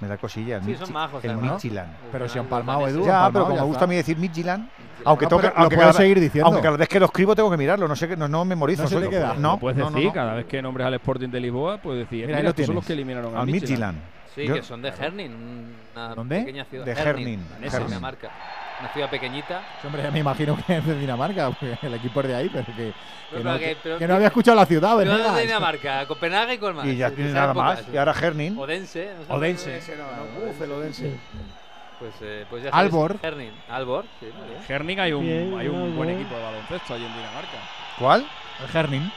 [0.02, 0.58] Me da cosilla.
[0.58, 1.52] El Sí, son majos, El además.
[1.54, 1.94] Midtjylland.
[2.12, 3.06] Pero si han palmado, Edu.
[3.06, 4.68] Ya, pero como ya me gusta a mí decir Midtjylland,
[5.06, 6.48] aunque No, tengo que, lo aunque puedes cada- seguir diciendo.
[6.48, 8.84] Aunque cada vez que lo escribo tengo que mirarlo, no sé qué, no, no memorizo.
[8.84, 9.34] No se queda.
[9.36, 10.14] No, puedes no, no, decir, no.
[10.14, 12.86] cada vez que nombres al Sporting de Lisboa, puedes decir, Mira, mira, estos son los
[12.86, 13.98] que eliminaron Al al Midtjylland.
[14.36, 16.40] Sí, Yo- que son de Herning, una ¿Dónde?
[16.40, 16.86] pequeña ciudad.
[16.86, 17.88] De Herning, en Herning.
[17.88, 18.30] Dinamarca.
[18.80, 19.62] Una ciudad pequeñita.
[19.82, 22.50] Sí, Hombre, ya me imagino que es de Dinamarca, porque el equipo es de ahí,
[22.50, 22.94] pero que, que
[23.30, 25.18] Pero no, que- que- pero- que no había escuchado la ciudad, ¿verdad?
[25.20, 26.86] no de Dinamarca, Copenhague y más.
[26.86, 27.84] Y ya Sí, tiene nada más.
[27.94, 28.58] Y ahora Herning.
[28.58, 29.06] Odense.
[29.20, 29.30] ¿no sabes?
[29.30, 29.82] Odense.
[30.50, 31.18] Uf, el Odense.
[32.00, 33.18] Pues, eh, pues ya sabes, Albor.
[33.22, 33.52] Herning.
[33.70, 34.28] Albor, sí.
[34.68, 37.58] Herning hay un, hay un buen equipo de baloncesto allí en Dinamarca.
[38.00, 38.26] ¿Cuál?
[38.68, 39.12] El Herning.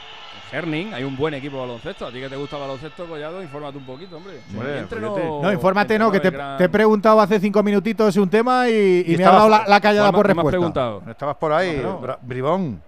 [0.51, 2.05] Herning hay un buen equipo de baloncesto.
[2.07, 4.39] A ti que te gusta el baloncesto, Collado, infórmate un poquito, hombre.
[4.53, 8.29] No- No, infórmate, no, que te, el gran- te he preguntado hace cinco minutitos un
[8.29, 10.41] tema y, y Y me ha estaba- dado la, la callada ¿Cuál por qué me
[10.41, 10.57] has respuesta.
[10.57, 11.11] preguntado?
[11.11, 12.81] Estabas por ahí, No, Bra- Bribón.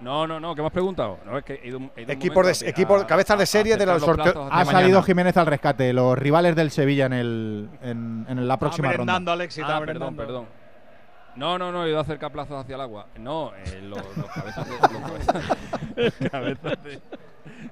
[0.00, 1.18] No, no, no, ¿qué me has preguntado?
[1.26, 3.44] No, es que he ido, un- he ido Equipo de- equipo- a- cabezas de a-
[3.44, 4.34] a serie de los sorteos.
[4.50, 5.02] Ha salido mañana.
[5.02, 9.18] Jiménez al rescate, los rivales del Sevilla en, el, en, en la próxima ronda.
[9.18, 10.46] está Ah, perdón, perdón.
[11.40, 13.06] No, no, no, he ido a acercar plazos hacia el agua.
[13.18, 14.74] No, eh, los, los cabezas de.
[14.78, 15.58] Los cabezas,
[16.20, 17.00] los cabezas de,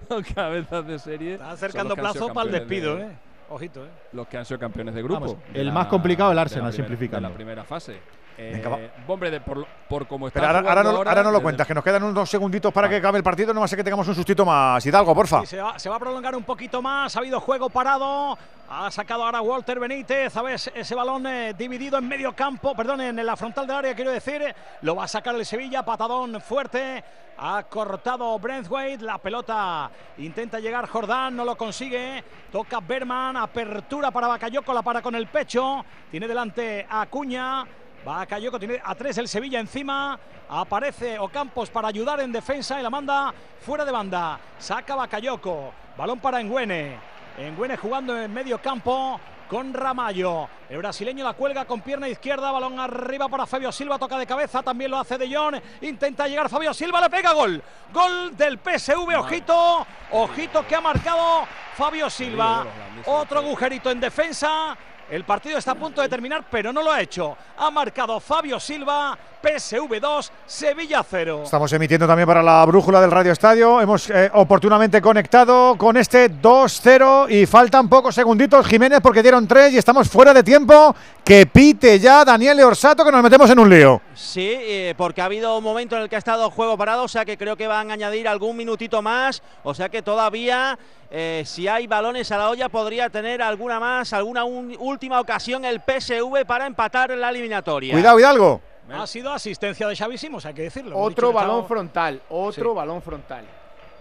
[0.09, 1.33] los cabezas de serie.
[1.35, 3.19] Está son acercando los que han sido plazo para el despido, de- ¿eh?
[3.51, 3.89] Ojito, ¿eh?
[4.15, 5.21] Los que han sido campeones de grupo.
[5.21, 6.73] Vamos, de el la- más complicado el Arsenal.
[6.73, 8.01] De la primera fase.
[8.41, 8.79] Eh, Venga, va.
[9.09, 11.75] hombre, de- por, por como está Pero ahora, ahora no, ahora no lo cuentas, que
[11.75, 13.53] nos quedan unos segunditos para que acabe el partido.
[13.53, 14.87] No ser que tengamos un sustito más.
[14.87, 15.41] Hidalgo, porfa.
[15.41, 17.17] Sí, se, va, se va a prolongar un poquito más.
[17.17, 18.39] Ha habido juego parado.
[18.71, 20.37] Ha sacado ahora Walter Benítez.
[20.37, 22.77] A ver ese balón eh, dividido en medio campo.
[22.77, 24.55] Perdón, en la frontal del área, quiero decir.
[24.83, 25.85] Lo va a sacar el Sevilla.
[25.85, 27.03] Patadón fuerte.
[27.39, 29.03] Ha cortado Brentwaite.
[29.05, 31.35] La pelota intenta llegar Jordán.
[31.35, 32.23] No lo consigue.
[32.53, 33.37] Toca Berman.
[33.37, 34.73] Apertura para Bakayoko.
[34.73, 35.85] La para con el pecho.
[36.11, 37.65] Tiene delante a Acuña.
[38.07, 38.27] Va
[38.59, 40.19] tiene a tres el Sevilla encima.
[40.49, 44.39] Aparece Ocampos para ayudar en defensa y la manda fuera de banda.
[44.59, 45.73] Saca Bakayoko.
[45.97, 46.97] Balón para Engüene.
[47.37, 50.49] Engüene jugando en medio campo con Ramallo.
[50.69, 52.51] El brasileño la cuelga con pierna izquierda.
[52.51, 53.99] Balón arriba para Fabio Silva.
[53.99, 54.63] Toca de cabeza.
[54.63, 55.57] También lo hace De Jong.
[55.83, 57.01] Intenta llegar Fabio Silva.
[57.01, 57.63] Le pega gol.
[57.93, 59.19] Gol del PSV.
[59.19, 59.87] Ojito.
[60.13, 62.65] Ojito que ha marcado Fabio Silva.
[63.07, 64.77] Otro agujerito en defensa.
[65.11, 67.35] El partido está a punto de terminar, pero no lo ha hecho.
[67.57, 71.43] Ha marcado Fabio Silva, PSV 2, Sevilla 0.
[71.45, 73.81] Estamos emitiendo también para la brújula del Radio Estadio.
[73.81, 79.73] Hemos eh, oportunamente conectado con este 2-0 y faltan pocos segunditos, Jiménez, porque dieron tres
[79.73, 80.95] y estamos fuera de tiempo.
[81.25, 84.03] Que pite ya Daniel Orsato, que nos metemos en un lío.
[84.15, 87.09] Sí, eh, porque ha habido un momento en el que ha estado juego parado, o
[87.09, 90.79] sea que creo que van a añadir algún minutito más, o sea que todavía,
[91.11, 95.65] eh, si hay balones a la olla, podría tener alguna más, alguna un- última ocasión
[95.65, 97.93] el PSV para empatar en la eliminatoria.
[97.95, 98.61] Cuidado, Hidalgo.
[98.93, 100.17] Ha sido asistencia de Xavi
[100.47, 100.97] hay que decirlo.
[100.99, 102.77] Otro balón estaba- frontal, otro Sí.
[102.77, 103.45] balón frontal.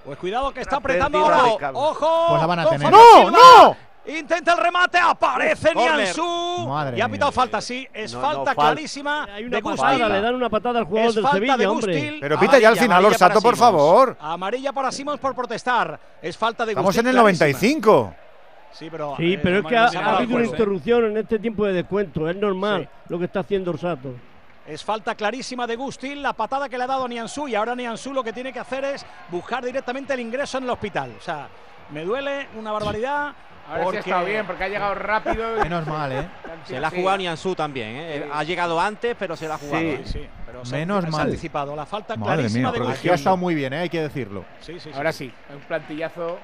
[0.05, 1.19] Pues cuidado que está apretando.
[1.25, 2.25] Ojo, ojo.
[2.29, 2.89] Pues la van a tener.
[2.91, 3.75] ¡No, no!
[4.07, 5.73] Intenta el remate, aparece.
[5.75, 7.85] Madre Y ha pitado falta, sí.
[7.93, 10.09] Es No, falta no, fal- clarísima Hay una de patada, Gustil.
[10.13, 11.93] le dan una patada al jugador Es del falta de Sevilla, hombre.
[11.93, 12.17] Gustil.
[12.21, 14.17] Pero pita ya al final, Orsato, por favor.
[14.19, 15.99] Amarilla para Simons por protestar.
[16.21, 17.45] Es falta de Estamos Gustil en el clarísima.
[17.47, 18.15] 95.
[18.71, 21.65] Sí, pero, Sí, eh, pero es que ha, ha habido una interrupción en este tiempo
[21.65, 22.29] de descuento.
[22.29, 22.99] Es normal Sí.
[23.09, 24.13] lo que está haciendo Orsato.
[24.65, 28.13] Es falta clarísima de Gustil, la patada que le ha dado Nianzú y ahora Nianzú
[28.13, 31.13] lo que tiene que hacer es buscar directamente el ingreso en el hospital.
[31.17, 31.47] O sea,
[31.91, 33.33] me duele una barbaridad.
[33.67, 35.57] Ahora sí porque ha estado bien, porque ha llegado rápido.
[35.57, 36.27] y- Menos mal, ¿eh?
[36.65, 36.97] Se la ha Sí.
[36.97, 38.21] jugado Nianzú también, ¿eh?
[38.23, 38.29] Sí.
[38.33, 39.79] Ha llegado antes, pero se la ha jugado.
[39.81, 39.97] Sí.
[40.05, 41.21] Sí, sí, pero se- Menos se ha mal.
[41.21, 41.75] anticipado.
[41.75, 43.79] La falta Madre clarísima mía, de aquí ha estado muy bien, ¿eh?
[43.79, 44.45] hay que decirlo.
[44.61, 44.91] Sí, sí, sí.
[44.95, 46.39] Ahora sí, un plantillazo.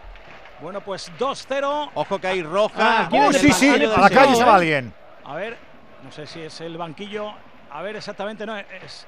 [0.61, 1.89] Bueno, pues 2-0.
[1.93, 2.73] Ojo que hay roja.
[2.77, 4.93] Ah, ¿quién Oh, es sí, sí, a la calle se va alguien.
[5.25, 5.57] A ver,
[6.03, 7.31] no sé si es el banquillo.
[7.71, 9.07] A ver exactamente, no, es.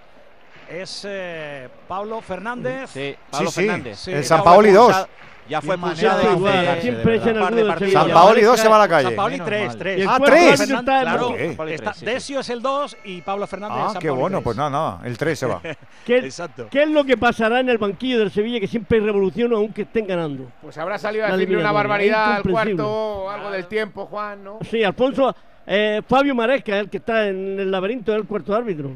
[0.68, 2.90] Es eh, Pablo Fernández.
[2.90, 3.62] Sí, Pablo sí.
[3.62, 4.00] Fernández.
[4.00, 4.12] Sí.
[4.12, 5.08] El Ya San Paoli 2.
[5.48, 7.50] Ya fue Qué hacerse, siempre de echan verdad.
[7.84, 7.92] el.
[7.92, 9.16] San Paoli 2 se va a la San calle.
[9.16, 9.78] Paoli Menos 3, mal.
[9.78, 9.98] 3.
[9.98, 10.60] Y el Ah, cuarto tres.
[10.62, 11.50] árbitro está en Claro, ¿Por qué?
[11.56, 11.94] Paoli está-.
[12.02, 14.44] Decio es el 2 y Pablo Fernández Ah, San qué Paoli bueno, tres.
[14.44, 15.00] pues nada, nada.
[15.04, 15.62] El 3 se va.
[16.06, 16.68] ¿Qué, Exacto.
[16.72, 19.84] qué es lo que pasará en el banquillo del Sevilla que siempre hay revolución aunque
[19.84, 20.46] estén ganando?
[20.62, 24.60] Pues habrá salido a decirle una barbaridad al cuarto, algo del tiempo, Juan, ¿no?
[24.70, 25.36] Sí, Alfonso,
[25.68, 28.92] eh, Fabio Maresca, el que está en el laberinto del cuarto árbitro.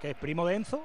[0.00, 0.80] ¿Qué es primo de Enzo?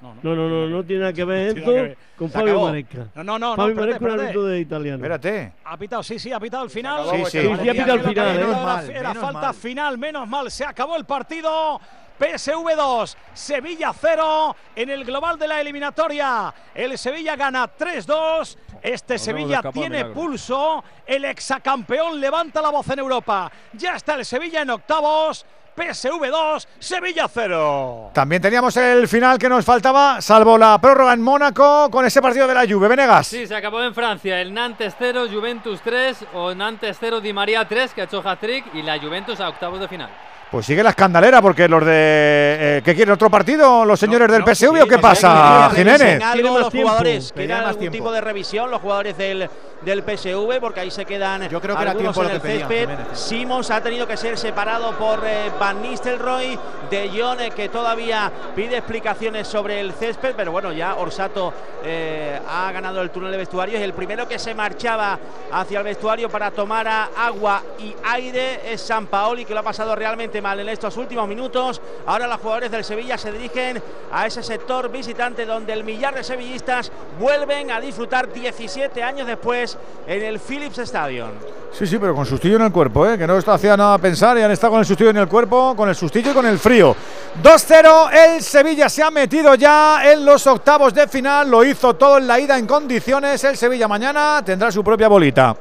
[0.00, 1.96] No, No, no, no, no tiene nada que ver ver.
[2.16, 2.66] con Se Fabio acabó.
[2.68, 2.98] Maresca.
[3.14, 4.96] No, no, no, no, Fabio espérate, Maresca es un árbitro de italiano.
[4.96, 5.52] Espérate.
[5.64, 7.04] Ha pitado, sí, sí, ha pitado al final.
[7.10, 7.24] Sí, sí.
[7.24, 9.54] Sí, sí, ha pitado al final, Era- menos era- mal, Era menos falta mal.
[9.54, 10.50] final, menos mal.
[10.50, 11.80] Se acabó el partido.
[12.18, 16.52] PSV 2, Sevilla 0 en el global de la eliminatoria.
[16.74, 18.56] El Sevilla gana 3-2.
[18.82, 20.14] Este Sevilla tiene milagro.
[20.14, 20.84] pulso.
[21.06, 23.52] El exacampeón levanta la voz en Europa.
[23.74, 25.44] Ya está el Sevilla en octavos.
[25.76, 28.10] PSV 2, Sevilla 0.
[28.14, 32.46] También teníamos el final que nos faltaba, salvo la prórroga en Mónaco, con ese partido
[32.46, 32.88] de la Juve.
[32.88, 33.26] Venegas.
[33.26, 34.40] Sí, se acabó en Francia.
[34.40, 38.74] El Nantes 0, Juventus 3 o Nantes 0, Di María 3, que ha hecho hat-trick,
[38.74, 40.08] y la Juventus a octavos de final.
[40.50, 41.90] Pues sigue la escandalera, porque los de.
[41.90, 43.12] Eh, ¿Qué quieren?
[43.12, 43.84] ¿Otro partido?
[43.84, 46.22] ¿Los señores del PSV o qué pasa, Jiménez?
[46.22, 49.50] Algo, los jugadores, quieren algún tipo de revisión, los jugadores del,
[49.82, 52.48] del PSV, porque ahí se quedan Yo creo que era algunos tiempo en el que
[52.48, 52.90] pedían, césped.
[52.90, 53.18] Jiménez.
[53.18, 56.58] Simons ha tenido que ser separado por eh, Van Nistelrooy,
[56.90, 61.52] De Jong eh, que todavía pide explicaciones sobre el césped, pero bueno, ya Orsato
[61.84, 65.18] eh, ha ganado el túnel de vestuarios y el primero que se marchaba
[65.52, 69.94] hacia el vestuario para tomar agua y aire es San Paoli, que lo ha pasado
[69.94, 71.80] realmente mal en estos últimos minutos.
[72.06, 76.24] Ahora los jugadores del Sevilla se dirigen a ese sector visitante donde el millar de
[76.24, 79.65] sevillistas vuelven a disfrutar 17 años después
[80.06, 81.30] en el Philips Stadium.
[81.72, 83.18] Sí, sí, pero con sustillo en el cuerpo, ¿eh?
[83.18, 85.74] que no esto hacía nada pensar y han estado con el sustillo en el cuerpo,
[85.76, 86.96] con el sustillo y con el frío.
[87.42, 92.18] 2-0, el Sevilla se ha metido ya en los octavos de final, lo hizo todo
[92.18, 93.44] en la ida en condiciones.
[93.44, 95.54] El Sevilla mañana tendrá su propia bolita.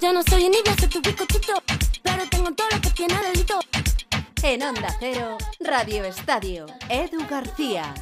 [0.00, 1.54] Yo no soy envidia, soy tu bizcochito,
[2.02, 3.58] pero tengo todo lo que tiene delito.
[4.42, 7.94] En Onda Cero, Radio Estadio, Edu García.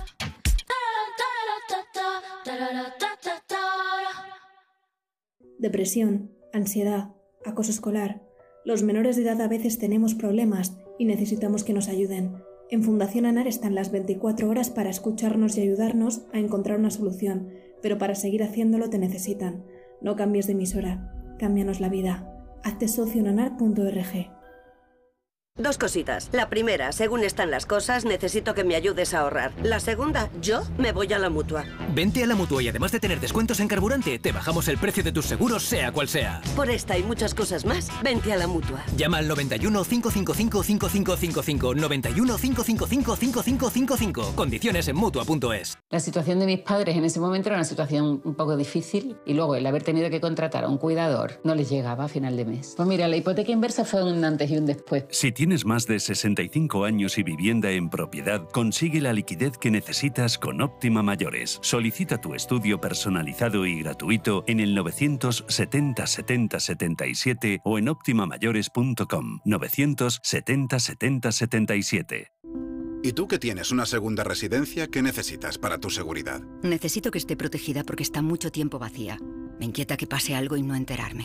[5.59, 7.11] Depresión, ansiedad,
[7.45, 8.23] acoso escolar.
[8.65, 12.43] Los menores de edad a veces tenemos problemas y necesitamos que nos ayuden.
[12.71, 17.51] En Fundación ANAR están las 24 horas para escucharnos y ayudarnos a encontrar una solución,
[17.81, 19.65] pero para seguir haciéndolo te necesitan.
[20.01, 22.29] No cambies de emisora, cámbianos la vida.
[22.65, 24.42] Hazte socio en.
[25.59, 26.31] Dos cositas.
[26.33, 29.53] La primera, según están las cosas, necesito que me ayudes a ahorrar.
[29.63, 31.67] La segunda, yo me voy a la mutua.
[31.95, 35.05] Vente a la mutua y además de tener descuentos en carburante, te bajamos el precio
[35.05, 36.41] de tus seguros, sea cual sea.
[36.57, 38.83] Por esta y muchas cosas más, vente a la mutua.
[38.97, 44.33] Llama al 91 555 5555 91 555 5555.
[44.35, 45.77] Condiciones en mutua.es.
[45.91, 49.35] La situación de mis padres en ese momento era una situación un poco difícil y
[49.35, 52.47] luego el haber tenido que contratar a un cuidador no les llegaba a final de
[52.47, 52.73] mes.
[52.75, 55.05] Pues mira, la hipoteca inversa fue un antes y un después.
[55.11, 60.39] Si tienes más de 65 años y vivienda en propiedad, consigue la liquidez que necesitas
[60.39, 61.59] con Óptima Mayores.
[61.63, 69.41] Solicita tu estudio personalizado y gratuito en el 970 70 77 o en optimamayores.com.
[69.45, 72.33] 970 70 77.
[73.03, 76.41] ¿Y tú que tienes una segunda residencia, qué necesitas para tu seguridad?
[76.63, 79.19] Necesito que esté protegida porque está mucho tiempo vacía.
[79.59, 81.25] Me inquieta que pase algo y no enterarme.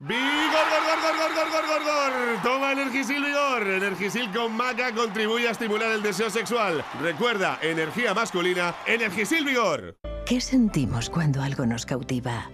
[0.00, 2.42] ¡Vigor, gor, gor, gor, gor, gor, gor, gor!
[2.44, 3.66] Toma Energisil Vigor.
[3.66, 6.84] Energisil con maca contribuye a estimular el deseo sexual.
[7.02, 9.96] Recuerda, energía masculina, Energisil Vigor.
[10.24, 12.48] ¿Qué sentimos cuando algo nos cautiva?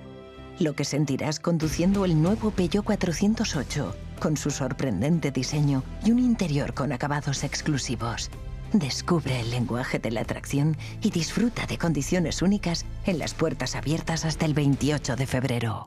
[0.59, 6.73] Lo que sentirás conduciendo el nuevo Peugeot 408, con su sorprendente diseño y un interior
[6.73, 8.31] con acabados exclusivos.
[8.73, 14.25] Descubre el lenguaje de la atracción y disfruta de condiciones únicas en las puertas abiertas
[14.25, 15.87] hasta el 28 de febrero.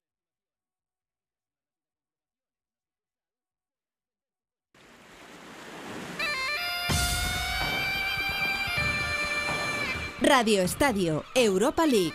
[10.33, 12.13] Radio Estadio, Europa League.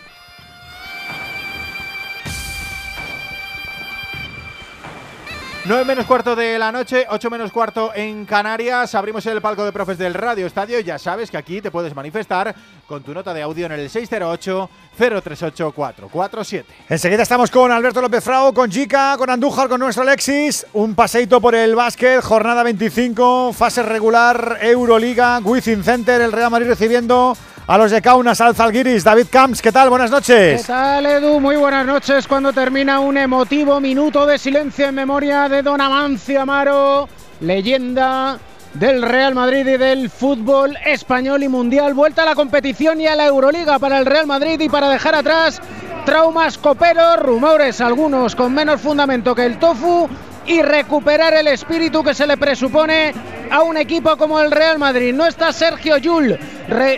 [5.65, 8.95] Nueve menos cuarto de la noche, 8 menos cuarto en Canarias.
[8.95, 10.79] Abrimos el palco de profes del Radio Estadio.
[10.79, 12.55] Ya sabes que aquí te puedes manifestar
[12.87, 16.65] con tu nota de audio en el 608-038-447.
[16.89, 20.65] Enseguida estamos con Alberto López Frau, con Jica, con Andújar, con nuestro Alexis.
[20.73, 26.69] Un paseito por el básquet, jornada 25, fase regular, Euroliga, Wizzing Center, el Real Madrid
[26.69, 27.37] recibiendo
[27.67, 29.03] a los de Kaunas, al Zalgiris.
[29.03, 29.89] David Camps, ¿qué tal?
[29.89, 30.61] Buenas noches.
[30.61, 31.39] ¿Qué tal, Edu?
[31.41, 36.41] Muy buenas noches cuando termina un emotivo minuto de silencio en memoria de Don Amancio
[36.41, 37.09] Amaro,
[37.41, 38.39] leyenda
[38.73, 41.93] del Real Madrid y del fútbol español y mundial.
[41.93, 45.15] Vuelta a la competición y a la Euroliga para el Real Madrid y para dejar
[45.15, 45.61] atrás
[46.05, 50.07] traumas coperos, rumores algunos con menos fundamento que el tofu
[50.47, 53.13] y recuperar el espíritu que se le presupone
[53.51, 55.13] a un equipo como el Real Madrid.
[55.13, 56.39] No está Sergio Yul,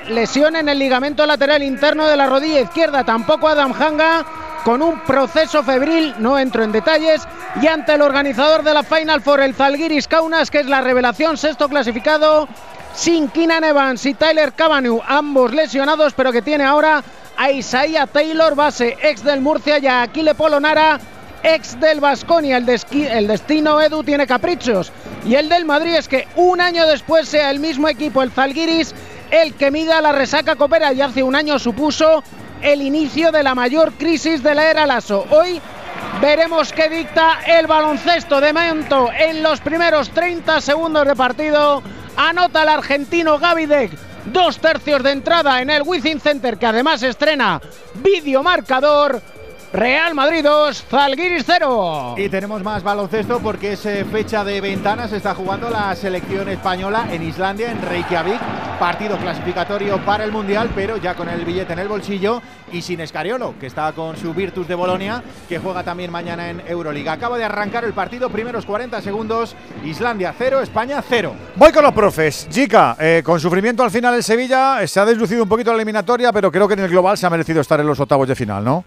[0.10, 4.26] lesión en el ligamento lateral interno de la rodilla izquierda, tampoco Adam Hanga.
[4.64, 7.26] Con un proceso febril, no entro en detalles,
[7.62, 11.38] y ante el organizador de la Final Four, el Zalgiris Kaunas, que es la revelación,
[11.38, 12.46] sexto clasificado,
[12.94, 17.02] sin Keenan Evans y Tyler Cavanu, ambos lesionados, pero que tiene ahora
[17.38, 21.00] a Isaiah Taylor, base ex del Murcia, y a Aquile Polonara,
[21.44, 22.58] ex del Vasconia.
[22.58, 24.92] El, el destino Edu tiene caprichos.
[25.26, 28.94] Y el del Madrid es que un año después sea el mismo equipo, el Zalgiris,
[29.32, 32.24] el que mida la resaca coopera y hace un año supuso
[32.62, 35.26] el inicio de la mayor crisis de la era Lasso.
[35.30, 35.62] Hoy
[36.22, 41.82] veremos qué dicta el baloncesto de Mento en los primeros 30 segundos de partido.
[42.18, 43.92] Anota el argentino Gavidec.
[44.26, 47.62] Dos tercios de entrada en el Wizzing Center, que además estrena
[47.96, 49.22] vídeo marcador.
[49.72, 52.16] Real Madrid 2, Zalgiris 0.
[52.18, 55.08] Y tenemos más baloncesto porque es eh, fecha de ventana.
[55.08, 58.40] Se está jugando la selección española en Islandia, en Reykjavik.
[58.80, 62.42] Partido clasificatorio para el Mundial, pero ya con el billete en el bolsillo
[62.72, 66.64] y sin Escariolo, que está con su Virtus de Bolonia, que juega también mañana en
[66.66, 67.12] Euroliga.
[67.12, 69.56] Acaba de arrancar el partido, primeros 40 segundos.
[69.86, 71.36] Islandia 0, España 0.
[71.58, 72.48] Voy con los profes.
[72.50, 76.34] Chica, eh, con sufrimiento al final el Sevilla, se ha deslucido un poquito la eliminatoria,
[76.34, 78.64] pero creo que en el global se ha merecido estar en los octavos de final,
[78.64, 78.84] ¿no?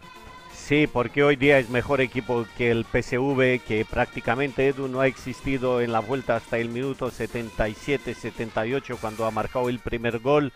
[0.64, 5.08] Sí, porque hoy día es mejor equipo que el PSV, que prácticamente Edu no ha
[5.08, 10.52] existido en la vuelta hasta el minuto 77-78 cuando ha marcado el primer gol.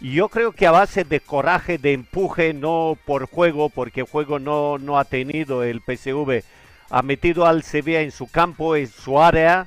[0.00, 4.38] Y yo creo que a base de coraje, de empuje, no por juego, porque juego
[4.38, 6.44] no, no ha tenido el PSV,
[6.90, 9.66] ha metido al Sevilla en su campo, en su área,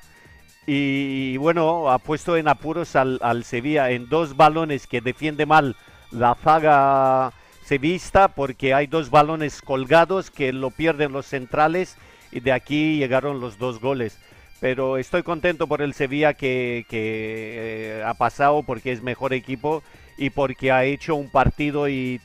[0.65, 5.75] y, bueno, ha puesto en apuros al, al Sevilla en dos balones que defiende mal
[6.11, 7.33] la zaga
[7.65, 11.97] se vista porque hay dos balones colgados que lo pierden los centrales
[12.31, 14.19] y de aquí llegaron los dos goles.
[14.59, 19.81] Pero estoy contento por el Sevilla que, eh, ha pasado porque es mejor equipo
[20.15, 22.21] y porque ha hecho un partido y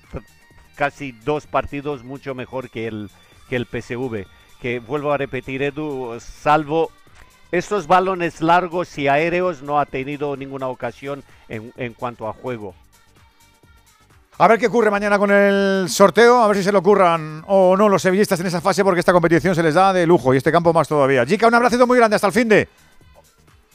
[0.75, 3.11] casi dos partidos mucho mejor que el,
[3.49, 4.27] que el PSV.
[4.61, 6.91] Que vuelvo a repetir, Edu, salvo
[7.51, 12.75] estos balones largos y aéreos no ha tenido ninguna ocasión en, en cuanto a juego.
[14.41, 17.77] A ver qué ocurre mañana con el sorteo, a ver si se lo ocurran o
[17.77, 20.39] no los sevillistas en esa fase, porque esta competición se les da de lujo y
[20.39, 21.27] este campo más todavía.
[21.27, 22.67] Chica, un abrazo muy grande, hasta el fin de.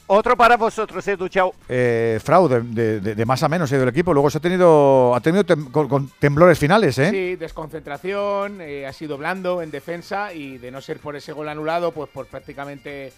[0.08, 1.54] Otro para vosotros, Edu, chao.
[1.68, 4.12] Eh, fraude, de, más a menos, eh, del equipo.
[4.12, 7.10] Luego se ha tenido, ha tenido con, temblores finales, ¿eh?
[7.12, 11.48] Sí, desconcentración, eh, ha sido blando en defensa y de no ser por ese gol
[11.48, 13.12] anulado, pues por prácticamente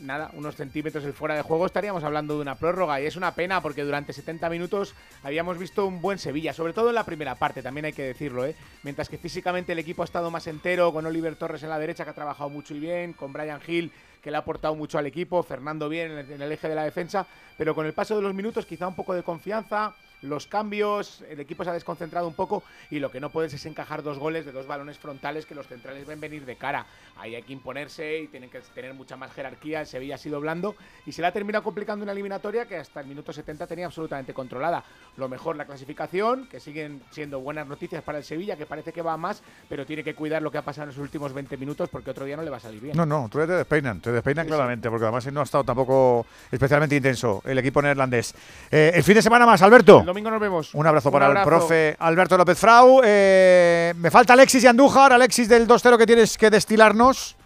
[0.00, 3.00] nada, unos centímetros fuera de juego, estaríamos hablando de una prórroga.
[3.00, 6.88] Y es una pena porque durante 70 minutos habíamos visto un buen Sevilla, sobre todo
[6.88, 8.54] en la primera parte, también hay que decirlo, ¿eh?
[8.82, 12.04] Mientras que físicamente el equipo ha estado más entero, con Oliver Torres en la derecha,
[12.04, 13.90] que ha trabajado mucho y bien, con Brian Hill,
[14.22, 17.26] que le ha aportado mucho al equipo, Fernando bien en el eje de la defensa,
[17.58, 21.40] pero con el paso de los minutos quizá un poco de confianza los cambios, el
[21.40, 24.46] equipo se ha desconcentrado un poco y lo que no puedes es encajar dos goles
[24.46, 26.86] de dos balones frontales que los centrales ven venir de cara.
[27.16, 29.80] Ahí hay que imponerse y tienen que tener mucha más jerarquía.
[29.80, 30.74] El Sevilla ha sido blando
[31.06, 34.32] y se le ha terminado complicando una eliminatoria que hasta el minuto 70 tenía absolutamente
[34.32, 34.82] controlada.
[35.16, 39.02] Lo mejor la clasificación, que siguen siendo buenas noticias para el Sevilla, que parece que
[39.02, 41.88] va más, pero tiene que cuidar lo que ha pasado en los últimos 20 minutos
[41.90, 42.96] porque otro día no le va a salir bien.
[42.96, 46.96] No, no, tú te despeinan, te despeinan claramente, porque además no ha estado tampoco especialmente
[46.96, 48.34] intenso el equipo neerlandés.
[48.70, 50.74] Eh, el fin de semana más, Alberto domingo nos vemos.
[50.74, 53.00] Un abrazo para el profe Alberto López Frau.
[53.02, 55.12] Eh, me falta Alexis y Andújar.
[55.12, 57.36] Alexis del 2-0 que tienes que destilarnos.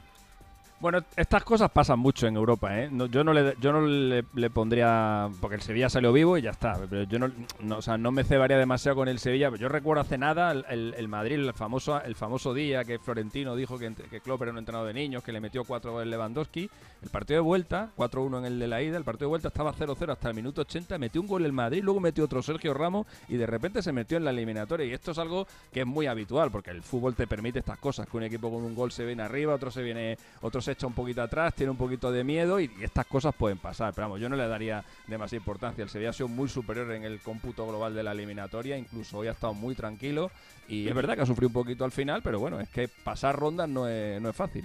[0.81, 2.89] Bueno, estas cosas pasan mucho en Europa, ¿eh?
[3.11, 5.29] yo no le, yo no le, pondría.
[5.41, 6.79] Porque el Sevilla salió vivo y ya está.
[6.89, 9.51] Pero yo no, o sea, no me cebaría demasiado con el Sevilla.
[9.57, 13.77] Yo recuerdo hace nada el, el, Madrid, el famoso, el famoso día que Florentino dijo
[13.77, 16.71] que, que Klopp era un entrenador de niños, que le metió cuatro goles Lewandowski.
[17.03, 19.73] El partido de vuelta, 4-1 en el de la ida, el partido de vuelta estaba
[19.73, 20.97] 0-0 hasta el minuto 80.
[20.99, 24.17] Metió un gol el Madrid, luego metió otro Sergio Ramos y de repente se metió
[24.17, 24.87] en la eliminatoria.
[24.87, 28.07] Y esto es algo que es muy habitual porque el fútbol te permite estas cosas:
[28.07, 30.87] que un equipo con un gol se viene arriba, otro se viene, otro se echa
[30.87, 33.93] un poquito atrás tiene un poquito de miedo y, estas cosas pueden pasar.
[33.95, 35.83] Pero vamos, yo no le daría demasiada importancia.
[35.83, 39.29] El Sevilla ha sido muy superior en el cómputo global de la eliminatoria, incluso hoy
[39.29, 40.31] ha estado muy tranquilo
[40.69, 43.37] y es verdad que ha sufrido un poquito al final, pero bueno, es que pasar
[43.37, 44.65] rondas no es, no es fácil.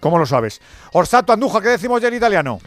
[0.00, 0.60] ¿Cómo lo sabes?
[0.92, 2.58] Orsato Anduja, ¿qué decimos ya en italiano?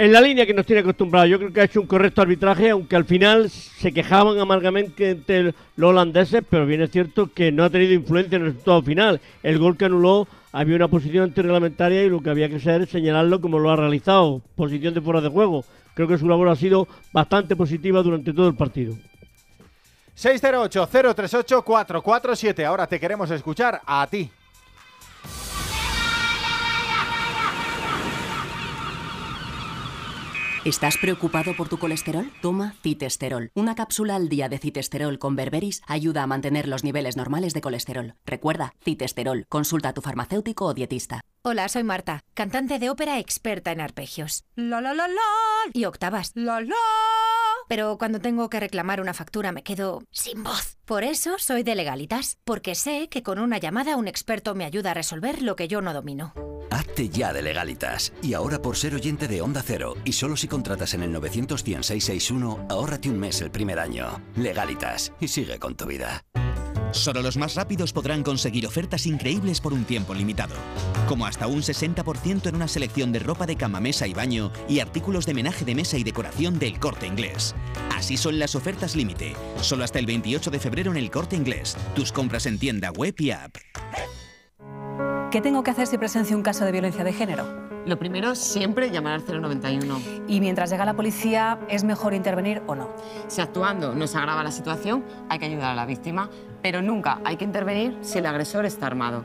[0.00, 2.70] En la línea que nos tiene acostumbrado, yo creo que ha hecho un correcto arbitraje,
[2.70, 7.64] aunque al final se quejaban amargamente entre los holandeses, pero bien es cierto que no
[7.64, 9.20] ha tenido influencia en el resultado final.
[9.42, 12.90] El gol que anuló había una posición antirreglamentaria y lo que había que hacer es
[12.90, 15.64] señalarlo como lo ha realizado, posición de fuera de juego.
[15.94, 18.96] Creo que su labor ha sido bastante positiva durante todo el partido.
[20.16, 22.64] 608-038-447.
[22.64, 24.30] Ahora te queremos escuchar a ti.
[30.70, 32.30] ¿Estás preocupado por tu colesterol?
[32.40, 33.50] Toma citesterol.
[33.54, 37.60] Una cápsula al día de citesterol con berberis ayuda a mantener los niveles normales de
[37.60, 38.14] colesterol.
[38.24, 39.46] Recuerda, citesterol.
[39.48, 41.22] Consulta a tu farmacéutico o dietista.
[41.42, 44.44] Hola, soy Marta, cantante de ópera experta en arpegios.
[44.54, 45.20] La la la la
[45.72, 46.30] y octavas.
[46.36, 46.76] La la.
[47.70, 50.76] Pero cuando tengo que reclamar una factura me quedo sin voz.
[50.86, 54.90] Por eso soy de legalitas, porque sé que con una llamada un experto me ayuda
[54.90, 56.34] a resolver lo que yo no domino.
[56.72, 58.12] Hazte ya de legalitas.
[58.24, 61.60] Y ahora por ser oyente de Onda Cero y solo si contratas en el 900
[61.60, 64.20] 661, ahórrate un mes el primer año.
[64.34, 66.24] Legalitas y sigue con tu vida.
[66.92, 70.54] Solo los más rápidos podrán conseguir ofertas increíbles por un tiempo limitado,
[71.08, 74.80] como hasta un 60% en una selección de ropa de cama, mesa y baño y
[74.80, 77.54] artículos de menaje de mesa y decoración del corte inglés.
[77.94, 81.76] Así son las ofertas límite, solo hasta el 28 de febrero en el corte inglés.
[81.94, 83.56] Tus compras en tienda web y app.
[85.30, 87.70] ¿Qué tengo que hacer si presencio un caso de violencia de género?
[87.86, 90.00] Lo primero, siempre llamar al 091.
[90.28, 92.90] Y mientras llega la policía, ¿es mejor intervenir o no?
[93.28, 96.28] Si actuando no se agrava la situación, hay que ayudar a la víctima,
[96.62, 99.24] pero nunca hay que intervenir si el agresor está armado.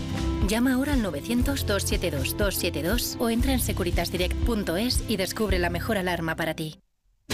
[0.47, 6.79] Llama ahora al 900-272-272 o entra en securitasdirect.es y descubre la mejor alarma para ti.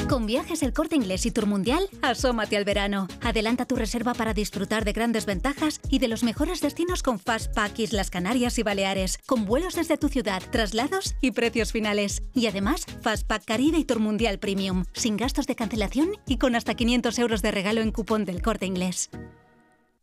[0.09, 3.09] Con viajes el corte inglés y Tour Mundial, asómate al verano.
[3.21, 7.77] Adelanta tu reserva para disfrutar de grandes ventajas y de los mejores destinos con Fastpack
[7.79, 12.23] Islas Canarias y Baleares, con vuelos desde tu ciudad, traslados y precios finales.
[12.33, 16.75] Y además, Fastpack Caribe y Tour Mundial Premium, sin gastos de cancelación y con hasta
[16.75, 19.09] 500 euros de regalo en cupón del corte inglés.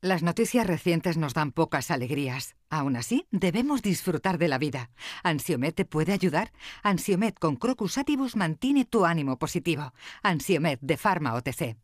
[0.04, 2.56] Las noticias recientes nos dan pocas alegrías.
[2.68, 4.90] Aún así, debemos disfrutar de la vida.
[5.22, 6.52] ¿Ansiomet te puede ayudar?
[6.82, 9.94] Ansiomet con Crocus Atibus mantiene tu ánimo positivo.
[10.22, 11.78] Ansiomet de Pharma OTC.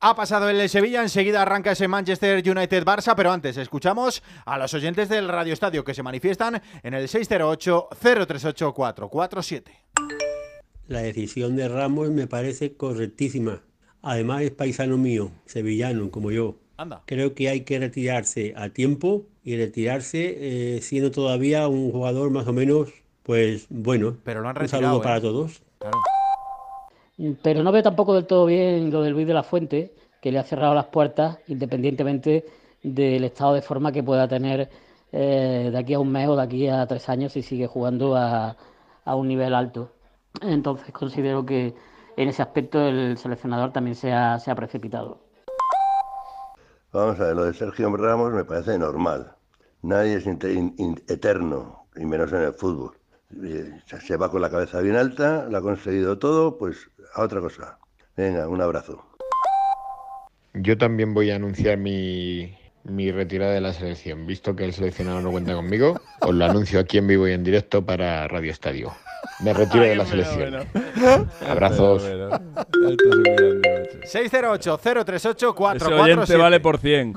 [0.00, 5.08] Ha pasado el Sevilla, enseguida arranca ese Manchester United-Barça, pero antes escuchamos a los oyentes
[5.08, 9.70] del Radio Estadio que se manifiestan en el 608-038-447.
[10.88, 13.62] La decisión de Ramos me parece correctísima.
[14.02, 16.63] Además es paisano mío, sevillano como yo.
[17.06, 22.46] Creo que hay que retirarse a tiempo y retirarse eh, siendo todavía un jugador más
[22.48, 22.90] o menos,
[23.22, 24.16] pues bueno.
[24.24, 25.02] Pero lo han un saludo ¿eh?
[25.02, 25.62] para todos.
[27.42, 30.38] Pero no veo tampoco del todo bien lo de Luis de la Fuente, que le
[30.38, 32.44] ha cerrado las puertas independientemente
[32.82, 34.68] del estado de forma que pueda tener
[35.12, 38.16] eh, de aquí a un mes o de aquí a tres años si sigue jugando
[38.16, 38.56] a,
[39.04, 39.92] a un nivel alto.
[40.42, 41.74] Entonces considero que
[42.16, 45.23] en ese aspecto el seleccionador también se ha, se ha precipitado.
[46.94, 49.32] Vamos a ver, lo de Sergio Ramos me parece normal.
[49.82, 52.96] Nadie es eterno, y menos en el fútbol.
[53.42, 57.40] Eh, Se va con la cabeza bien alta, lo ha conseguido todo, pues a otra
[57.40, 57.78] cosa.
[58.16, 59.04] Venga, un abrazo.
[60.52, 64.24] Yo también voy a anunciar mi, mi retirada de la selección.
[64.24, 67.42] Visto que el seleccionado no cuenta conmigo, os lo anuncio aquí en vivo y en
[67.42, 68.92] directo para Radio Estadio.
[69.40, 70.68] Me retiro de la selección.
[71.48, 72.02] Abrazos.
[74.04, 75.76] 608-038-447.
[75.76, 77.14] Ese oyente vale por 100.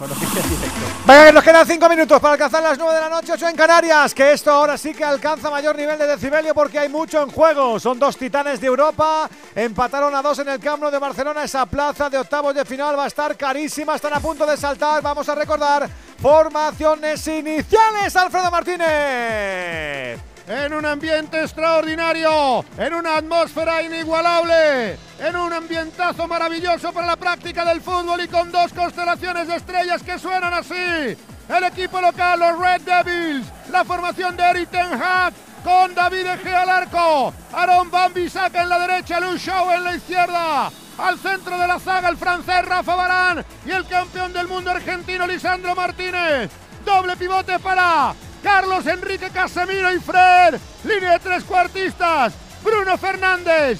[1.05, 3.55] Venga, que nos quedan 5 minutos para alcanzar las 9 de la noche, 8 en
[3.55, 4.13] Canarias.
[4.13, 7.79] Que esto ahora sí que alcanza mayor nivel de decibelio porque hay mucho en juego.
[7.79, 9.29] Son dos titanes de Europa.
[9.55, 11.43] Empataron a dos en el Camp Nou de Barcelona.
[11.43, 13.95] Esa plaza de octavos de final va a estar carísima.
[13.95, 15.01] Están a punto de saltar.
[15.01, 18.15] Vamos a recordar formaciones iniciales.
[18.15, 20.36] Alfredo Martínez.
[20.47, 27.65] En un ambiente extraordinario, en una atmósfera inigualable, en un ambientazo maravilloso para la práctica
[27.65, 31.17] del fútbol y con dos constelaciones de estrellas que suenan así.
[31.49, 36.61] El equipo local, los Red Devils, la formación de Eric Ten Hag con David Egea
[36.61, 40.71] al arco, Aaron Van Bissaka en la derecha, Lu Shaw en la izquierda.
[40.97, 45.27] Al centro de la zaga el francés Rafa Barán y el campeón del mundo argentino
[45.27, 46.49] Lisandro Martínez.
[46.83, 48.15] Doble pivote para
[48.47, 50.57] Carlos Enrique Casemiro y Fred.
[50.85, 52.33] Línea de tres cuartistas.
[52.63, 53.77] Bruno Fernández.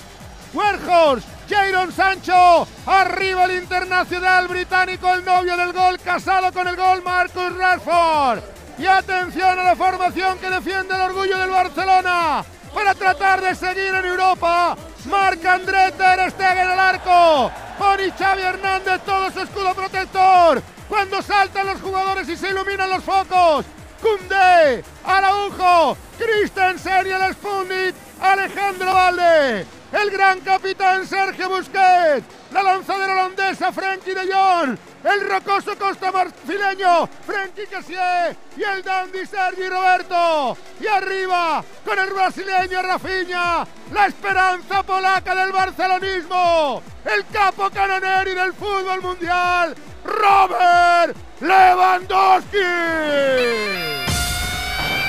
[0.53, 1.25] Werhorst.
[1.49, 2.67] Jadon Sancho.
[2.85, 8.41] Arriba el internacional británico, el novio del gol, casado con el gol, Marcus Rashford.
[8.77, 12.43] Y atención a la formación que defiende el orgullo del Barcelona.
[12.73, 14.75] Para tratar de seguir en Europa.
[15.05, 17.49] Marc-André Ter Stegen al arco.
[17.79, 20.61] Poni Xavi Hernández todo su escudo protector.
[20.89, 23.65] Cuando saltan los jugadores y se iluminan los focos.
[24.01, 33.13] Cundé, Araujo, Christensen y el Spundit, Alejandro Valde, el gran capitán Sergio Busquets, la lanzadera
[33.13, 40.57] holandesa Frenkie de Jong, el rocoso costa marfileño Frenkie Cassier y el dandy Sergi Roberto.
[40.79, 48.53] Y arriba, con el brasileño Rafinha, la esperanza polaca del barcelonismo, el capo canoneri del
[48.53, 49.75] fútbol mundial,
[50.07, 54.06] Robert Lewandowski.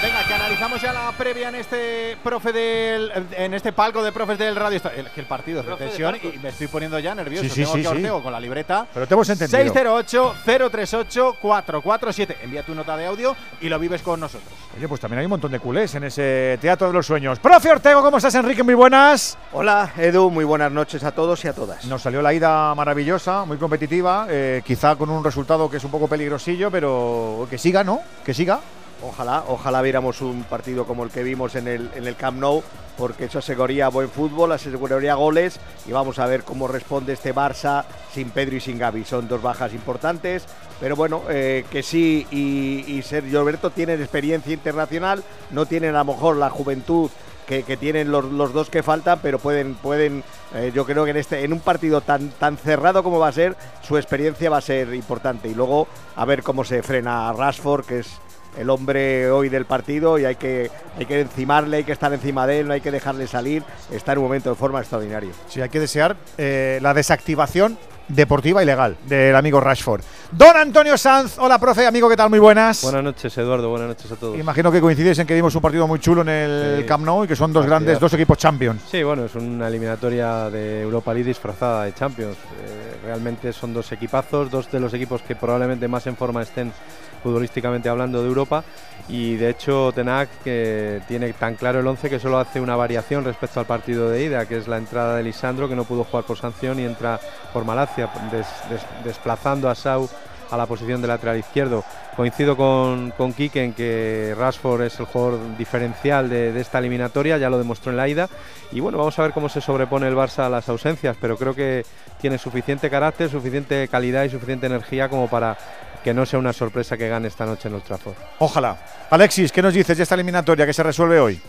[0.01, 4.39] Venga, que analizamos ya la previa en este profe del en este palco de profes
[4.39, 4.81] del radio.
[4.97, 7.43] El, el partido es de tensión y me estoy poniendo ya nervioso.
[7.43, 7.95] Sí, sí, Tengo sí, que sí.
[7.95, 8.87] Ortego con la libreta.
[8.95, 9.75] Pero te hemos entendido.
[9.75, 12.37] 608-038-447.
[12.43, 14.49] Envía tu nota de audio y lo vives con nosotros.
[14.77, 17.41] Oye, pues también hay un montón de culés en ese Teatro de los Sueños.
[17.41, 18.63] Profe Ortego, ¿cómo estás, Enrique?
[18.63, 19.37] Muy buenas.
[19.53, 21.85] Hola, Edu, muy buenas noches a todos y a todas.
[21.87, 25.91] Nos salió la ida maravillosa, muy competitiva, eh, quizá con un resultado que es un
[25.91, 28.01] poco peligrosillo, pero que siga, ¿no?
[28.25, 28.61] Que siga.
[29.03, 32.63] Ojalá, ojalá viéramos un partido como el que vimos en el, en el Camp Nou,
[32.97, 37.85] porque eso aseguraría buen fútbol, aseguraría goles y vamos a ver cómo responde este Barça
[38.13, 39.05] sin Pedro y sin Gaby.
[39.05, 40.47] Son dos bajas importantes,
[40.81, 46.13] pero bueno, eh, que sí y, Sergio Alberto tienen experiencia internacional, no tienen a lo
[46.13, 47.09] mejor la juventud
[47.47, 51.13] que, que tienen los, los dos que faltan, pero pueden, pueden eh, yo creo que
[51.13, 54.59] en, este, en un partido tan, tan cerrado como va a ser, su experiencia va
[54.59, 55.49] a ser importante.
[55.49, 55.87] Y luego
[56.17, 58.21] a ver cómo se frena a Rashford, que es
[58.57, 62.47] el hombre hoy del partido y hay que, hay que encimarle, hay que estar encima
[62.47, 63.63] de él, no hay que dejarle salir,
[63.93, 65.31] está en un momento de forma extraordinario.
[65.49, 67.79] Sí, hay que desear eh, la desactivación
[68.09, 70.01] deportiva y legal del amigo Rashford.
[70.33, 72.31] Don Antonio Sanz, hola profe, amigo, ¿qué tal?
[72.31, 72.83] Muy buenas.
[72.83, 74.39] Buenas noches, Eduardo, buenas noches a todos.
[74.39, 76.85] Imagino que coincides en que vimos un partido muy chulo en el Sí.
[76.87, 78.81] Camp Nou y que son dos grandes, dos equipos champions.
[78.91, 82.37] Sí, bueno, es una eliminatoria de Europa League disfrazada de Champions.
[82.37, 86.73] Eh, realmente son dos equipazos, dos de los equipos que probablemente más en forma estén
[87.23, 88.65] futbolísticamente hablando de Europa
[89.09, 93.25] y de hecho Tenac que tiene tan claro el 11 que solo hace una variación
[93.25, 96.25] respecto al partido de ida, que es la entrada de Lisandro que no pudo jugar
[96.25, 97.19] por sanción y entra
[97.53, 100.09] por Malacia, des- des- desplazando a Sau
[100.51, 101.85] a la posición de lateral izquierdo.
[102.17, 107.51] Coincido con, con Quique en que Rashford es el jugador diferencial de esta eliminatoria, ya
[107.51, 108.29] lo demostró en la ida.
[108.73, 111.55] Y bueno, vamos a ver cómo se sobrepone el Barça a las ausencias, pero creo
[111.55, 111.85] que
[112.19, 115.57] tiene suficiente carácter, suficiente calidad y suficiente energía como para
[116.03, 118.15] que no sea una sorpresa que gane esta noche en Old Trafford.
[118.39, 118.79] Ojalá.
[119.11, 121.41] Alexis, ¿qué nos dices de esta eliminatoria que se resuelve hoy?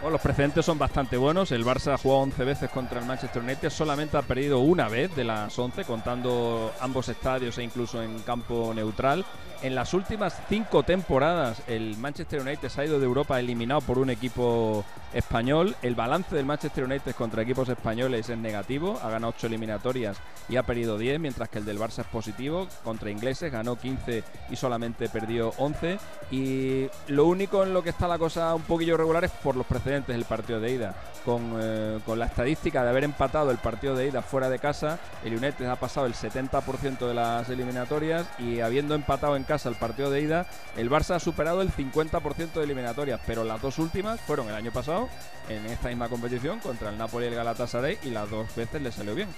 [0.00, 1.52] Bueno, los precedentes son bastante buenos.
[1.52, 5.14] El Barça ha jugado 11 veces contra el Manchester United, solamente ha perdido una vez
[5.16, 9.24] de las 11, contando ambos estadios e incluso en campo neutral.
[9.62, 13.98] En las últimas cinco temporadas, el Manchester United se ha ido de Europa eliminado por
[13.98, 14.84] un equipo
[15.14, 15.74] español.
[15.80, 19.00] El balance del Manchester United contra equipos españoles es negativo.
[19.02, 20.18] Ha ganado 8 eliminatorias
[20.50, 22.68] y ha perdido 10, mientras que el del Barça es positivo.
[22.84, 25.98] Contra ingleses ganó 15 y solamente perdió 11.
[26.30, 29.64] Y lo único en lo que está la cosa un poquillo regular es por los
[29.64, 30.94] precedentes del partido de ida.
[31.24, 34.98] Con, eh, con la estadística de haber empatado el partido de ida fuera de casa,
[35.24, 39.76] el United ha pasado el 70% de las eliminatorias y habiendo empatado en casa el
[39.76, 44.20] partido de ida, el Barça ha superado el 50% de eliminatorias, pero las dos últimas
[44.20, 45.08] fueron el año pasado
[45.48, 48.92] en esta misma competición contra el Napoli y el Galatasaray y las dos veces le
[48.92, 49.28] salió bien.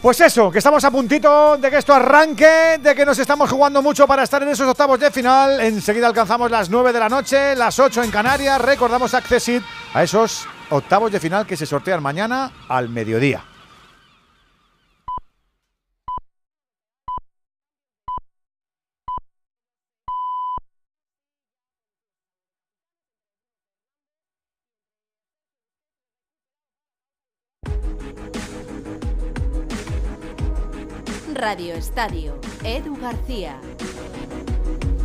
[0.00, 3.82] Pues eso, que estamos a puntito de que esto arranque, de que nos estamos jugando
[3.82, 5.60] mucho para estar en esos octavos de final.
[5.60, 8.60] Enseguida alcanzamos las 9 de la noche, las 8 en Canarias.
[8.60, 9.60] Recordamos Accessit
[9.92, 13.42] a esos octavos de final que se sortean mañana al mediodía.
[31.38, 33.60] Radio Estadio, Edu García.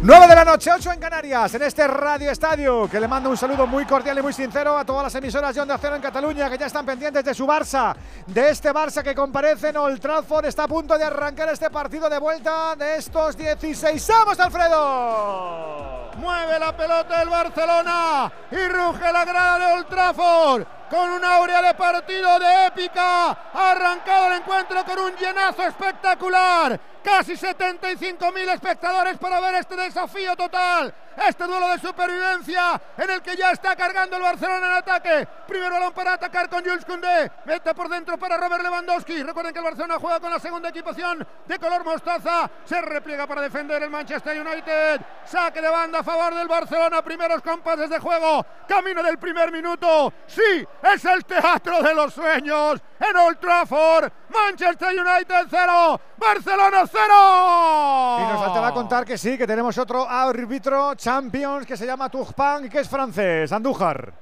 [0.02, 3.38] 9 de la noche, 8 en Canarias, en este Radio Estadio, que le mando un
[3.38, 6.50] saludo muy cordial y muy sincero a todas las emisoras de Onda Cero en Cataluña,
[6.50, 7.96] que ya están pendientes de su Barça,
[8.26, 12.10] de este Barça que comparece en Old Trafford, está a punto de arrancar este partido
[12.10, 14.08] de vuelta de estos 16.
[14.08, 16.12] ¡Vamos, Alfredo!
[16.18, 21.60] Mueve la pelota el Barcelona y ruge la grada de Old Trafford con una aurea
[21.64, 23.32] de partido de épica.
[23.52, 26.80] Arrancado el encuentro con un llenazo espectacular.
[27.04, 30.94] Casi 75.000 espectadores para ver este desafío total
[31.28, 35.28] este duelo de supervivencia en el que ya está cargando el Barcelona en ataque.
[35.48, 37.32] Primer balón para atacar con Jules Koundé.
[37.46, 39.24] Mete por dentro para Robert Lewandowski.
[39.24, 42.50] Recuerden que el Barcelona juega con la segunda equipación de color mostaza.
[42.66, 45.02] Se repliega para defender el Manchester United.
[45.26, 47.02] Saque de banda a favor del Barcelona.
[47.02, 48.46] Primeros compases de juego.
[48.68, 50.14] Camino del primer minuto.
[50.28, 54.12] Sí, es el teatro de los sueños en Old Trafford.
[54.30, 58.18] Manchester United 0, Barcelona 0.
[58.20, 62.64] Y nos faltaba contar que sí, que tenemos otro árbitro Champions que se llama Turpan
[62.64, 64.14] y que es francés, Andújar.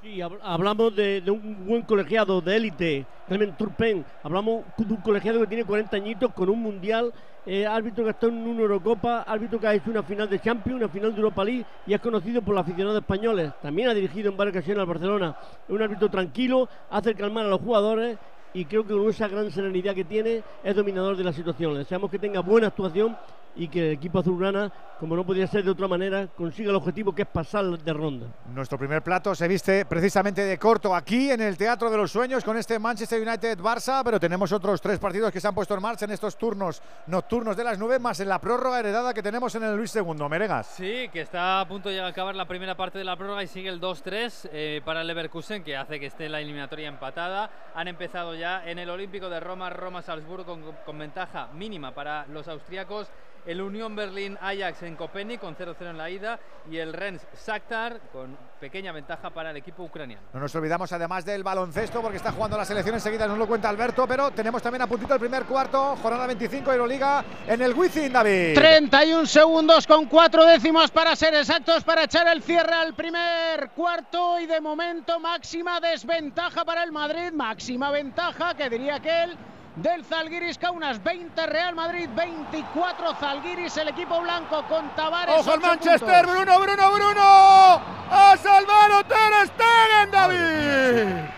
[0.00, 4.06] Sí, hablamos de, un buen colegiado de élite, también Turpen.
[4.22, 7.12] Hablamos de un colegiado que tiene 40 añitos con un mundial,
[7.44, 10.40] eh, árbitro que ha estado en una Eurocopa, árbitro que ha hecho una final de
[10.40, 13.52] Champions, una final de Europa League y es conocido por los aficionados españoles.
[13.60, 15.36] También ha dirigido en varias ocasiones al Barcelona.
[15.68, 18.16] Es un árbitro tranquilo, hace calmar a los jugadores
[18.54, 21.74] y creo que con esa gran serenidad que tiene es dominador de la situación.
[21.74, 23.14] Deseamos que tenga buena actuación
[23.56, 27.14] y que el equipo azulgrana, como no podía ser de otra manera, consiga el objetivo
[27.14, 28.26] que es pasar de ronda.
[28.54, 32.44] Nuestro primer plato se viste precisamente de corto aquí en el Teatro de los Sueños
[32.44, 36.04] con este Manchester United-Barça, pero tenemos otros tres partidos que se han puesto en marcha
[36.04, 39.64] en estos turnos nocturnos de las nubes, más en la prórroga heredada que tenemos en
[39.64, 40.28] el Luis II.
[40.28, 40.66] Meregas.
[40.66, 43.68] Sí, que está a punto de acabar la primera parte de la prórroga y sigue
[43.68, 47.50] el 2-3 eh, para el Leverkusen, que hace que esté la eliminatoria empatada.
[47.74, 52.48] Han empezado ya en el Olímpico de Roma, Roma-Salzburgo con, con ventaja mínima para los
[52.48, 53.08] austríacos
[53.48, 56.38] el Unión Berlín Ajax en Copenhague con 0-0 en la ida
[56.70, 60.28] y el Rennes Shakhtar con pequeña ventaja para el equipo ucraniano.
[60.34, 63.70] No nos olvidamos además del baloncesto porque está jugando la selección enseguida, nos lo cuenta
[63.70, 68.12] Alberto, pero tenemos también a puntito el primer cuarto, jornada 25 Euroliga en el Wizzing,
[68.12, 68.54] David.
[68.54, 74.38] 31 segundos con cuatro décimos para ser exactos para echar el cierre al primer cuarto
[74.38, 79.38] y de momento máxima desventaja para el Madrid, máxima ventaja que diría que él
[79.82, 85.34] del Zalgiris, unas 20 Real Madrid, 24 Zalgiris, el equipo blanco con Tavares.
[85.38, 86.26] ¡Ojo el Manchester!
[86.26, 87.80] ¡Bruno, Bruno, Bruno!
[88.10, 91.28] ¡A salvar Ter Stegen, David!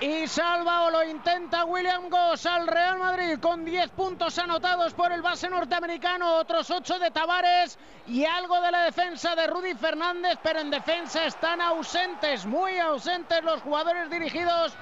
[0.00, 5.12] Y salva o lo intenta William Goss al Real Madrid con 10 puntos anotados por
[5.12, 10.38] el base norteamericano, otros 8 de Tavares y algo de la defensa de Rudy Fernández,
[10.42, 14.74] pero en defensa están ausentes, muy ausentes los jugadores dirigidos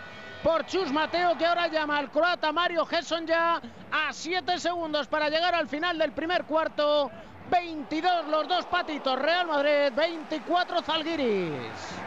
[0.43, 5.29] por Chus Mateo, que ahora llama al croata Mario Gesson ya a 7 segundos para
[5.29, 7.11] llegar al final del primer cuarto.
[7.51, 11.53] 22 los dos patitos, Real Madrid, 24 Zalgiris.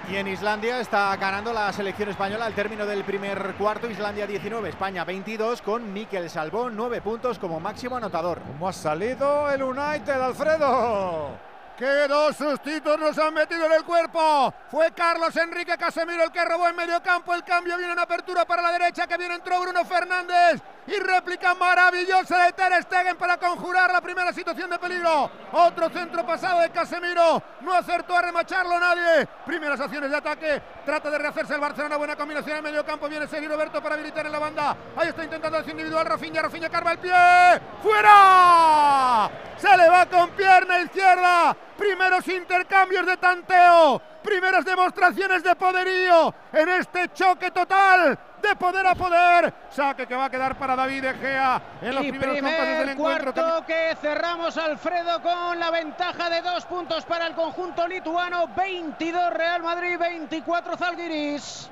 [0.09, 4.69] Y en Islandia está ganando la selección española al término del primer cuarto, Islandia 19,
[4.69, 8.39] España 22, con Miquel Salvón 9 puntos como máximo anotador.
[8.41, 11.54] ¿Cómo ha salido el United, Alfredo?
[11.77, 14.53] ¡Qué dos sustitos nos han metido en el cuerpo!
[14.71, 17.33] Fue Carlos Enrique Casemiro el que robó en medio campo.
[17.33, 20.61] El cambio viene en apertura para la derecha, que bien entró Bruno Fernández.
[20.87, 25.29] Y réplica maravillosa de Ter Stegen para conjurar la primera situación de peligro.
[25.51, 27.41] Otro centro pasado de Casemiro.
[27.61, 29.27] No acertó a remacharlo nadie.
[29.45, 30.61] Primeras acciones de ataque.
[30.85, 31.97] Trata de rehacerse el Barcelona.
[31.97, 33.09] Buena combinación en medio campo.
[33.09, 34.77] Viene Sergio Roberto para habilitar en la banda.
[34.95, 36.05] Ahí está intentando hacer individual.
[36.05, 37.11] Rafinha, Rafinha carva el pie.
[37.81, 39.29] ¡Fuera!
[39.57, 41.57] Se le va con pierna izquierda.
[41.77, 44.01] Primeros intercambios de tanteo.
[44.23, 49.53] Primeras demostraciones de poderío en este choque total de poder a poder.
[49.69, 53.33] Saque que va a quedar para David Egea en los primeros compases del encuentro.
[53.33, 58.47] Cuarto que cerramos Alfredo con la ventaja de dos puntos para el conjunto lituano.
[58.55, 61.69] 22 Real Madrid, 24 Zalgiris.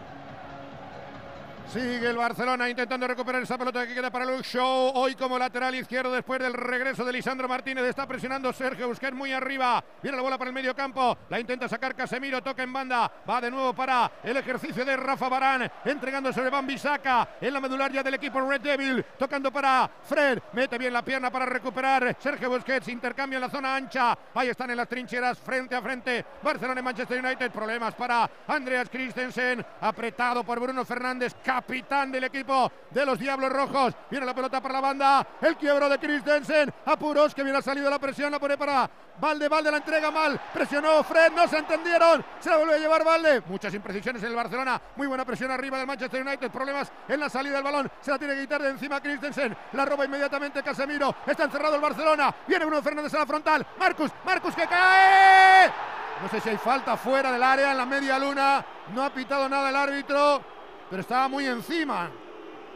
[1.72, 4.92] Sigue el Barcelona intentando recuperar esa pelota que queda para Luke Show.
[4.93, 7.83] Hoy como lateral izquierdo después del regreso de Lisandro Martínez.
[7.85, 9.83] Está presionando Sergio Busquets muy arriba.
[10.01, 11.17] Viene la bola para el medio campo.
[11.30, 12.43] La intenta sacar Casemiro.
[12.43, 13.11] Toca en banda.
[13.27, 15.72] Va de nuevo para el ejercicio de Rafa Barán.
[15.85, 19.03] Entregando sobre Van Bisaca en la medularia del equipo Red Devil.
[19.17, 20.40] Tocando para Fred.
[20.53, 22.16] Mete bien la pierna para recuperar.
[22.19, 24.16] Sergio Busquets intercambia en la zona ancha.
[24.35, 26.24] Ahí están en las trincheras frente a frente.
[26.43, 27.51] Barcelona y Manchester United.
[27.51, 29.66] Problemas para Andreas Christensen.
[29.82, 33.94] Apretado por Bruno Fernández capitán del equipo de los Diablos Rojos.
[34.10, 35.28] Viene la pelota para la banda.
[35.40, 36.74] El quiebro de Christensen.
[36.86, 38.32] Apuros que viene ha salido la presión.
[38.32, 38.90] La pone para
[39.22, 39.48] Valde.
[39.48, 40.40] Valde la entrega mal.
[40.52, 41.32] Presionó Fred.
[41.34, 42.26] No se entendieron.
[42.40, 43.44] Se la vuelve a llevar Valde.
[43.46, 44.82] Muchas imprecisiones en el Barcelona.
[44.96, 46.50] Muy buena presión arriba del Manchester United.
[46.50, 47.92] Problemas en la salida del balón.
[48.02, 49.56] Se la tiene que quitar de encima Christensen.
[49.74, 51.16] La roba inmediatamente Casemiro.
[51.28, 52.34] Está encerrado el Barcelona.
[52.48, 53.64] Viene Bruno Fernández a la frontal.
[53.78, 54.10] Marcus.
[54.26, 55.72] Marcus que cae.
[56.20, 58.66] No sé si hay falta fuera del área en la media luna.
[58.94, 60.53] No ha pitado nada el árbitro
[60.94, 62.08] pero estaba muy encima.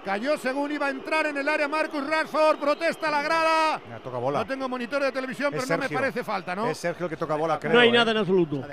[0.04, 3.80] Cayó según iba a entrar en el área Marcus Rashford, protesta la grada.
[4.04, 4.40] toca bola.
[4.40, 6.66] No tengo monitor de televisión, pero no me parece falta, ¿no?
[6.66, 7.74] Es Sergio que toca bola, creo.
[7.74, 8.66] No hay nada en absoluto.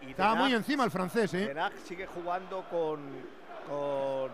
[0.00, 1.54] Estaba muy encima el francés, ¿eh?
[1.84, 2.98] sigue jugando con,
[3.68, 4.30] con,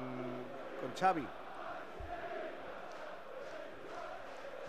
[0.81, 1.27] con Xavi.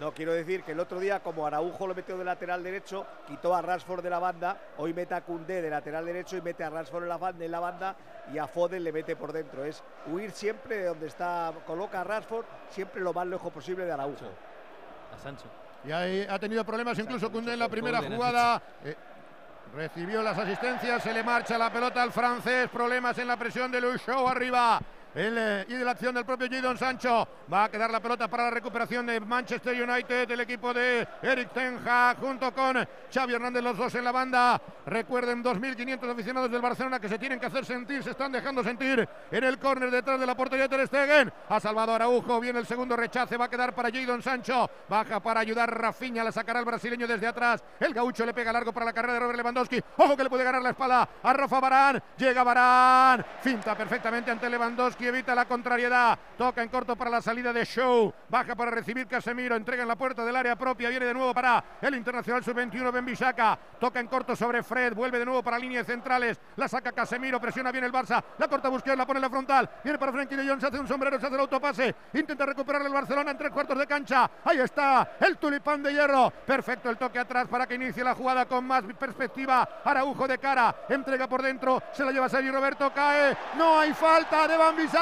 [0.03, 3.55] No, quiero decir que el otro día, como Araujo lo metió de lateral derecho, quitó
[3.55, 6.69] a Rashford de la banda, hoy mete a Cundé de lateral derecho y mete a
[6.69, 7.95] Rashford en la, banda, en la banda
[8.33, 9.63] y a Foden le mete por dentro.
[9.63, 13.93] Es huir siempre de donde está, coloca a Rashford, siempre lo más lejos posible de
[13.93, 14.25] Araujo.
[15.15, 15.45] A Sancho.
[15.85, 18.61] Y ahí ha tenido problemas incluso Cundé en la primera jugada.
[18.83, 18.97] Eh,
[19.73, 23.79] recibió las asistencias, se le marcha la pelota al francés, problemas en la presión de
[23.79, 24.81] Luis Shaw arriba.
[25.15, 27.27] El, eh, y de la acción del propio Jadon Sancho.
[27.51, 31.51] Va a quedar la pelota para la recuperación de Manchester United, el equipo de Eric
[31.53, 34.59] Tenja, junto con Xavi Hernández, los dos en la banda.
[34.85, 39.07] Recuerden, 2.500 aficionados del Barcelona que se tienen que hacer sentir, se están dejando sentir
[39.31, 41.31] en el córner detrás de la portería de Ter Stegen.
[41.49, 44.69] Ha salvado Araujo, viene el segundo rechace, va a quedar para Jadon Sancho.
[44.89, 47.63] Baja para ayudar Rafinha, la sacará el brasileño desde atrás.
[47.79, 49.81] El gaucho le pega largo para la carrera de Robert Lewandowski.
[49.97, 52.01] Ojo que le puede ganar la espalda a Rafa Barán.
[52.17, 56.17] Llega Barán, finta perfectamente ante Lewandowski evita la contrariedad.
[56.37, 58.13] Toca en corto para la salida de Show.
[58.29, 59.55] Baja para recibir Casemiro.
[59.55, 60.89] Entrega en la puerta del área propia.
[60.89, 63.57] Viene de nuevo para el Internacional Sub-21 Benbisaca.
[63.79, 64.93] Toca en corto sobre Fred.
[64.93, 66.39] Vuelve de nuevo para líneas centrales.
[66.55, 67.39] La saca Casemiro.
[67.39, 68.23] Presiona bien el Barça.
[68.37, 68.97] La corta Busquets.
[68.97, 69.69] La pone en la frontal.
[69.83, 70.59] Viene para Frenkie de Jong.
[70.59, 71.19] Se hace un sombrero.
[71.19, 71.95] Se hace el autopase.
[72.13, 74.29] Intenta recuperar el Barcelona en tres cuartos de cancha.
[74.43, 76.31] Ahí está el tulipán de hierro.
[76.45, 79.81] Perfecto el toque atrás para que inicie la jugada con más perspectiva.
[79.83, 80.75] Araujo de cara.
[80.89, 81.83] Entrega por dentro.
[81.91, 82.91] Se la lleva Sergio Roberto.
[82.93, 83.37] Cae.
[83.57, 84.92] No hay falta de Van Bisaca.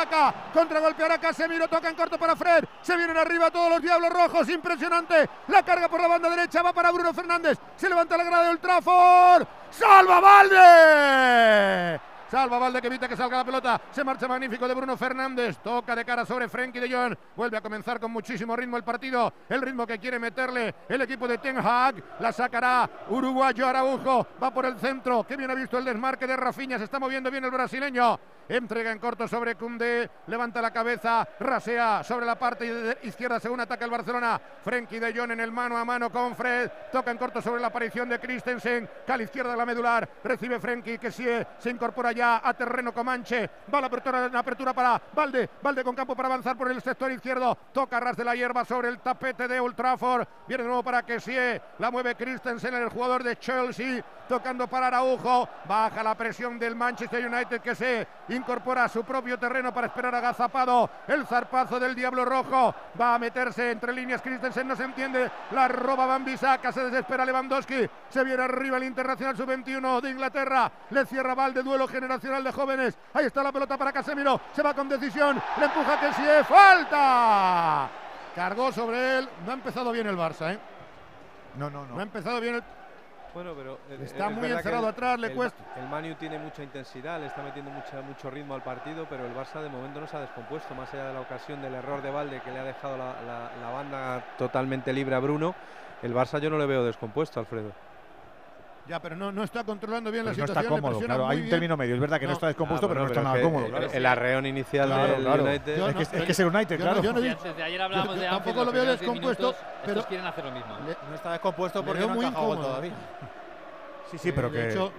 [0.54, 1.68] Contra golpear a Casemiro.
[1.68, 2.64] Toca en corto para Fred.
[2.82, 4.50] Se vienen arriba todos los Diablos Rojos.
[4.50, 5.30] Impresionante.
[5.48, 6.62] La carga por la banda derecha.
[6.62, 7.58] Va para Bruno Fernández.
[7.76, 9.48] Se levanta la grada de Ultraford.
[9.72, 12.11] ¡Salva Valde!
[12.32, 13.82] Salva Valde que evita que salga la pelota.
[13.92, 15.58] Se marcha magnífico de Bruno Fernández.
[15.58, 17.14] Toca de cara sobre Frenkie de Jong.
[17.36, 19.34] Vuelve a comenzar con muchísimo ritmo el partido.
[19.50, 22.02] El ritmo que quiere meterle el equipo de Ten Hag.
[22.22, 24.26] La sacará Uruguayo Araujo.
[24.42, 25.26] Va por el centro.
[25.28, 26.78] Que bien ha visto el desmarque de Rafinha.
[26.78, 28.18] Se está moviendo bien el brasileño.
[28.48, 30.10] Entrega en corto sobre Cundé.
[30.28, 31.28] Levanta la cabeza.
[31.38, 34.40] Rasea sobre la parte izquierda según ataca el Barcelona.
[34.64, 36.72] Frenkie de Jong en el mano a mano con Fred.
[36.94, 38.90] Toca en corto sobre la aparición de Christensen.
[39.06, 40.08] Cala izquierda de la medular.
[40.24, 41.26] Recibe Frenkie que sí,
[41.60, 43.50] se incorpora ya a terreno Comanche.
[43.74, 45.50] Va la apertura, para Valde.
[45.62, 47.58] Valde con campo para avanzar por el sector izquierdo.
[47.74, 49.76] Toca ras de la hierba sobre el tapete de Old.
[50.48, 51.36] Viene de nuevo para sí.
[51.80, 54.04] La mueve Christensen, el jugador de Chelsea.
[54.28, 55.50] Tocando para Araujo.
[55.68, 60.16] Baja la presión del Manchester United que se incorpora a su propio terreno para esperar
[60.16, 60.90] a Gazapado.
[61.08, 62.74] El zarpazo del Diablo Rojo.
[63.00, 64.68] Va a meterse entre líneas Christensen.
[64.68, 65.30] No se entiende.
[65.52, 66.72] La roba Bambisaka.
[66.72, 67.90] Se desespera Lewandowski.
[68.10, 70.72] Se viene arriba el Internacional Sub-21 de Inglaterra.
[70.92, 71.64] Le cierra Valde.
[71.64, 71.88] Duelo
[72.20, 72.98] generacional de jóvenes.
[73.14, 74.40] Ahí está la pelota para Casemiro.
[74.54, 75.42] Se va con decisión.
[75.58, 76.24] Le empuja que sí.
[76.48, 77.90] ¡Falta!
[78.36, 79.30] Cargó sobre él.
[79.46, 80.60] No ha empezado bien el Barça, ¿eh?
[81.58, 81.94] No, no, no.
[81.96, 82.64] No ha empezado bien el.
[83.34, 85.64] Bueno, pero eh, Está es muy encerrado el- atrás, le el- cuesta.
[85.78, 89.34] El Manu tiene mucha intensidad, le está metiendo mucha, mucho ritmo al partido, pero el
[89.34, 92.12] Barça de momento no se ha descompuesto, más allá de la ocasión del error de
[92.12, 95.56] Valde que le ha dejado la, la- la banda totalmente libre a Bruno.
[96.02, 97.72] El Barça yo no le veo descompuesto, Alfredo.
[98.88, 100.76] Ya, pero no, no está controlando bien Pues la no está situación.
[100.76, 101.26] le cómodo, presiona claro.
[101.28, 101.50] muy Hay un bien.
[101.52, 101.96] término medio.
[101.96, 102.34] Es verdad que no, No.
[102.34, 103.66] está descompuesto, Ah, pero no está nada cómodo.
[103.66, 103.88] el- claro.
[103.94, 105.44] El arreón inicial Claro, del claro.
[105.44, 105.78] United.
[105.78, 107.02] Yo Es no- que es, que es el United, yo no- claro.
[107.04, 109.56] yo no Y digo- antes de ayer hablábamos yo de tampoco lo veo descompuesto, minutos,
[109.82, 110.74] pero- estos quieren hacer lo mismo.
[110.90, 110.96] ¿eh?
[111.10, 112.62] No está descompuesto porque no ha muy incómodo.
[112.62, 112.94] todavía.
[114.10, 114.92] Sí, sí, pero De que.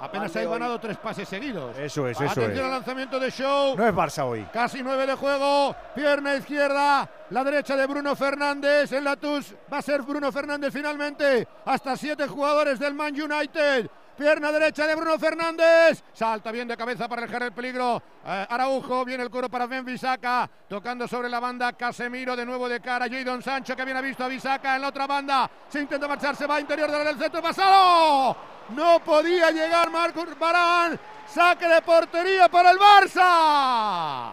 [0.00, 1.76] Apenas ha ganado tres pases seguidos.
[1.78, 2.64] Eso es, eso Atención es.
[2.64, 3.76] al lanzamiento de Show.
[3.76, 4.46] No es Barça hoy.
[4.52, 5.74] Casi nueve de juego.
[5.94, 7.08] Pierna izquierda.
[7.30, 8.92] La derecha de Bruno Fernández.
[8.92, 11.46] En la TUS va a ser Bruno Fernández finalmente.
[11.64, 13.88] Hasta siete jugadores del Man United.
[14.16, 16.02] Pierna derecha de Bruno Fernández.
[16.12, 18.02] Salta bien de cabeza para alejar el peligro.
[18.24, 19.04] Eh, Araujo.
[19.04, 20.48] Viene el coro para Ben Bisaca.
[20.68, 21.72] Tocando sobre la banda.
[21.74, 23.08] Casemiro de nuevo de cara.
[23.08, 25.50] Jadon Sancho que bien ha visto a Bisaca en la otra banda.
[25.68, 26.34] Se intenta marchar.
[26.34, 27.42] Se va interior del del centro.
[27.42, 28.36] Pasado.
[28.70, 30.98] No podía llegar Marcos Barán.
[31.26, 34.32] Saque de portería para el Barça.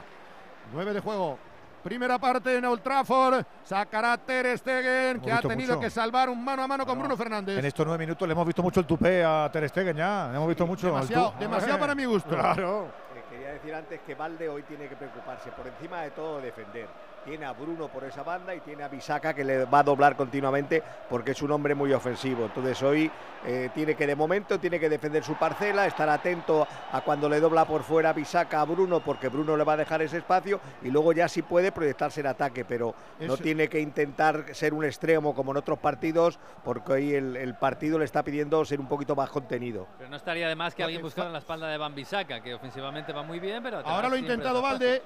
[0.71, 1.52] 9 de juego.
[1.83, 3.43] Primera parte en Old Trafford.
[3.63, 5.79] Sacará Ter Stegen, Hemos que ha tenido mucho.
[5.81, 7.57] que salvar un mano a mano con Bruno Fernández.
[7.59, 10.29] En estos nueve minutos le hemos visto mucho el tupé a Ter Stegen ya.
[10.29, 10.87] Le hemos visto mucho.
[10.87, 12.29] Demasiado, demasiado para mi gusto.
[12.43, 12.87] Claro.
[13.15, 16.87] Eh, quería decir antes que Valde hoy tiene que preocuparse por encima de todo defender.
[17.26, 20.18] Tiene a Bruno por esa banda y tiene a Bisaca que le va a doblar
[20.18, 22.45] continuamente porque es un hombre muy ofensivo.
[22.45, 23.10] Entonces hoy
[23.45, 27.40] eh, tiene que de momento tiene que defender su parcela, estar atento a cuando le
[27.40, 30.92] dobla por fuera Bisaca a Bruno porque Bruno le va a dejar ese espacio y
[30.92, 34.84] luego ya sí puede proyectarse en ataque, pero no Eso- tiene que intentar ser un
[34.84, 38.88] extremo como en otros partidos porque hoy el, el partido le está pidiendo ser un
[38.88, 39.88] poquito más contenido.
[39.98, 43.14] Pero no estaría de más que alguien buscara en la espalda de Bambisaka, que ofensivamente
[43.14, 43.80] va muy bien, pero...
[43.80, 45.02] Ahora lo ha intentado Valde.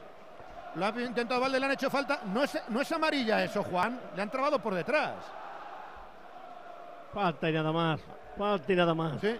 [0.77, 2.21] Lo ha intentado Valde, le han hecho falta.
[2.25, 3.99] No es, no es amarilla eso, Juan.
[4.15, 5.15] Le han trabado por detrás.
[7.13, 7.99] Falta y nada más.
[8.37, 9.19] Falta y nada más.
[9.19, 9.39] Sí.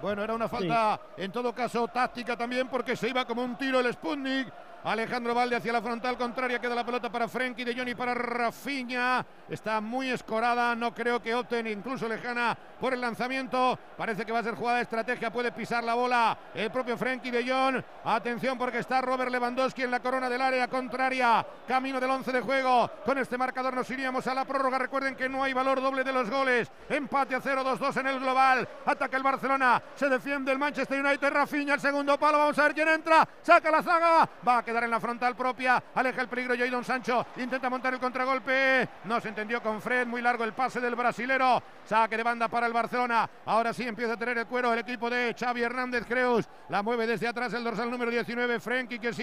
[0.00, 3.80] Bueno, era una falta, en todo caso, táctica también, porque se iba como un tiro
[3.80, 4.52] el Sputnik.
[4.86, 6.60] Alejandro Valde hacia la frontal contraria.
[6.60, 9.26] Queda la pelota para Frenkie de Jong y para Rafinha.
[9.50, 10.76] Está muy escorada.
[10.76, 13.76] No creo que opten incluso lejana por el lanzamiento.
[13.96, 15.32] Parece que va a ser jugada de estrategia.
[15.32, 17.82] Puede pisar la bola el propio Frenkie de Jong.
[18.04, 21.44] Atención porque está Robert Lewandowski en la corona del área contraria.
[21.66, 22.88] Camino del 11 de juego.
[23.04, 24.78] Con este marcador nos iríamos a la prórroga.
[24.78, 26.70] Recuerden que no hay valor doble de los goles.
[26.88, 28.68] Empate a 0-2-2 en el global.
[28.84, 29.82] Ataca el Barcelona.
[29.96, 31.32] Se defiende el Manchester United.
[31.32, 32.38] Rafinha el segundo palo.
[32.38, 33.28] Vamos a ver quién entra.
[33.42, 34.30] Saca la zaga.
[34.46, 35.82] Va a quedar en la frontal propia.
[35.94, 37.26] Aleja el peligro Jadon Sancho.
[37.36, 38.88] Intenta montar el contragolpe.
[39.04, 40.06] No se entendió con Fred.
[40.06, 41.62] Muy largo el pase del brasilero.
[41.84, 43.28] Saque de banda para el Barcelona.
[43.46, 46.48] Ahora sí empieza a tener el cuero el equipo de Xavi Hernández Creus.
[46.68, 48.60] La mueve desde atrás el dorsal número 19.
[48.60, 49.16] Frenkie que.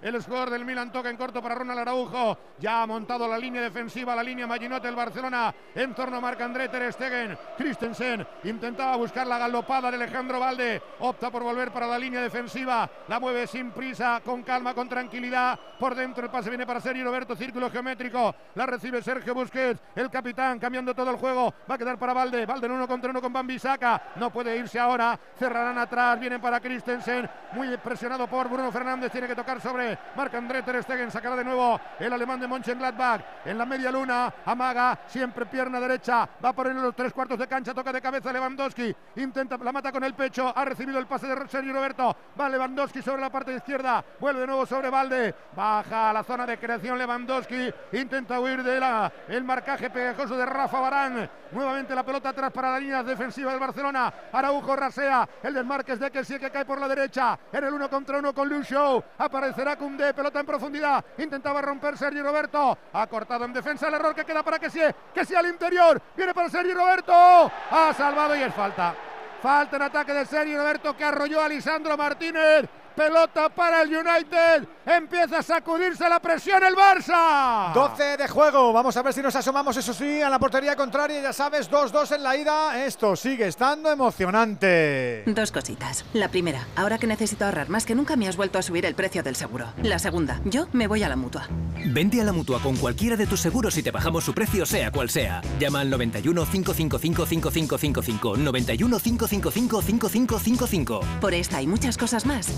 [0.00, 2.38] El score del Milan toca en corto para Ronald Araujo.
[2.58, 5.54] Ya ha montado la línea defensiva, la línea Maginote el Barcelona.
[5.74, 7.36] En torno a Marc-André Ter Stegen.
[7.56, 10.82] Christensen intentaba buscar la galopada de Alejandro Valde.
[11.00, 12.88] Opta por volver para la línea defensiva.
[13.08, 15.58] La mueve sin prisa, con calma, con tranquilidad.
[15.78, 17.34] Por dentro el pase viene para Sergio Roberto.
[17.34, 18.32] Círculo geométrico.
[18.54, 19.80] La recibe Sergio Busquets.
[19.96, 21.52] El capitán cambiando todo el juego.
[21.68, 22.46] Va a quedar para Valde.
[22.46, 24.00] Valde en uno contra uno con Bambi Saca.
[24.14, 25.18] No puede irse ahora.
[25.36, 26.20] Cerrarán atrás.
[26.20, 27.28] Vienen para Christensen.
[27.52, 29.10] Muy presionado por Bruno Fernández.
[29.10, 31.10] Tiene que tocar sobre Marc-André Ter Stegen.
[31.10, 33.20] Sacará de nuevo el alemán de Mönchengladbach.
[33.44, 34.32] En la media luna.
[34.46, 35.00] Amaga.
[35.08, 36.28] Siempre pierna derecha.
[36.44, 37.74] Va por en los tres cuartos de cancha.
[37.74, 38.94] Toca de cabeza Lewandowski.
[39.16, 40.52] Intenta la mata con el pecho.
[40.56, 42.16] Ha recibido el pase de Sergio Roberto.
[42.40, 44.04] Va Lewandowski sobre la parte izquierda.
[44.20, 45.34] Vuelve de nuevo sobre Valde.
[45.54, 47.72] Baja a la zona de creación Lewandowski.
[47.92, 51.30] Intenta huir de la, el marcaje pegajoso de Rafa Barán.
[51.52, 54.12] Nuevamente la pelota atrás para la línea defensiva del Barcelona.
[54.32, 55.28] Araujo rasea.
[55.42, 57.38] El desmarque es de que sí que cae por la derecha.
[57.52, 59.02] En el uno contra uno con Luis Show.
[59.18, 60.12] Aparecerá Cundé.
[60.12, 61.04] Pelota en profundidad.
[61.18, 62.76] Intentaba romper Sergio Roberto.
[62.92, 64.80] Ha cortado en defensa el error que queda para que sí.
[65.14, 66.00] Que sea al interior.
[66.16, 67.12] Viene para Sergio Roberto.
[67.12, 68.94] Ha salvado y es falta.
[69.42, 72.66] Falta en ataque de Sergio Roberto que arrolló a Lisandro Martínez.
[72.94, 74.68] Pelota para el United.
[74.86, 77.72] Empieza a sacudirse la presión el Barça.
[77.72, 78.72] 12 de juego.
[78.72, 81.20] Vamos a ver si nos asomamos, eso sí, a la portería contraria.
[81.20, 82.84] Ya sabes, 2-2 en la ida.
[82.84, 85.24] Esto sigue estando emocionante.
[85.26, 86.04] Dos cositas.
[86.12, 88.94] La primera, ahora que necesito ahorrar más que nunca, me has vuelto a subir el
[88.94, 89.72] precio del seguro.
[89.82, 91.48] La segunda, yo me voy a la mutua.
[91.86, 94.90] Vente a la mutua con cualquiera de tus seguros y te bajamos su precio, sea
[94.92, 95.42] cual sea.
[95.58, 98.36] Llama al 91 555 5555.
[98.36, 101.00] 91 555 5555.
[101.20, 102.52] Por esta y muchas cosas más,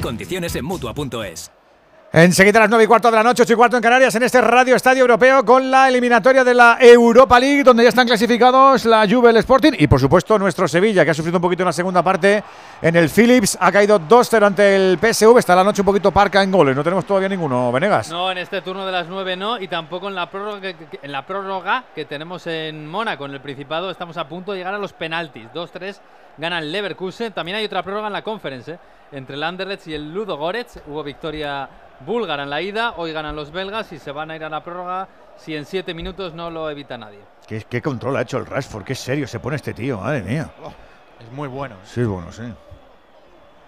[0.00, 1.50] Condiciones en mutua.es.
[2.16, 4.22] Enseguida a las 9 y cuarto de la noche, 8 y cuarto en Canarias, en
[4.22, 8.84] este Radio Estadio Europeo con la eliminatoria de la Europa League, donde ya están clasificados
[8.84, 11.66] la Juve, el Sporting y por supuesto nuestro Sevilla, que ha sufrido un poquito en
[11.66, 12.44] la segunda parte.
[12.80, 16.40] En el Philips, ha caído 2-0 ante el PSV, está la noche un poquito parca
[16.40, 18.10] en goles, no tenemos todavía ninguno, Venegas.
[18.10, 21.10] No, en este turno de las 9 no, y tampoco en la prórroga que, en
[21.10, 24.78] la prórroga que tenemos en Mónaco, en el Principado, estamos a punto de llegar a
[24.78, 25.98] los penaltis, 2-3
[26.36, 28.78] gana el Leverkusen, también hay otra prórroga en la Conference, ¿eh?
[29.12, 31.68] entre el Anderlecht y el Ludo Goretz, hubo victoria
[32.00, 34.62] búlgara en la ida, hoy ganan los belgas y se van a ir a la
[34.62, 37.20] prórroga si en siete minutos no lo evita nadie.
[37.46, 38.84] ¿Qué, qué control ha hecho el Rashford?
[38.84, 40.50] Qué serio se pone este tío, madre mía.
[41.20, 41.76] es muy bueno.
[41.84, 42.42] Sí, es bueno, sí.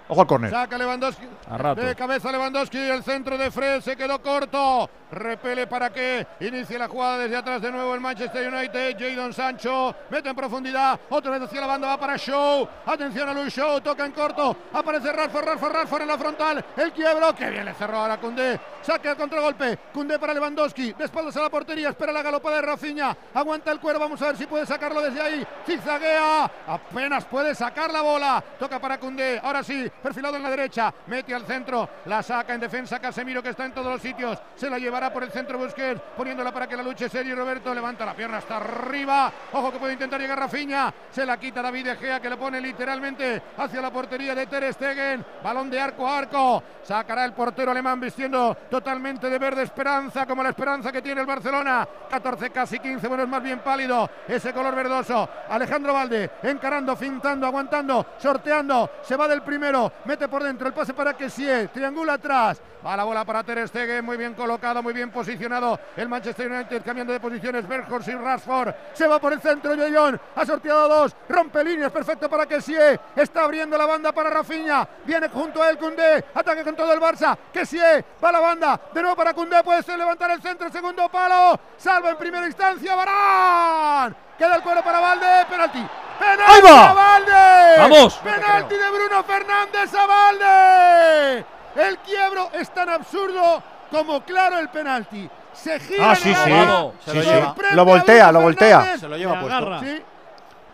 [0.08, 0.50] Ojo al córner.
[0.50, 1.26] Saca Lewandowski.
[1.50, 1.80] A rato.
[1.80, 2.78] De cabeza Lewandowski.
[2.78, 4.88] El centro de Fred se quedó corto.
[5.10, 8.96] Repele para que inicie la jugada desde atrás de nuevo el Manchester United.
[8.98, 10.98] Jadon Sancho mete en profundidad.
[11.10, 12.68] Otra vez hacia la banda va para Show.
[12.86, 13.80] Atención a Luis Show.
[13.80, 14.56] Toca en corto.
[14.72, 16.64] Aparece Ralford, Ralford, Ralford en la frontal.
[16.76, 17.34] El quiebro.
[17.34, 18.60] Que bien le cerró ahora Cundé.
[18.82, 19.76] Saque el contragolpe.
[19.92, 20.92] Cundé para Lewandowski.
[20.92, 21.88] De espaldas a la portería.
[21.88, 23.16] Espera la galopada de Rafinha.
[23.34, 23.98] Aguanta el cuero.
[23.98, 25.46] Vamos a ver si puede sacarlo desde ahí.
[25.66, 26.50] Zigzaguea.
[26.68, 28.42] Apenas puede sacar la bola.
[28.58, 29.40] Toca para Cundé.
[29.42, 29.90] Ahora sí.
[30.02, 30.92] Perfilado en la derecha.
[31.06, 31.88] Mete al centro.
[32.06, 34.38] La saca en defensa Casemiro que está en todos los sitios.
[34.54, 38.04] Se la llevará por el centro Busquets, poniéndola para que la luche Sergio Roberto levanta
[38.04, 39.32] la pierna hasta arriba.
[39.52, 40.92] Ojo que puede intentar llegar Rafinha.
[41.10, 44.72] Se la quita David De Gea que le pone literalmente hacia la portería de Ter
[44.72, 45.24] Stegen.
[45.42, 46.62] Balón de arco a arco.
[46.82, 51.26] Sacará el portero alemán vistiendo totalmente de verde esperanza, como la esperanza que tiene el
[51.26, 51.86] Barcelona.
[52.08, 55.28] 14, casi 15, bueno, es más bien pálido ese color verdoso.
[55.48, 58.90] Alejandro Valde encarando, fintando, aguantando, sorteando.
[59.02, 62.60] Se va del primero, mete por dentro el pase para que sí, triangula atrás.
[62.84, 66.82] Va la bola para Ter Stegen, muy bien colocado, muy bien posicionado el Manchester United
[66.84, 67.66] cambiando de posiciones.
[67.66, 69.74] Berghorst y Rashford se va por el centro.
[69.74, 72.76] Yoyon ha sorteado dos, rompe líneas, perfecto para que sí.
[73.16, 74.86] Está abriendo la banda para Rafinha.
[75.04, 77.36] Viene junto a él Cundé, ataque con todo el Barça.
[77.52, 77.80] Que sí,
[78.22, 81.58] va la banda, de nuevo para Cundé, puede ser levantar el centro, segundo palo.
[81.76, 84.25] Salva en primera instancia Barán.
[84.38, 85.86] Queda el cuero para Valde, penalti.
[86.18, 87.78] ¡Penalti a Valde!
[87.78, 88.14] ¡Vamos!
[88.16, 91.44] ¡Penalti de Bruno Fernández a Valde!
[91.76, 95.28] El quiebro es tan absurdo como claro el penalti.
[95.52, 96.40] Se gira Ah, sí, sí.
[96.52, 97.30] área, Sí, sí.
[97.74, 98.98] Lo a voltea, Bruno lo voltea.
[98.98, 99.80] Se lo lleva puesto.
[99.80, 100.02] Sí.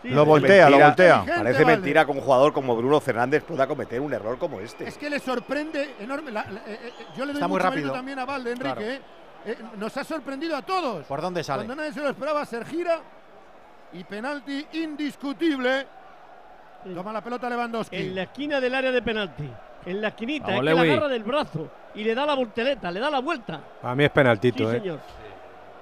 [0.03, 1.25] Lo voltea, lo voltea.
[1.25, 4.87] Parece mentira que un jugador como Bruno Fernández pueda cometer un error como este.
[4.87, 6.31] Es que le sorprende enorme.
[6.31, 7.81] la- la- eh, eh, yo le doy Está muy mucho rápido.
[7.83, 8.93] mérito también a Valde, Enrique.
[8.95, 9.01] eh.
[9.45, 11.05] Eh, nos ha sorprendido a todos.
[11.05, 11.65] ¿Por dónde sale?
[11.65, 12.99] Cuando nadie se lo esperaba, se gira
[13.93, 15.85] y penalti indiscutible.
[16.93, 17.95] Toma la pelota Lewandowski.
[17.95, 19.49] En la esquina del área de penalti.
[19.85, 22.89] En la esquinita, Vamos, es que la agarra del brazo y le da la voltereta,
[22.91, 23.59] le da la vuelta.
[23.81, 24.79] Para mí es penaltito, Sí, ¿eh?
[24.79, 24.99] señor.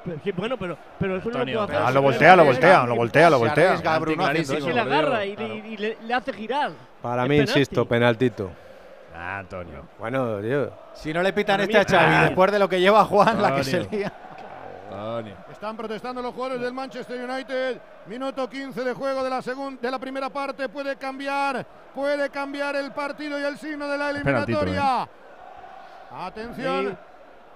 [0.03, 1.88] Pero, sí, bueno, pero, pero eso Antonio, no lo puede hacer.
[1.88, 3.64] Ah, lo voltea, lo voltea, lo voltea, lo Se voltea.
[3.72, 5.53] arriesga Bruno le agarra y, Claro.
[5.53, 6.72] le- y le, le hace girar.
[7.03, 7.59] Para Es mí, penalti.
[7.59, 8.51] insisto, penaltito.
[9.15, 9.85] Ah, Antonio.
[9.99, 10.72] Bueno, yo.
[10.95, 13.64] Si no le pitan este a Xavi, después de lo que lleva Juan, la que
[13.64, 14.11] se lía.
[14.91, 15.35] Antonio.
[15.51, 17.81] Están protestando los jugadores del Manchester United.
[18.07, 20.69] Minuto 15 de juego de la segunda de la primera parte.
[20.69, 25.07] Puede cambiar, puede cambiar el partido y el signo de la eliminatoria.
[26.11, 26.97] Atención Sí.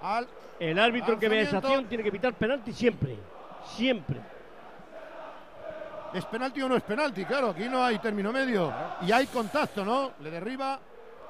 [0.02, 3.18] al El árbitro que vea esa acción tiene que pitar penalti siempre.
[3.76, 4.20] Siempre.
[6.14, 7.24] ¿Es penalti o no es penalti?
[7.26, 8.72] Claro, aquí no hay término medio.
[9.02, 10.12] Y hay contacto, ¿no?
[10.20, 10.78] Le derriba.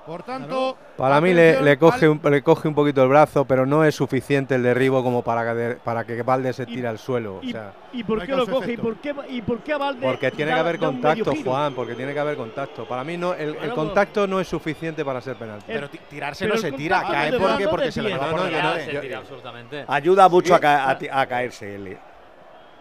[0.07, 0.77] Por tanto.
[0.97, 3.95] Para mí le, coge al- un, le coge un poquito el brazo, pero no es
[3.95, 7.39] suficiente el derribo como para que, para que Valde se tire al suelo.
[7.39, 8.75] O ¿Y, sea, y por qué lo coge?
[8.75, 11.33] ¿Y por qué, y por qué a Valde porque tiene da- que haber contacto?
[11.45, 12.85] Juan, porque tiene que haber contacto.
[12.87, 15.65] Para mí no, el, el contacto no es suficiente para ser penalti.
[15.67, 18.37] Pero ti- tirarse Pero no el se tira, cae porque, porque se le va No,
[18.37, 19.93] por no.
[19.93, 21.99] Ayuda mucho a, ca- a ti- a caerse él.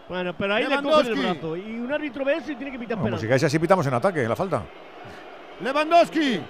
[0.08, 1.56] Bueno, pero ahí le coge el brazo.
[1.56, 3.26] Y un árbitro ve eso y tiene que pitar si penalti.
[3.26, 4.62] caes así pitamos en ataque, en la falta.
[5.60, 6.40] Lewandowski.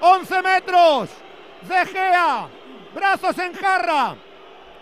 [0.00, 1.10] 11 metros.
[1.62, 2.48] De Gea.
[2.94, 4.16] Brazos en jarra.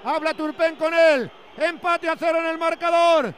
[0.04, 1.30] Habla Turpen con él.
[1.56, 3.34] Empate a cero en el marcador.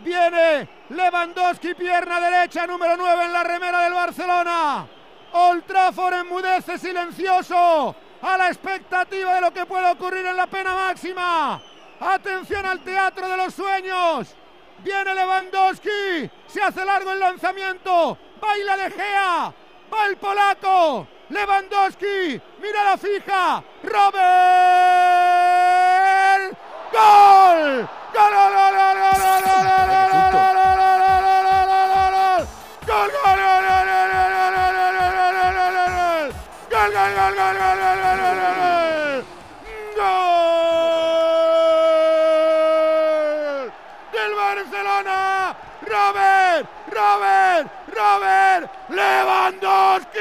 [0.00, 4.86] Viene Lewandowski, pierna derecha, número 9 en la remera del Barcelona.
[5.32, 10.74] Old Trafford enmudece silencioso a la expectativa de lo que puede ocurrir en la pena
[10.74, 11.60] máxima.
[12.00, 14.34] Atención al teatro de los sueños.
[14.82, 16.30] Viene Lewandowski.
[16.46, 18.16] Se hace largo el lanzamiento.
[18.40, 19.54] Baila de Gea.
[19.92, 21.06] Va el polaco.
[21.30, 22.40] Lewandowski.
[22.60, 23.62] Mira la fija.
[23.82, 24.98] Robert.
[26.92, 27.88] ¡Gol!
[28.14, 28.32] ¡Gol!
[28.34, 28.52] ¡Gol!
[28.54, 28.76] ¡Gol!
[28.76, 28.98] ¡Gol!
[28.98, 29.42] ¡Gol!
[29.44, 29.68] ¡Gol!
[29.68, 30.14] ¡Gol!
[30.20, 30.64] ¡Gol!
[30.64, 31.08] ¡Gol!
[45.88, 46.68] ¡Robert!
[46.90, 47.77] ¡Robert!
[47.98, 48.70] ¡Robert!
[48.90, 50.18] ¡Lewandowski!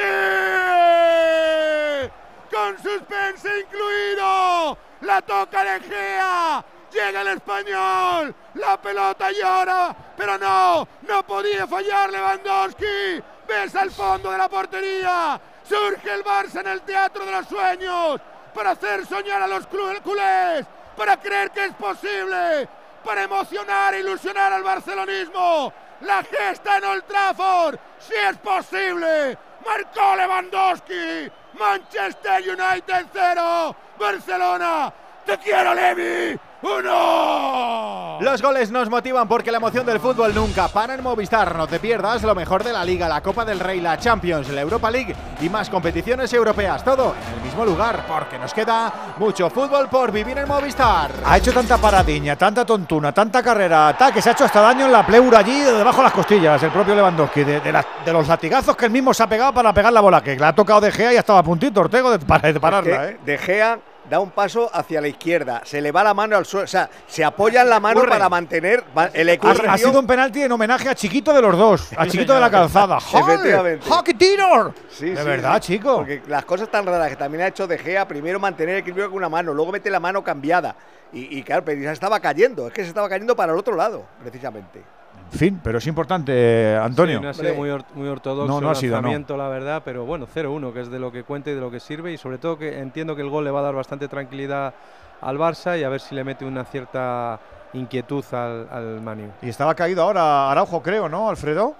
[2.51, 4.77] ¡Con suspense incluido!
[5.01, 6.65] ¡La toca de Gea!
[6.91, 13.21] Llega el español, la pelota llora, pero no, no podía fallar Lewandowski.
[13.47, 15.39] Besa el fondo de la portería.
[15.63, 18.19] Surge el Barça en el teatro de los sueños
[18.55, 20.65] para hacer soñar a los culés,
[20.95, 22.67] para creer que es posible,
[23.03, 25.71] para emocionar e ilusionar al barcelonismo.
[26.01, 29.37] La gesta en Old Trafford, si es posible.
[29.65, 31.31] Marcó Lewandowski.
[31.57, 34.93] Manchester United 0, Barcelona.
[35.25, 36.39] Te quiero, Levi.
[36.61, 38.17] ¡Uno!
[38.19, 41.55] Los goles nos motivan porque la emoción del fútbol nunca para en Movistar.
[41.55, 44.61] No te pierdas lo mejor de la Liga, la Copa del Rey, la Champions, la
[44.61, 46.83] Europa League y más competiciones europeas.
[46.83, 51.11] Todo en el mismo lugar porque nos queda mucho fútbol por vivir en Movistar.
[51.25, 54.87] Ha hecho tanta paradiña, tanta tontuna, tanta carrera, tal, que se ha hecho hasta daño
[54.87, 58.11] en la pleura allí, debajo de las costillas, el propio Lewandowski, de, de las- de
[58.13, 60.53] los latigazos que él mismo se ha pegado para pegar la bola, que le ha
[60.53, 63.17] tocado de Gea y estaba a puntito, Ortego, de, para- de pararla, Que ¿eh?
[63.23, 63.79] De Gea
[64.09, 66.89] da un paso hacia la izquierda, se le va la mano al suelo, o sea,
[67.07, 69.71] se apoya en la mano para mantener el equilibrio.
[69.71, 72.49] ha sido un penalti en homenaje a Chiquito de los dos, a Chiquito de la
[72.49, 72.97] calzada.
[73.13, 73.89] Efectivamente.
[73.89, 74.73] ¡Hockey Tinor!
[74.89, 75.97] Sí, De sí, verdad, chico.
[75.97, 79.07] Porque las cosas tan raras que también ha hecho De Gea, primero mantener el equilibrio
[79.09, 80.75] con una mano, luego mete la mano cambiada.
[81.13, 83.75] Y, y claro, pero ya estaba cayendo, es que se estaba cayendo para el otro
[83.75, 84.83] lado, precisamente.
[85.31, 87.17] Fin, pero es importante, Antonio.
[87.19, 89.37] Sí, no ha sido muy, or- muy ortodoxo No, no ha el sido, no.
[89.37, 91.79] la verdad, pero bueno, 0-1, que es de lo que cuenta y de lo que
[91.79, 94.73] sirve, y sobre todo que entiendo que el gol le va a dar bastante tranquilidad
[95.21, 97.39] al Barça y a ver si le mete una cierta
[97.73, 99.29] inquietud al, al Manu.
[99.41, 101.75] Y estaba caído ahora Araujo, creo, ¿no, Alfredo?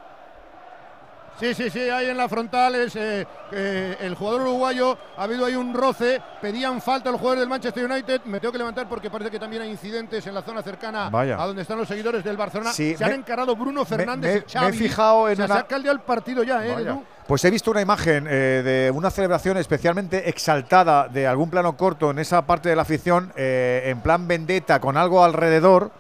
[1.40, 4.98] Sí, sí, sí, ahí en la frontal es eh, eh, el jugador uruguayo.
[5.18, 6.20] Ha habido ahí un roce.
[6.42, 8.22] Pedían falta los jugadores del Manchester United.
[8.26, 11.40] Me tengo que levantar porque parece que también hay incidentes en la zona cercana Vaya.
[11.40, 12.74] a donde están los seguidores del Barcelona.
[12.74, 14.66] Sí, Se me- han encarado Bruno Fernández me- y Xavi.
[14.66, 16.74] me he fijado en O sea, una- Se ha caldeado el partido ya, ¿eh.
[16.82, 17.04] Edu?
[17.28, 22.10] Pues he visto una imagen eh, de una celebración especialmente exaltada de algún plano corto
[22.10, 25.92] en esa parte de la afición, eh, en plan vendetta, con algo alrededor.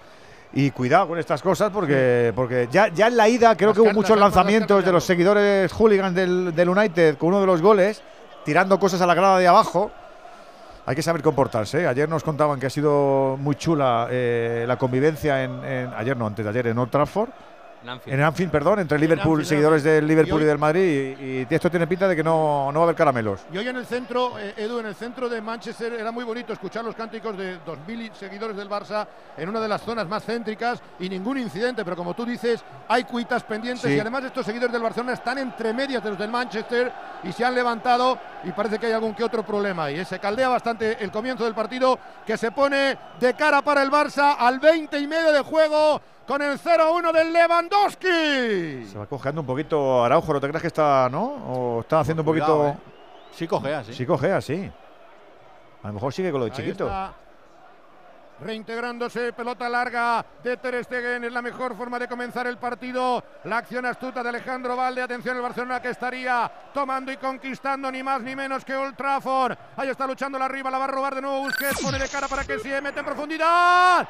[0.53, 3.81] Y cuidado con estas cosas porque, porque ya, ya en la ida creo Las que
[3.81, 8.01] hubo muchos lanzamientos de los seguidores hooligans del, del United con uno de los goles,
[8.45, 9.91] tirando cosas a la grada de abajo.
[10.85, 11.81] Hay que saber comportarse.
[11.81, 11.87] ¿eh?
[11.87, 16.25] Ayer nos contaban que ha sido muy chula eh, la convivencia en, en- Ayer no,
[16.25, 17.29] antes de ayer en Old Trafford.
[18.05, 18.51] En Anfield.
[18.51, 21.17] perdón, entre Liverpool, seguidores del Liverpool y, del Madrid.
[21.19, 23.41] Y, esto tiene pinta de que no, no va a haber caramelos.
[23.51, 26.53] Y hoy en el centro, eh, Edu, en el centro de Manchester era muy bonito
[26.53, 29.07] escuchar los cánticos de 2.000 seguidores del Barça
[29.37, 31.83] en una de las zonas más céntricas y ningún incidente.
[31.83, 35.73] Pero como tú dices, hay cuitas pendientes y además estos seguidores del Barcelona están entre
[35.73, 36.91] medias de los del Manchester
[37.23, 39.89] y se han levantado y parece que hay algún que otro problema.
[39.91, 43.91] Y se caldea bastante el comienzo del partido que se pone de cara para el
[43.91, 48.85] Barça al 20 y medio de juego con el 0-1 del Lewandowski.
[48.85, 51.23] Se va cojeando un poquito Araujo, ¿no te crees que está, no?
[51.23, 52.67] ¿O está haciendo un poquito...?
[52.67, 52.77] Eh.
[53.31, 53.93] Sí cojea, sí.
[53.93, 54.71] Sí cojea, sí.
[55.83, 56.91] A lo mejor sigue con lo de chiquito.
[58.39, 63.23] Reintegrándose, pelota larga de Ter Stegen, es la mejor forma de comenzar el partido.
[63.45, 68.03] La acción astuta de Alejandro Valde, atención el Barcelona que estaría tomando y conquistando ni
[68.03, 69.57] más ni menos que Old Trafford.
[69.75, 72.27] Ahí está luchando la arriba, la va a robar de nuevo Busquets, pone de cara
[72.27, 74.07] para que se mete en profundidad.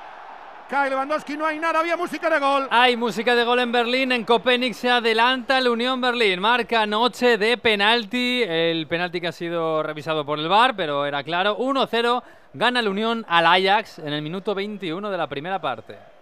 [0.69, 2.67] Cae Lewandowski, no hay nada, había música de gol.
[2.71, 6.41] Hay música de gol en Berlín, en Copenhague se adelanta el Unión Berlín.
[6.41, 11.23] Marca noche de penalti, el penalti que ha sido revisado por el VAR, pero era
[11.23, 11.57] claro.
[11.57, 12.21] 1-0,
[12.51, 16.16] gana el Unión al Ajax en el minuto 21 de la primera parte.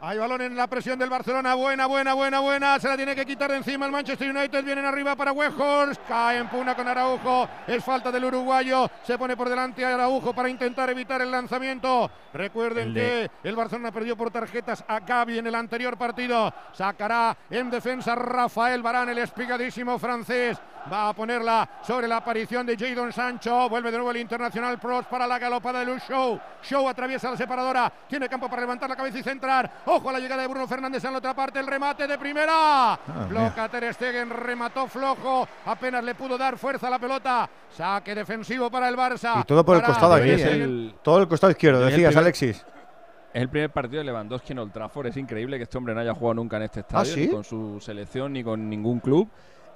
[0.00, 1.54] Hay balón en la presión del Barcelona.
[1.56, 2.78] Buena, buena, buena, buena.
[2.78, 4.64] Se la tiene que quitar de encima el Manchester United.
[4.64, 6.00] Vienen arriba para Weghorst.
[6.06, 7.48] Cae en puna con Araujo.
[7.66, 8.88] Es falta del uruguayo.
[9.02, 12.08] Se pone por delante a Araujo para intentar evitar el lanzamiento.
[12.32, 16.54] Recuerden que el Barcelona perdió por tarjetas a Gaby en el anterior partido.
[16.72, 20.58] Sacará en defensa Rafael Barán, el espigadísimo francés.
[20.90, 23.68] Va a ponerla sobre la aparición de Jadon Sancho.
[23.68, 26.40] Vuelve de nuevo el internacional Pros para la galopada de Luz Show.
[26.62, 27.92] Show atraviesa la separadora.
[28.08, 29.70] Tiene campo para levantar la cabeza y centrar.
[29.86, 31.58] Ojo a la llegada de Bruno Fernández en la otra parte.
[31.58, 32.98] El remate de primera.
[33.28, 34.30] Bloca Ter Stegen.
[34.30, 35.46] Remató flojo.
[35.66, 37.48] Apenas le pudo dar fuerza a la pelota.
[37.70, 39.40] Saque defensivo para el Barça.
[39.40, 40.30] Y todo por el costado aquí.
[40.30, 40.94] ¿eh?
[41.02, 42.64] Todo el costado izquierdo, decías, Alexis.
[43.32, 45.08] Es el primer partido de Lewandowski en Old Trafford.
[45.08, 47.44] Es increíble que este hombre no haya jugado nunca en este estadio, ¿Ah, ni con
[47.44, 49.28] su selección, ni con ningún club.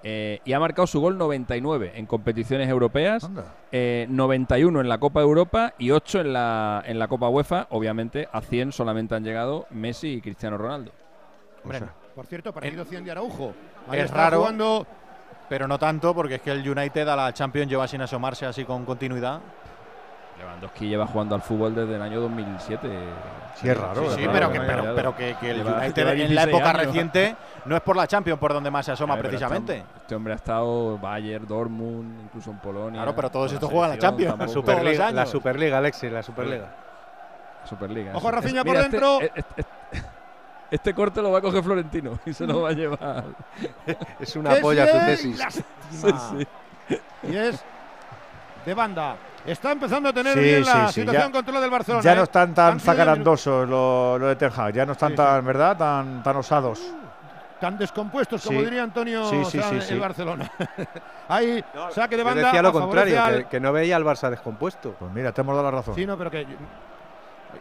[0.04, 3.38] Eh, y ha marcado su gol 99 en competiciones europeas, 91
[3.70, 7.68] eh, en la Copa Europa y 8 en la, en la Copa UEFA.
[7.70, 10.92] Obviamente a 100 solamente han llegado Messi y Cristiano Ronaldo.
[12.14, 13.54] por cierto, partido 100 de Araujo.
[13.92, 14.48] es raro,
[15.48, 18.64] pero no tanto porque es que el United a la Champions lleva sin asomarse así
[18.64, 19.40] con continuidad.
[20.52, 22.88] Lewandowski lleva jugando al fútbol desde el año 2007.
[23.56, 24.10] Sí, es raro.
[24.10, 28.06] Sí, pero, que, pero, que, el United en la época reciente no es por la
[28.06, 29.84] Champions por donde más se asoma precisamente.
[29.96, 33.00] Este, hombre ha estado Bayern, Dortmund, incluso en Polonia.
[33.00, 34.38] Claro, pero todos estos juegan la Champions.
[34.38, 36.68] La Superliga, la Superliga, Alexis, la Superliga.
[37.64, 38.16] Superliga.
[38.16, 39.20] Ojo, Rafinha por este, dentro.
[39.20, 39.64] Este, este,
[40.70, 43.24] este, corte lo va a coger Florentino y se lo va a llevar.
[44.20, 45.64] es una polla su tesis.
[47.22, 47.64] Y es
[48.64, 49.16] de banda.
[49.44, 52.02] Está empezando a tener bien la situación control del Barcelona.
[52.02, 52.24] Ya no ¿eh?
[52.24, 55.76] están tan zacarandosos lo, de Ten ya no están tan, ¿verdad?
[55.76, 56.80] Tan, tan osados.
[57.60, 60.50] Tan descompuestos, como diría Antonio el Barcelona.
[61.28, 62.40] Ahí, saque de banda.
[62.40, 64.96] Yo decía lo contrario, que, no veía al Barça descompuesto.
[64.98, 65.94] Pues mira, te hemos dado la razón.
[65.94, 66.44] Sí, no, pero que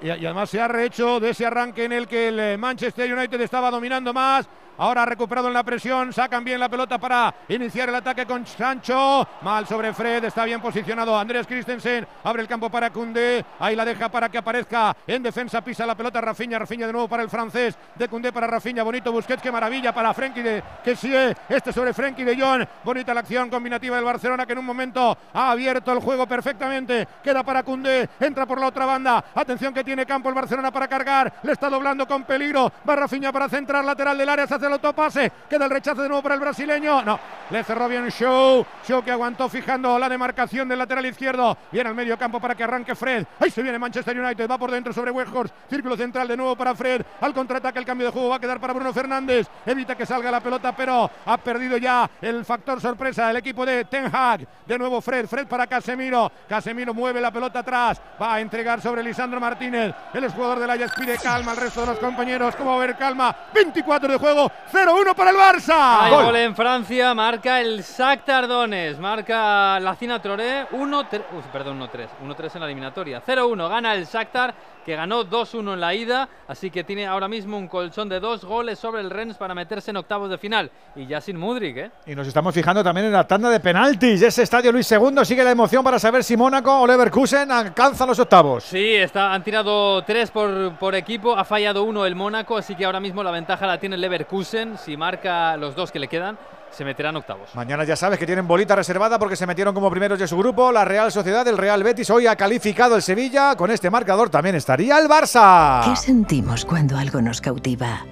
[0.01, 3.41] y, además se ha rehecho de ese arranque en el que el eh, Manchester United
[3.41, 4.47] estaba dominando más.
[4.77, 8.45] Ahora ha recuperado en la presión, sacan bien la pelota para iniciar el ataque con
[8.45, 9.27] Sancho.
[9.41, 12.07] Mal sobre Fred, está bien posicionado Andrés Christensen.
[12.23, 13.45] Abre el campo para Cundé.
[13.59, 15.61] Ahí la deja para que aparezca en defensa.
[15.61, 16.57] Pisa la pelota Rafinha.
[16.57, 17.77] Rafinha de nuevo para el francés.
[17.95, 18.83] De Cundé para Rafinha.
[18.83, 21.35] Bonito Busquets, qué maravilla para Frenkie de que sigue.
[21.49, 22.65] Este sobre Frenkie de Jong.
[22.83, 27.07] Bonita la acción combinativa del Barcelona que en un momento ha abierto el juego perfectamente.
[27.23, 28.09] Queda para Cundé.
[28.19, 29.23] Entra por la otra banda.
[29.35, 31.33] Atención que tiene campo el Barcelona para cargar.
[31.43, 32.71] Le está doblando con peligro.
[32.87, 34.45] Va Rafinha para centrar lateral del área.
[34.45, 35.31] Hace el autopase.
[35.49, 37.03] Queda el rechazo de nuevo para el brasileño.
[37.03, 37.19] No,
[37.49, 38.65] le cerró bien Show.
[38.87, 41.57] Show que aguantó fijando la demarcación del lateral izquierdo.
[41.71, 43.25] Viene al medio campo para que arranque Fred.
[43.39, 44.49] Ahí se viene Manchester United.
[44.49, 45.53] Va por dentro sobre Weghorst.
[45.69, 47.01] Círculo central de nuevo para Fred.
[47.19, 49.47] Al contraataque el cambio de juego va a quedar para Bruno Fernández.
[49.65, 53.85] Evita que salga la pelota, pero ha perdido ya el factor sorpresa el equipo de
[53.85, 54.47] Ten Hag.
[54.65, 55.27] De nuevo Fred.
[55.27, 56.31] Fred para Casemiro.
[56.47, 58.01] Casemiro mueve la pelota atrás.
[58.21, 59.93] Va a entregar sobre Lisandro Martínez.
[60.13, 62.55] El jugador del Ajax pide calma al resto de los compañeros.
[62.55, 63.35] ¿Cómo va a haber calma?
[63.53, 64.50] 24 de juego.
[64.71, 66.01] 0-1 para el Barça.
[66.01, 66.35] Hay gol.
[66.35, 67.13] en Francia.
[67.13, 68.97] Marca el Shakhtar Tardones.
[68.99, 70.65] Marca la Cina Troré.
[70.71, 71.09] 1
[71.51, 72.07] perdón, 1-3.
[72.23, 73.21] 1-3 en la eliminatoria.
[73.25, 73.69] 0-1.
[73.69, 74.53] Gana el Shakhtar
[74.85, 78.43] que ganó 2-1 en la ida, así que tiene ahora mismo un colchón de dos
[78.45, 80.71] goles sobre el Rennes para meterse en octavos de final.
[80.95, 81.91] Y ya sin Mudrik, ¿eh?
[82.05, 84.21] Y nos estamos fijando también en la tanda de penaltis.
[84.21, 88.19] Ese estadio Luis II sigue la emoción para saber si Mónaco o Leverkusen alcanzan los
[88.19, 88.63] octavos.
[88.63, 92.85] Sí, está, han tirado tres por, por equipo, ha fallado uno el Mónaco, así que
[92.85, 94.77] ahora mismo la ventaja la tiene el Leverkusen.
[94.77, 96.37] Si marca los dos que le quedan,
[96.71, 97.49] se meterán octavos.
[97.53, 100.71] Mañana ya sabes que tienen bolita reservada porque se metieron como primeros de su grupo.
[100.71, 103.55] La Real Sociedad, el Real Betis, hoy ha calificado el Sevilla.
[103.55, 105.83] Con este marcador también estaría el Barça.
[105.83, 108.05] ¿Qué sentimos cuando algo nos cautiva?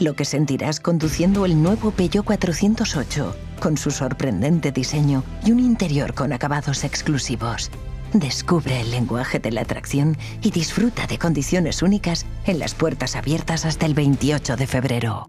[0.00, 6.14] Lo que sentirás conduciendo el nuevo Peugeot 408, con su sorprendente diseño y un interior
[6.14, 7.70] con acabados exclusivos.
[8.12, 13.64] Descubre el lenguaje de la atracción y disfruta de condiciones únicas en las puertas abiertas
[13.64, 15.26] hasta el 28 de febrero.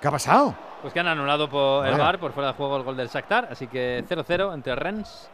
[0.00, 0.54] ¿Qué ha pasado?
[0.82, 2.04] Pues que han anulado por el Vaya.
[2.04, 5.30] VAR por fuera de juego el gol del Shakhtar, así que 0-0 entre Rennes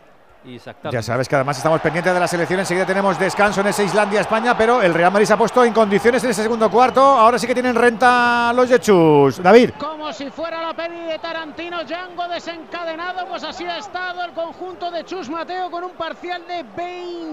[0.47, 0.93] y Shakhtar.
[0.93, 2.61] Ya sabes que además estamos pendientes de la selección.
[2.61, 6.23] Enseguida tenemos descanso en ese Islandia-España, pero el Real Madrid se ha puesto en condiciones
[6.25, 7.01] en ese segundo cuarto.
[7.01, 9.43] Ahora sí que tienen renta los Yechus.
[9.43, 9.71] David.
[9.79, 14.91] Como si fuera la peli de Tarantino, Django desencadenado, pues así ha estado el conjunto
[14.91, 16.65] de Chus Mateo con un parcial de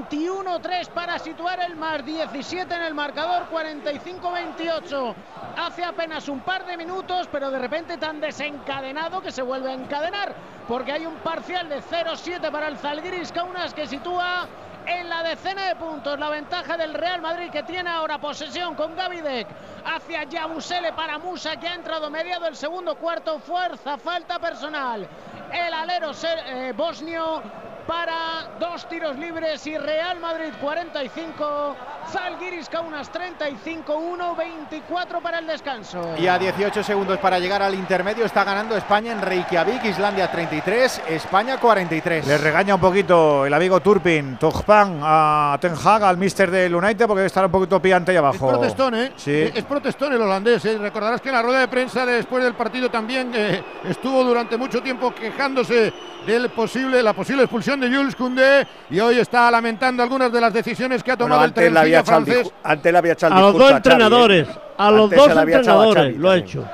[0.10, 5.14] 21-3 para situar el más 17 en el marcador, 45-28.
[5.58, 9.74] Hace apenas un par de minutos, pero de repente tan desencadenado que se vuelve a
[9.74, 10.34] encadenar,
[10.68, 13.03] porque hay un parcial de 0-7 para el Zalgiris
[13.34, 14.48] Kaunas que sitúa
[14.86, 16.18] en la decena de puntos.
[16.18, 19.46] La ventaja del Real Madrid que tiene ahora posesión con Gavidec
[19.84, 23.40] hacia Yabusele para Musa que ha entrado mediado el segundo cuarto.
[23.40, 25.06] Fuerza falta personal.
[25.52, 27.44] El alero eh, bosnio
[27.88, 31.76] para dos tiros libres y Real Madrid 45
[32.12, 37.74] Zalgiris Kaunas 35 1 24 para el descanso Y a 18 segundos para llegar al
[37.74, 42.28] intermedio está ganando España en Reykjavik, Islandia 33, España 43.
[42.28, 47.08] Le regaña un poquito el amigo Turpin, Tojpan, a Ten Hag, al mister del United,
[47.08, 48.46] porque debe estar un poquito pillante ahí abajo.
[48.46, 49.12] Es protestón, ¿eh?
[49.16, 49.52] Sí.
[49.54, 50.66] Es es protestón el holandés.
[50.66, 50.78] ¿eh?
[50.78, 54.82] Recordarás que en la rueda de prensa después del partido también eh, estuvo durante mucho
[54.82, 55.94] tiempo quejándose
[56.26, 60.54] del posible, la posible expulsión de Jules Koundé y hoy está lamentando algunas de las
[60.54, 62.48] decisiones que ha tomado Bueno, el el francés.
[62.48, 63.78] discu- antes le había echado el A los dos Xavi, ¿eh?
[63.78, 64.48] entrenadores.
[64.78, 66.66] A los Antes dos a entrenadores Xavi lo ha hecho.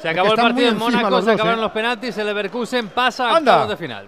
[0.00, 1.62] Se acabó el partido en Mónaco, se acabaron ¿eh?
[1.62, 4.06] los penaltis, el Leverkusen pasa a octavos de final.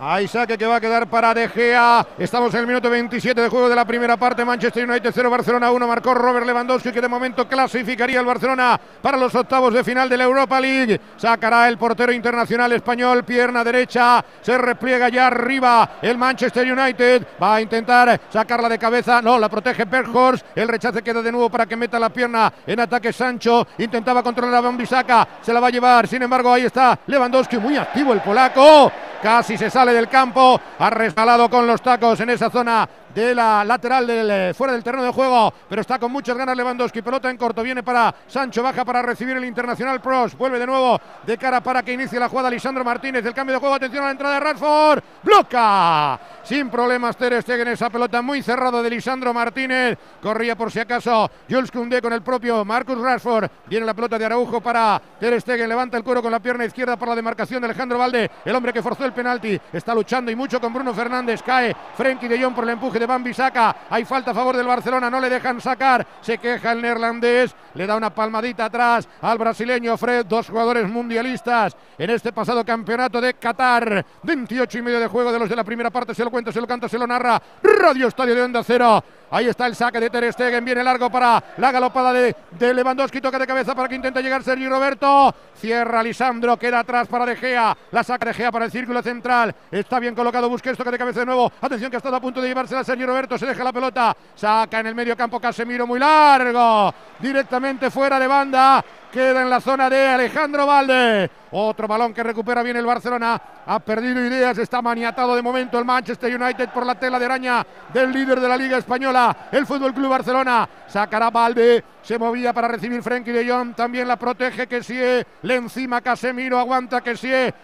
[0.00, 2.06] Hay saque que va a quedar para De Gea.
[2.16, 4.44] Estamos en el minuto 27 de juego de la primera parte.
[4.44, 5.88] Manchester United 0, Barcelona 1.
[5.88, 10.16] Marcó Robert Lewandowski que de momento clasificaría al Barcelona para los octavos de final de
[10.16, 11.00] la Europa League.
[11.16, 14.24] Sacará el portero internacional español, pierna derecha.
[14.40, 17.26] Se repliega ya arriba el Manchester United.
[17.42, 19.20] Va a intentar sacarla de cabeza.
[19.20, 20.46] No, la protege Berghorst.
[20.54, 23.66] El rechace queda de nuevo para que meta la pierna en ataque Sancho.
[23.78, 25.26] Intentaba controlar a Bambisaka.
[25.42, 26.06] Se la va a llevar.
[26.06, 27.58] Sin embargo, ahí está Lewandowski.
[27.58, 28.92] Muy activo el polaco.
[29.20, 30.60] Casi se sale del campo.
[30.78, 34.82] Ha resbalado con los tacos en esa zona de la lateral del, eh, fuera del
[34.82, 38.62] terreno de juego, pero está con muchas ganas Lewandowski, pelota en corto, viene para Sancho,
[38.62, 42.28] baja para recibir el Internacional Pros, vuelve de nuevo de cara para que inicie la
[42.28, 46.68] jugada Lisandro Martínez, el cambio de juego, atención a la entrada de Rashford, bloca, sin
[46.68, 51.70] problemas Ter Stegen esa pelota muy cerrado de Lisandro Martínez, corría por si acaso Jules
[51.70, 55.96] Koundé con el propio Marcus Rashford, viene la pelota de Araujo para Ter Stegen, levanta
[55.96, 58.82] el cuero con la pierna izquierda para la demarcación de Alejandro Valde, el hombre que
[58.82, 62.64] forzó el penalti, está luchando y mucho con Bruno Fernández, cae Frenkie de Jong por
[62.64, 66.06] el empuje de Bambi saca, hay falta a favor del Barcelona, no le dejan sacar,
[66.20, 71.76] se queja el neerlandés, le da una palmadita atrás al brasileño Fred, dos jugadores mundialistas
[71.96, 75.64] en este pasado campeonato de Qatar, 28 y medio de juego de los de la
[75.64, 78.62] primera parte, se lo cuenta, se lo canta, se lo narra, Radio Estadio de Onda
[78.64, 82.74] Cero, ahí está el saque de Ter Stegen, viene largo para la galopada de, de
[82.74, 87.26] Lewandowski, toca de cabeza para que intente llegar Sergi Roberto, cierra Lisandro, queda atrás para
[87.26, 90.90] De Gea, la saca De Gea para el círculo central, está bien colocado Busquets, toca
[90.90, 93.46] de cabeza de nuevo, atención que ha estado a punto de llevársela Sergi Roberto, se
[93.46, 98.84] deja la pelota, saca en el medio campo Casemiro muy largo, directamente fuera de banda,
[99.12, 101.30] queda en la zona de Alejandro Valde.
[101.50, 103.40] Otro balón que recupera bien el Barcelona.
[103.66, 107.66] Ha perdido ideas, está maniatado de momento el Manchester United por la tela de araña
[107.92, 110.68] del líder de la Liga Española, el Fútbol Club Barcelona.
[110.86, 116.00] Sacará Valde, se movía para recibir Frenkie de Jong, también la protege que le encima
[116.00, 117.16] Casemiro, aguanta que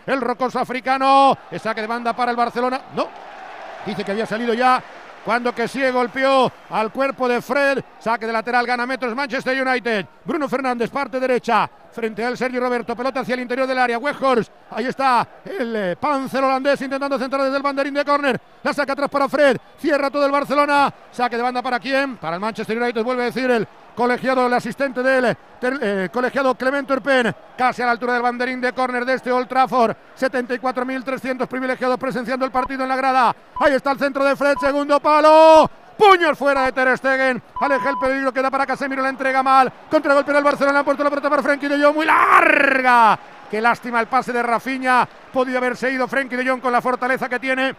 [0.06, 1.36] el rocoso africano.
[1.62, 2.80] Saque de banda para el Barcelona.
[2.94, 3.08] No,
[3.86, 4.82] dice que había salido ya
[5.24, 7.82] cuando que sí golpeó al cuerpo de Fred.
[7.98, 10.06] Saque de lateral, gana metros Manchester United.
[10.24, 11.68] Bruno Fernández, parte derecha.
[11.92, 13.98] Frente al Sergio Roberto, pelota hacia el interior del área.
[13.98, 18.40] Weghorst, ahí está el eh, Panzer holandés intentando centrar desde el banderín de córner.
[18.62, 20.92] La saca atrás para Fred, cierra todo el Barcelona.
[21.12, 22.16] Saque de banda para quién?
[22.16, 26.86] Para el Manchester United, vuelve a decir el colegiado, el asistente del eh, colegiado Clement
[26.86, 29.96] Turpin, casi a la altura del banderín de córner de este Old Trafford.
[30.18, 33.34] 74.300 privilegiados presenciando el partido en la grada.
[33.60, 35.70] Ahí está el centro de Fred, segundo palo.
[35.96, 37.42] Puño fuera de Ter Stegen.
[37.60, 39.72] Aleja el peligro, queda para Casemiro, la entrega mal.
[39.90, 43.18] Contragolpe del Barcelona, ha puesto la pelota para Frenkie de Jong, muy larga.
[43.50, 45.08] Qué lástima el pase de Rafinha.
[45.32, 47.74] Podía haberse ido Frenkie de Jong con la fortaleza que tiene,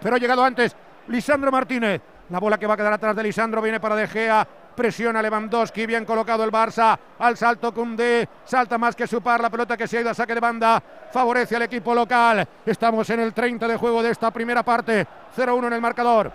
[0.00, 0.74] pero ha llegado antes
[1.08, 2.00] Lisandro Martínez.
[2.30, 4.46] La bola que va a quedar atrás de Lisandro viene para De Gea.
[4.74, 9.50] Presiona Lewandowski, bien colocado el Barça, al salto Cundé, salta más que su par, la
[9.50, 10.82] pelota que se ha ido a saque de banda,
[11.12, 12.46] favorece al equipo local.
[12.64, 16.32] Estamos en el 30 de juego de esta primera parte, 0-1 en el marcador.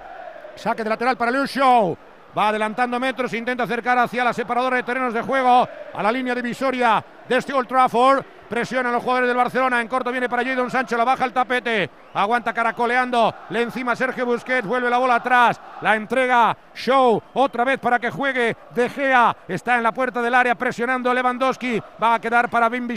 [0.55, 1.97] Saque de lateral para Liu Show.
[2.37, 6.35] Va adelantando metros, intenta acercar hacia la separadora de terrenos de juego, a la línea
[6.35, 8.23] divisoria de este Old Trafford.
[8.49, 9.81] Presionan los jugadores del Barcelona.
[9.81, 10.95] En corto viene para Jadon Sancho.
[10.97, 11.89] La baja el tapete.
[12.13, 13.33] Aguanta caracoleando.
[13.49, 14.67] Le encima Sergio Busquets.
[14.67, 15.59] Vuelve la bola atrás.
[15.81, 17.21] La entrega Show.
[17.33, 19.35] Otra vez para que juegue De Gea.
[19.47, 21.81] Está en la puerta del área presionando Lewandowski.
[22.01, 22.87] Va a quedar para Bim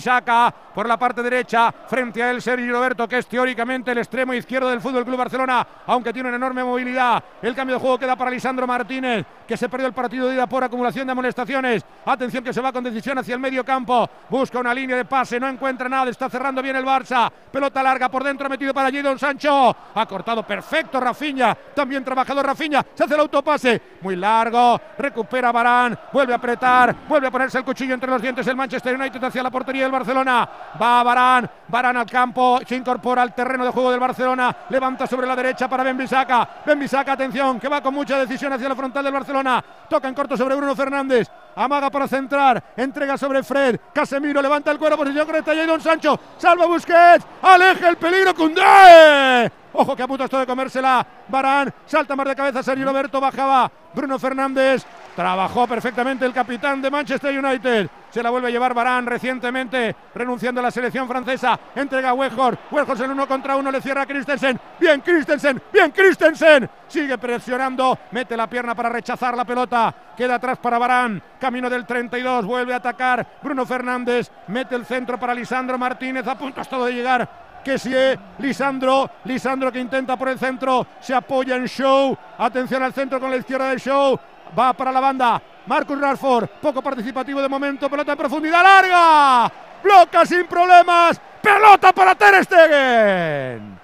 [0.74, 1.72] por la parte derecha.
[1.86, 5.66] Frente a él Sergio Roberto, que es teóricamente el extremo izquierdo del Fútbol Club Barcelona.
[5.86, 7.24] Aunque tiene una enorme movilidad.
[7.40, 10.46] El cambio de juego queda para Lisandro Martínez, que se perdió el partido de ida
[10.46, 11.84] por acumulación de amonestaciones.
[12.04, 14.08] Atención que se va con decisión hacia el medio campo.
[14.28, 17.30] Busca una línea de pase, no encuentra nada, está cerrando bien el Barça.
[17.50, 19.74] Pelota larga por dentro, metido para Jadon Sancho.
[19.94, 22.84] Ha cortado perfecto Rafinha, también trabajador Rafinha.
[22.94, 24.80] Se hace el autopase, muy largo.
[24.98, 28.94] Recupera Barán, vuelve a apretar, vuelve a ponerse el cuchillo entre los dientes el Manchester
[28.94, 30.48] United hacia la portería del Barcelona.
[30.80, 34.54] Va Barán, Barán al campo, se incorpora al terreno de juego del Barcelona.
[34.68, 36.48] Levanta sobre la derecha para Benbisaca.
[36.66, 39.64] Benbisaca, atención, que va con mucha decisión hacia la frontal del Barcelona.
[39.88, 41.28] Toca en corto sobre Bruno Fernández.
[41.58, 43.80] Amaga para centrar, entrega sobre Fred.
[43.92, 45.56] Casemiro levanta el cuero, posición correcta.
[45.56, 48.32] Jadon Sancho, salva Busquets, aleja el peligro.
[48.32, 49.50] Cundé.
[49.72, 51.04] Ojo que a punto esto de comérsela.
[51.26, 52.62] Barán, salta más de cabeza.
[52.62, 53.68] Sergio Roberto bajaba.
[53.92, 54.86] Bruno Fernández.
[55.18, 57.90] Trabajó perfectamente el capitán de Manchester United.
[58.08, 61.58] Se la vuelve a llevar Barán recientemente, renunciando a la selección francesa.
[61.74, 62.60] Entrega a Weghorst.
[62.70, 64.60] Weghorst en uno contra uno le cierra a Christensen.
[64.78, 66.70] Bien Christensen, bien Christensen.
[66.86, 69.92] Sigue presionando, mete la pierna para rechazar la pelota.
[70.16, 71.20] Queda atrás para Barán.
[71.40, 74.30] Camino del 32, vuelve a atacar Bruno Fernández.
[74.46, 76.28] Mete el centro para Lisandro Martínez.
[76.28, 77.92] A punto hasta de llegar que si
[78.38, 83.30] Lisandro, Lisandro que intenta por el centro, se apoya en Show, atención al centro con
[83.30, 84.18] la izquierda de Show,
[84.56, 89.52] va para la banda, Marcus Rashford, poco participativo de momento, pelota en profundidad larga,
[89.82, 93.78] bloca sin problemas, pelota para Ter Stegen.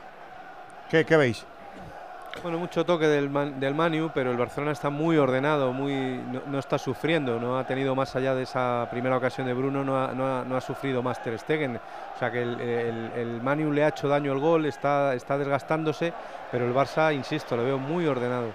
[0.89, 1.45] ¿Qué, qué veis?
[2.43, 6.77] Bueno, mucho toque del, del Manu, pero el Barcelona está muy ordenado, muy no, está
[6.77, 10.57] sufriendo, no ha tenido más allá de esa primera ocasión de Bruno, no ha, no
[10.57, 11.77] ha, sufrido más Ter Stegen.
[11.77, 16.13] O sea que el, el, Manu le ha hecho daño el gol, está, está desgastándose,
[16.51, 18.49] pero el Barça, insisto, lo veo muy ordenado.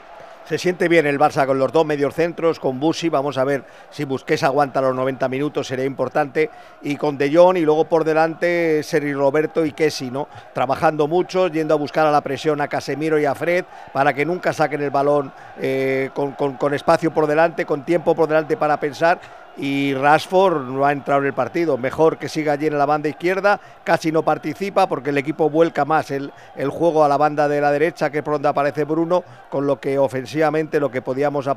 [0.49, 3.65] Se siente bien el Barça con los dos medios centros, con Busi, vamos a ver
[3.91, 6.49] si Busquets aguanta los 90 minutos, sería importante,
[6.81, 10.27] y con De Jong y luego por delante Seri Roberto y Kessi, ¿no?
[10.51, 13.63] Trabajando mucho, yendo a buscar a la presión a Casemiro y a Fred
[13.93, 18.57] para que nunca saquen el balón eh, con espacio por delante, con tiempo por delante
[18.57, 19.19] para pensar
[19.59, 21.77] y Rashford no ha entrado en el partido.
[21.77, 25.85] Mejor que siga allí en la banda izquierda, casi no participa porque el equipo vuelca
[25.85, 26.31] más el,
[26.69, 30.79] juego a la banda de la derecha, que donde aparece Bruno, con lo que ofensivamente
[30.79, 31.47] lo que podíamos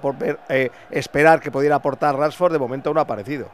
[0.49, 3.49] eh, esperar que pudiera aportar Rashford, de momento no ha aparecido.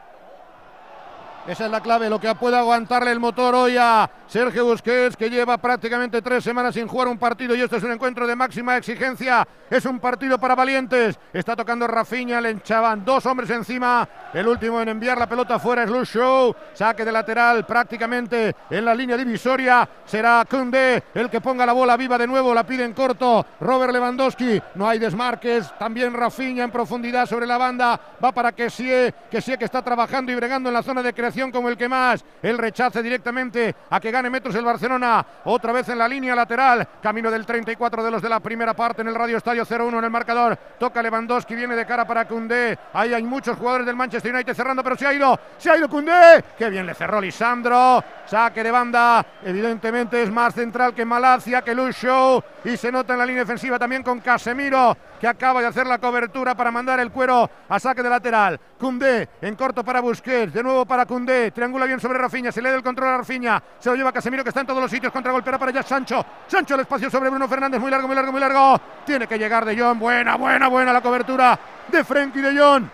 [1.49, 5.31] Esa es la clave, lo que puede aguantarle el motor hoy a Sergio Busquets, que
[5.31, 8.77] lleva prácticamente tres semanas sin jugar un partido y esto es un encuentro de máxima
[8.77, 9.47] exigencia.
[9.67, 11.17] Es un partido para valientes.
[11.33, 14.07] Está tocando Rafinha, le enchaban dos hombres encima.
[14.31, 16.55] El último en enviar la pelota fuera es Luke Show.
[16.75, 19.89] Saque de lateral prácticamente en la línea divisoria.
[20.05, 22.53] Será Kunde el que ponga la bola viva de nuevo.
[22.53, 24.61] La pide en corto Robert Lewandowski.
[24.75, 25.73] No hay desmarques.
[25.79, 27.99] También Rafinha en profundidad sobre la banda.
[28.23, 28.87] Va para que sí
[29.31, 32.23] que está trabajando y bregando en la zona de creación como el que más.
[32.41, 35.25] El rechace directamente a que gane metros el Barcelona.
[35.45, 36.85] Otra vez en la línea lateral.
[37.01, 40.03] Camino del 34 de los de la primera parte en el Radio Estadio 0-1 en
[40.03, 40.57] el marcador.
[40.77, 42.77] Toca Lewandowski, viene de cara para Cundé.
[42.93, 45.39] Ahí hay muchos jugadores del Manchester United cerrando, pero se ha ido.
[45.57, 46.43] Se ha ido Cundé.
[46.57, 48.03] Qué bien le cerró Lisandro.
[48.25, 49.25] Saque de banda.
[49.43, 52.43] Evidentemente es más central que Malacia, que Lucho.
[52.65, 55.99] Y se nota en la línea defensiva también con Casemiro, que acaba de hacer la
[55.99, 58.59] cobertura para mandar el cuero a saque de lateral.
[58.79, 60.53] Cundé en corto para Busquets.
[60.53, 61.51] De nuevo para Cundé.
[61.51, 62.51] Triangula bien sobre Rafinha.
[62.51, 63.61] Se le da el control a Rafinha.
[63.79, 65.11] Se lo lleva Casemiro que está en todos los sitios.
[65.11, 66.25] Contra golpera para allá Sancho.
[66.47, 67.79] Sancho el espacio sobre Bruno Fernández.
[67.79, 68.79] Muy largo, muy largo, muy largo.
[69.05, 69.99] Tiene que llegar de Jong.
[69.99, 72.85] Buena, buena, buena la cobertura de Frenkie de Jong.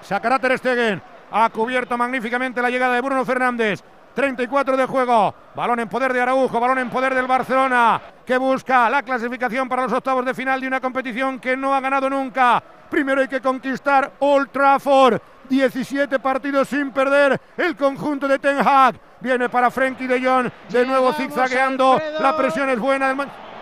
[0.00, 1.02] Sacará Ter Stegen.
[1.30, 3.82] Ha cubierto magníficamente la llegada de Bruno Fernández.
[4.16, 5.34] 34 de juego.
[5.54, 9.82] Balón en poder de Araujo, balón en poder del Barcelona, que busca la clasificación para
[9.82, 12.62] los octavos de final de una competición que no ha ganado nunca.
[12.88, 15.20] Primero hay que conquistar Old Trafford.
[15.48, 18.98] 17 partidos sin perder el conjunto de Ten Hag.
[19.20, 22.00] Viene para Frenkie de Jong, de nuevo zigzagueando.
[22.18, 23.14] La presión es buena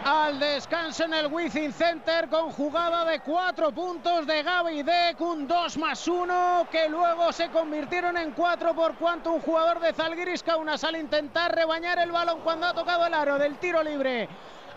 [0.05, 5.49] al descanso en el Wizzing Center con jugada de cuatro puntos de Gaby Deck, un
[5.49, 10.43] 2 más 1 que luego se convirtieron en cuatro por cuanto un jugador de Zalgiris
[10.43, 14.29] Kaunas al intentar rebañar el balón cuando ha tocado el aro del tiro libre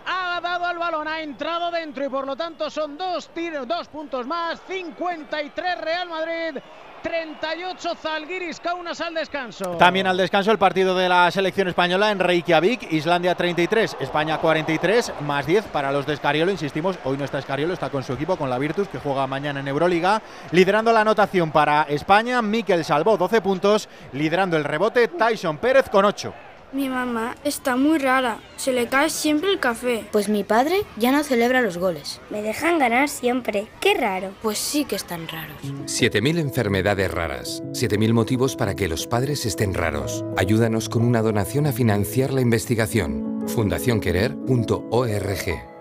[0.08, 3.88] ha dado al balón, ha entrado dentro y por lo tanto son dos tiros, dos
[3.90, 6.62] puntos más, 53 Real Madrid.
[7.04, 9.78] 38 Zalgiris Kaunas al descanso.
[9.78, 15.14] También al descanso el partido de la selección española en Reykjavik, Islandia 33, España 43,
[15.22, 18.36] más 10 para los de Escariolo, insistimos, hoy no está Escariolo, está con su equipo,
[18.36, 20.22] con la Virtus, que juega mañana en Euroliga,
[20.52, 26.04] liderando la anotación para España, Miquel Salvó 12 puntos, liderando el rebote Tyson Pérez con
[26.04, 26.34] 8.
[26.74, 30.06] Mi mamá está muy rara, se le cae siempre el café.
[30.12, 32.20] Pues mi padre ya no celebra los goles.
[32.30, 34.32] Me dejan ganar siempre, qué raro.
[34.42, 35.58] Pues sí que están raros.
[35.64, 40.26] 7.000 enfermedades raras, 7.000 motivos para que los padres estén raros.
[40.36, 43.46] Ayúdanos con una donación a financiar la investigación.
[43.48, 45.77] fundacionquerer.org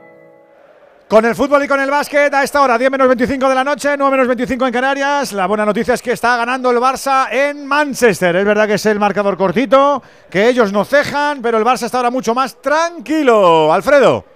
[1.09, 3.63] con el fútbol y con el básquet a esta hora, 10 menos 25 de la
[3.63, 5.33] noche, 9 menos 25 en Canarias.
[5.33, 8.35] La buena noticia es que está ganando el Barça en Manchester.
[8.35, 11.99] Es verdad que es el marcador cortito, que ellos no cejan, pero el Barça está
[11.99, 13.73] ahora mucho más tranquilo.
[13.73, 14.36] Alfredo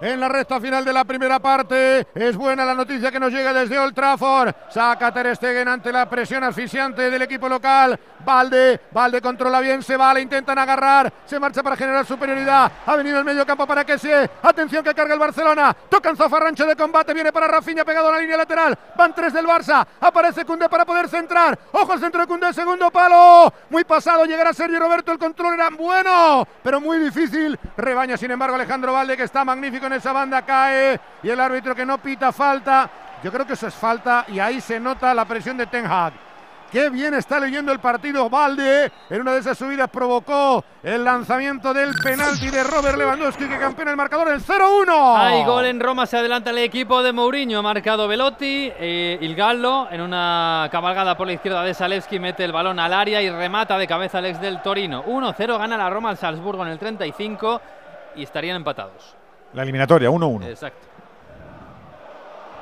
[0.00, 2.06] en la recta final de la primera parte.
[2.14, 4.54] Es buena la noticia que nos llega desde Old Trafford.
[4.70, 7.98] Saca Ter ante la presión asfixiante del equipo local.
[8.24, 12.70] Valde, Valde controla bien, se va, le intentan agarrar, se marcha para generar superioridad.
[12.84, 14.30] Ha venido el medio campo para que se.
[14.42, 15.74] Atención que carga el Barcelona.
[15.88, 18.76] Toca en zafarrancho de combate, viene para Rafinha pegado a la línea lateral.
[18.96, 19.86] Van tres del Barça.
[20.00, 21.58] Aparece Cundé para poder centrar.
[21.72, 23.52] Ojo al centro de Cundé, segundo palo.
[23.70, 25.12] Muy pasado, llegará Sergio Roberto.
[25.12, 27.58] El control era bueno, pero muy difícil.
[27.76, 31.74] Rebaña, sin embargo, Alejandro Valde, que está magnífico en esa banda cae y el árbitro
[31.74, 32.90] que no pita falta.
[33.22, 36.12] Yo creo que eso es falta y ahí se nota la presión de Ten Hag.
[36.70, 38.90] Qué bien está leyendo el partido Valde.
[39.08, 43.92] En una de esas subidas provocó el lanzamiento del penalti de Robert Lewandowski que campeona
[43.92, 45.16] el marcador el 0-1.
[45.16, 47.60] Hay gol en Roma, se adelanta el equipo de Mourinho.
[47.60, 48.72] Ha marcado Velotti.
[48.78, 52.92] Eh, Il Gallo en una cabalgada por la izquierda de Salevski mete el balón al
[52.92, 55.04] área y remata de cabeza al ex del Torino.
[55.04, 57.60] 1-0 gana la Roma al Salzburgo en el 35
[58.16, 59.15] y estarían empatados.
[59.52, 60.48] La eliminatoria, 1-1.
[60.48, 60.95] Exacto.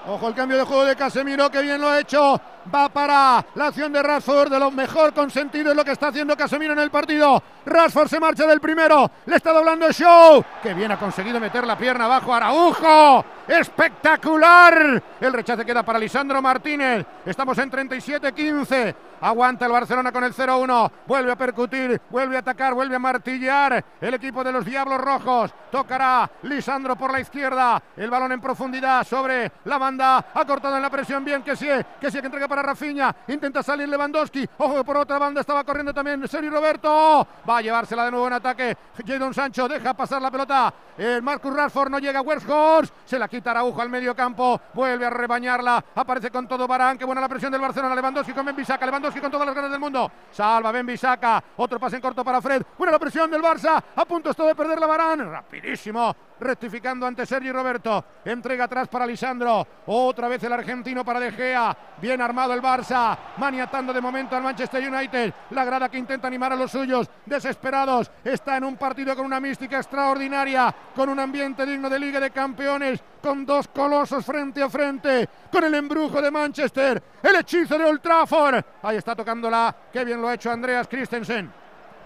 [0.07, 2.39] Ojo el cambio de juego de Casemiro, que bien lo ha hecho.
[2.75, 6.37] Va para la acción de Rashford, de lo mejor consentido es lo que está haciendo
[6.37, 7.43] Casemiro en el partido.
[7.65, 11.77] Rashford se marcha del primero, le está doblando Show, que bien ha conseguido meter la
[11.77, 12.35] pierna abajo.
[12.35, 15.03] Araujo, espectacular.
[15.21, 17.07] El rechace queda para Lisandro Martínez.
[17.25, 18.95] Estamos en 37-15.
[19.21, 20.91] Aguanta el Barcelona con el 0-1.
[21.07, 23.83] Vuelve a percutir, vuelve a atacar, vuelve a martillar.
[24.01, 25.51] El equipo de los Diablos Rojos.
[25.71, 27.83] Tocará Lisandro por la izquierda.
[27.97, 29.94] El balón en profundidad sobre la banda.
[30.01, 31.69] Ha cortado en la presión bien que sí,
[32.01, 33.15] que sí que entrega para Rafinha.
[33.29, 34.49] Intenta salir Lewandowski.
[34.59, 37.27] Ojo que por otra banda estaba corriendo también Sergio Roberto.
[37.49, 38.77] Va a llevársela de nuevo en ataque.
[39.07, 40.73] Jadon Sancho deja pasar la pelota.
[40.97, 42.95] El Marcus Rashford no llega a Weghorst.
[43.05, 44.61] Se la quita Araujo al medio campo.
[44.73, 45.85] Vuelve a rebañarla.
[45.95, 46.99] Aparece con todo Barán.
[46.99, 47.95] Qué buena la presión del Barcelona.
[47.95, 48.87] Lewandowski con Benbisaca.
[48.87, 50.11] Lewandowski con todas las ganas del mundo.
[50.31, 51.43] Salva Ben Bisaca.
[51.57, 52.63] Otro pase en corto para Fred.
[52.79, 53.83] Buena la presión del Barça.
[53.95, 55.31] A punto está de perder la Barán.
[55.31, 56.15] Rapidísimo.
[56.41, 58.05] Rectificando ante Sergio Roberto.
[58.25, 59.67] Entrega atrás para Lisandro.
[59.87, 61.77] Otra vez el argentino para De Gea.
[62.01, 63.17] Bien armado el Barça.
[63.37, 65.33] Maniatando de momento al Manchester United.
[65.51, 67.09] La grada que intenta animar a los suyos.
[67.25, 68.11] Desesperados.
[68.25, 70.75] Está en un partido con una mística extraordinaria.
[70.95, 73.03] Con un ambiente digno de Liga de Campeones.
[73.23, 75.29] Con dos colosos frente a frente.
[75.51, 77.03] Con el embrujo de Manchester.
[77.23, 78.65] El hechizo de Old Trafford.
[78.83, 79.75] Ahí está tocándola.
[79.93, 81.51] Qué bien lo ha hecho Andreas Christensen.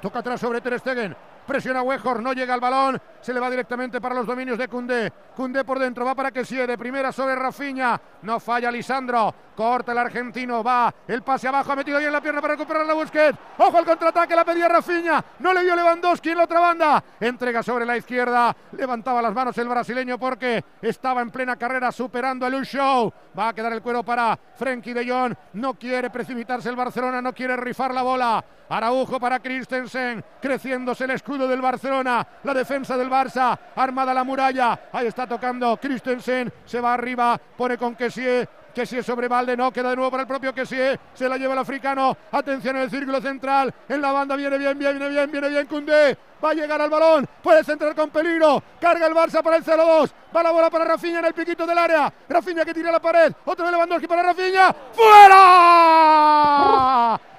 [0.01, 1.17] Toca atrás sobre Ter Stegen.
[1.49, 3.01] Presiona Wejor, no llega al balón.
[3.23, 5.11] Se le va directamente para los dominios de Cundé.
[5.35, 7.99] Cundé por dentro, va para que de primera sobre Rafiña.
[8.23, 9.35] No falla Lisandro.
[9.57, 10.95] Corta el argentino, va.
[11.07, 13.39] El pase abajo, ha metido bien la pierna para recuperar la Busquets.
[13.57, 15.25] Ojo al contraataque, la pedía Rafiña.
[15.41, 17.03] No le dio Lewandowski en la otra banda.
[17.19, 18.55] Entrega sobre la izquierda.
[18.73, 23.13] Levantaba las manos el brasileño porque estaba en plena carrera superando a Show.
[23.37, 25.35] Va a quedar el cuero para Frenkie de Jong.
[25.55, 28.45] No quiere precipitarse el Barcelona, no quiere rifar la bola.
[28.69, 30.25] Araujo para Christensen.
[30.41, 32.27] Creciéndose el escudo del Barcelona.
[32.43, 33.59] La defensa del Barça.
[33.77, 34.81] Armada la muralla.
[34.93, 36.53] Ahí está tocando Christensen.
[36.65, 37.39] Se va arriba.
[37.57, 38.49] Pone con Kessie.
[38.79, 40.97] Que sobre Valde, no, queda de nuevo para el propio que se
[41.29, 45.09] la lleva el africano, atención en el círculo central, en la banda viene bien, viene
[45.09, 49.15] bien, viene bien Cundé, va a llegar al balón, puede centrar con peligro, carga el
[49.15, 52.65] Barça para el 0-2, va la bola para Rafinha en el piquito del área, Rafinha
[52.65, 55.39] que tira la pared, otro de Lewandowski para Rafinha, ¡fuera!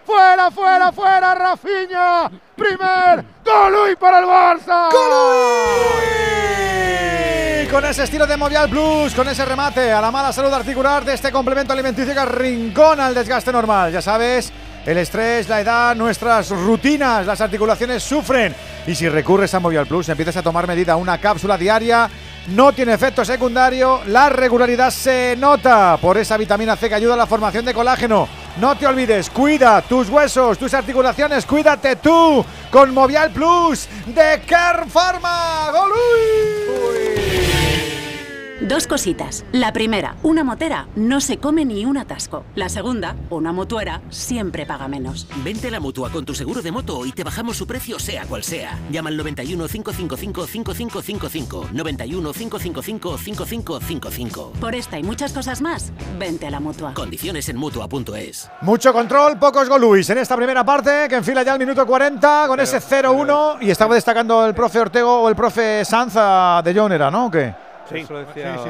[0.09, 2.31] ¡Fuera, fuera, fuera, Rafinha!
[2.55, 4.89] ¡Primer gol para el Barça!
[7.69, 11.13] Con ese estilo de Movial Plus, con ese remate a la mala salud articular de
[11.13, 13.91] este complemento alimenticio que rincona el desgaste normal.
[13.91, 14.51] Ya sabes,
[14.83, 18.55] el estrés, la edad, nuestras rutinas, las articulaciones sufren.
[18.87, 22.09] Y si recurres a Movial Plus, empiezas a tomar medida una cápsula diaria
[22.51, 27.17] no tiene efecto secundario, la regularidad se nota por esa vitamina C que ayuda a
[27.17, 28.27] la formación de colágeno.
[28.59, 34.85] No te olvides, cuida tus huesos, tus articulaciones, cuídate tú con Movial Plus de Care
[34.89, 35.71] Pharma.
[35.71, 37.58] ¡Golui!
[38.69, 39.45] Dos cositas.
[39.51, 42.43] La primera, una motera no se come ni un atasco.
[42.53, 45.25] La segunda, una motuera siempre paga menos.
[45.43, 48.27] Vente a la mutua con tu seguro de moto y te bajamos su precio sea
[48.27, 48.77] cual sea.
[48.91, 51.69] Llama al 91 555 5555.
[51.73, 54.51] 91 555 5555.
[54.61, 56.93] Por esta y muchas cosas más, vente a la mutua.
[56.93, 58.51] Condiciones en mutua.es.
[58.61, 62.59] Mucho control, pocos golubis en esta primera parte, que enfila ya el minuto 40 con
[62.59, 67.09] ese 0-1 y estaba destacando el profe Ortego o el profe Sanza de John era,
[67.09, 67.25] ¿no?
[67.25, 67.68] ¿O qué?
[67.89, 68.13] Sí, sí,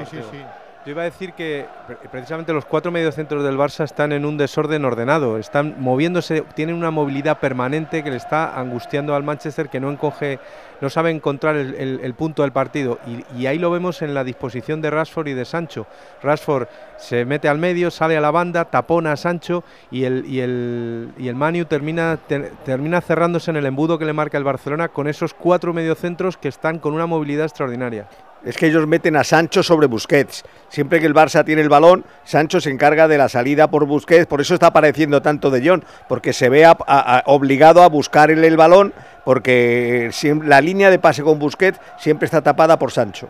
[0.10, 0.38] sí, sí,
[0.86, 1.66] Yo iba a decir que
[2.10, 6.90] precisamente los cuatro mediocentros del Barça están en un desorden ordenado, están moviéndose, tienen una
[6.90, 10.40] movilidad permanente que le está angustiando al Manchester que no encoge,
[10.80, 12.98] no sabe encontrar el, punto del partido.
[13.36, 15.86] Y, ahí lo vemos en la disposición de Rashford y de Sancho.
[16.24, 16.68] Rashford
[16.98, 21.12] se mete al medio, sale a la banda, tapona a Sancho y el, y el,
[21.18, 22.18] y el Manu termina,
[22.64, 26.48] termina cerrándose en el embudo que le marca el Barcelona con esos cuatro mediocentros que
[26.48, 28.08] están con una movilidad extraordinaria
[28.44, 30.44] es que ellos meten a Sancho sobre Busquets.
[30.70, 34.28] Siempre que el Barça tiene el balón, Sancho se encarga de la salida por Busquets.
[34.28, 36.66] Por eso está apareciendo tanto de Jong, porque se ve
[37.26, 38.94] obligado a buscar el, el balón,
[39.26, 40.12] porque
[40.46, 43.30] la línea de pase con Busquets siempre está tapada por Sancho.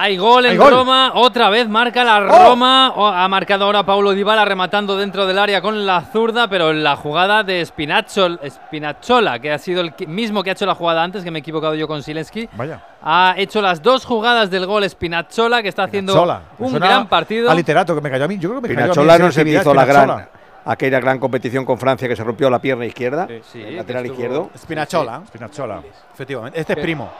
[0.00, 2.48] Hay gol en Roma, otra vez marca la oh.
[2.48, 2.94] Roma.
[3.22, 6.96] Ha marcado ahora Paulo Dybala rematando dentro del área con la zurda, pero en la
[6.96, 11.30] jugada de Spinazzola, que ha sido el mismo que ha hecho la jugada antes, que
[11.30, 12.48] me he equivocado yo con Silensky.
[12.54, 12.82] Vaya.
[13.02, 16.14] Ha hecho las dos jugadas del gol Spinazzola, que está haciendo
[16.58, 17.50] un gran partido.
[17.50, 18.38] Al literato que me cayó a mí.
[18.38, 20.28] Yo creo que me Spinazzola no se hizo la gran
[20.64, 24.48] aquella gran competición con Francia que se rompió la pierna izquierda, el lateral izquierdo.
[24.56, 25.24] Spinazzola.
[25.26, 25.82] Spinazzola.
[26.14, 26.58] Efectivamente.
[26.58, 27.10] Este es primo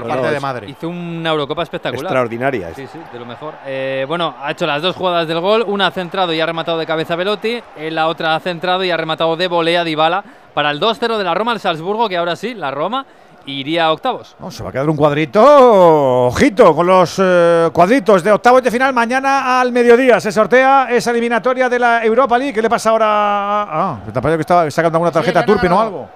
[0.00, 0.68] por parte de Madrid.
[0.68, 2.04] Hizo una Eurocopa espectacular.
[2.04, 2.74] Extraordinaria.
[2.74, 3.54] Sí, sí, de lo mejor.
[3.66, 5.64] Eh, bueno, ha hecho las dos jugadas del gol.
[5.66, 7.60] Una ha centrado y ha rematado de cabeza Velotti.
[7.76, 11.24] Eh, la otra ha centrado y ha rematado de volea Dybala para el 2-0 de
[11.24, 13.06] la Roma al Salzburgo, que ahora sí, la Roma
[13.46, 14.36] iría a octavos.
[14.38, 18.70] No, se va a quedar un cuadrito, ojito, con los eh, cuadritos de octavos de
[18.70, 18.92] final.
[18.92, 22.52] Mañana al mediodía se sortea esa eliminatoria de la Europa League.
[22.52, 23.06] ¿Qué le pasa ahora?
[23.08, 26.08] Ah, parece que estaba sacando alguna tarjeta Turpin o algo.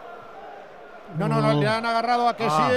[1.17, 2.71] No, no, no, le han agarrado a que ah,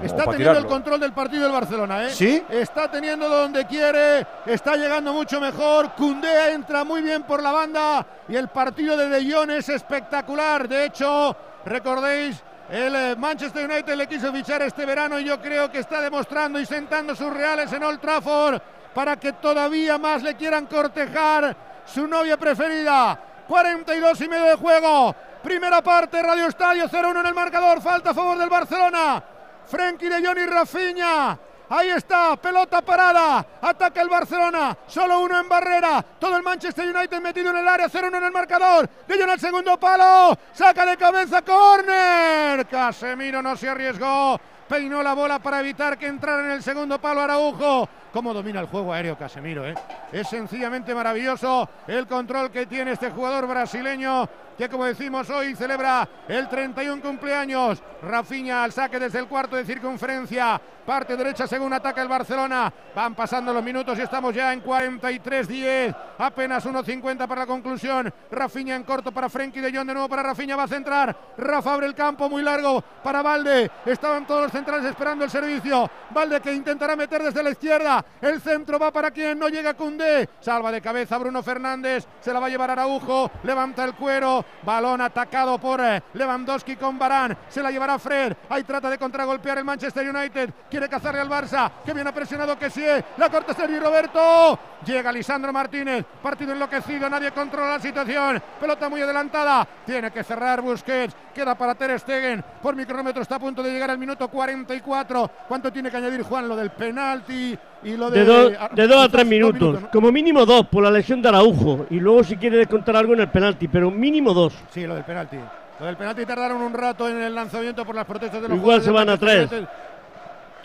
[0.00, 0.06] sí.
[0.06, 2.10] Está teniendo el control del partido del Barcelona, ¿eh?
[2.10, 2.42] Sí.
[2.48, 5.92] Está teniendo donde quiere, está llegando mucho mejor.
[5.92, 10.68] Cundé entra muy bien por la banda y el partido de De Jong es espectacular.
[10.68, 15.70] De hecho, recordéis, el eh, Manchester United le quiso fichar este verano y yo creo
[15.70, 18.60] que está demostrando y sentando sus reales en Old Trafford
[18.92, 23.18] para que todavía más le quieran cortejar su novia preferida.
[23.46, 25.14] 42 y medio de juego.
[25.46, 27.80] Primera parte, Radio Estadio 0-1 en el marcador.
[27.80, 29.22] Falta a favor del Barcelona.
[29.64, 31.38] Frenkie de Jong y Rafinha.
[31.68, 33.46] Ahí está, pelota parada.
[33.62, 34.76] Ataca el Barcelona.
[34.88, 36.04] Solo uno en barrera.
[36.18, 37.86] Todo el Manchester United metido en el área.
[37.88, 38.90] 0-1 en el marcador.
[39.06, 40.36] De Jong al segundo palo.
[40.52, 41.42] Saca de cabeza.
[41.42, 42.66] Corner.
[42.66, 44.40] Casemiro no se arriesgó.
[44.68, 48.66] Peinó la bola para evitar que entrara en el segundo palo Araujo cómo domina el
[48.66, 49.68] juego aéreo Casemiro.
[49.68, 49.74] ¿eh?
[50.10, 56.08] Es sencillamente maravilloso el control que tiene este jugador brasileño que como decimos hoy celebra
[56.28, 57.82] el 31 cumpleaños.
[58.02, 60.60] Rafinha al saque desde el cuarto de circunferencia.
[60.86, 62.72] Parte derecha según ataca el Barcelona.
[62.94, 65.94] Van pasando los minutos y estamos ya en 43-10.
[66.18, 68.12] Apenas 1.50 para la conclusión.
[68.30, 69.86] Rafinha en corto para Frenkie de Jong.
[69.88, 70.56] De nuevo para Rafinha.
[70.56, 71.14] Va a centrar.
[71.36, 73.70] Rafa abre el campo muy largo para Valde.
[73.84, 75.90] Estaban todos los centrales esperando el servicio.
[76.10, 78.04] Valde que intentará meter desde la izquierda.
[78.20, 80.28] El centro va para quien no llega Cundé.
[80.40, 82.06] Salva de cabeza Bruno Fernández.
[82.20, 83.30] Se la va a llevar Araujo.
[83.42, 84.44] Levanta el cuero.
[84.62, 87.36] Balón atacado por eh, Lewandowski con Barán.
[87.48, 88.32] Se la llevará Fred.
[88.48, 90.50] Ahí trata de contragolpear el Manchester United.
[90.70, 91.70] Quiere cazarle al Barça.
[91.84, 92.84] Que bien ha presionado que sí.
[93.18, 94.58] La corta Sergio Roberto.
[94.86, 96.04] Llega Lisandro Martínez.
[96.22, 97.10] Partido enloquecido.
[97.10, 98.42] Nadie controla la situación.
[98.58, 99.68] Pelota muy adelantada.
[99.84, 101.14] Tiene que cerrar Busquets.
[101.34, 102.42] Queda para Ter Stegen.
[102.62, 105.30] Por mi cronómetro está a punto de llegar al minuto 44.
[105.46, 106.48] ¿Cuánto tiene que añadir Juan?
[106.48, 109.80] Lo del penalti de, dos, a tres minutos.
[109.92, 111.86] Como mínimo dos por la lesión de Araujo.
[111.90, 114.54] Y luego si quiere descontar algo en el penalti, pero mínimo dos.
[114.70, 115.38] Sí, lo del penalti.
[115.78, 118.82] Lo del penalti tardaron un rato en el lanzamiento por las protestas de los Igual
[118.82, 119.50] se van a tres.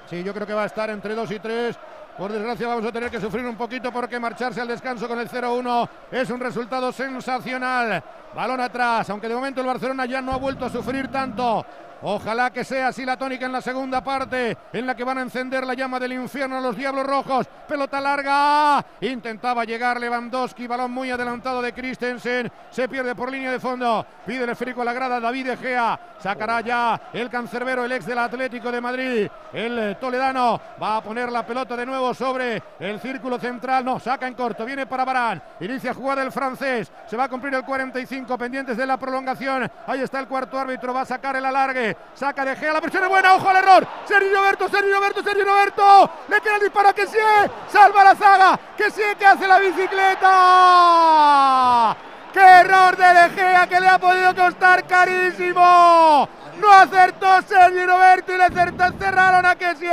[0.09, 1.77] Sí, yo creo que va a estar entre dos y tres.
[2.17, 5.29] Por desgracia vamos a tener que sufrir un poquito porque marcharse al descanso con el
[5.29, 8.03] 0-1 es un resultado sensacional.
[8.35, 11.65] Balón atrás, aunque de momento el Barcelona ya no ha vuelto a sufrir tanto.
[12.03, 15.21] Ojalá que sea así la tónica en la segunda parte, en la que van a
[15.21, 17.47] encender la llama del infierno a los Diablos Rojos.
[17.67, 18.83] Pelota larga.
[19.01, 22.51] Intentaba llegar Lewandowski, balón muy adelantado de Christensen.
[22.71, 24.05] Se pierde por línea de fondo.
[24.25, 25.99] Pide el esférico a la grada David Egea.
[26.19, 29.27] Sacará ya el cancerbero, el ex del Atlético de Madrid.
[29.53, 33.85] El toledano va a poner la pelota de nuevo sobre el círculo central.
[33.85, 34.65] No, saca en corto.
[34.65, 35.41] Viene para Barán.
[35.59, 36.91] Inicia jugada el francés.
[37.07, 39.69] Se va a cumplir el 45 pendientes de la prolongación.
[39.85, 40.93] Ahí está el cuarto árbitro.
[40.93, 41.90] Va a sacar el alargue.
[42.13, 43.87] Saca de Gea, la presión es buena, ojo al error.
[44.05, 46.09] Sergio Roberto, Sergio Roberto, Sergio Roberto.
[46.27, 47.17] Le queda el disparo que sí,
[47.71, 50.27] salva la zaga, sí que hace la bicicleta.
[52.33, 56.29] ¡Qué error de De Gea que le ha podido costar carísimo!
[56.59, 59.89] No acertó Sergio Roberto y le acertó, cerraron a sí.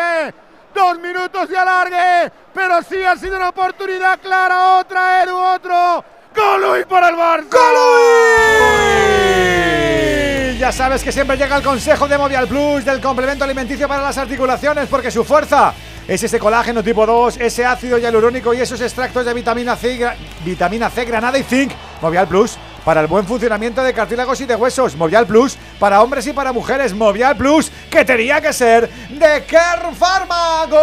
[0.74, 4.78] Dos minutos de alargue, pero sí ha sido una oportunidad clara.
[4.78, 6.04] Otra, Edu, otro.
[6.34, 7.48] ¡Golui para el Barça!
[7.50, 8.68] ¡Golui!
[10.58, 14.18] Ya sabes que siempre llega el consejo de Movial Plus del complemento alimenticio para las
[14.18, 15.72] articulaciones porque su fuerza
[16.08, 20.04] es ese colágeno tipo 2, ese ácido hialurónico y esos extractos de vitamina C,
[20.44, 21.70] vitamina C, granada y zinc.
[22.02, 24.96] Movial Plus para el buen funcionamiento de cartílagos y de huesos.
[24.96, 26.92] Movial Plus para hombres y para mujeres.
[26.92, 30.66] Movial Plus que tenía que ser de Care Pharma.
[30.68, 30.76] ¡Qué,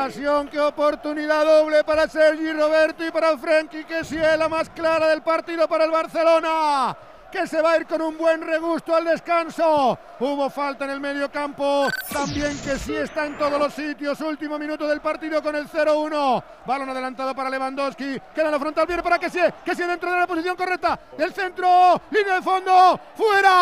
[0.00, 4.70] ocasión, qué oportunidad doble para Sergi Roberto y para Frenkie, que sí es la más
[4.70, 6.96] clara del partido para el Barcelona.
[7.30, 9.96] Que se va a ir con un buen regusto al descanso.
[10.18, 11.86] Hubo falta en el medio campo.
[12.12, 14.20] También que sí está en todos los sitios.
[14.20, 16.42] Último minuto del partido con el 0-1.
[16.66, 18.20] Balón adelantado para Lewandowski.
[18.34, 18.84] Queda en la frontal.
[18.84, 19.38] Viene para que sí.
[19.64, 20.98] Que sí dentro de la posición correcta.
[21.16, 22.00] El centro.
[22.10, 22.98] Línea de fondo.
[23.14, 23.52] ¡Fuera!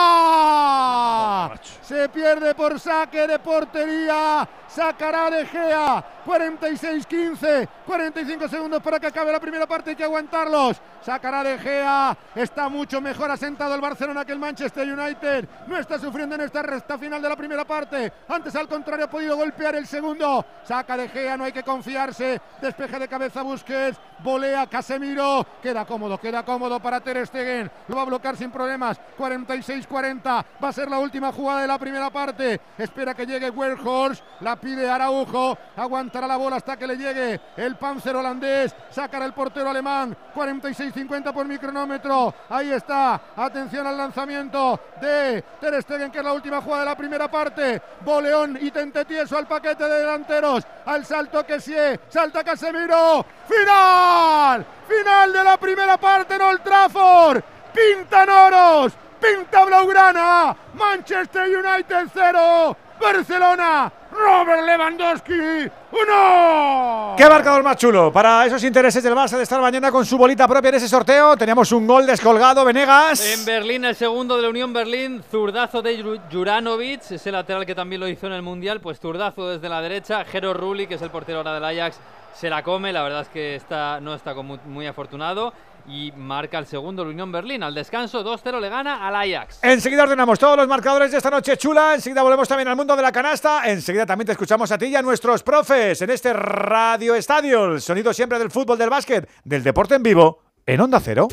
[1.82, 4.48] Se pierde por saque de portería.
[4.68, 6.04] Sacará de Gea.
[6.24, 7.68] 46-15.
[7.86, 9.90] 45 segundos para que acabe la primera parte.
[9.90, 10.80] Hay que aguantarlos.
[11.02, 12.16] Sacará de Gea.
[12.34, 15.48] Está mucho mejor asentado el Barcelona que el Manchester United.
[15.66, 18.12] No está sufriendo en esta resta final de la primera parte.
[18.28, 20.44] Antes, al contrario, ha podido golpear el segundo.
[20.64, 21.36] Saca de Gea.
[21.36, 22.40] No hay que confiarse.
[22.60, 23.98] Despeje de cabeza Busquets.
[24.18, 25.46] Volea Casemiro.
[25.62, 26.18] Queda cómodo.
[26.18, 27.70] Queda cómodo para Ter Stegen.
[27.88, 29.00] Lo va a bloquear sin problemas.
[29.16, 30.44] 46-40.
[30.62, 32.60] Va a ser la última jugada de la primera parte.
[32.76, 34.22] Espera que llegue Werhorst.
[34.40, 35.56] La pide Araujo.
[35.76, 38.74] Aguantará la bola hasta que le llegue el Panzer holandés.
[38.90, 40.16] Sacará el portero alemán.
[40.34, 42.34] 46-50 por mi cronómetro.
[42.48, 43.20] Ahí está.
[43.36, 47.80] Atención al lanzamiento de Ter Stegen, que es la última jugada de la primera parte.
[48.00, 50.64] Boleón y Tente Tieso al paquete de delanteros.
[50.86, 51.74] Al salto que sí.
[52.08, 53.24] Salta Casemiro.
[53.48, 54.66] ¡Final!
[54.88, 57.42] Final de la primera parte en Old Trafford.
[57.74, 58.92] Pintan oros.
[59.20, 60.56] Pinta Blaugrana.
[60.74, 62.76] Manchester United 0.
[63.00, 63.92] Barcelona.
[64.10, 65.70] Robert Lewandowski.
[65.92, 67.14] ¡Uno!
[67.16, 68.12] ¿Qué marcador más chulo?
[68.12, 71.36] Para esos intereses del Barça de estar mañana con su bolita propia en ese sorteo,
[71.36, 73.24] teníamos un gol descolgado, Venegas.
[73.38, 77.74] En Berlín, el segundo de la Unión Berlín, zurdazo de Jur- Juranovic, ese lateral que
[77.74, 81.02] también lo hizo en el Mundial, pues zurdazo desde la derecha, Jero Rulli, que es
[81.02, 81.98] el portero ahora del Ajax,
[82.34, 85.52] se la come, la verdad es que está, no está muy afortunado,
[85.88, 89.60] y marca el segundo la Unión Berlín, al descanso 2-0 le gana al Ajax.
[89.62, 91.94] Enseguida ordenamos todos los marcadores de esta noche chula.
[91.94, 93.68] Enseguida volvemos también al mundo de la canasta.
[93.68, 97.72] Enseguida también te escuchamos a ti y a nuestros profes en este Radio Estadio.
[97.72, 101.28] El sonido siempre del fútbol, del básquet, del deporte en vivo, en Onda Cero.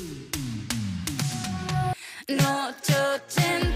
[2.28, 3.75] Noche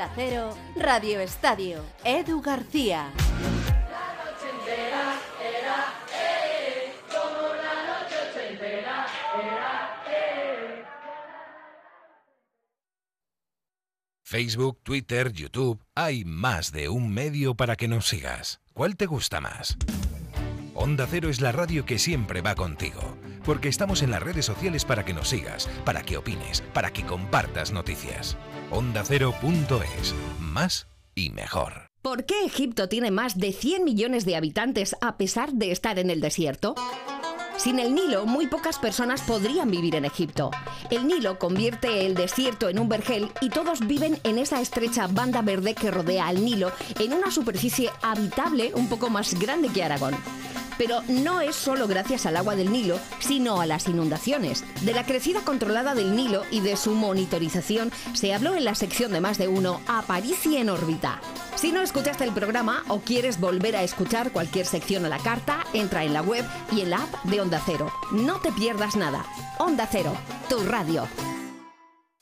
[0.00, 3.12] Onda Cero, Radio Estadio, Edu García.
[14.22, 18.62] Facebook, Twitter, YouTube, hay más de un medio para que nos sigas.
[18.72, 19.76] ¿Cuál te gusta más?
[20.72, 24.86] Onda Cero es la radio que siempre va contigo, porque estamos en las redes sociales
[24.86, 28.38] para que nos sigas, para que opines, para que compartas noticias.
[28.70, 31.86] OndaCero.es, más y mejor.
[32.02, 36.08] ¿Por qué Egipto tiene más de 100 millones de habitantes a pesar de estar en
[36.08, 36.74] el desierto?
[37.58, 40.50] Sin el Nilo, muy pocas personas podrían vivir en Egipto.
[40.90, 45.42] El Nilo convierte el desierto en un vergel y todos viven en esa estrecha banda
[45.42, 50.16] verde que rodea al Nilo en una superficie habitable un poco más grande que Aragón.
[50.80, 54.64] Pero no es solo gracias al agua del Nilo, sino a las inundaciones.
[54.80, 59.12] De la crecida controlada del Nilo y de su monitorización se habló en la sección
[59.12, 61.20] de más de uno Aparici en órbita.
[61.54, 65.66] Si no escuchaste el programa o quieres volver a escuchar cualquier sección a la carta,
[65.74, 67.92] entra en la web y en la app de Onda Cero.
[68.12, 69.26] No te pierdas nada.
[69.58, 70.16] Onda Cero,
[70.48, 71.06] tu radio.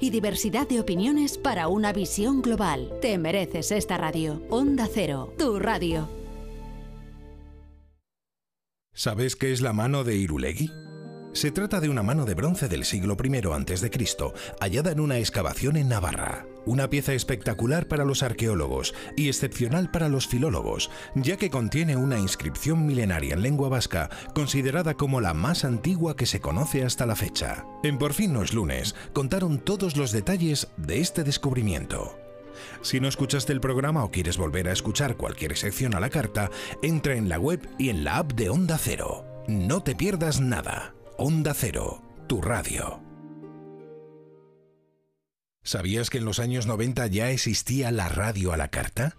[0.00, 2.92] y diversidad de opiniones para una visión global.
[3.00, 4.42] Te mereces esta radio.
[4.50, 6.08] Onda Cero, tu radio.
[8.92, 10.70] ¿Sabes qué es la mano de Irulegui?
[11.32, 13.90] Se trata de una mano de bronce del siglo I a.C.,
[14.60, 16.44] hallada en una excavación en Navarra.
[16.66, 22.18] Una pieza espectacular para los arqueólogos y excepcional para los filólogos, ya que contiene una
[22.18, 27.14] inscripción milenaria en lengua vasca, considerada como la más antigua que se conoce hasta la
[27.14, 27.64] fecha.
[27.84, 32.18] En Por fin no es lunes, contaron todos los detalles de este descubrimiento.
[32.82, 36.50] Si no escuchaste el programa o quieres volver a escuchar cualquier sección a la carta,
[36.82, 39.24] entra en la web y en la app de Onda Cero.
[39.46, 40.94] No te pierdas nada.
[41.22, 43.02] Onda Cero, tu radio.
[45.62, 49.18] ¿Sabías que en los años 90 ya existía la radio a la carta?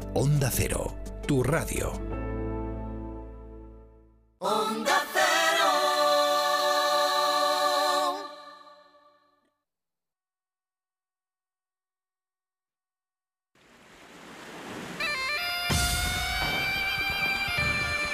[0.13, 0.93] Onda Cero,
[1.25, 1.93] tu radio.
[4.39, 5.69] Onda Cero.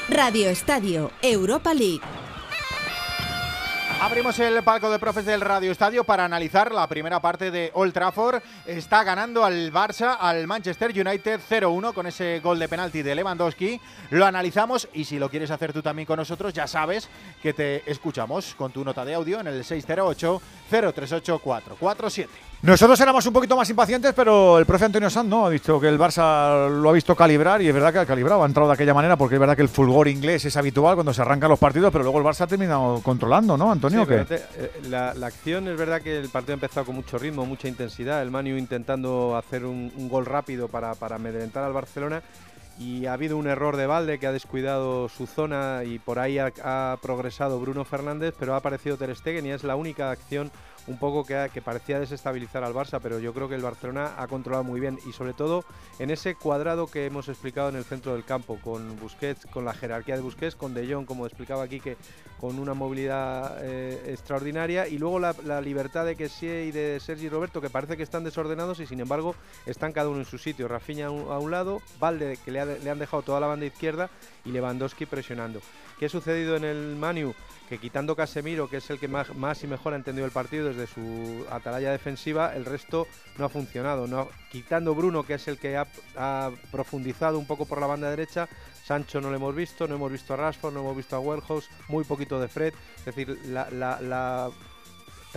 [0.07, 2.16] Radio Estadio, Europa League.
[3.99, 7.93] Abrimos el palco de profes del Radio Estadio para analizar la primera parte de Old
[7.93, 8.43] Trafford.
[8.67, 13.81] Está ganando al Barça, al Manchester United 0-1 con ese gol de penalti de Lewandowski.
[14.11, 17.09] Lo analizamos y si lo quieres hacer tú también con nosotros, ya sabes
[17.41, 22.27] que te escuchamos con tu nota de audio en el 608-038-447.
[22.63, 25.87] Nosotros éramos un poquito más impacientes, pero el profe Antonio Sanz no ha dicho que
[25.87, 28.73] el Barça lo ha visto calibrar y es verdad que ha calibrado, ha entrado de
[28.73, 31.59] aquella manera porque es verdad que el fulgor inglés es habitual cuando se arrancan los
[31.59, 34.05] partidos, pero luego el Barça ha terminado controlando, ¿no, Antonio?
[34.05, 37.19] Sí, te- eh, la, la acción es verdad que el partido ha empezado con mucho
[37.19, 38.23] ritmo, mucha intensidad.
[38.23, 42.23] El Manu intentando hacer un, un gol rápido para, para amedrentar al Barcelona.
[42.79, 46.37] Y ha habido un error de balde que ha descuidado su zona y por ahí
[46.37, 50.51] ha, ha progresado Bruno Fernández, pero ha aparecido Ter Stegen y es la única acción
[50.87, 54.63] un poco que, parecía desestabilizar al Barça, pero yo creo que el Barcelona ha controlado
[54.63, 55.65] muy bien y sobre todo
[55.99, 59.73] en ese cuadrado que hemos explicado en el centro del campo, con Busquets, con la
[59.73, 61.97] jerarquía de Busquets, con De Jong, como explicaba aquí, que
[62.39, 67.59] con una movilidad eh, extraordinaria y luego la, libertad de Kessie y de Sergi Roberto,
[67.59, 69.35] que parece que están desordenados y sin embargo
[69.65, 70.67] están cada uno en su sitio.
[70.67, 74.09] Rafinha a un, lado, Valde, que le, le han dejado toda la banda izquierda
[74.45, 75.61] y Lewandowski presionando.
[75.99, 77.33] ¿Qué ha sucedido en el Manu?
[77.67, 80.87] Que quitando Casemiro, que es el que más, y mejor ha entendido el partido desde
[80.87, 84.07] su atalaya defensiva, el resto no ha funcionado.
[84.07, 85.85] No, quitando Bruno, que es el que ha,
[86.71, 88.47] profundizado un poco por la banda derecha,
[88.85, 91.69] Sancho no lo hemos visto, no hemos visto a Rashford, no hemos visto a Wellhouse,
[91.89, 92.73] muy poquito de Fred.
[92.99, 94.49] Es decir, la, la- la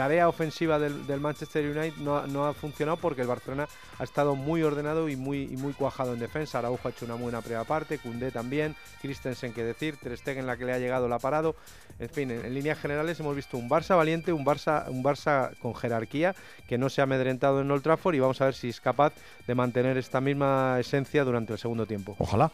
[0.00, 5.10] tarea ofensiva del, Manchester United no, ha- funcionado porque el Barcelona ha estado muy ordenado
[5.10, 6.58] y muy, cuajado en defensa.
[6.58, 10.56] Araujo ha hecho una buena primera parte, Koundé también, Christensen que decir, Ter Stegen la
[10.56, 11.54] que le ha llegado la parado.
[11.98, 15.74] En fin, en, líneas generales hemos visto un Barça valiente, un Barça, un Barça con
[15.74, 16.34] jerarquía
[16.66, 19.12] que no se ha amedrentado en Old Trafford y vamos a ver si es capaz
[19.46, 22.16] de mantener esta misma esencia durante el segundo tiempo.
[22.18, 22.50] Ojalá.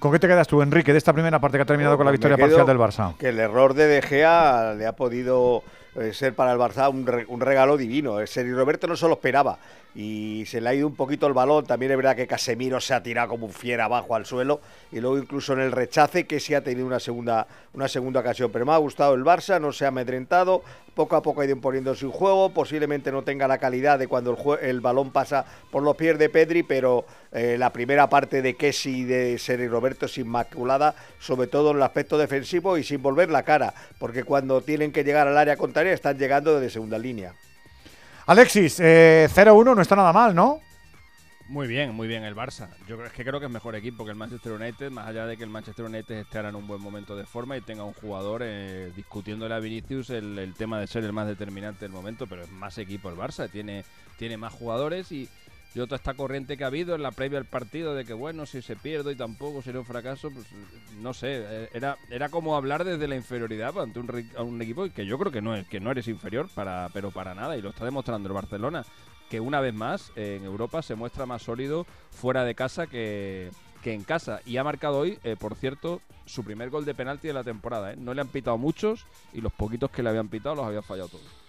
[0.00, 2.10] ¿Con qué te quedas tú, Enrique, de esta primera parte que ha terminado con la
[2.10, 3.16] Pues victoria parcial del Barça?
[3.18, 5.62] Que el error de De Gea le ha podido
[5.94, 8.18] eh, ser para el Barça un, re- un regalo divino.
[8.18, 9.58] El Sergio Roberto no se lo esperaba
[9.94, 11.66] y se le ha ido un poquito el balón.
[11.66, 14.60] También es verdad que Casemiro se ha tirado como un fiera abajo al suelo
[14.92, 18.50] y luego incluso en el rechace que sí ha tenido una segunda, una segunda ocasión.
[18.52, 20.62] Pero me ha gustado el Barça, no se ha amedrentado,
[20.94, 22.50] poco a poco ha ido imponiendo su juego.
[22.50, 26.62] Posiblemente no tenga la calidad de cuando el, balón pasa por los pies de Pedri,
[26.62, 31.70] pero eh, la primera parte de Kessi y de Sergio Roberto es inmaculada, sobre todo
[31.72, 35.36] en el aspecto defensivo y sin volver la cara, porque cuando tienen que llegar al
[35.36, 37.34] área contraria están llegando desde segunda línea.
[38.30, 40.60] Alexis, eh, 0-1 no está nada mal, ¿no?
[41.48, 42.68] Muy bien, muy bien el Barça.
[42.86, 45.36] Yo es que creo que es mejor equipo que el Manchester United, más allá de
[45.36, 47.92] que el Manchester United esté ahora en un buen momento de forma y tenga un
[47.92, 52.28] jugador eh, discutiéndole a Vinicius el, el tema de ser el más determinante del momento,
[52.28, 53.84] pero es más equipo el Barça, tiene,
[54.16, 55.28] tiene más jugadores y,
[55.74, 58.46] y otra esta corriente que ha habido en la previa al partido de que bueno,
[58.46, 60.46] si se pierde y tampoco sería un fracaso, pues
[61.00, 64.88] no sé, eh, era, era como hablar desde la inferioridad ante un, a un equipo
[64.90, 67.62] que yo creo que no, es, que no eres inferior, para, pero para nada, y
[67.62, 68.84] lo está demostrando el Barcelona
[69.30, 73.50] que una vez más eh, en Europa se muestra más sólido fuera de casa que,
[73.82, 74.40] que en casa.
[74.44, 77.92] Y ha marcado hoy, eh, por cierto, su primer gol de penalti de la temporada.
[77.92, 77.96] ¿eh?
[77.96, 81.08] No le han pitado muchos y los poquitos que le habían pitado los había fallado
[81.08, 81.39] todos.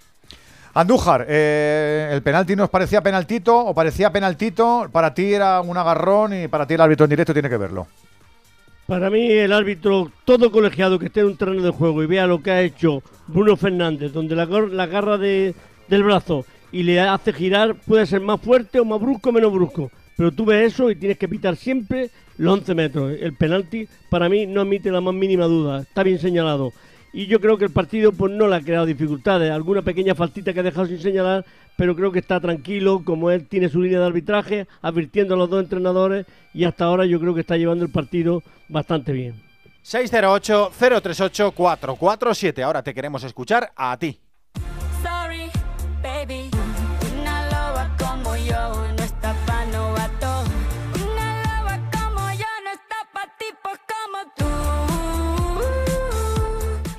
[0.74, 4.88] Andújar, eh, ¿el penalti nos parecía penaltito o parecía penaltito?
[4.92, 7.88] Para ti era un agarrón y para ti el árbitro en directo tiene que verlo.
[8.88, 12.28] Para mí el árbitro, todo colegiado que esté en un terreno de juego y vea
[12.28, 15.56] lo que ha hecho Bruno Fernández, donde la, la agarra de-
[15.88, 19.52] del brazo y le hace girar, puede ser más fuerte o más brusco o menos
[19.52, 19.92] brusco.
[20.18, 23.14] Pero tú ves eso y tienes que pitar siempre los 11 metros.
[23.20, 26.72] El penalti para mí no admite la más mínima duda, está bien señalado.
[27.14, 30.54] Y yo creo que el partido pues no le ha creado dificultades, alguna pequeña faltita
[30.54, 31.44] que ha dejado sin señalar,
[31.76, 35.50] pero creo que está tranquilo, como él tiene su línea de arbitraje, advirtiendo a los
[35.50, 39.34] dos entrenadores y hasta ahora yo creo que está llevando el partido bastante bien.
[39.84, 42.64] 608-038-447.
[42.64, 44.21] Ahora te queremos escuchar a ti.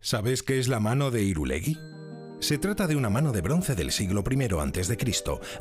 [0.00, 1.76] ¿Sabes qué es la mano de Irulegui?
[2.38, 4.96] Se trata de una mano de bronce del siglo I a.C.,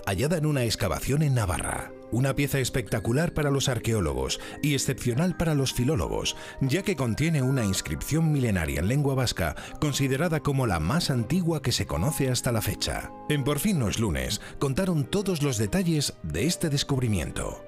[0.06, 1.92] hallada en una excavación en Navarra.
[2.12, 7.66] Una pieza espectacular para los arqueólogos y excepcional para los filólogos, ya que contiene una
[7.66, 12.62] inscripción milenaria en lengua vasca, considerada como la más antigua que se conoce hasta la
[12.62, 13.12] fecha.
[13.30, 17.64] En Por fin no es lunes, contaron todos los detalles de este descubrimiento.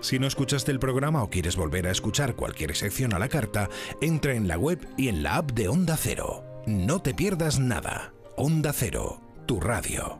[0.00, 3.68] Si no escuchaste el programa o quieres volver a escuchar cualquier sección a la carta,
[4.00, 6.44] entra en la web y en la app de Onda Cero.
[6.66, 8.12] No te pierdas nada.
[8.36, 10.19] Onda Cero, tu radio.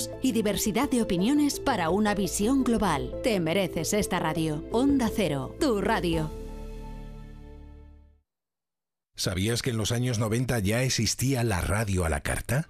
[0.21, 3.13] y diversidad de opiniones para una visión global.
[3.23, 4.63] Te mereces esta radio.
[4.71, 6.29] Onda Cero, tu radio.
[9.15, 12.69] ¿Sabías que en los años 90 ya existía la radio a la carta?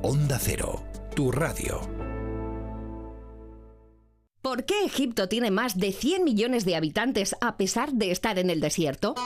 [0.00, 0.84] Onda Cero,
[1.16, 1.80] tu radio.
[4.40, 8.48] ¿Por qué Egipto tiene más de 100 millones de habitantes a pesar de estar en
[8.48, 9.16] el desierto?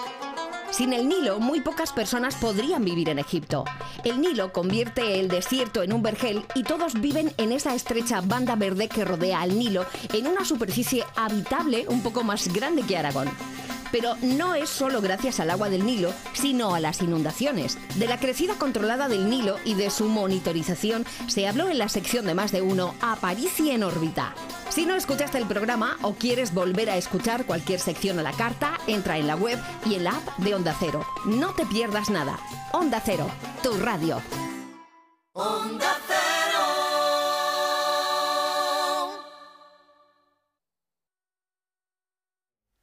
[0.70, 3.64] Sin el Nilo, muy pocas personas podrían vivir en Egipto.
[4.02, 8.56] El Nilo convierte el desierto en un vergel y todos viven en esa estrecha banda
[8.56, 9.84] verde que rodea al Nilo
[10.14, 13.28] en una superficie habitable un poco más grande que Aragón.
[13.92, 17.78] Pero no es solo gracias al agua del Nilo, sino a las inundaciones.
[17.96, 22.26] De la crecida controlada del Nilo y de su monitorización se habló en la sección
[22.26, 24.34] de más de uno Aparici en órbita.
[24.70, 28.78] Si no escuchaste el programa o quieres volver a escuchar cualquier sección a la carta,
[28.86, 31.04] entra en la web y en la app de Onda Cero.
[31.26, 32.38] No te pierdas nada.
[32.72, 33.26] Onda Cero,
[33.62, 34.22] tu radio.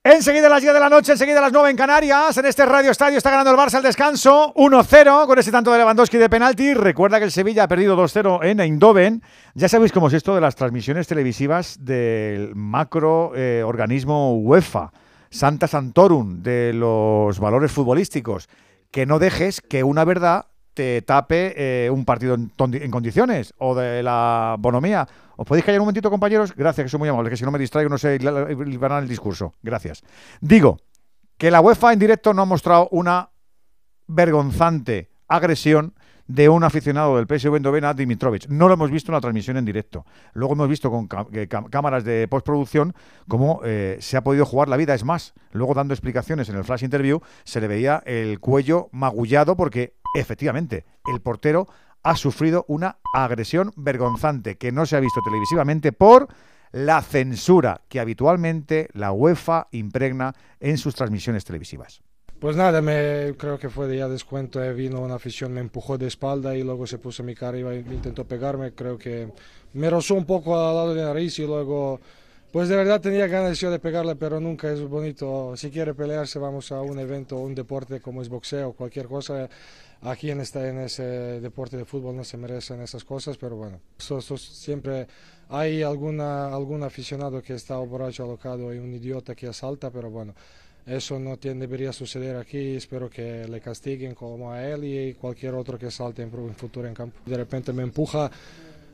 [0.02, 2.38] Enseguida a las 10 de la noche, enseguida a las 9 en Canarias.
[2.38, 5.78] En este Radio Estadio está ganando el Barça al descanso 1-0 con ese tanto de
[5.78, 6.74] Lewandowski de penalti.
[6.74, 9.22] Recuerda que el Sevilla ha perdido 2-0 en Eindhoven.
[9.56, 14.94] Ya sabéis cómo es esto de las transmisiones televisivas del macro eh, organismo UEFA,
[15.32, 18.48] Santa Santorum, de los valores futbolísticos.
[18.92, 24.04] Que no dejes que una verdad te tape eh, un partido en, condiciones o de
[24.04, 25.08] la bonomía.
[25.36, 26.54] ¿Os podéis callar un momentito, compañeros?
[26.56, 29.54] Gracias, que soy muy amable, que si no me distraigo no sé liberar el discurso.
[29.62, 30.04] Gracias.
[30.42, 30.80] Digo
[31.38, 33.30] que la UEFA en directo no ha mostrado una
[34.08, 35.94] vergonzante agresión
[36.30, 38.48] de un aficionado del PSV Eindhoven a Dimitrovic.
[38.50, 40.06] No lo hemos visto en la transmisión en directo.
[40.34, 42.94] Luego hemos visto con cámaras de postproducción
[43.28, 44.94] cómo eh, se ha podido jugar la vida.
[44.94, 49.58] Es más, luego dando explicaciones en el flash interview se le veía el cuello magullado
[49.58, 51.68] porque efectivamente el portero
[52.04, 56.28] ha sufrido una agresión vergonzante que no se ha visto televisivamente por
[56.72, 62.02] la censura que habitualmente la UEFA impregna en sus transmisiones televisivas.
[62.40, 65.98] Pues nada, me, creo que fue de ya descuento, eh, vino una afición, me empujó
[65.98, 69.28] de espalda y luego se puso mi cara y iba- intentó pegarme, creo que
[69.74, 72.00] me rozó un poco al lado de la nariz y luego,
[72.54, 76.40] pues de verdad tenía ganas yo de pegarle, pero nunca es bonito, si quiere pelearse
[76.40, 79.50] vamos a un evento, un deporte como es boxeo, cualquier cosa,
[80.02, 81.04] aquí en, esta, en ese
[81.42, 85.08] deporte de fútbol no se merecen esas cosas, pero bueno, eso- eso siempre
[85.50, 90.34] hay alguna, algún aficionado que está borracho, alocado y un idiota que asalta, pero bueno.
[90.86, 92.76] Eso no tiene, debería suceder aquí.
[92.76, 96.88] Espero que le castiguen como a él y cualquier otro que salte en, en futuro
[96.88, 97.20] en campo.
[97.28, 98.32] De repente me empuja,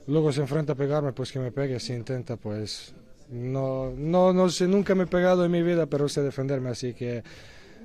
[0.07, 1.79] luego se enfrenta a pegarme, pues que me pegue.
[1.79, 2.93] Si intenta, pues
[3.31, 6.69] no, no, no sé, nunca me he pegado en mi vida, pero sé defenderme.
[6.69, 7.23] Así que,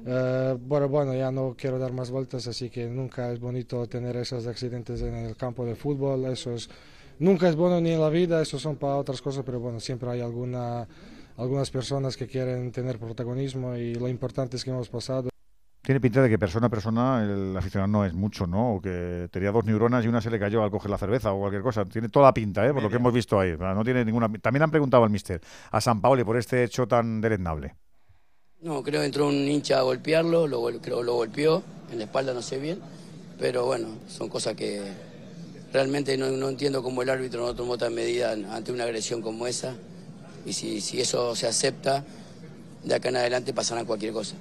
[0.07, 2.47] eh, bueno, bueno, ya no quiero dar más vueltas.
[2.47, 6.27] Así que nunca es bonito tener esos accidentes en el campo de fútbol.
[6.27, 6.69] Eso es,
[7.19, 8.41] nunca es bueno ni en la vida.
[8.41, 10.87] Eso son para otras cosas, pero bueno, siempre hay alguna
[11.41, 15.31] algunas personas que quieren tener protagonismo y lo importante es que hemos pasado.
[15.83, 18.75] Tiene pinta de que persona a persona el aficionado no es mucho, ¿no?
[18.75, 21.41] O que tenía dos neuronas y una se le cayó al coger la cerveza o
[21.41, 21.87] cualquier cosa.
[21.87, 22.75] Tiene toda la pinta, ¿eh?
[22.75, 23.57] Por lo que hemos visto ahí.
[23.59, 24.29] No tiene ninguna.
[24.41, 27.75] También han preguntado al mister, a San Paoli, por este hecho tan deleznable.
[28.63, 32.35] No, creo que entró un hincha a golpearlo, lo, creo lo golpeó, en la espalda
[32.35, 32.79] no sé bien,
[33.39, 34.83] pero bueno, son cosas que
[35.73, 39.47] realmente no, no entiendo cómo el árbitro no tomó tal medida ante una agresión como
[39.47, 39.77] esa,
[40.45, 42.05] y si, si eso se acepta,
[42.85, 44.37] de acá en adelante pasará cualquier cosa.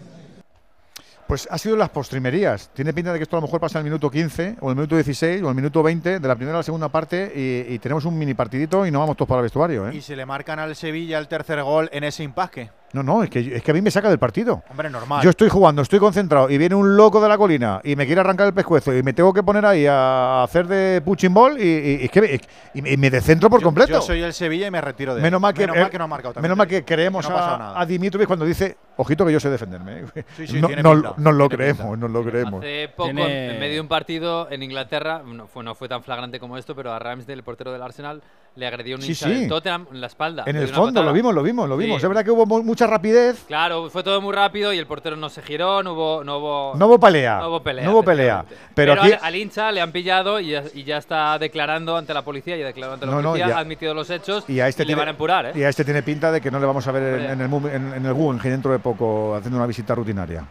[1.25, 2.71] Pues ha sido las postrimerías.
[2.73, 4.75] Tiene pinta de que esto a lo mejor pasa en el minuto 15 o el
[4.75, 7.79] minuto 16 o el minuto 20 de la primera a la segunda parte y, y
[7.79, 9.95] tenemos un mini partidito y no vamos todos para el vestuario, ¿eh?
[9.95, 12.71] Y se le marcan al Sevilla el tercer gol en ese impasque.
[12.93, 14.63] No, no, es que, es que a mí me saca del partido.
[14.69, 15.23] Hombre, normal.
[15.23, 18.21] Yo estoy jugando, estoy concentrado y viene un loco de la colina y me quiere
[18.21, 21.63] arrancar el pescuezo y me tengo que poner ahí a hacer de punching ball y,
[21.63, 22.41] y- y es que
[22.73, 23.91] y me, y me descentro por Yo- completo.
[23.93, 25.23] Yo soy el Sevilla y me retiro de él.
[25.23, 26.49] Menos mal que, menos eh, mal que no ha marcado también.
[26.49, 27.79] menos mal que creemos No ha pasado a, nada.
[27.81, 29.99] a Dimitrovic cuando dice, ojito que yo sé defenderme.
[30.15, 30.23] ¿eh".
[30.35, 31.97] Sí, sí, no, tiene no- pinta, lo tiene creemos, pinta.
[31.97, 32.59] nos lo creemos.
[32.63, 36.01] Hace poco, Tiene- en medio de un partido en Inglaterra, no fue, no fue tan
[36.03, 38.21] flagrante como esto, pero a Ramsdale, el portero del Arsenal,
[38.55, 39.33] le agredió un Sí, hincha sí.
[39.33, 40.43] del Tottenham en la espalda.
[40.45, 42.01] En le el fondo, lo vimos, lo vimos, lo vimos.
[42.01, 42.05] Sí.
[42.05, 43.45] Es verdad que hubo mu- mucha rapidez.
[43.47, 46.73] Claro, fue todo muy rápido y el portero no se giró, no hubo, no hubo,
[46.75, 47.39] No hubo pelea.
[47.39, 47.85] No hubo pelea.
[47.85, 48.43] No hubo pelea.
[48.45, 48.73] efectivamente.
[48.75, 51.95] Pero Pero, aquí- al, al hincha le han pillado y ya, y ya está declarando
[51.95, 54.09] ante la policía y ha declarado ante la No, no, policía, ya- ha admitido los
[54.09, 55.51] hechos Y a este le tiene, van a empurar, ¿eh?
[55.55, 57.93] y a este tiene pinta de que no le vamos a ver en, el, en,
[57.93, 60.43] en el Guggenheim dentro de poco haciendo una visita rutinaria.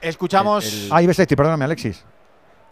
[0.00, 0.64] Escuchamos.
[0.64, 2.04] El- el- Ah, perdóname, Alexis.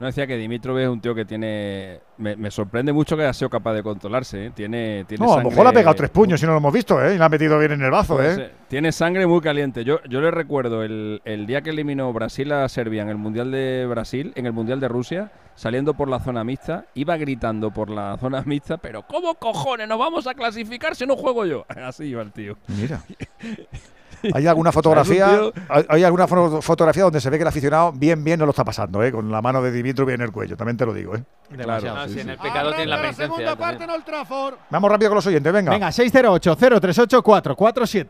[0.01, 2.01] No decía que Dimitrov es un tío que tiene.
[2.17, 4.47] Me, me sorprende mucho que haya sido capaz de controlarse.
[4.47, 4.53] ¿eh?
[4.55, 6.73] Tiene, tiene No, a lo mejor le ha pegado tres puños y no lo hemos
[6.73, 7.15] visto, ¿eh?
[7.15, 8.51] Y le ha metido bien en el bazo, ¿eh?
[8.67, 9.85] Tiene sangre muy caliente.
[9.85, 13.51] Yo, yo le recuerdo el, el día que eliminó Brasil a Serbia en el Mundial
[13.51, 17.91] de Brasil, en el Mundial de Rusia, saliendo por la zona mixta, iba gritando por
[17.91, 21.67] la zona mixta, pero ¿cómo cojones nos vamos a clasificar si no juego yo?
[21.85, 22.57] Así iba el tío.
[22.69, 23.03] Mira.
[24.35, 25.27] ¿Hay alguna fotografía?
[25.27, 28.47] ¿Sabes un ¿Hay alguna fo- fotografía donde se ve que el aficionado bien, bien no
[28.47, 29.11] lo está pasando, ¿eh?
[29.13, 31.23] Con la mano de Dimitrov en el cuello, también te lo digo, ¿eh?
[31.51, 33.25] Demasiado, No, sí, sí, en el pecado tiene la penitencia.
[33.27, 33.69] segunda también.
[33.69, 34.55] parte en Old Trafford.
[34.71, 35.73] Vamos rápido con los oyentes, venga.
[35.73, 38.07] Venga, 608-038-447.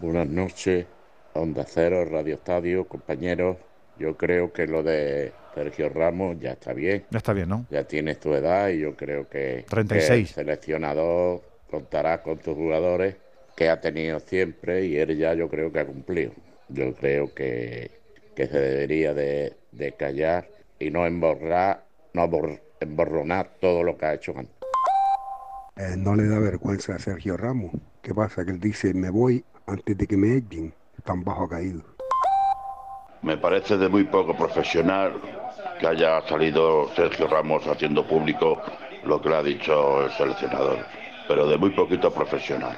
[0.00, 0.86] Buenas noches,
[1.34, 3.56] Onda Cero, Radio Estadio, compañeros.
[3.98, 7.04] Yo creo que lo de Sergio Ramos ya está bien.
[7.10, 7.66] Ya está bien, ¿no?
[7.70, 10.08] Ya tienes tu edad y yo creo que, 36.
[10.34, 13.16] que el seleccionador contará con tus jugadores
[13.62, 16.32] que ha tenido siempre y él ya yo creo que ha cumplido.
[16.68, 17.92] Yo creo que,
[18.34, 20.48] que se debería de, de callar
[20.80, 24.56] y no emborrar, no bor- emborronar todo lo que ha hecho antes.
[25.76, 27.70] Eh, no le da vergüenza a Sergio Ramos.
[28.02, 28.44] ¿Qué pasa?
[28.44, 30.74] Que él dice, me voy antes de que me echen.
[31.04, 31.82] Tan bajo caído.
[33.22, 35.20] Me parece de muy poco profesional
[35.78, 38.60] que haya salido Sergio Ramos haciendo público
[39.04, 40.78] lo que le ha dicho el seleccionador,
[41.28, 42.76] pero de muy poquito profesional.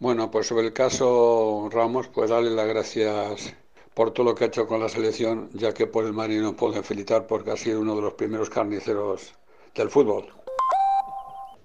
[0.00, 3.54] Bueno, pues sobre el caso Ramos, pues darle las gracias
[3.92, 6.56] por todo lo que ha hecho con la selección, ya que por el Madrid no
[6.56, 9.34] puedo felicitar porque ha sido uno de los primeros carniceros
[9.74, 10.24] del fútbol.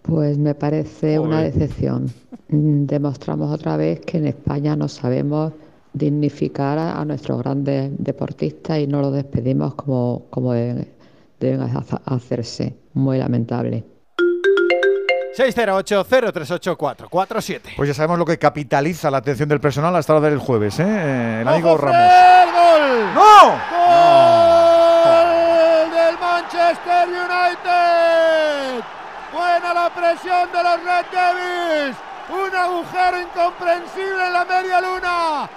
[0.02, 2.14] Pues me parece una decepción.
[2.50, 5.54] Demostramos otra vez que en España no sabemos
[5.94, 10.90] dignificar a, a nuestros grandes deportistas y no los despedimos como, como deben,
[11.40, 11.62] deben
[12.06, 12.76] hacerse.
[12.94, 13.95] Muy lamentable.
[15.38, 17.76] 608-038-447.
[17.76, 20.86] Pues ya sabemos lo que capitaliza la atención del personal hasta la del jueves, ¿eh?
[20.88, 22.02] Eh, El amigo ¡Ojo, Ramos.
[22.54, 23.14] ¡Gol!
[23.14, 23.60] ¡No!
[25.06, 28.84] ¡Gol del Manchester United!
[29.34, 31.98] Buena la presión de los Red Devils.
[32.30, 35.50] Un agujero incomprensible en la media luna.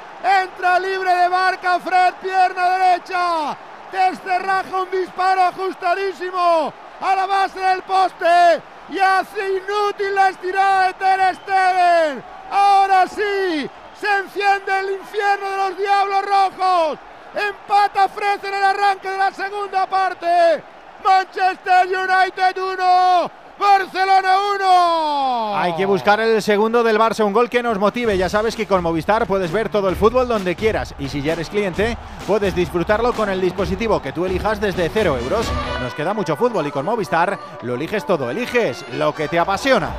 [0.42, 3.56] Entra libre de marca Fred, pierna derecha.
[3.92, 8.62] Descerraja un disparo ajustadísimo a la base del poste.
[8.90, 12.24] y hace inútil la estirada de Ter Stegen.
[12.50, 16.98] Ahora sí, se enciende el infierno de los Diablos Rojos.
[17.34, 20.62] Empata Fred en el arranque de la segunda parte.
[21.04, 25.56] Manchester United 1, Barcelona 1.
[25.56, 28.16] Hay que buscar el segundo del Barça, un gol que nos motive.
[28.16, 30.94] Ya sabes que con Movistar puedes ver todo el fútbol donde quieras.
[30.98, 31.96] Y si ya eres cliente,
[32.26, 35.46] puedes disfrutarlo con el dispositivo que tú elijas desde 0 euros.
[35.82, 38.30] Nos queda mucho fútbol y con Movistar lo eliges todo.
[38.30, 39.90] Eliges lo que te apasiona.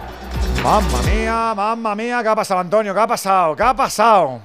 [0.64, 2.94] Mamma mía, mamma mía, ¿qué ha pasado, Antonio?
[2.94, 3.56] ¿Qué ha pasado?
[3.56, 4.40] ¿Qué ha pasado?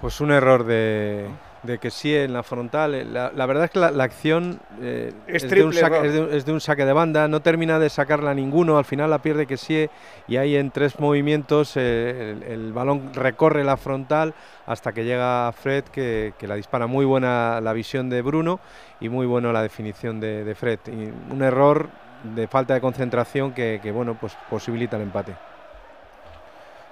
[0.00, 1.28] Pues un error de,
[1.62, 2.94] de que sí en la frontal.
[2.94, 6.12] eh, La, la verdad es que la, la acción eh, Es de un saque, es,
[6.12, 9.20] de, es de un saque de banda, no termina de sacarla ninguno, al final la
[9.20, 9.88] pierde que sí
[10.26, 14.34] y ahí en tres movimientos eh, el, el balón recorre la frontal
[14.66, 16.86] hasta que llega Fred que, que la dispara.
[16.86, 18.58] Muy buena la visión de Bruno
[19.00, 20.80] y muy buena la definición de, de Fred.
[20.86, 21.88] Y un error
[22.34, 25.34] de falta de concentración que, que, bueno pues posibilita el empate.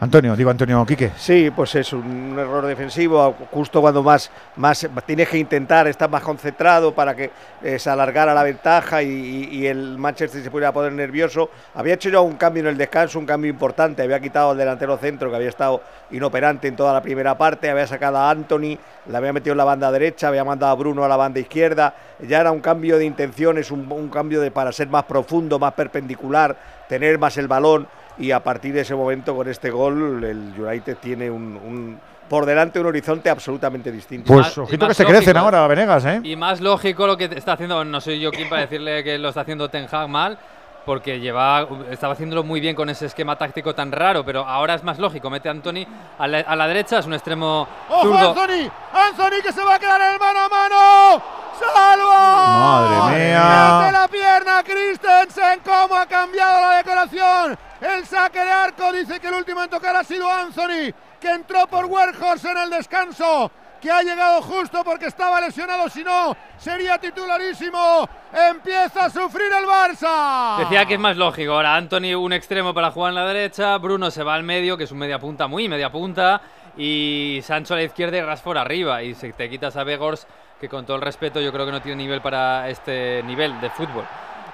[0.03, 1.13] Antonio, digo Antonio Quique.
[1.19, 6.23] Sí, pues es un error defensivo, justo cuando más, más tienes que intentar estar más
[6.23, 7.31] concentrado para que
[7.63, 11.51] eh, se alargara la ventaja y, el Manchester se pudiera poner nervioso.
[11.75, 14.97] Había hecho ya un cambio en el descanso, un cambio importante, había quitado al delantero
[14.97, 19.19] centro que había estado inoperante en toda la primera parte, había sacado a Anthony, la
[19.19, 21.95] había metido en la banda derecha, había mandado a Bruno a la banda izquierda,
[22.27, 25.75] ya era un cambio de intenciones, un, un cambio de para ser más profundo, más
[25.75, 26.57] perpendicular,
[26.89, 27.87] tener más el balón
[28.21, 32.47] y a partir de ese momento con este gol el United tiene un, un- por
[32.47, 34.33] delante un horizonte absolutamente distinto.
[34.33, 36.21] Pues ojito que se crecen ahora, Venegas, ¿eh?
[36.23, 39.31] Y más lógico lo que está haciendo, no soy yo quien para decirle que lo
[39.31, 40.39] está haciendo Ten Hag mal,
[40.85, 44.83] porque lleva, estaba haciéndolo muy bien con ese esquema táctico tan raro, pero ahora es
[44.83, 45.31] más lógico.
[45.31, 45.87] Mete a Anthony
[46.19, 48.29] a la, a la derecha, es un extremo ¡Ojo, zurdo.
[48.31, 48.71] Anthony!
[48.93, 51.23] ¡Anthony que se va a quedar en el mano a mano!
[51.59, 52.47] ¡Salva!
[52.57, 53.81] Madre mía.
[53.81, 57.59] Mete la pierna Christensen, cómo ha cambiado la decoración.
[57.81, 61.67] El saque de arco dice que el último en tocar ha sido Anthony, que entró
[61.67, 63.51] por Werhorst en el descanso,
[63.81, 68.09] que ha llegado justo porque estaba lesionado, si no, sería titularísimo.
[68.33, 70.59] Empieza a sufrir el Barça.
[70.59, 71.55] Decía que es más lógico.
[71.55, 74.85] Ahora Anthony un extremo para jugar en la derecha, Bruno se va al medio, que
[74.85, 76.41] es un media punta, muy media punta,
[76.77, 79.03] y Sancho a la izquierda y Rashford arriba.
[79.03, 80.27] Y si te quitas a Begors,
[80.61, 83.71] que con todo el respeto yo creo que no tiene nivel para este nivel de
[83.71, 84.05] fútbol.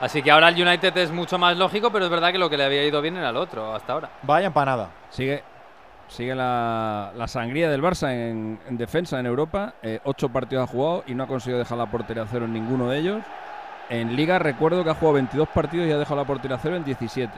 [0.00, 2.56] Así que ahora el United es mucho más lógico, pero es verdad que lo que
[2.56, 4.10] le había ido bien era el otro hasta ahora.
[4.22, 4.90] Vaya empanada.
[5.10, 5.42] Sigue,
[6.08, 9.74] sigue la, la sangría del Barça en, en defensa en Europa.
[9.82, 12.88] Eh, ocho partidos ha jugado y no ha conseguido dejar la portería cero en ninguno
[12.90, 13.22] de ellos.
[13.88, 16.84] En Liga recuerdo que ha jugado 22 partidos y ha dejado la portería cero en
[16.84, 17.32] 17.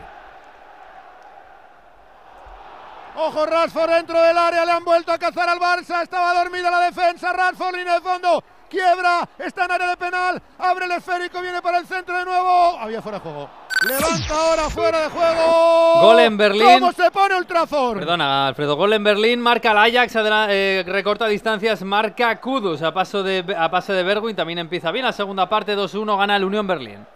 [3.17, 6.81] Ojo, Rashford dentro del área, le han vuelto a cazar al Barça, estaba dormida la
[6.81, 11.61] defensa, Rashford línea de fondo, quiebra, está en área de penal, abre el esférico, viene
[11.61, 13.51] para el centro de nuevo, había fuera de juego.
[13.87, 16.01] Levanta ahora fuera de juego.
[16.01, 16.81] Gol en Berlín.
[16.81, 17.99] ¿Cómo se pone Ultrafor?
[17.99, 23.23] Perdona, Alfredo, gol en Berlín, marca el Ajax, eh, recorta distancias, marca Kudus a paso
[23.23, 26.67] de a pase de Bergwijn, también empieza bien la segunda parte, 2-1, gana el Unión
[26.67, 27.07] Berlín.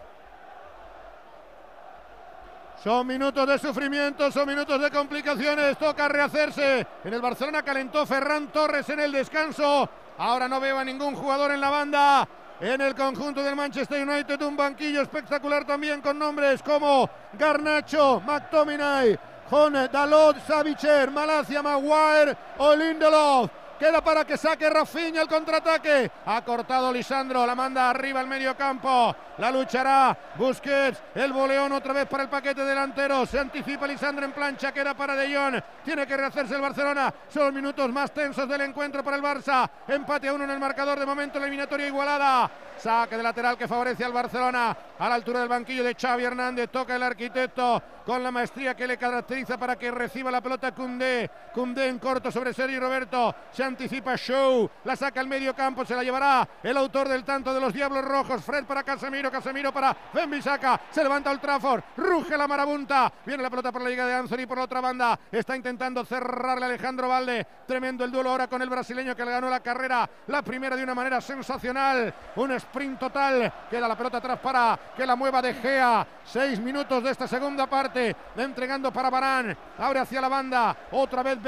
[2.83, 5.77] Son minutos de sufrimiento, son minutos de complicaciones.
[5.77, 6.85] Toca rehacerse.
[7.05, 9.89] En el Barcelona calentó Ferran Torres en el descanso.
[10.17, 12.27] Ahora no veo a ningún jugador en la banda.
[12.63, 19.19] En el conjunto del Manchester United, un banquillo espectacular también con nombres como Garnacho, McTominay,
[19.49, 23.51] Jon Dalot, Savicher, Malacia, Maguire o Lindelof.
[23.83, 26.09] Queda para que saque Rafinha el contraataque.
[26.25, 29.13] Ha cortado Lisandro, la manda arriba al medio campo.
[29.39, 33.25] La luchará Busquets, el boleón otra vez para el paquete delantero.
[33.25, 35.61] Se anticipa Lisandro en plancha, queda para De Jong.
[35.83, 37.13] Tiene que rehacerse el Barcelona.
[37.27, 39.69] Son los minutos más tensos del encuentro para el Barça.
[39.85, 42.49] Empate a uno en el marcador de momento, eliminatoria igualada.
[42.83, 44.75] Saque de lateral que favorece al Barcelona.
[44.99, 46.69] A la altura del banquillo de Xavi Hernández.
[46.69, 51.31] Toca el arquitecto con la maestría que le caracteriza para que reciba la pelota Cundé.
[51.53, 53.33] Cundé en corto sobre Sergi Roberto.
[53.53, 54.69] Se anticipa Show.
[54.83, 55.85] La saca al medio campo.
[55.85, 58.43] Se la llevará el autor del tanto de los Diablos Rojos.
[58.43, 59.31] Fred para Casemiro.
[59.31, 60.81] Casemiro para Benbisaca.
[60.91, 61.83] Se levanta el Trafford.
[61.95, 63.09] Ruge la marabunta.
[63.25, 65.17] Viene la pelota por la liga de Anthony por la otra banda.
[65.31, 67.47] Está intentando cerrarle Alejandro Valde.
[67.65, 70.09] Tremendo el duelo ahora con el brasileño que le ganó la carrera.
[70.27, 72.13] La primera de una manera sensacional.
[72.35, 73.53] Un sprint total.
[73.69, 76.05] Queda la pelota atrás para que la mueva De Gea.
[76.25, 78.15] Seis minutos de esta segunda parte.
[78.35, 79.55] Entregando para Barán.
[79.77, 80.75] Abre hacia la banda.
[80.91, 81.41] Otra vez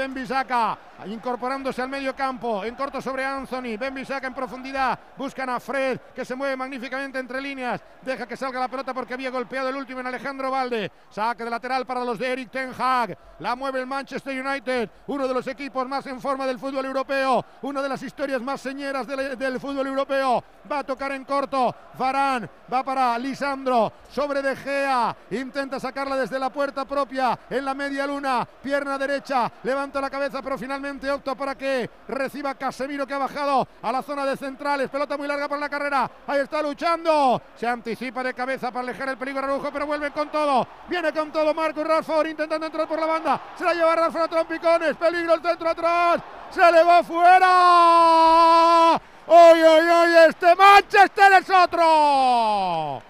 [1.04, 6.00] Incorporándose al medio campo, en corto sobre Anthony, Ben Bisaca en profundidad, buscan a Fred,
[6.14, 9.76] que se mueve magníficamente entre líneas, deja que salga la pelota porque había golpeado el
[9.76, 13.80] último en Alejandro Valde, saque de lateral para los de Eric Ten Hag, la mueve
[13.80, 17.88] el Manchester United, uno de los equipos más en forma del fútbol europeo, una de
[17.90, 23.18] las historias más señeras del, fútbol europeo, va a tocar en corto, Varane, va para
[23.18, 28.96] Lisandro, sobre De Gea, intenta sacarla desde la puerta propia, en la media luna, pierna
[28.96, 33.92] derecha, levanta la cabeza, pero finalmente opta para que reciba Casemiro que ha bajado a
[33.92, 38.22] la zona de centrales, pelota muy larga para la carrera, ahí está luchando, se anticipa
[38.22, 41.86] de cabeza para alejar el peligro Araujo, pero vuelve con todo, viene con todo Marcus
[41.86, 45.68] Rashford intentando entrar por la banda, se la lleva Rashford a trompicones, peligro el centro
[45.68, 49.00] atrás, se le va fuera.
[49.28, 50.28] ¡Oy, oy, oy!
[50.28, 53.02] Este Manchester es otro.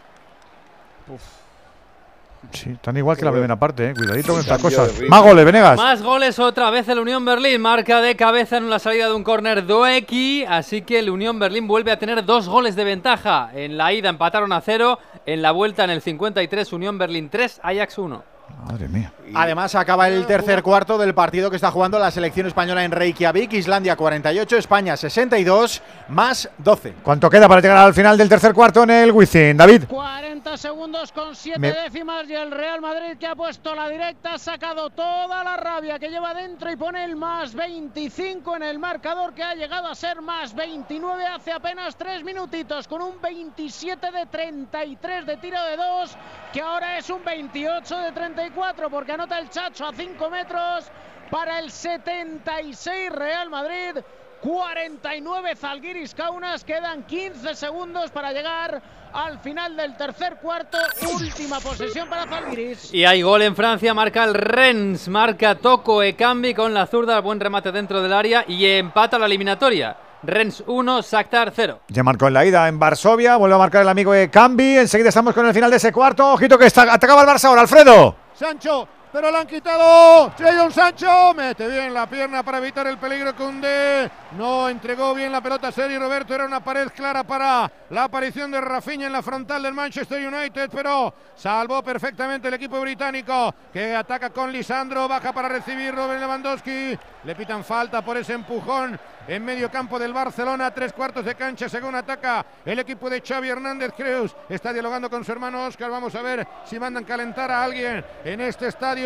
[2.53, 3.95] Sí, tan igual que la primera parte, eh.
[3.95, 4.93] cuidadito con estas cosas.
[5.09, 5.77] Más goles, Venegas.
[5.77, 7.61] Más goles otra vez el Unión Berlín.
[7.61, 10.45] Marca de cabeza en la salida de un córner Doeki.
[10.49, 13.51] Así que el Unión Berlín vuelve a tener dos goles de ventaja.
[13.55, 14.99] En la ida empataron a cero.
[15.27, 18.36] En la vuelta en el 53, Unión Berlín 3, Ajax 1.
[18.67, 19.13] Madre mía.
[19.35, 23.53] Además, acaba el tercer cuarto del partido que está jugando la selección española en Reykjavik.
[23.53, 26.95] Islandia 48, España 62, más 12.
[27.03, 29.85] ¿Cuánto queda para llegar al final del tercer cuarto en el Wizzing, David?
[29.89, 34.35] 40 segundos con 7 Me- décimas y el Real Madrid que ha puesto la directa
[34.35, 38.79] ha sacado toda la rabia que lleva dentro y pone el más 25 en el
[38.79, 44.11] marcador que ha llegado a ser más 29 hace apenas 3 minutitos con un 27
[44.11, 46.17] de 33 de tiro de 2
[46.53, 50.85] que ahora es un 28 de 34 porque anota el Chacho a 5 metros
[51.31, 53.97] para el 76 Real Madrid.
[54.43, 58.83] 49 Zalgiris Kaunas, quedan 15 segundos para llegar
[59.15, 60.77] al final del tercer cuarto,
[61.15, 62.93] última posesión para Zalgiris.
[62.93, 67.41] Y hay gol en Francia, marca el Rennes, marca Toco Ekambi con la zurda, buen
[67.41, 69.97] remate dentro del área y empata la eliminatoria.
[70.23, 71.81] Rennes 1, Shakhtar 0.
[71.89, 74.77] Ya marcó en la ida en Varsovia, vuelve a marcar el amigo de Cambi.
[74.77, 76.35] Enseguida estamos con el final de ese cuarto.
[76.35, 78.26] Ojito que está, atacaba el Barça ahora, Alfredo.
[78.37, 80.33] Sancho, pero le han quitado.
[80.39, 84.11] Jadon Sancho mete bien la pierna para evitar el peligro Cundé.
[84.33, 86.35] No entregó bien la pelota a Sergi Roberto.
[86.35, 90.71] Era una pared clara para la aparición de Rafinha en la frontal del Manchester United,
[90.73, 95.09] pero salvó perfectamente el equipo británico que ataca con Lisandro.
[95.09, 96.99] Baja para recibir Robert Lewandowski.
[97.25, 101.69] Le pitan falta por ese empujón en medio campo del Barcelona, tres cuartos de cancha
[101.69, 104.37] según ataca el equipo de Xavi Hernández Creus.
[104.49, 105.91] Está dialogando con su hermano Oscar.
[105.91, 109.06] Vamos a ver si mandan calentar a alguien en este estadio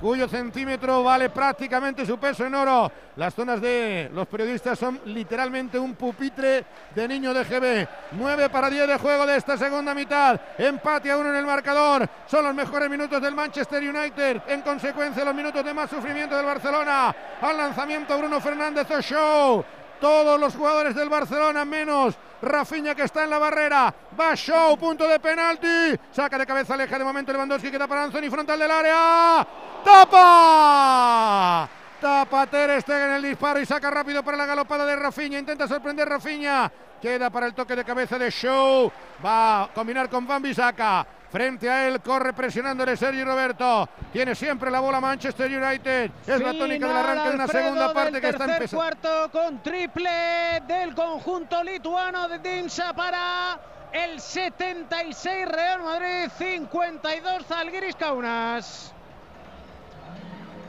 [0.00, 2.90] cuyo centímetro vale prácticamente su peso en oro.
[3.16, 6.64] Las zonas de los periodistas son literalmente un pupitre
[6.94, 7.88] de niño de GB.
[8.12, 10.40] 9 para 10 de juego de esta segunda mitad.
[10.56, 12.08] Empate a uno en el marcador.
[12.26, 14.42] Son los mejores minutos del Manchester United.
[14.46, 17.14] En consecuencia, los minutos de más sufrimiento del Barcelona.
[17.42, 19.64] Al lanzamiento Bruno Fernández Show.
[20.00, 23.94] Todos los jugadores del Barcelona, menos Rafinha que está en la barrera.
[24.18, 24.34] Va
[24.78, 25.98] punto de penalti.
[26.10, 29.46] Saca de cabeza, aleja de momento Lewandowski, queda para Anthony, frontal del área.
[29.84, 31.79] ¡Tapa!
[32.00, 35.38] Tapa Ter Stegen el disparo y saca rápido para la galopada de Rafinha.
[35.38, 36.70] Intenta sorprender Rafinha.
[37.00, 38.90] Queda para el toque de cabeza de Show.
[39.24, 41.06] Va a combinar con Van Bissaka.
[41.30, 43.88] Frente a él corre presionándole Sergi Roberto.
[44.12, 46.10] Tiene siempre la bola Manchester United.
[46.26, 48.82] Es la tónica del arranque de una segunda parte del que está empezando.
[48.82, 53.60] cuarto con triple del conjunto lituano de Dimsa para
[53.92, 58.94] el 76 Real Madrid, 52 Zalgiris Kaunas.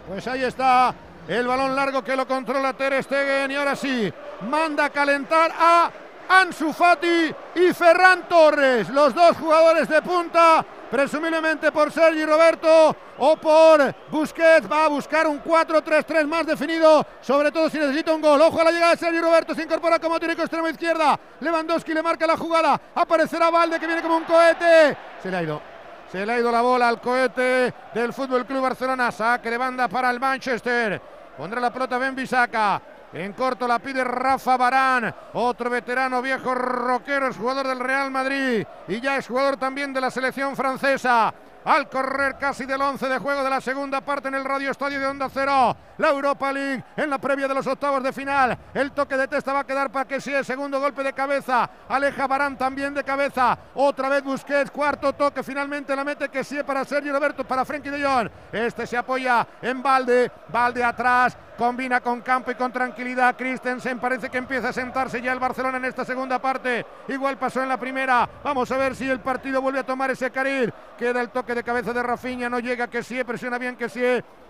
[0.07, 0.93] Pues ahí está
[1.27, 4.11] el balón largo que lo controla Ter Stegen y ahora sí
[4.49, 5.91] manda a calentar a
[6.29, 13.35] Ansu Fati y Ferran Torres, los dos jugadores de punta, presumiblemente por Sergi Roberto o
[13.35, 18.41] por Busquets, va a buscar un 4-3-3 más definido, sobre todo si necesita un gol.
[18.41, 22.01] Ojo a la llegada de Sergi Roberto, se incorpora como teórico extremo izquierda, Lewandowski le
[22.01, 25.70] marca la jugada, aparecerá Valde que viene como un cohete, se le ha ido.
[26.11, 29.11] Se le ha ido la bola al cohete del Fútbol Club Barcelona.
[29.11, 31.01] Saque de banda para el Manchester.
[31.37, 32.81] Pondrá la pelota Ben Bisaca.
[33.13, 38.65] En corto la pide Rafa Barán, otro veterano viejo roquero, es jugador del Real Madrid
[38.87, 41.33] y ya es jugador también de la selección francesa.
[41.63, 44.99] Al correr casi del 11 de juego de la segunda parte en el Radio Estadio
[44.99, 48.57] de Onda Cero, la Europa League en la previa de los octavos de final.
[48.73, 51.69] El toque de testa va a quedar para que sí, el segundo golpe de cabeza.
[51.87, 53.57] Aleja Barán también de cabeza.
[53.75, 57.91] Otra vez Busquets, cuarto toque, finalmente la mete que sí para Sergio Roberto, para Frenkie
[57.91, 58.29] de Jong.
[58.51, 63.35] Este se apoya en Valde, Valde atrás combina con campo y con tranquilidad.
[63.37, 66.83] Christensen parece que empieza a sentarse ya el Barcelona en esta segunda parte.
[67.07, 68.27] Igual pasó en la primera.
[68.43, 70.73] Vamos a ver si el partido vuelve a tomar ese carril.
[70.97, 74.01] Queda el toque de cabeza de Rafinha, no llega que sí, presiona bien que sí.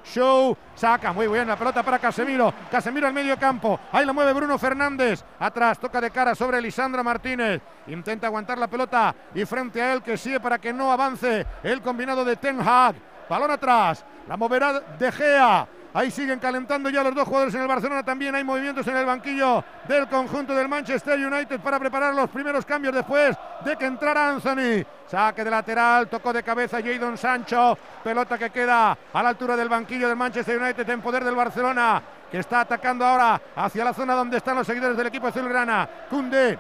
[0.06, 2.54] Show saca muy bien la pelota para Casemiro.
[2.72, 3.78] Casemiro al medio campo.
[3.92, 5.22] Ahí lo mueve Bruno Fernández.
[5.38, 7.62] Atrás toca de cara sobre Lisandro Martínez.
[7.88, 11.82] Intenta aguantar la pelota y frente a él que sigue para que no avance el
[11.82, 12.96] combinado de Ten Hag.
[13.30, 14.06] Balón atrás.
[14.30, 15.68] La moverá De Gea.
[15.94, 18.04] Ahí siguen calentando ya los dos jugadores en el Barcelona.
[18.04, 22.66] También hay movimientos en el banquillo del conjunto del Manchester United para preparar los primeros
[22.66, 24.86] cambios después de que entrara Anthony.
[25.08, 27.78] Saque de lateral, tocó de cabeza Jadon Sancho.
[28.04, 32.02] Pelota que queda a la altura del banquillo del Manchester United en poder del Barcelona,
[32.32, 35.90] que está atacando ahora hacia la zona donde están los seguidores del equipo azulgrana.
[36.10, 36.58] Kunde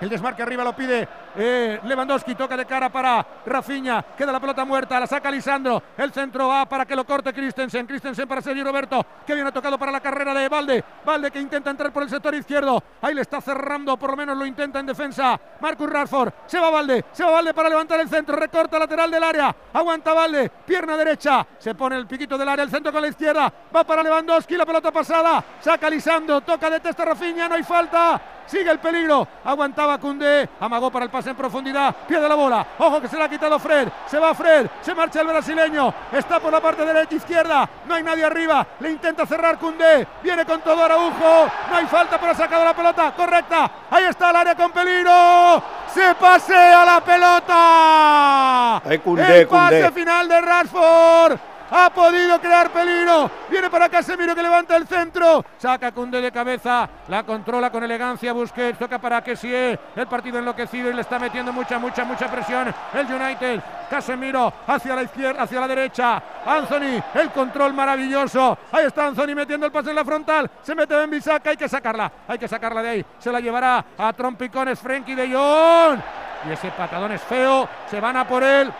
[0.00, 4.64] el desmarque arriba lo pide eh, Lewandowski, toca de cara para Rafinha, queda la pelota
[4.64, 8.64] muerta, la saca Lisandro, el centro va para que lo corte Christensen, Christensen para Sergio
[8.64, 12.10] Roberto, que viene tocado para la carrera de Valde, Valde que intenta entrar por el
[12.10, 16.32] sector izquierdo, ahí le está cerrando, por lo menos lo intenta en defensa, Marcus Rashford,
[16.46, 20.12] se va Valde, se va Valde para levantar el centro, recorta lateral del área, aguanta
[20.12, 23.84] Valde, pierna derecha, se pone el piquito del área, el centro con la izquierda, va
[23.84, 28.70] para Lewandowski, la pelota pasada, saca Lisandro, toca de testa Rafinha, no hay falta, sigue
[28.70, 33.08] el peligro, aguantaba Cundé, amagó para el pase en profundidad, pierde la bola, ojo que
[33.08, 36.60] se la ha quitado Fred, se va Fred, se marcha el brasileño, está por la
[36.60, 41.48] parte derecha izquierda, no hay nadie arriba, le intenta cerrar Cundé, viene con todo Araujo,
[41.70, 45.62] no hay falta pero ha sacado la pelota, correcta, ahí está el área con peligro,
[45.92, 49.92] se pasea la pelota, Koundé, el pase Koundé.
[49.92, 51.38] final de Rashford.
[51.70, 53.30] Ha podido crear peligro.
[53.50, 55.44] Viene para Casemiro que levanta el centro.
[55.58, 56.88] Saca Cunde de cabeza.
[57.08, 58.78] La controla con elegancia Busquets.
[58.78, 59.52] Toca para que sí.
[59.52, 62.72] El partido enloquecido y le está metiendo mucha, mucha, mucha presión.
[62.92, 63.60] El United.
[63.88, 66.22] Casemiro hacia la izquierda, hacia la derecha.
[66.46, 67.02] Anthony.
[67.14, 68.58] El control maravilloso.
[68.72, 70.50] Ahí está Anthony metiendo el pase en la frontal.
[70.62, 71.50] Se mete en Bisaca.
[71.50, 72.10] Hay que sacarla.
[72.28, 73.06] Hay que sacarla de ahí.
[73.18, 76.00] Se la llevará a trompicones Frenkie de Jong.
[76.48, 77.68] Y ese patadón es feo.
[77.90, 78.72] Se van a por él.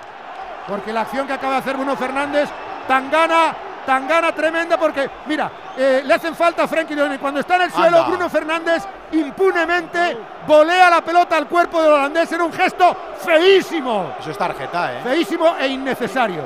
[0.67, 2.49] Porque la acción que acaba de hacer Bruno Fernández,
[2.87, 3.55] tan gana,
[3.87, 7.63] tan gana tremenda, porque mira, eh, le hacen falta a Frenkie de cuando está en
[7.63, 8.09] el suelo, Anda.
[8.09, 14.31] Bruno Fernández impunemente volea la pelota al cuerpo del holandés en un gesto feísimo, Eso
[14.31, 15.01] es tarjeta, ¿eh?
[15.03, 16.43] feísimo e innecesario.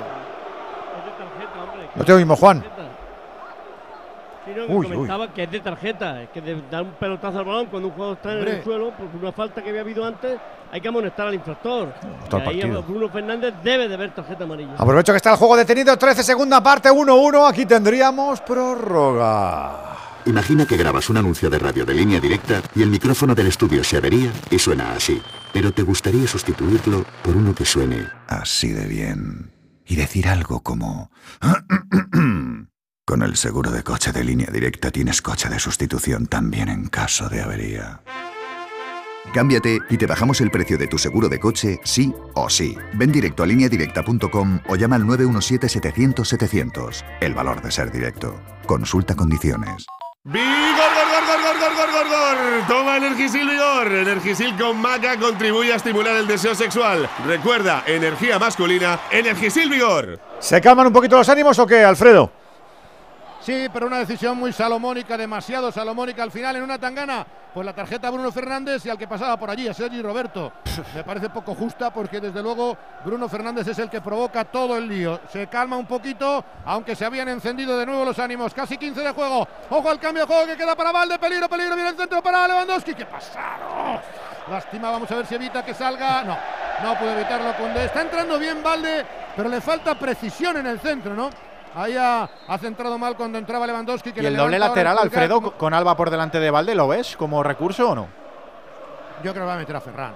[1.94, 2.64] No te oímos, Juan.
[4.48, 7.38] Sí, no, que Uy, comentaba que es de tarjeta, es que de dar un pelotazo
[7.38, 10.04] al balón cuando un jugador está en el suelo, por una falta que había habido
[10.04, 10.38] antes,
[10.72, 11.92] hay que amonestar al infractor.
[12.32, 12.82] Y ahí.
[12.86, 14.74] Bruno Fernández debe de ver tarjeta amarilla.
[14.78, 17.48] Aprovecho que está el juego detenido, 13 segunda parte, 1-1.
[17.48, 19.96] Aquí tendríamos prórroga.
[20.24, 23.82] Imagina que grabas un anuncio de radio de línea directa y el micrófono del estudio
[23.84, 25.20] se avería y suena así.
[25.52, 29.52] Pero te gustaría sustituirlo por uno que suene Así de bien.
[29.86, 31.10] Y decir algo como...
[33.08, 37.30] Con el seguro de coche de línea directa tienes coche de sustitución también en caso
[37.30, 38.02] de avería.
[39.32, 42.76] Cámbiate y te bajamos el precio de tu seguro de coche, sí o sí.
[42.92, 47.02] Ven directo a lineadirecta.com o llama al 917-700-700.
[47.22, 48.38] El valor de ser directo.
[48.66, 49.86] Consulta condiciones.
[50.24, 50.44] ¡Vigor,
[50.76, 52.36] gor, gor, gor, gor, gor, gor, gor!
[52.68, 53.90] Toma Energisil Vigor.
[53.90, 57.08] Energisil con maca contribuye a estimular el deseo sexual.
[57.26, 60.20] Recuerda, energía masculina, Energisil Vigor.
[60.40, 62.32] ¿Se calman un poquito los ánimos o qué, Alfredo?
[63.48, 67.26] Sí, pero una decisión muy salomónica, demasiado salomónica al final en una tangana.
[67.54, 70.52] Pues la tarjeta Bruno Fernández y al que pasaba por allí, a Sergi Roberto.
[70.94, 74.86] Me parece poco justa porque desde luego Bruno Fernández es el que provoca todo el
[74.86, 75.20] lío.
[75.32, 78.52] Se calma un poquito, aunque se habían encendido de nuevo los ánimos.
[78.52, 79.48] Casi 15 de juego.
[79.70, 81.18] Ojo al cambio de juego que queda para Valde.
[81.18, 81.74] Peligro, peligro.
[81.74, 82.92] Viene el centro para Lewandowski.
[82.92, 83.98] ¿Qué pasaron?
[84.50, 86.22] Lástima, vamos a ver si evita que salga.
[86.22, 86.36] No,
[86.82, 87.86] no puede evitarlo Cundé.
[87.86, 91.47] Está entrando bien Valde, pero le falta precisión en el centro, ¿no?
[91.74, 94.12] Ahí ha, ha centrado mal cuando entraba Lewandowski.
[94.12, 97.16] Que ¿Y le el doble lateral, Alfredo, con Alba por delante de Valde, lo ves
[97.16, 98.08] como recurso o no?
[99.22, 100.12] Yo creo que va a meter a Ferran.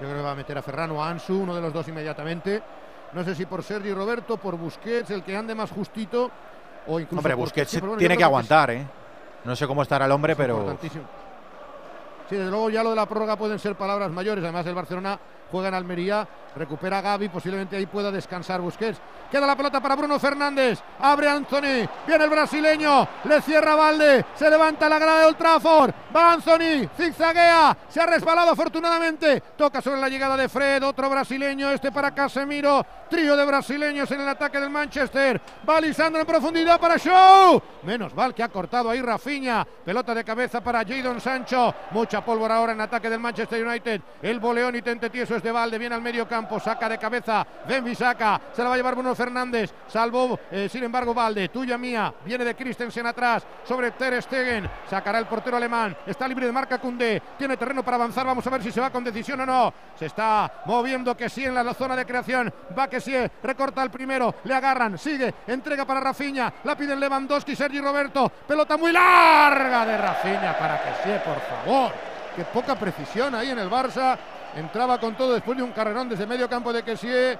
[0.00, 1.86] Yo creo que va a meter a Ferran o a Ansu, uno de los dos
[1.88, 2.62] inmediatamente.
[3.12, 6.30] No sé si por Sergi Roberto, por Busquets, el que ande más justito.
[6.86, 8.86] O incluso Hombre, por- Busquets sí, pero bueno, tiene que aguantar, ¿eh?
[9.44, 10.76] No sé cómo estará el hombre, pero...
[12.28, 14.44] Sí, desde luego ya lo de la prórroga pueden ser palabras mayores.
[14.44, 15.18] Además, el Barcelona
[15.50, 19.00] juega en Almería, recupera Gaby, posiblemente ahí pueda descansar Busquets.
[19.30, 24.50] Queda la pelota para Bruno Fernández, abre Anthony, viene el brasileño, le cierra Valde, se
[24.50, 30.00] levanta la grada de Old Trafford, va Anthony, zigzaguea, se ha resbalado afortunadamente, toca sobre
[30.00, 34.58] la llegada de Fred, otro brasileño, este para Casemiro, trío de brasileños en el ataque
[34.58, 39.64] del Manchester, va Lisandro en profundidad para Show, menos mal que ha cortado ahí Rafinha,
[39.84, 44.40] pelota de cabeza para Jadon Sancho, mucha pólvora ahora en ataque del Manchester United, el
[44.40, 45.08] boleón y tente
[45.42, 48.76] de Valde, viene al medio campo, saca de cabeza, Ben saca, se la va a
[48.76, 53.90] llevar Bruno Fernández, salvó, eh, sin embargo, Valde, tuya mía, viene de Christensen atrás, sobre
[53.92, 58.26] Ter Stegen, sacará el portero alemán, está libre de marca Cundé, tiene terreno para avanzar,
[58.26, 61.44] vamos a ver si se va con decisión o no, se está moviendo que sí
[61.44, 65.84] en la zona de creación, va que sí, recorta el primero, le agarran, sigue, entrega
[65.84, 71.10] para Rafinha, la piden Lewandowski, Sergi Roberto, pelota muy larga de Rafinha para que sí,
[71.24, 71.92] por favor,
[72.34, 74.16] que poca precisión ahí en el Barça,
[74.56, 77.38] entraba con todo después de un carrerón desde medio campo de Kessie,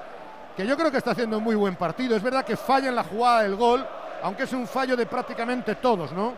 [0.56, 2.16] que yo creo que está haciendo un muy buen partido.
[2.16, 3.86] Es verdad que falla en la jugada del gol,
[4.22, 6.34] aunque es un fallo de prácticamente todos, ¿no?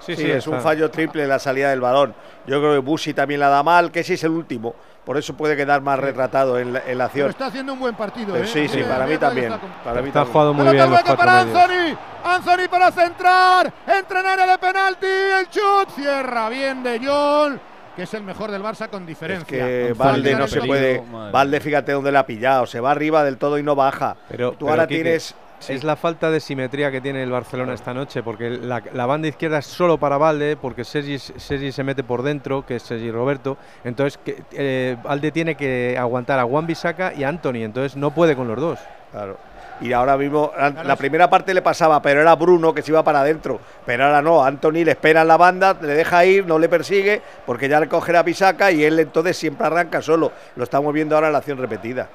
[0.00, 2.14] Sí, sí, es un fallo triple en la salida del balón.
[2.46, 4.74] Yo creo que Busi también la da mal, que sí es el último.
[5.04, 7.24] Por eso puede quedar más retratado en la, en la acción.
[7.24, 8.32] Pero está haciendo un buen partido.
[8.32, 8.48] Pero ¿eh?
[8.48, 9.52] sí, sí, para mí también.
[9.84, 10.32] Para mí Está también.
[10.32, 11.58] jugado muy bien los cuatro para medios.
[11.60, 11.98] Anthony.
[12.24, 13.72] Anthony para centrar.
[13.86, 15.06] Entra en área de penalti.
[15.06, 15.90] El chut.
[15.94, 17.58] Cierra bien de Jong,
[17.96, 19.46] que es el mejor del Barça con diferencia.
[19.46, 21.02] que Valde no de se puede.
[21.32, 22.66] Valde, fíjate dónde la ha pillado.
[22.66, 24.16] Se va arriba del todo y no baja.
[24.28, 25.34] Pero, tú pero, ahora Quique, tienes.
[25.68, 29.28] Es la falta de simetría que tiene el Barcelona esta noche, porque la, la banda
[29.28, 33.10] izquierda es solo para Valde, porque Sergi, Sergi se mete por dentro, que es Sergi
[33.10, 33.56] Roberto.
[33.82, 38.10] Entonces, que, eh, Valde tiene que aguantar a Juan Bisaca y a Anthony, entonces no
[38.10, 38.78] puede con los dos.
[39.10, 39.38] Claro.
[39.80, 43.20] Y ahora mismo, la primera parte le pasaba, pero era Bruno que se iba para
[43.20, 43.60] adentro.
[43.84, 47.20] Pero ahora no, Anthony le espera en la banda, le deja ir, no le persigue,
[47.44, 50.32] porque ya le cogerá Pisaca y él entonces siempre arranca solo.
[50.56, 52.08] Lo estamos viendo ahora en la acción repetida.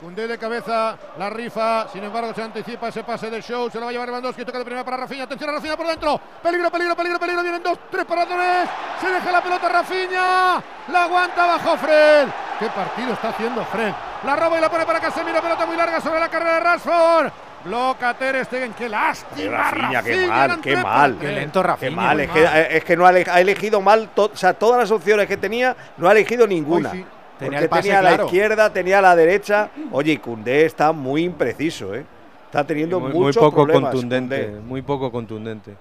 [0.00, 3.84] Cundé de cabeza, la rifa, sin embargo se anticipa ese pase de show, se lo
[3.86, 6.70] va a llevar Lewandowski, toca de primera para Rafinha, atención a Rafinha por dentro, peligro,
[6.70, 8.68] peligro, peligro, peligro, vienen dos, tres paradores,
[9.00, 13.92] se deja la pelota Rafinha, la aguanta bajo Fred, qué partido está haciendo Fred,
[14.24, 17.32] la roba y la pone para Casemiro, pelota muy larga sobre la carrera de Rashford,
[17.64, 21.14] bloca Ter Stegen, qué lástima, Rafinha, qué Rafinha, mal, eran qué tres mal.
[21.14, 21.78] para tres.
[21.80, 24.52] Qué mal, es que, es que no ha, ele- ha elegido mal, to- o sea,
[24.52, 26.90] todas las opciones que tenía, no ha elegido ninguna.
[26.90, 27.06] Hoy sí.
[27.38, 28.24] Tenía Porque el pase tenía a la claro.
[28.26, 29.68] izquierda, tenía a la derecha.
[29.92, 32.04] Oye, y Koundé está muy impreciso, ¿eh?
[32.46, 34.60] Está teniendo muy, muy muchos poco problemas, contundente, Koundé.
[34.60, 35.76] muy poco contundente.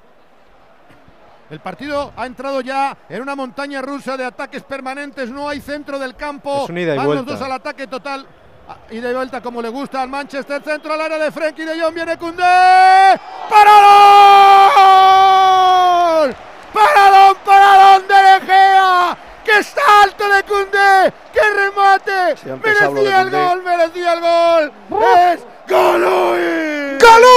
[1.50, 5.30] El partido ha entrado ya en una montaña rusa de ataques permanentes.
[5.30, 6.64] No hay centro del campo.
[6.64, 7.32] Es un ida y Van los vuelta.
[7.34, 8.26] dos al ataque total.
[8.68, 10.62] Ah, y vuelta como le gusta al Manchester.
[10.64, 11.94] Centro al área de Frenkie de Jong.
[11.94, 12.42] Viene Koundé.
[15.06, 16.36] ¡Paradón!
[16.74, 19.18] ¡Paradón, paradón de De Gea!
[19.46, 21.14] ¡Qué salto de Koundé!
[21.32, 22.36] ¡Qué remate!
[22.64, 23.62] ¡Merecía el gol!
[23.64, 24.72] ¡Merecía el gol!
[25.32, 26.98] ¡Es Golui!
[27.00, 27.36] ¡Golui!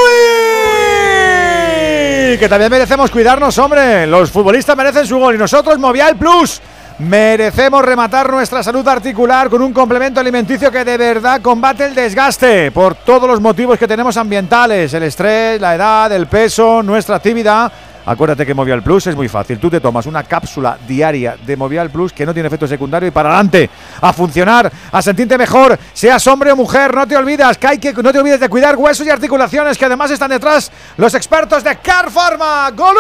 [2.39, 4.07] Que también merecemos cuidarnos, hombre.
[4.07, 6.63] Los futbolistas merecen su gol y nosotros, Movial Plus,
[6.99, 12.71] merecemos rematar nuestra salud articular con un complemento alimenticio que de verdad combate el desgaste
[12.71, 17.71] por todos los motivos que tenemos ambientales, el estrés, la edad, el peso, nuestra actividad.
[18.09, 19.59] Acuérdate que Movial Plus es muy fácil.
[19.59, 23.11] Tú te tomas una cápsula diaria de Movial Plus que no tiene efecto secundario y
[23.11, 23.69] para adelante,
[24.01, 27.93] a funcionar, a sentirte mejor, seas hombre o mujer, no te olvidas que hay que
[27.93, 31.77] no te olvides de cuidar huesos y articulaciones que además están detrás los expertos de
[31.77, 32.73] Car Pharma.
[32.75, 32.97] Con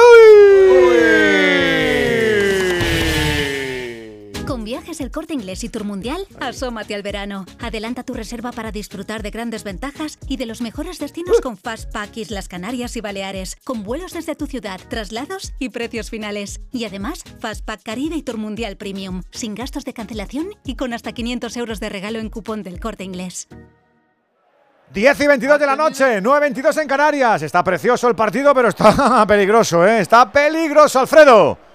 [4.68, 7.47] viajes El Corte Inglés y Tour Mundial, asómate al verano.
[7.58, 12.14] Adelanta tu reserva para disfrutar de grandes ventajas y de los mejores destinos con Fastpack
[12.18, 16.60] Islas Canarias y Baleares, con vuelos desde tu ciudad, traslados y precios finales.
[16.70, 21.12] Y además, Fastpack Caribe y Tour Mundial Premium, sin gastos de cancelación y con hasta
[21.12, 23.48] 500 euros de regalo en cupón del Corte Inglés.
[24.92, 27.40] 10 y 22 de la noche, 9.22 en Canarias.
[27.40, 30.00] Está precioso el partido, pero está peligroso, ¿eh?
[30.00, 31.67] Está peligroso, Alfredo.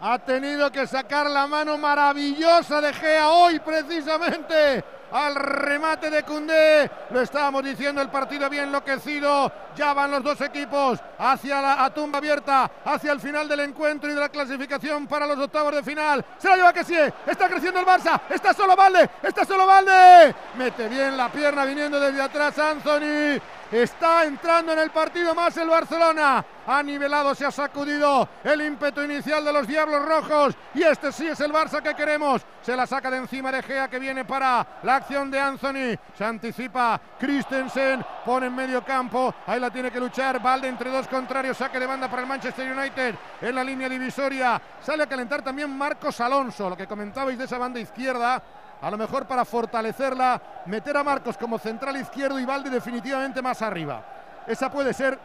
[0.00, 6.88] Ha tenido que sacar la mano maravillosa de Gea hoy precisamente al remate de Cundé.
[7.10, 9.50] Lo estábamos diciendo, el partido bien enloquecido.
[9.74, 14.08] Ya van los dos equipos hacia la a tumba abierta, hacia el final del encuentro
[14.08, 16.24] y de la clasificación para los octavos de final.
[16.38, 16.96] Se la lleva que sí,
[17.26, 20.34] está creciendo el Barça, está solo Valde, está solo Valde.
[20.56, 23.40] Mete bien la pierna viniendo desde atrás Anthony.
[23.70, 26.44] Está entrando en el partido más el Barcelona.
[26.66, 30.54] Ha nivelado, se ha sacudido el ímpetu inicial de los Diablos Rojos.
[30.74, 32.42] Y este sí es el Barça que queremos.
[32.62, 35.98] Se la saca de encima de Gea que viene para la acción de Anthony.
[36.16, 38.04] Se anticipa Christensen.
[38.24, 39.34] Pone en medio campo.
[39.46, 40.40] Ahí la tiene que luchar.
[40.42, 41.58] Valde entre dos contrarios.
[41.58, 44.60] Saque de banda para el Manchester United en la línea divisoria.
[44.80, 46.70] Sale a calentar también Marcos Alonso.
[46.70, 48.42] Lo que comentabais de esa banda izquierda
[48.80, 53.60] a lo mejor para fortalecerla, meter a Marcos como central izquierdo y Valde definitivamente más
[53.62, 54.02] arriba.
[54.46, 55.18] Esa puede ser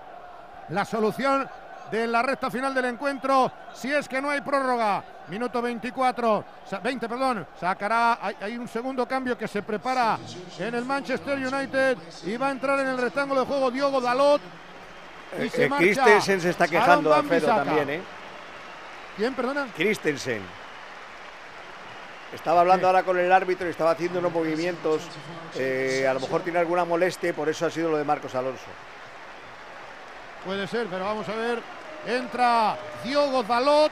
[0.70, 1.48] la solución
[1.92, 5.04] de la recta final del encuentro, si es que no hay prórroga.
[5.28, 10.18] Minuto 24, sa- 20, perdón, sacará, hay, hay un segundo cambio que se prepara
[10.60, 14.42] en el Manchester United y va a entrar en el rectángulo de juego Diogo Dalot.
[15.40, 18.02] Y Eh, se eh, Christensen se está quejando, Alfredo, también, ¿eh?
[19.16, 19.68] ¿Quién, perdona?
[19.76, 20.42] Christensen.
[22.34, 25.04] Estaba hablando ahora con el árbitro y estaba haciendo unos movimientos.
[25.56, 28.34] eh, a lo mejor tiene alguna molestia y por eso ha sido lo de Marcos
[28.36, 28.66] Alonso.
[30.46, 31.60] Puede ser, pero vamos a ver.
[32.06, 33.92] Entra Diogo Dalot,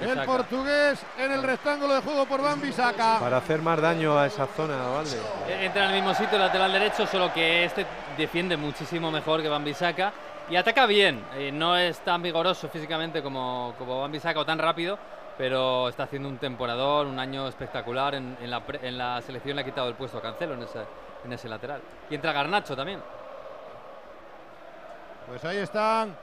[0.00, 0.24] el Bissaka.
[0.26, 3.18] portugués, en el rectángulo de juego por Van Bissaka.
[3.18, 5.18] Para hacer más daño a esa zona, Valde.
[5.48, 7.84] Entra en el mismo sitio, lateral derecho, solo que este
[8.16, 10.12] defiende muchísimo mejor que Van Bissaka
[10.48, 11.24] y ataca bien.
[11.34, 14.96] Eh, no es tan vigoroso físicamente como, como Van Bissaka o tan rápido,
[15.40, 18.14] pero está haciendo un temporador, un año espectacular.
[18.14, 21.80] En, la, selección le ha quitado el puesto a Cancelo en ese lateral.
[22.10, 23.00] Y entra Garnacho también.
[25.26, 26.14] Pues ahí están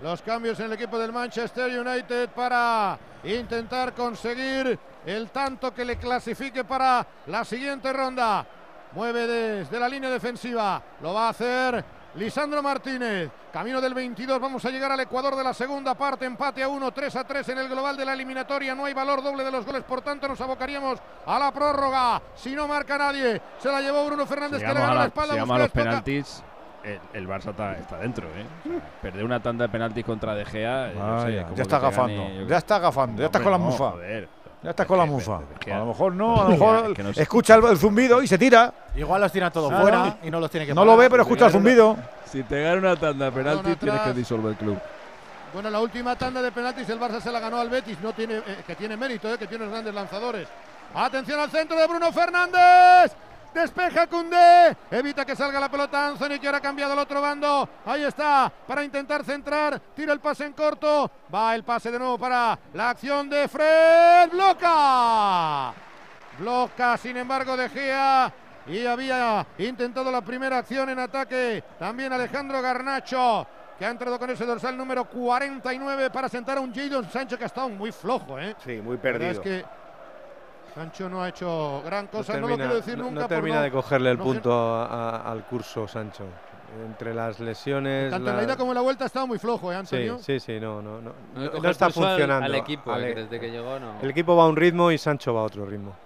[0.00, 5.96] los cambios en el equipo del Manchester United para intentar conseguir el tanto que le
[5.96, 8.46] clasifique para la siguiente ronda.
[8.92, 10.80] Mueve desde la línea defensiva.
[11.02, 11.84] Lo va a hacer
[12.16, 13.30] Lisandro Martínez.
[13.52, 14.40] Camino del 22.
[14.40, 16.24] Vamos a llegar al Ecuador de la segunda parte.
[16.24, 18.74] Empate a 1, 3 a 3 en el global de la eliminatoria.
[18.74, 19.82] No hay valor doble de los goles.
[19.84, 22.20] Por tanto, nos abocaríamos a la prórroga.
[22.34, 25.06] Si no marca nadie, se la llevó Bruno Fernández que le ganó a, la la-
[25.06, 25.28] espalda.
[25.28, 26.44] si llegamos a los penaltis.
[26.82, 28.46] El, el Barça está, está dentro, ¿eh?
[28.64, 30.92] O sea, perder una tanda de penaltis contra De Gea.
[30.96, 32.22] no sé, ya está agafando.
[32.22, 33.20] gane, yo Ya está agafando.
[33.20, 33.90] Ya está con la no, mufa.
[33.90, 34.28] joder.
[34.62, 35.40] Ya está con la mufa.
[35.72, 38.72] A lo mejor no, a lo mejor escucha el, el zumbido y se tira.
[38.94, 39.82] Igual los tira todo Claro.
[39.82, 41.96] fuera y no los tiene que No lo ve, pero escucha el zumbido.
[42.26, 44.78] Si te gana una tanda de penaltis, Balón tienes que disolver el club.
[45.52, 48.36] Bueno, la última tanda de penaltis el Barça se la ganó al Betis, no tiene,
[48.36, 50.46] eh, que tiene mérito, eh, que tiene grandes lanzadores.
[50.94, 53.12] Atención al centro de Bruno Fernández.
[53.54, 54.76] Despeja Cundé.
[54.90, 57.68] Evita que salga la pelota Anthony, que ahora ha cambiado al otro bando.
[57.84, 59.80] Ahí está, para intentar centrar.
[59.94, 61.10] Tira el pase en corto.
[61.34, 64.30] Va el pase de nuevo para la acción de Fred.
[64.30, 65.72] Bloca.
[66.38, 68.32] Bloca, sin embargo, De Gea.
[68.66, 71.64] Y había intentado la primera acción en ataque.
[71.78, 73.46] También Alejandro Garnacho,
[73.78, 77.44] que ha entrado con ese dorsal número 49 para sentar a un Jadon Sancho que
[77.44, 78.38] ha estado muy flojo.
[78.38, 78.54] ¿eh?
[78.64, 79.30] Sí, muy perdido.
[79.30, 79.64] es que
[80.74, 82.34] Sancho no ha hecho gran cosa.
[82.34, 83.20] No, lo termina, quiero decir no- nunca.
[83.22, 86.24] no termina no- de cogerle el no punto a- a- al curso Sancho.
[86.86, 88.10] Entre las lesiones.
[88.12, 89.78] Tanto en la la- ida como en la vuelta ha estado muy flojo, ¿eh, Sí,
[89.80, 90.18] Antonio?
[90.18, 91.12] sí, sí, no, no, no,
[91.68, 92.46] está al- funcionando.
[92.46, 94.00] al equipo, eh, que desde que llegó no.
[94.00, 95.96] El equipo va a un ritmo y Sancho va a otro ritmo.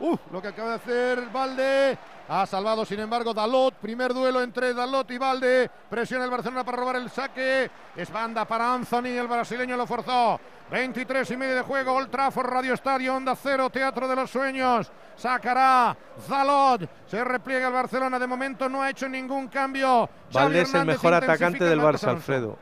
[0.00, 1.98] Uf, lo que acaba de hacer Valde.
[2.28, 3.74] Ha salvado, sin embargo, Dalot.
[3.76, 5.70] Primer duelo entre Dalot y Valde.
[5.88, 7.70] Presiona el Barcelona para robar el saque.
[7.96, 9.06] Es banda para Anthony.
[9.18, 10.38] El brasileño lo forzó.
[10.70, 11.94] 23 y medio de juego.
[11.94, 14.90] Old Trafford, Radio Estadio, Onda Cero, Teatro de los Sueños.
[15.16, 15.96] Sacará
[16.28, 16.88] Dalot.
[17.06, 18.18] Se repliega el Barcelona.
[18.18, 20.08] De momento no ha hecho ningún cambio.
[20.30, 22.08] Es el mejor atacante del Barça.
[22.08, 22.58] Alfredo.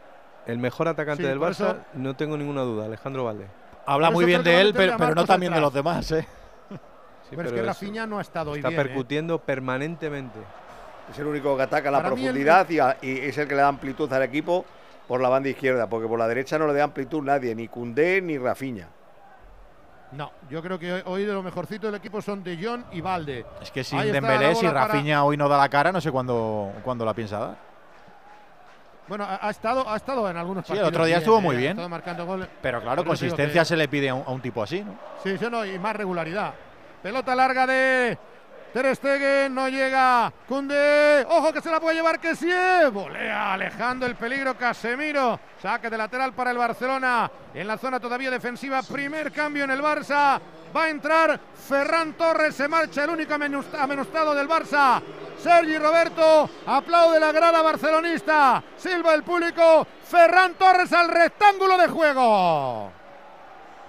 [0.47, 3.49] El mejor atacante Sí, del Barça, eso- no tengo ninguna duda, Alejandro Valde.
[3.85, 6.27] Habla muy bien de él, pero, no también de los demás, ¿eh?
[7.29, 8.81] Sí, pero es que Rafinha no ha estado Está bien.
[8.81, 8.85] ¿eh?
[8.85, 10.39] percutiendo permanentemente.
[11.11, 13.49] Es el único que ataca la Para mí el- profundidad y, a- y es el
[13.49, 14.65] que le da amplitud al equipo
[15.07, 18.21] por la banda izquierda, porque por la derecha no le da amplitud nadie, ni Cundé
[18.21, 18.89] ni Rafinha.
[20.13, 23.45] No, yo creo que hoy de lo mejorcito del equipo son De Jong y Valde.
[23.61, 26.73] Es que sin Dembélé, si para- Rafinha hoy no da la cara, no sé cuándo,
[26.85, 27.57] cuándo la piensa dar.
[29.09, 30.89] Bueno, ha, ha estado, ha estado en algunos Sí, el partidos.
[30.89, 31.71] otro día bien, estuvo eh, muy bien.
[31.73, 32.49] estado marcando goles.
[32.61, 34.95] Pero claro, consistencia que- se le pide a un, a un tipo así, ¿no?
[35.23, 36.55] Sí, sí, no, y más regularidad.
[37.03, 38.19] Pelota larga de
[38.77, 41.25] Ter no llega Kunde.
[41.31, 42.53] Ojo que se la puede llevar que sí.
[42.93, 45.41] Volea alejando el peligro Casemiro.
[45.63, 47.31] Saque de lateral para el Barcelona.
[47.55, 48.83] En la zona todavía defensiva.
[48.83, 50.39] Primer cambio en el Barça.
[50.77, 52.55] Va a entrar Ferran Torres.
[52.55, 55.01] Se marcha el único amenust- amenustado del Barça.
[55.43, 58.63] Sergi Roberto aplaude la grada barcelonista.
[58.77, 59.87] Silva el público.
[60.07, 62.93] Ferran Torres al rectángulo de juego.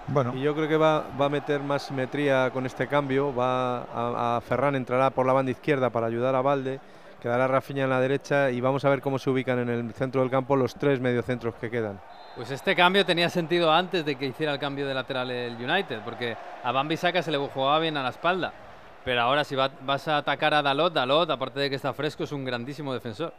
[0.10, 0.34] Bueno.
[0.36, 3.34] Y yo creo que va, va a meter más simetría con este cambio.
[3.36, 6.80] Va a, a Ferran entrará por la banda izquierda para ayudar a Valde.
[7.22, 10.22] Quedará Rafinha en la derecha y vamos a ver cómo se ubican en el centro
[10.22, 12.00] del campo los tres mediocentros que quedan.
[12.36, 16.02] Pues este cambio tenía sentido antes de que hiciera el cambio de lateral el United,
[16.06, 18.53] porque a Van Bissaka se le jugaba bien a la espalda.
[19.03, 22.24] Pero ahora si va- vas a atacar a Dalot, Dalot, aparte de que está fresco,
[22.26, 23.34] es un grandísimo defensor.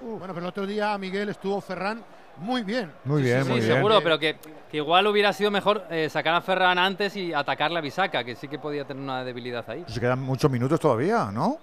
[0.00, 2.02] Bueno, pero el otro día Miguel estuvo Ferran
[2.38, 2.90] muy bien.
[3.04, 3.74] Muy bien, sí, muy bien.
[3.74, 4.38] seguro, pero que,
[4.70, 8.34] que igual hubiera sido mejor eh, sacar a Ferran antes y atacarle a Bissaka, que
[8.34, 9.84] sí que podía tener una debilidad ahí.
[9.86, 11.58] Se quedan muchos minutos todavía, ¿no?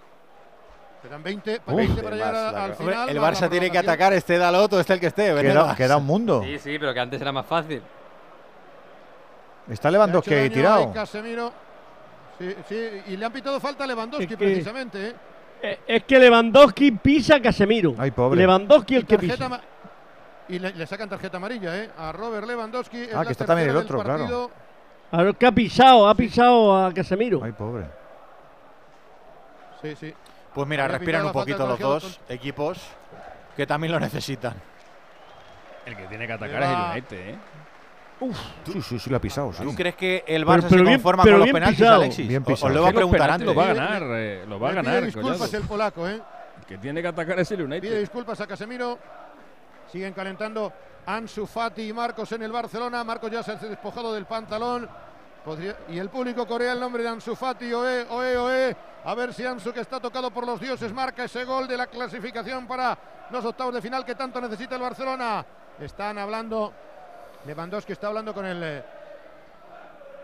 [1.02, 1.76] Quedan 20, Uf.
[1.76, 3.10] 20 para llegar al Hombre, final.
[3.10, 5.34] el Barça la tiene que atacar, esté Dalot o esté el que esté.
[5.76, 6.42] Queda, un mundo.
[6.44, 7.82] Sí, sí, pero que antes era más fácil.
[9.70, 10.94] Está Lewandowski tirado.
[10.94, 11.52] Casemiro.
[12.40, 15.08] Sí, sí, y le han pitado falta a Lewandowski Es que- precisamente.
[15.10, 15.16] ¿eh?
[15.62, 17.96] Eh, Es que Lewandowski pisa a Casemiro.
[17.98, 18.40] Ay, pobre.
[18.40, 19.62] Lewandowski el que pisa.
[20.50, 21.90] Y le, le sacan tarjeta amarilla, ¿eh?
[21.98, 23.02] A Robert Lewandowski.
[23.04, 24.52] es Ah, la que está también el otro, claro.
[25.12, 27.42] A ver, que ha pisado, ha pisado a Casemiro.
[27.44, 27.86] Ay, pobre.
[29.82, 30.14] Sí, sí.
[30.54, 32.80] Pues mira, Había respiran un poquito los dos equipos
[33.56, 34.56] que también lo necesitan.
[35.86, 37.36] El que tiene que atacar Lleva- es el United, ¿eh?
[38.20, 39.54] Uf, sí, sí, sí, lo ha pisado.
[39.54, 39.64] sí.
[39.64, 41.96] ¿Tú crees que el Pero- Barça pero se bien- conforma pero con los penaltis, pisado.
[42.02, 42.28] Alexis?
[42.28, 42.74] Bien Os pisado.
[42.74, 43.46] lo voy a preguntar antes.
[43.48, 44.94] Lo va a ganar, eh, lo va a ganar.
[44.96, 45.58] Pide disculpas Collado.
[45.58, 46.22] el polaco, ¿eh?
[46.68, 47.82] Que tiene que atacar ese United.
[47.82, 48.98] Pide disculpas a Casemiro.
[49.92, 50.74] Siguen calentando
[51.06, 53.04] Ansu Fati y Marcos en el Barcelona.
[53.04, 54.90] Marcos ya se ha despojado del pantalón.
[55.46, 57.72] Podría- y el público corea el nombre de Ansu Fati.
[57.72, 58.76] Oe, oe, oe.
[59.06, 61.88] A ver si Ansu, que está tocado por los dioses, marca ese gol de la
[61.88, 62.98] clasificación para
[63.30, 65.46] los octavos de final que tanto necesita el Barcelona.
[65.80, 66.74] Están hablando.
[67.48, 68.62] Lewandowski está hablando con el.
[68.62, 68.84] eh,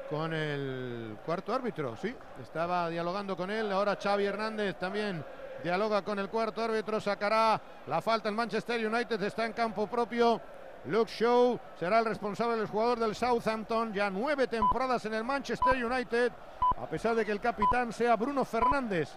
[0.09, 2.13] con el cuarto árbitro, sí.
[2.41, 3.71] Estaba dialogando con él.
[3.71, 5.23] Ahora Xavi Hernández también
[5.63, 6.99] dialoga con el cuarto árbitro.
[6.99, 9.23] Sacará la falta el Manchester United.
[9.23, 10.41] Está en campo propio.
[10.85, 13.93] Luke Shaw será el responsable del jugador del Southampton.
[13.93, 16.29] Ya nueve temporadas en el Manchester United.
[16.77, 19.09] A pesar de que el capitán sea Bruno Fernández.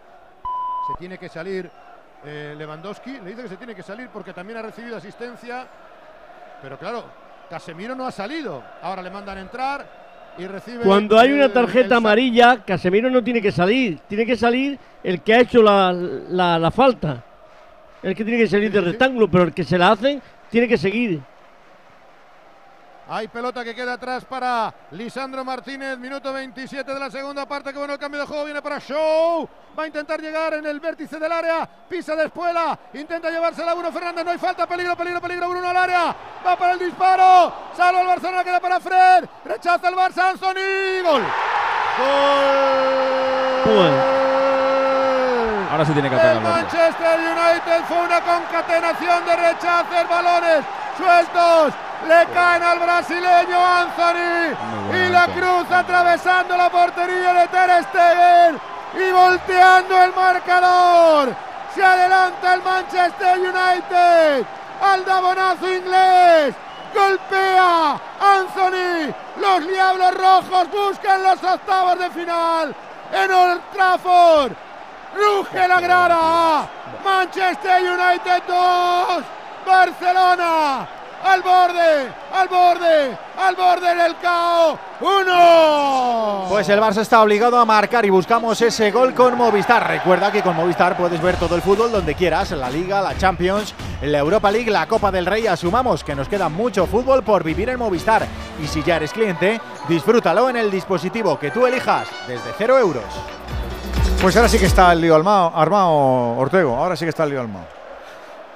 [0.86, 1.68] Se tiene que salir
[2.25, 3.18] eh, Lewandowski.
[3.18, 5.67] Le dice que se tiene que salir porque también ha recibido asistencia.
[6.62, 8.62] Pero claro, Casemiro no ha salido.
[8.83, 9.86] Ahora le mandan entrar
[10.39, 10.84] y recibe.
[10.84, 14.00] Cuando hay una tarjeta amarilla, Casemiro no tiene que salir.
[14.08, 17.23] Tiene que salir el que ha hecho la, la- la falta.
[18.02, 20.76] El que tiene que salir del rectángulo, pero el que se la hacen tiene que
[20.76, 21.20] seguir.
[23.09, 27.73] Hay pelota que queda atrás para Lisandro Martínez, minuto 27 de la segunda parte.
[27.73, 29.49] Que bueno el cambio de juego, viene para Show.
[29.78, 31.68] Va a intentar llegar en el vértice del área.
[31.89, 34.25] Pisa de espuela, intenta llevársela a Bruno Fernández.
[34.25, 35.49] No hay falta, peligro, peligro, peligro.
[35.49, 36.17] Bruno al área.
[36.44, 37.52] Va para el disparo.
[37.76, 39.25] Salva el Barcelona, queda para Fred.
[39.44, 41.02] Rechaza el Barça, Anthony.
[41.05, 41.23] Gol.
[43.65, 44.35] Gol.
[45.70, 46.43] Ahora sí tiene que atacar el.
[46.43, 50.65] Manchester United fue una concatenación de rechazos, balones
[50.97, 51.75] sueltos.
[52.07, 54.55] Le caen al brasileño Anthony.
[54.95, 58.61] Y la cruz atravesando la portería de Ter Stegen.
[58.95, 61.35] Y volteando el marcador.
[61.75, 64.47] Se adelanta el Manchester United.
[64.81, 66.55] Al dabonazo inglés.
[66.95, 69.12] Golpea Anthony.
[69.41, 72.75] Los Diablos Rojos buscan los octavos de final.
[73.12, 74.53] En Old Trafford.
[75.17, 76.69] Ruge la grada.
[77.05, 79.25] Manchester United 2.
[79.67, 80.89] Barcelona.
[81.25, 84.78] Al borde, al borde, al borde del caos.
[85.01, 86.45] ¡Uno!
[86.49, 89.89] Pues el Barça está obligado a marcar y buscamos ese gol con Movistar.
[89.89, 93.75] Recuerda que con Movistar puedes ver todo el fútbol donde quieras, la Liga, la Champions,
[94.03, 95.47] la Europa League, la Copa del Rey.
[95.47, 98.27] Asumamos que nos queda mucho fútbol por vivir en Movistar.
[98.62, 103.05] Y si ya eres cliente, disfrútalo en el dispositivo que tú elijas desde cero euros.
[104.20, 105.91] Pues ahora sí que está el lío armado, armado
[106.39, 106.76] Ortego.
[106.76, 107.66] Ahora sí que está el lío armado.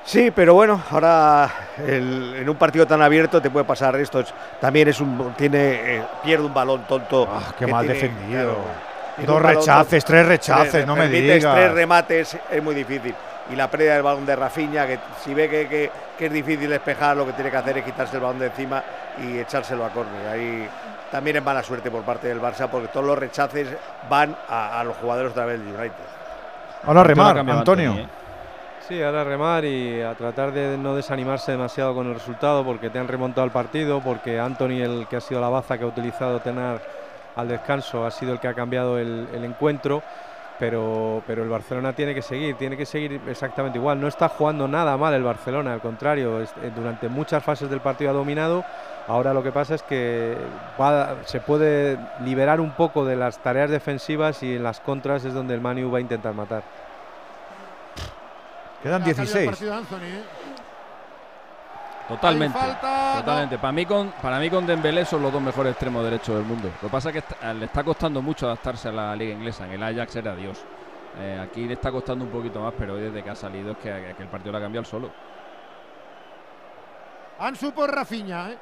[0.05, 1.49] Sí, pero bueno, ahora
[1.87, 4.21] el- en un partido tan abierto te puede pasar esto.
[4.21, 7.29] es- también es un tiene eh, pierde un balón tonto.
[7.31, 8.41] Ah, qué mal tiene- defendido.
[8.55, 11.55] claro, Dos balón rechaces, tres rechaces, Tres- no me digas.
[11.55, 13.15] Tres remates es muy difícil.
[13.53, 16.71] Y la pérdida del balón de Rafinha, que si ve que, que- que es difícil
[16.71, 18.83] despejar, lo que tiene que hacer es quitarse el balón de encima
[19.23, 20.27] y echárselo a córner.
[20.29, 20.69] Ahí
[21.11, 23.69] también es mala suerte por parte del Barça, porque todos los rechaces
[24.09, 26.05] van a, a los jugadores otra vez del United.
[26.85, 27.93] Ahora remar, Antonio.
[27.93, 28.07] ¿eh?
[28.89, 32.99] Sí, ahora remar y a tratar de no desanimarse demasiado con el resultado porque te
[32.99, 36.41] han remontado el partido, porque Anthony, el que ha sido la baza que ha utilizado
[36.41, 36.81] tener
[37.37, 40.03] al descanso, ha sido el que ha cambiado el, el encuentro.
[40.61, 43.99] Pero, pero el Barcelona tiene que seguir, tiene que seguir exactamente igual.
[43.99, 47.81] No está jugando nada mal el Barcelona, al contrario, es- eh, durante muchas fases del
[47.81, 48.63] partido ha dominado.
[49.09, 50.37] Ahora lo que pasa es que
[50.79, 55.33] va- se puede liberar un poco de las tareas defensivas y en las contras es
[55.33, 56.63] donde el Manu va a intentar matar.
[58.83, 60.40] Quedan Ha salido el 16.
[62.11, 62.59] Totalmente.
[62.59, 63.59] Falta, Totalmente.
[63.59, 66.69] Para mí con para mí con Dembélé son los dos mejores extremos derechos del mundo.
[66.83, 69.65] Lo que pasa es que está- le está costando mucho adaptarse a la liga inglesa.
[69.65, 70.59] En el Ajax era Dios.
[71.19, 73.79] Eh, aquí le está costando un poquito más, pero hoy desde que ha salido es
[73.79, 75.11] que, que el partido lo ha cambiado solo.
[77.39, 78.51] Ansu por Rafinha.
[78.51, 78.59] ¿eh?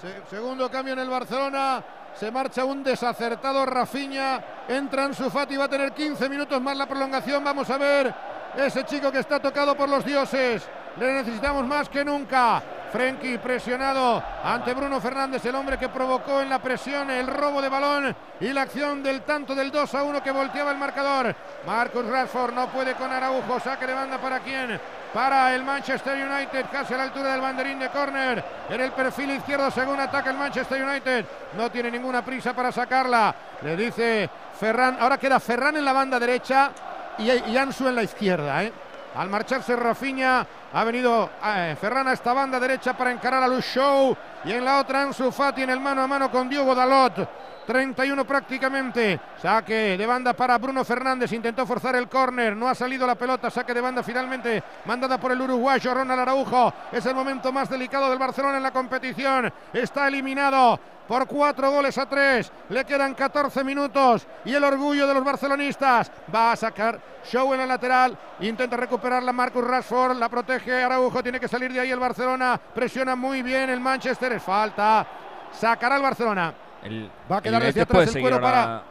[0.00, 1.82] Se- segundo cambio en el Barcelona.
[2.14, 4.40] Se marcha un desacertado Rafinha.
[4.68, 5.56] Entra Ansu Fati.
[5.56, 7.42] Va a tener 15 minutos más la prolongación.
[7.44, 8.14] Vamos a ver
[8.56, 10.68] ese chico que está tocado por los dioses.
[10.96, 12.62] Le necesitamos más que nunca.
[12.94, 17.68] Frenkie presionado ante Bruno Fernández, el hombre que provocó en la presión el robo de
[17.68, 21.34] balón y la acción del tanto del 2 a 1 que volteaba el marcador.
[21.66, 23.58] Marcus Rashford no puede con Araujo.
[23.58, 24.80] Saque de banda para quién?
[25.12, 28.44] Para el Manchester United, casi a la altura del banderín de córner.
[28.70, 31.24] En el perfil izquierdo, según ataca el Manchester United.
[31.56, 33.34] No tiene ninguna prisa para sacarla.
[33.62, 34.98] Le dice Ferran.
[35.00, 36.70] Ahora queda Ferran en la banda derecha
[37.18, 38.62] y, y en la izquierda.
[38.62, 38.72] ¿eh?
[39.14, 44.16] Al marcharse Rafinha, ha venido eh, a esta banda derecha para encarar a Luz Show.
[44.44, 47.28] Y en la otra Ansu Fati en el mano a mano con Diogo Dalot.
[47.66, 49.20] 31 prácticamente.
[49.40, 51.32] Saque de banda para Bruno Fernández.
[51.32, 52.56] Intentó forzar el córner.
[52.56, 53.50] No ha salido la pelota.
[53.50, 56.72] Saque de banda finalmente mandada por el uruguayo Ronald Araujo.
[56.92, 59.52] Es el momento más delicado del Barcelona en la competición.
[59.72, 60.78] Está eliminado
[61.08, 62.50] por cuatro goles a tres.
[62.68, 67.60] Le quedan 14 minutos y el orgullo de los barcelonistas va a sacar Show en
[67.60, 68.16] la lateral.
[68.40, 70.16] Intenta recuperarla Marcus Rashford.
[70.18, 71.22] La protege Araujo.
[71.22, 72.60] Tiene que salir de ahí el Barcelona.
[72.74, 74.32] Presiona muy bien el Manchester.
[74.32, 75.06] Es falta.
[75.52, 76.54] Sacará el Barcelona.
[76.84, 78.82] El, Va a quedar el desde United puede atrás el seguir cuero ahora- para.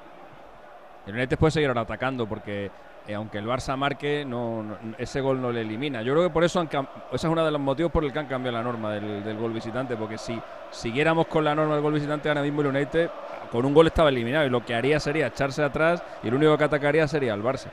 [1.06, 2.72] El United puede seguir ahora atacando porque
[3.06, 6.02] eh, aunque el Barça marque, no, no- ese gol no le elimina.
[6.02, 6.68] Yo creo que por eso han
[7.12, 9.38] ese es uno de los motivos por el que han cambiado la norma del, del
[9.38, 10.42] gol visitante, porque si
[10.72, 13.10] siguiéramos con la norma del gol visitante, ahora mismo el United
[13.52, 16.58] con un gol estaba eliminado y lo que haría sería echarse atrás y el único
[16.58, 17.68] que atacaría sería el Barça.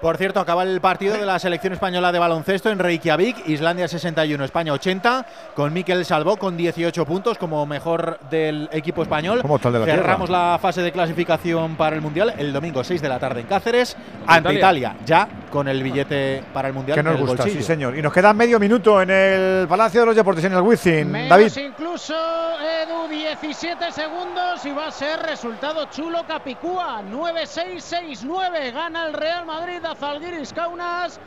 [0.00, 4.44] Por cierto, acaba el partido de la selección española de baloncesto en Reykjavik, Islandia 61,
[4.44, 9.40] España 80, con Miquel Salvó con 18 puntos como mejor del equipo español.
[9.42, 12.84] ¿Cómo está el de la Cerramos la fase de clasificación para el Mundial el domingo
[12.84, 14.94] 6 de la tarde en Cáceres, ante Italia.
[14.94, 17.60] Italia, ya con el billete para el Mundial Que en nos el gusta, bolsillo.
[17.60, 17.96] sí señor.
[17.96, 21.28] Y nos queda medio minuto en el Palacio de los Deportes, en el Wizzing.
[21.28, 21.56] David.
[21.58, 22.12] incluso,
[22.60, 27.02] Edu, 17 segundos y va a ser resultado chulo Capicúa.
[27.08, 28.72] 9-6-6-9.
[28.72, 31.20] Gana el Real Madrid a Zalgiris Kaunas.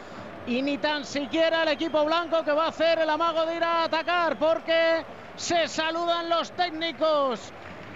[0.45, 3.63] Y ni tan siquiera el equipo blanco que va a hacer el amago de ir
[3.63, 5.05] a atacar porque
[5.37, 7.53] se saludan los técnicos.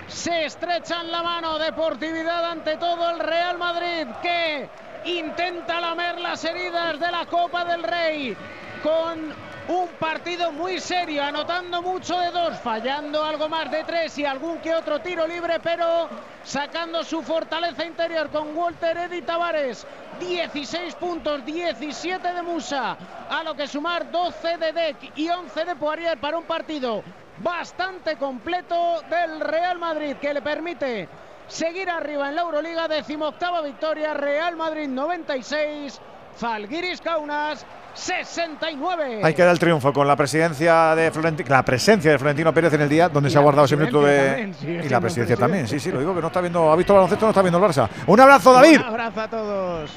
[0.08, 4.70] Se estrechan la mano, deportividad ante todo el Real Madrid que
[5.06, 8.36] intenta lamer las heridas de la Copa del Rey
[8.84, 9.34] con
[9.68, 14.60] un partido muy serio, anotando mucho de dos, fallando algo más de tres y algún
[14.60, 16.10] que otro tiro libre, pero
[16.44, 19.86] sacando su fortaleza interior con Walter Eddy Tavares.
[20.20, 22.98] 16 puntos, 17 de Musa,
[23.30, 27.04] a lo que sumar 12 de Deck y 11 de Poirier para un partido
[27.38, 31.08] bastante completo del Real Madrid que le permite
[31.52, 36.00] seguir arriba en la Euroliga, decimoctava victoria, Real Madrid 96,
[36.38, 39.22] Zalgiris Kaunas 69.
[39.22, 42.82] Ahí queda el triunfo con la presidencia de Florentino, la presencia de Florentino Pérez en
[42.82, 45.68] el día donde Y se ha guardado ese minuto de también, y la presidencia también.
[45.68, 47.58] Sí, sí, lo digo que no está viendo, ha visto el baloncesto, no está viendo
[47.58, 47.90] el Barça.
[48.08, 48.78] Un abrazo, David.
[48.80, 49.92] Un abrazo a todos.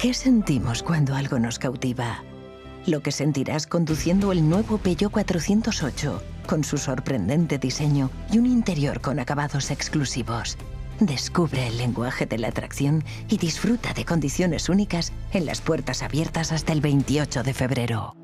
[0.00, 2.22] ¿Qué sentimos cuando algo nos cautiva?
[2.86, 9.00] Lo que sentirás conduciendo el nuevo Peugeot 408, con su sorprendente diseño y un interior
[9.00, 10.56] con acabados exclusivos.
[11.00, 16.50] Descubre el lenguaje de la atracción y disfruta de condiciones únicas en las puertas abiertas
[16.50, 18.14] hasta el 28 de febrero.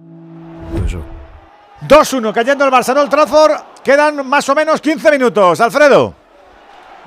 [1.88, 3.52] 2-1 cayendo el el Trafford.
[3.84, 5.60] Quedan más o menos 15 minutos.
[5.60, 6.14] Alfredo.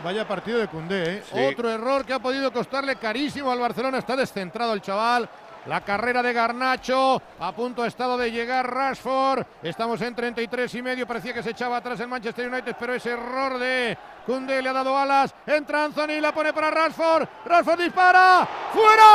[0.04, 1.24] Vaya partido de Cundé, ¿eh?
[1.30, 1.38] Sí.
[1.38, 3.98] Otro error que ha podido costarle carísimo al Barcelona.
[3.98, 5.28] Está descentrado el chaval.
[5.66, 7.22] La carrera de Garnacho.
[7.40, 9.44] A punto ha estado de llegar Rashford.
[9.64, 11.06] Estamos en 33 y medio.
[11.06, 13.98] Parecía que se echaba atrás el Manchester United, pero ese error de
[14.28, 15.34] Cundé le ha dado alas.
[15.46, 17.26] Entra Anthony, la pone para Rashford.
[17.46, 18.46] Rashford dispara.
[18.74, 19.08] ¡Fuera!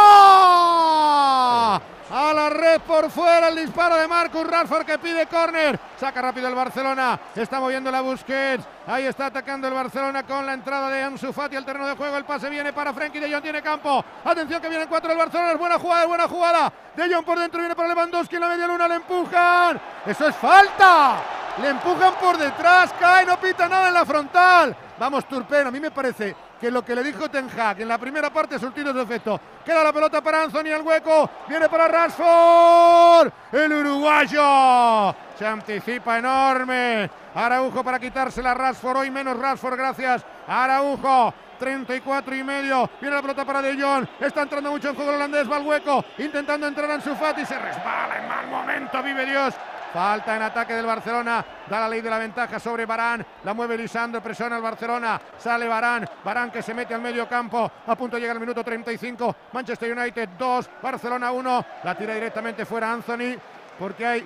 [2.14, 5.78] A la red por fuera el disparo de Marcus Rashford que pide córner.
[6.00, 7.20] Saca rápido el Barcelona.
[7.36, 8.64] Está moviendo la Busquets.
[8.86, 12.16] Ahí está atacando el Barcelona con la entrada de Ansu Fati al terreno de juego.
[12.16, 13.42] El pase viene para Frenkie de Jong.
[13.42, 14.04] Tiene campo.
[14.24, 15.54] Atención que vienen cuatro del Barcelona.
[15.54, 16.72] Buena jugada, buena jugada.
[16.96, 18.88] De Jong por dentro viene para Lewandowski en la media luna.
[18.88, 19.80] Le empujan.
[20.04, 21.16] Eso es falta.
[21.60, 22.92] Le empujan por detrás.
[22.98, 24.76] Cae, no pita nada en la frontal.
[24.98, 25.68] Vamos, Turpen.
[25.68, 28.56] A mí me parece que lo que le dijo Ten Hag en la primera parte
[28.56, 29.40] surtido su efecto.
[29.64, 31.28] Queda la pelota para Anthony al hueco.
[31.48, 33.32] Viene para Rashford.
[33.50, 35.12] El uruguayo.
[35.36, 37.10] Se anticipa enorme.
[37.34, 38.98] Araujo para quitársela a Rashford.
[38.98, 40.24] Hoy menos Rashford, gracias.
[40.46, 41.34] Araujo.
[41.58, 42.88] 34 y medio.
[43.00, 44.06] Viene la pelota para De Jong.
[44.20, 45.50] Está entrando mucho en juego holandés.
[45.50, 46.04] Va al hueco.
[46.18, 47.44] Intentando entrar en su Fati.
[47.44, 49.02] Se resbala en mal momento.
[49.02, 49.52] Vive Dios.
[49.92, 51.44] Falta en ataque del Barcelona.
[51.68, 53.24] Da la ley de la ventaja sobre Barán.
[53.44, 54.22] La mueve Lisandro.
[54.22, 55.20] Presiona al Barcelona.
[55.38, 56.08] Sale Barán.
[56.24, 57.70] Barán que se mete al medio campo.
[57.86, 59.36] A punto de llegar el minuto 35.
[59.52, 60.70] Manchester United 2.
[60.82, 61.66] Barcelona 1.
[61.84, 63.36] La tira directamente fuera Anthony.
[63.78, 64.24] Porque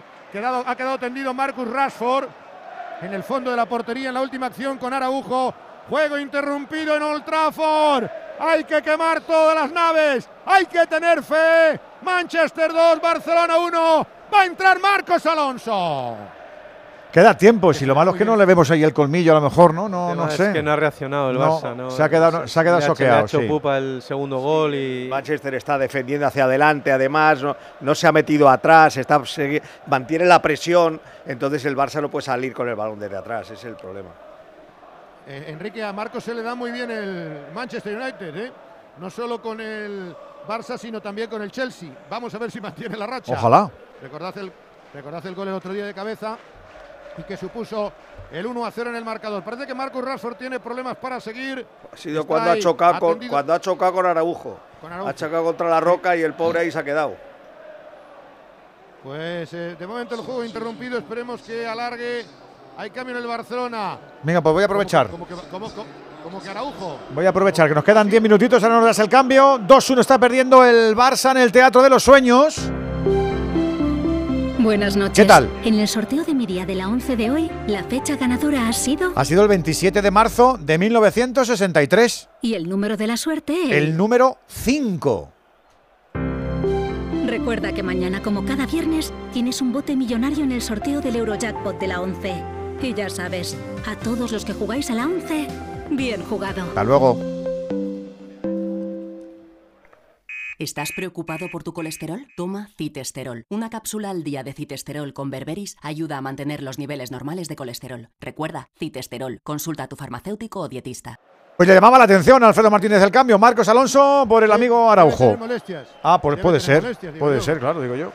[0.64, 2.28] ha quedado tendido Marcus Rashford.
[3.02, 5.52] En el fondo de la portería en la última acción con Araujo.
[5.88, 8.08] Juego interrumpido en Old Trafford.
[8.38, 10.28] Hay que quemar todas las naves.
[10.44, 11.80] Hay que tener fe.
[12.02, 14.06] Manchester 2, Barcelona 1.
[14.32, 16.16] Va a entrar Marcos Alonso.
[17.12, 19.40] Queda tiempo, si lo malo es que no le vemos ahí el colmillo a lo
[19.48, 19.88] mejor, ¿no?
[19.88, 20.52] No, no Es sé.
[20.52, 21.74] que no ha reaccionado el No, Barça.
[21.74, 23.24] No, se ha quedado, se ha quedado soqueado.
[23.24, 23.46] Hecho sí.
[23.46, 25.06] pupa el segundo gol y.
[25.08, 30.26] Manchester está defendiendo hacia adelante, además, no, no se ha metido atrás, está, segui- mantiene
[30.26, 33.64] la presión, entonces el Barça no puede salir con el balón desde atrás, ese es
[33.64, 34.10] el problema.
[35.26, 38.52] Eh, Enrique, a Marcos se le da muy bien el Manchester United, ¿eh?
[38.98, 40.14] No solo con el
[40.46, 41.88] Barça, sino también con el Chelsea.
[42.10, 43.32] Vamos a ver si mantiene la racha.
[43.32, 43.70] Ojalá.
[44.02, 44.52] Recordad el,
[44.94, 46.36] recordad el gol el otro día de cabeza.
[47.18, 47.92] y que supuso
[48.30, 49.42] el 1 a 0 en el marcador.
[49.42, 51.66] Parece que Marcus Rashford tiene problemas para seguir.
[51.92, 54.58] Ha sido Está cuando ha, chocado con, cuando ha chocado con Araujo.
[54.82, 55.08] Con Araujo.
[55.10, 57.16] Ha chocado contra la roca y el pobre ahí se ha quedado.
[59.02, 62.24] Pues eh, de momento el juego interrumpido, esperemos que alargue.
[62.76, 63.96] Hay cambio en el Barcelona.
[64.22, 65.08] Venga, pues voy a aprovechar.
[65.08, 65.86] Como que, como- como-
[66.22, 66.98] como que Araujo.
[67.14, 69.58] Voy a aprovechar que nos quedan 10 minutitos, ahora nos das el cambio.
[69.60, 72.68] 2-1 está perdiendo el Barça en el Teatro de los Sueños.
[74.66, 75.22] Buenas noches.
[75.22, 75.48] ¿Qué tal?
[75.64, 79.12] En el sorteo de Miria de la 11 de hoy, la fecha ganadora ha sido
[79.14, 82.28] Ha sido el 27 de marzo de 1963.
[82.42, 83.54] y el número de la suerte.
[83.78, 85.32] El número 5.
[87.26, 91.78] Recuerda que mañana, como cada viernes, tienes un bote millonario en el sorteo del Eurojackpot
[91.78, 92.34] de la 11.
[92.82, 95.46] Y ya sabes, a todos los que jugáis a la 11,
[95.90, 96.62] bien jugado.
[96.62, 97.35] Hasta luego.
[100.58, 102.26] ¿Estás preocupado por tu colesterol?
[102.34, 103.44] Toma citesterol.
[103.50, 107.56] Una cápsula al día de citesterol con berberis ayuda a mantener los niveles normales de
[107.56, 108.08] colesterol.
[108.20, 109.40] Recuerda, citesterol.
[109.42, 111.20] Consulta a tu farmacéutico o dietista.
[111.58, 113.38] Pues le llamaba la atención a Alfredo Martínez del cambio.
[113.38, 115.36] Marcos Alonso por el amigo Araujo.
[116.02, 116.96] Ah, pues puede ser.
[117.18, 118.10] Puede ser, claro, digo yo.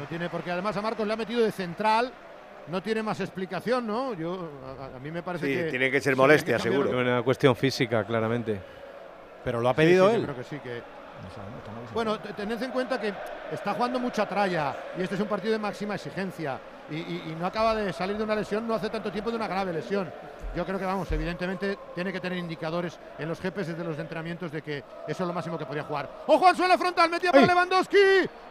[0.00, 2.12] No tiene, porque además a Marcos le ha metido de central.
[2.68, 4.12] No tiene más explicación, ¿no?
[4.14, 4.48] Yo,
[4.92, 5.70] a, a mí me parece Sí, que.
[5.70, 6.98] tiene que ser molestia, que seguro.
[6.98, 8.60] Una cuestión física, claramente.
[9.44, 10.24] Pero lo ha pedido sí, yo él.
[10.24, 10.82] creo que sí, que.
[11.94, 13.12] Bueno, te- tened en cuenta que
[13.50, 16.58] está jugando mucha tralla y este es un partido de máxima exigencia
[16.90, 19.36] y, y- y no acaba de salir de una lesión no hace tanto tiempo de
[19.36, 20.12] una grave lesión.
[20.54, 24.50] Yo creo que, vamos, evidentemente tiene que tener indicadores en los GPS de los entrenamientos
[24.50, 26.08] de que eso es lo máximo que podría jugar.
[26.26, 27.10] ¡Ojo al suelo frontal!
[27.10, 27.44] ¡Metía para.
[27.46, 27.98] Lewandowski!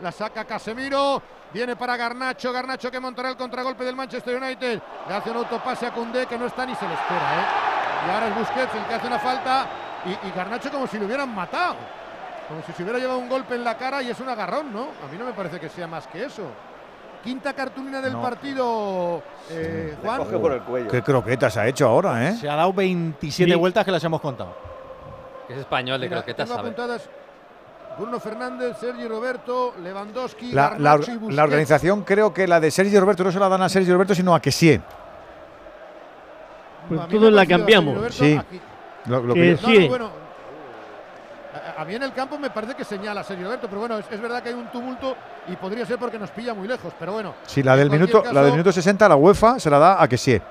[0.02, 1.19] La saca Casemiro.
[1.52, 2.52] Viene para Garnacho.
[2.53, 4.82] Garnacho que montará el contragolpe del Manchester United.
[5.08, 7.45] Le hace un autopase a Koundé que no está ni se le espera, ¿eh?
[8.08, 9.66] Y ahora es Busquets el que hace una falta
[10.06, 11.76] y, y Garnacho como si lo hubieran matado.
[12.48, 14.82] Como si se hubiera llevado un golpe en la cara y es un agarrón, ¿no?
[14.83, 16.43] A mí no me parece que sea más que eso.
[17.24, 18.22] Quinta cartulina del No.
[18.22, 20.17] partido, eh, Juan.
[20.19, 20.88] Coge por el cuello.
[20.91, 22.33] Qué croquetas ha hecho ahora, ¿eh?
[22.33, 23.57] Se ha dado 27 Sí.
[23.57, 24.56] vueltas que las hemos contado.
[25.49, 26.69] Es español de Mira, croquetas, tengo ¿sabe?
[26.69, 27.09] apuntadas
[27.98, 31.35] Bruno Fernández, Sergi Roberto, Lewandowski, La, la- Garnacho y Busquets.
[31.35, 34.14] la organización creo que la de Sergio Roberto no se la dan a Sergio Roberto,
[34.14, 34.82] sino a Kessie.
[36.90, 38.14] Pues todos la cambiamos.
[38.14, 38.40] Sí.
[39.06, 40.25] Lo- lo Que no, bueno.
[41.78, 44.22] A, mí en el campo me parece que señala Sergio Roberto, pero bueno, es, es
[44.22, 45.16] verdad que hay un tumulto
[45.48, 47.34] y podría ser porque nos pilla muy lejos, pero bueno.
[47.45, 50.08] sí, la del minuto, la del caso- minuto 60, la UEFA se la da a
[50.08, 50.42] Kessie.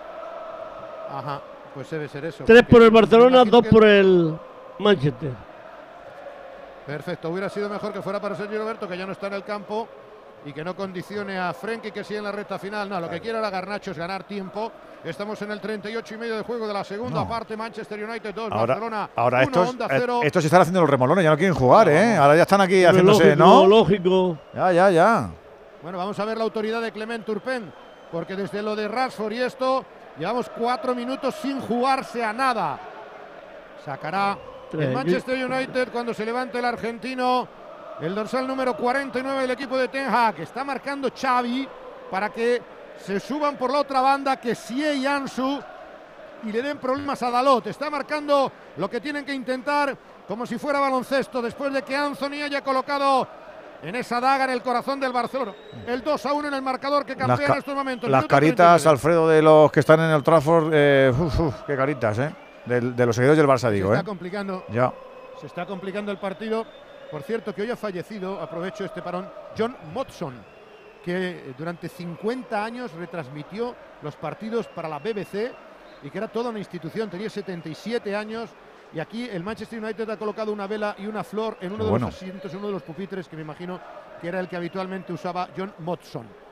[1.11, 1.41] Ajá,
[1.75, 2.45] pues debe ser eso.
[2.45, 4.37] Tres por el Barcelona, dos que- por el
[4.79, 5.31] Manchester.
[6.87, 9.45] Perfecto, hubiera sido mejor que fuera para Sergio Roberto, que ya no está en el
[9.45, 9.89] campo
[10.47, 12.89] y que no condicione a Frenkie que sigue en la recta final.
[12.89, 14.71] No, lo que quiere ahora Garnacho es ganar tiempo.
[15.03, 17.29] Estamos en el 38 y medio de juego de la segunda No.
[17.29, 17.57] parte.
[17.57, 20.21] Manchester United 2, Ahora, Barcelona ahora 1, estos, Onda eh, 0.
[20.23, 22.17] estos están haciendo los remolones, ya no quieren jugar, ¿eh?
[22.17, 23.67] Ahora ya están aquí Pero haciéndose, lógico, ¿no?
[23.67, 24.39] lógico.
[24.55, 25.31] Ya, ya, ya.
[25.83, 27.71] Bueno, vamos a ver la autoridad de Clement Turpin,
[28.11, 29.85] porque desde lo de Rashford y esto,
[30.19, 32.79] llevamos cuatro minutos sin jugarse a nada.
[33.85, 34.39] Sacará
[34.73, 37.47] el Manchester United cuando se levante el argentino,
[38.01, 41.69] el dorsal número 49 del equipo de Ten Hag, que está marcando Xavi
[42.11, 42.61] para que
[42.99, 45.61] se suban por la otra banda, que Sie y Ansu
[46.45, 47.67] y le den problemas a Dalot.
[47.67, 49.97] Está marcando lo que tienen que intentar
[50.29, 53.27] como si fuera baloncesto después de que Anthony haya colocado
[53.83, 55.53] en esa daga en el corazón del Barcelona.
[55.87, 58.11] El 2 a 1 en el marcador que Las, campea ca- en estos momentos.
[58.11, 58.91] las caritas, 39.
[58.91, 62.35] Alfredo, de los que están en el Trafford, eh, uf, uf, qué caritas, ¿eh?
[62.65, 64.05] De, los seguidores del Barça, Se digo, está ¿eh?
[64.07, 64.65] complicando.
[64.71, 64.91] Ya.
[65.39, 66.65] Se está complicando el partido.
[67.11, 70.35] Por cierto, que hoy ha fallecido, aprovecho este parón, John Motson,
[71.05, 75.53] que durante 50 años retransmitió los partidos para la BBC
[76.03, 78.51] y que era toda una institución, tenía 77 años.
[78.93, 81.91] Y aquí el Manchester United ha colocado una vela y una flor en uno de
[81.91, 82.07] bueno.
[82.07, 83.81] los asientos, en uno de los pupitres que me imagino
[84.21, 86.44] que era el que habitualmente usaba John Motson.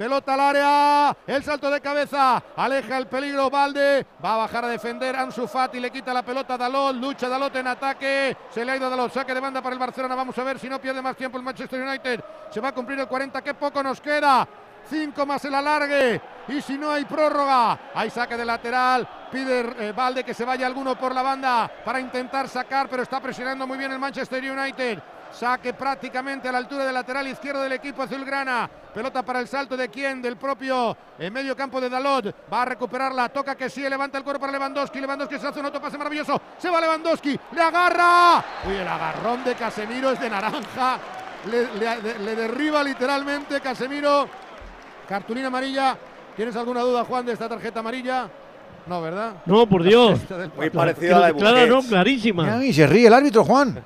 [0.00, 4.68] Pelota al área, el salto de cabeza, aleja el peligro Valde, va a bajar a
[4.68, 8.72] defender Ansu Fati, le quita la pelota a Dalot, lucha Dalot en ataque, se le
[8.72, 11.02] ha ido Dalot, saque de banda para el Barcelona, vamos a ver si no pierde
[11.02, 14.48] más tiempo el Manchester United, se va a cumplir el 40, qué poco nos queda,
[14.88, 19.92] 5 más el alargue, y si no hay prórroga, hay saque de lateral, pide eh,
[19.92, 23.76] Valde que se vaya alguno por la banda para intentar sacar, pero está presionando muy
[23.76, 24.98] bien el Manchester United.
[25.32, 28.68] Saque prácticamente a la altura del lateral izquierdo del equipo azulgrana.
[28.92, 32.34] Pelota para el salto de quién, del propio en medio campo de Dalot.
[32.52, 35.00] Va a recuperarla, toca que sí, levanta el cuerpo para Lewandowski.
[35.00, 36.40] Lewandowski se hace un autopase maravilloso.
[36.58, 38.44] Se va Lewandowski, le agarra.
[38.66, 40.98] Uy, el agarrón de Casemiro es de naranja.
[41.50, 44.28] Le, le- le derriba literalmente Casemiro.
[45.08, 45.96] Cartulina amarilla.
[46.36, 48.28] ¿Tienes alguna duda, Juan, de esta tarjeta amarilla?
[48.86, 49.34] No, ¿verdad?
[49.46, 50.20] No, por Dios.
[50.56, 52.64] Muy parecido a la de Clara, no, clarísima.
[52.64, 53.82] Y se ríe el árbitro, Juan.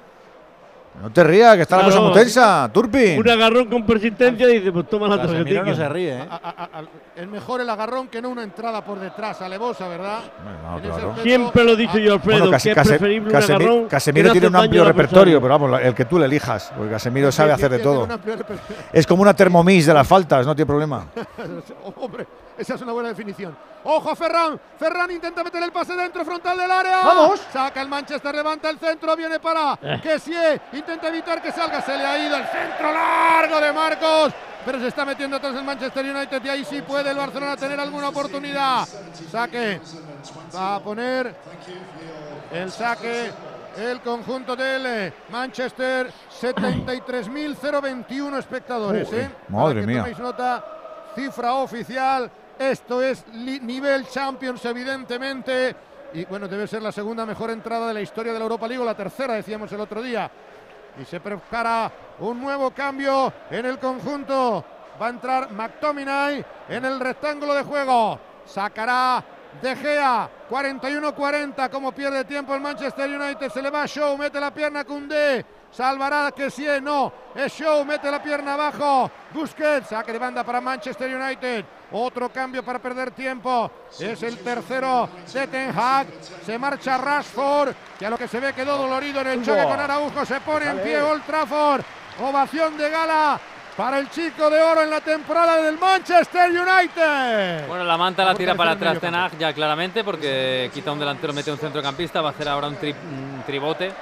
[1.03, 2.13] No te rías, que está la cosa Claro.
[2.15, 3.19] muy tensa, Turpin.
[3.19, 5.65] Un agarrón con persistencia y dice, pues toma la Casemiro tarjetita.
[5.65, 6.29] no se ríe, ¿eh?
[6.31, 6.85] A- a- a-
[7.21, 10.21] es mejor el agarrón que no una entrada por detrás, alevosa, ¿verdad?
[10.65, 10.95] No, claro.
[11.11, 13.55] aspecto- Siempre lo he dicho yo, Alfredo, Bueno, casi- que es casi- preferible un Casemi-
[13.57, 13.89] agarrón.
[13.89, 17.53] Casemiro tiene un amplio repertorio, pero vamos, el que tú le elijas, porque Casemiro sabe
[17.53, 18.05] hacer de todo.
[18.05, 18.11] un.
[18.93, 21.07] Es como una termomix de las faltas, no tiene problema.
[21.97, 22.27] Hombre,
[22.59, 23.57] esa es una buena definición.
[23.87, 24.59] Ojo a Ferran.
[24.79, 27.01] Ferran intenta meter el pase dentro, frontal del área.
[27.05, 27.41] ¡Vamos!
[27.53, 30.01] Saca el Manchester, levanta el centro, viene para Eh.
[30.03, 30.61] Kessie.
[30.73, 34.33] Intenta evitar que salga, se le ha ido el centro largo de Marcos.
[34.65, 37.79] Pero se está metiendo atrás el Manchester United y ahí sí puede el Barcelona tener
[37.79, 38.87] alguna oportunidad.
[39.31, 39.81] Saque.
[40.57, 41.35] Va a poner
[42.51, 43.31] el saque
[43.77, 46.11] el conjunto del eh, Manchester.
[46.41, 49.13] 73.021 espectadores.
[49.13, 49.31] ¿eh?
[49.49, 49.99] madre Para que mía.
[50.01, 50.65] toméis nota,
[51.15, 52.31] cifra oficial.
[52.59, 55.75] Esto es nivel Champions, evidentemente.
[56.13, 58.83] Y bueno, debe ser la segunda mejor entrada de la historia de la Europa League,
[58.83, 60.31] o la tercera, decíamos el otro día.
[61.01, 64.65] Y se prepara un nuevo cambio en el conjunto.
[65.01, 68.21] Va a entrar McTominay en el rectángulo de juego.
[68.47, 69.25] Sacará
[69.61, 74.53] De Gea, 41-40, como pierde tiempo el Manchester United, se le va Show, mete la
[74.53, 80.19] pierna Koundé, salvará que sí, no, es Show, mete la pierna abajo, Busquets, saque de
[80.19, 81.65] banda para Manchester United,
[81.97, 86.07] otro cambio para perder tiempo, es el tercero de Ten Hag,
[86.45, 89.79] se marcha Rashford, que a lo que se ve quedó dolorido en el choque con
[89.79, 91.83] Araujo, se pone en pie Old Trafford,
[92.21, 93.41] ovación de gala
[93.77, 97.67] para el chico de oro en la temporada del Manchester United.
[97.67, 101.33] Bueno, la manta la tira para atrás Ten Hag ya claramente porque quita un delantero,
[101.33, 103.93] mete un centrocampista, va a hacer ahora un, tri- un tribote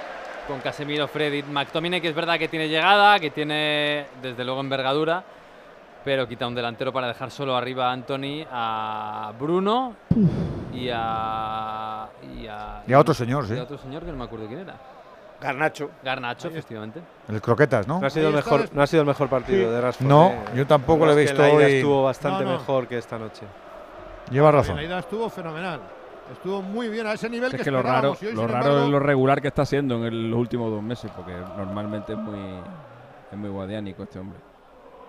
[0.47, 5.23] con Casemiro, Freddy, McTominay, que es verdad que tiene llegada, que tiene desde luego envergadura,
[6.03, 9.95] pero quita un delantero para dejar solo arriba a Anthony, a Bruno
[10.73, 12.07] y a...
[12.37, 13.53] Y a, Y a otro señor, sí.
[13.55, 14.75] y a otro señor que no me acuerdo quién era.
[15.41, 15.89] Garnacho.
[16.03, 17.01] Garnacho, efectivamente.
[17.27, 17.99] El croquetas, ¿no?
[17.99, 20.07] No ha sido, el mejor, no ha sido el mejor partido de Rashford.
[20.07, 20.43] No, eh.
[20.55, 21.63] yo tampoco La lo he visto la hoy.
[21.65, 22.57] estuvo bastante No, no.
[22.59, 23.45] mejor que esta noche.
[24.31, 24.79] Lleva La razón.
[24.81, 25.81] ida estuvo fenomenal.
[26.31, 28.85] Estuvo muy bien a ese nivel Es que, que lo raro, hoy, lo raro embargo,
[28.85, 32.17] es lo regular que está haciendo en el- los últimos dos meses, porque normalmente es
[32.19, 32.39] muy,
[33.29, 34.39] es muy guadiánico este hombre.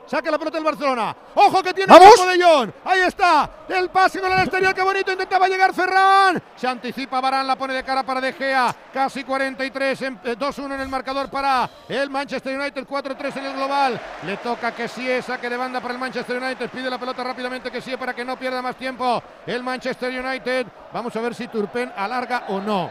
[0.06, 1.16] Saca la pelota el Barcelona.
[1.34, 2.08] Ojo que tiene ¡Vamos!
[2.12, 2.70] el campo de Jong.
[2.84, 3.50] Ahí está.
[3.68, 4.74] El pase con el exterior.
[4.74, 5.10] Qué bonito.
[5.12, 6.42] Intentaba llegar Ferran.
[6.56, 7.46] Se anticipa Barán.
[7.46, 8.74] La pone de cara para De Gea.
[8.92, 10.02] Casi 43.
[10.02, 12.84] en- eh, 2-1 en el marcador para el Manchester United.
[12.86, 14.00] 4-3 en el global.
[14.26, 16.68] Le toca que sí saque de banda para el Manchester United.
[16.70, 19.22] Pide la pelota rápidamente que sí para que no pierda más tiempo.
[19.46, 20.66] El Manchester United.
[20.92, 22.90] Vamos a ver si Turpen alarga o no.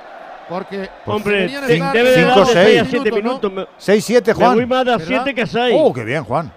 [0.49, 3.15] Porque Hombre, debe de en dar de seis seis a siete ¿no?
[3.15, 3.51] minutos.
[3.53, 4.55] Me- 6-7, Me Juan.
[4.55, 5.07] voy más de a ¿Verdad?
[5.23, 5.75] 7 que a 6.
[5.79, 6.51] Oh, qué bien, Juan.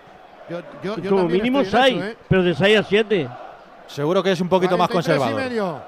[0.49, 2.17] Yo, yo- yo Como mínimo estoy en 6, eso, ¿eh?
[2.29, 3.29] pero de 6 a 7.
[3.89, 5.51] Seguro que es un poquito más 43 y conservador.
[5.51, 5.83] medio.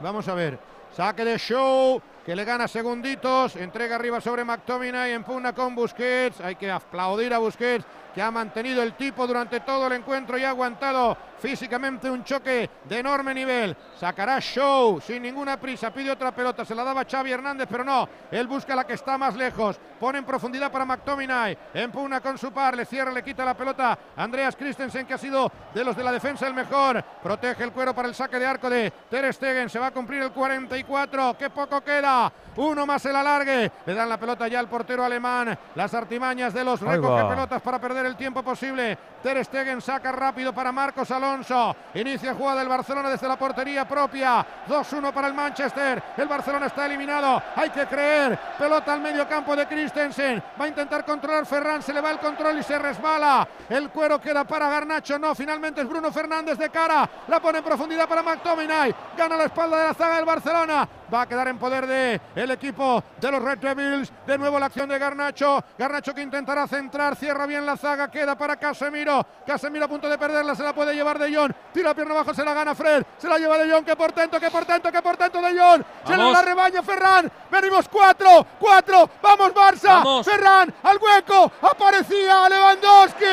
[0.00, 0.58] Vamos a ver.
[0.96, 3.56] Saque de Show, que le gana segunditos.
[3.56, 6.40] Entrega arriba sobre McTominay, empuna con Busquets.
[6.40, 10.44] Hay que aplaudir a Busquets, que ha mantenido el tipo durante todo el encuentro y
[10.44, 13.76] ha aguantado físicamente un choque de enorme nivel.
[13.98, 15.90] Sacará Show sin ninguna prisa.
[15.90, 16.64] Pide otra pelota.
[16.64, 18.08] Se la daba Xavi Hernández, pero no.
[18.30, 19.78] Él busca la que está más lejos.
[19.98, 21.56] Pone en profundidad para McTominay.
[21.74, 22.76] Empuna con su par.
[22.76, 23.98] Le cierra, le quita la pelota.
[24.16, 27.02] Andreas Christensen, que ha sido de los de la defensa el mejor.
[27.22, 29.68] Protege el cuero para el saque de arco de Ter Stegen.
[29.68, 31.36] Se va a cumplir el 44.
[31.38, 32.32] Qué poco queda.
[32.56, 33.70] Uno más el alargue.
[33.86, 35.58] Le dan la pelota ya al portero alemán.
[35.74, 38.98] Las artimañas de los recoge pelotas para perder el tiempo posible.
[39.22, 41.76] Ter Stegen saca rápido para Marcos Alonso.
[41.94, 44.44] Inicia jugada del Barcelona desde la portería propia.
[44.66, 46.02] 2-1 para el Manchester.
[46.16, 47.42] El Barcelona está eliminado.
[47.54, 48.38] Hay que creer.
[48.58, 50.42] Pelota al medio campo de Christensen.
[50.58, 51.82] Va a intentar controlar Ferran.
[51.82, 53.46] Se le va el control y se resbala.
[53.68, 55.18] El cuero queda para Garnacho.
[55.18, 57.08] No, finalmente es Bruno Fernández de cara.
[57.28, 58.94] La pone en profundidad para McTominay.
[59.16, 60.88] Gana la espalda de la zaga del Barcelona.
[61.12, 64.12] Va a quedar en poder de el equipo de los Red Devils.
[64.26, 65.62] De nuevo la acción de Garnacho.
[65.76, 67.16] Garnacho que intentará centrar.
[67.16, 68.08] Cierra bien la zaga.
[68.10, 69.26] Queda para Casemiro.
[69.46, 70.54] Casemiro a punto de perderla.
[70.54, 71.52] Se la puede llevar de Jong.
[71.72, 72.32] Tira pierna abajo.
[72.32, 73.02] Se la gana Fred.
[73.18, 73.84] Se la lleva de Jong.
[73.84, 75.82] Que portento, que portento, que portento de Jong.
[76.06, 76.32] Se le Vamos.
[76.32, 77.30] la rebaña Ferran.
[77.50, 78.46] Venimos cuatro.
[78.58, 79.10] Cuatro.
[79.20, 79.88] Vamos Barça.
[79.88, 80.26] Vamos.
[80.26, 81.50] Ferran al hueco.
[81.60, 83.24] Aparecía Lewandowski.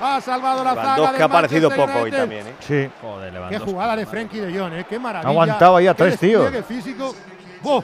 [0.00, 0.96] Ha salvado la zaga.
[0.96, 2.54] Lewandowski ha aparecido poco hoy también, ¿eh?
[2.60, 2.90] Sí.
[3.50, 4.86] Qué jugada de Frenkie de Jong, ¿eh?
[4.88, 5.30] Qué maravilla.
[5.30, 6.52] Aguantaba ahí a Qué tres tíos.
[6.52, 7.14] despliegue físico.
[7.62, 7.82] ¡Buah!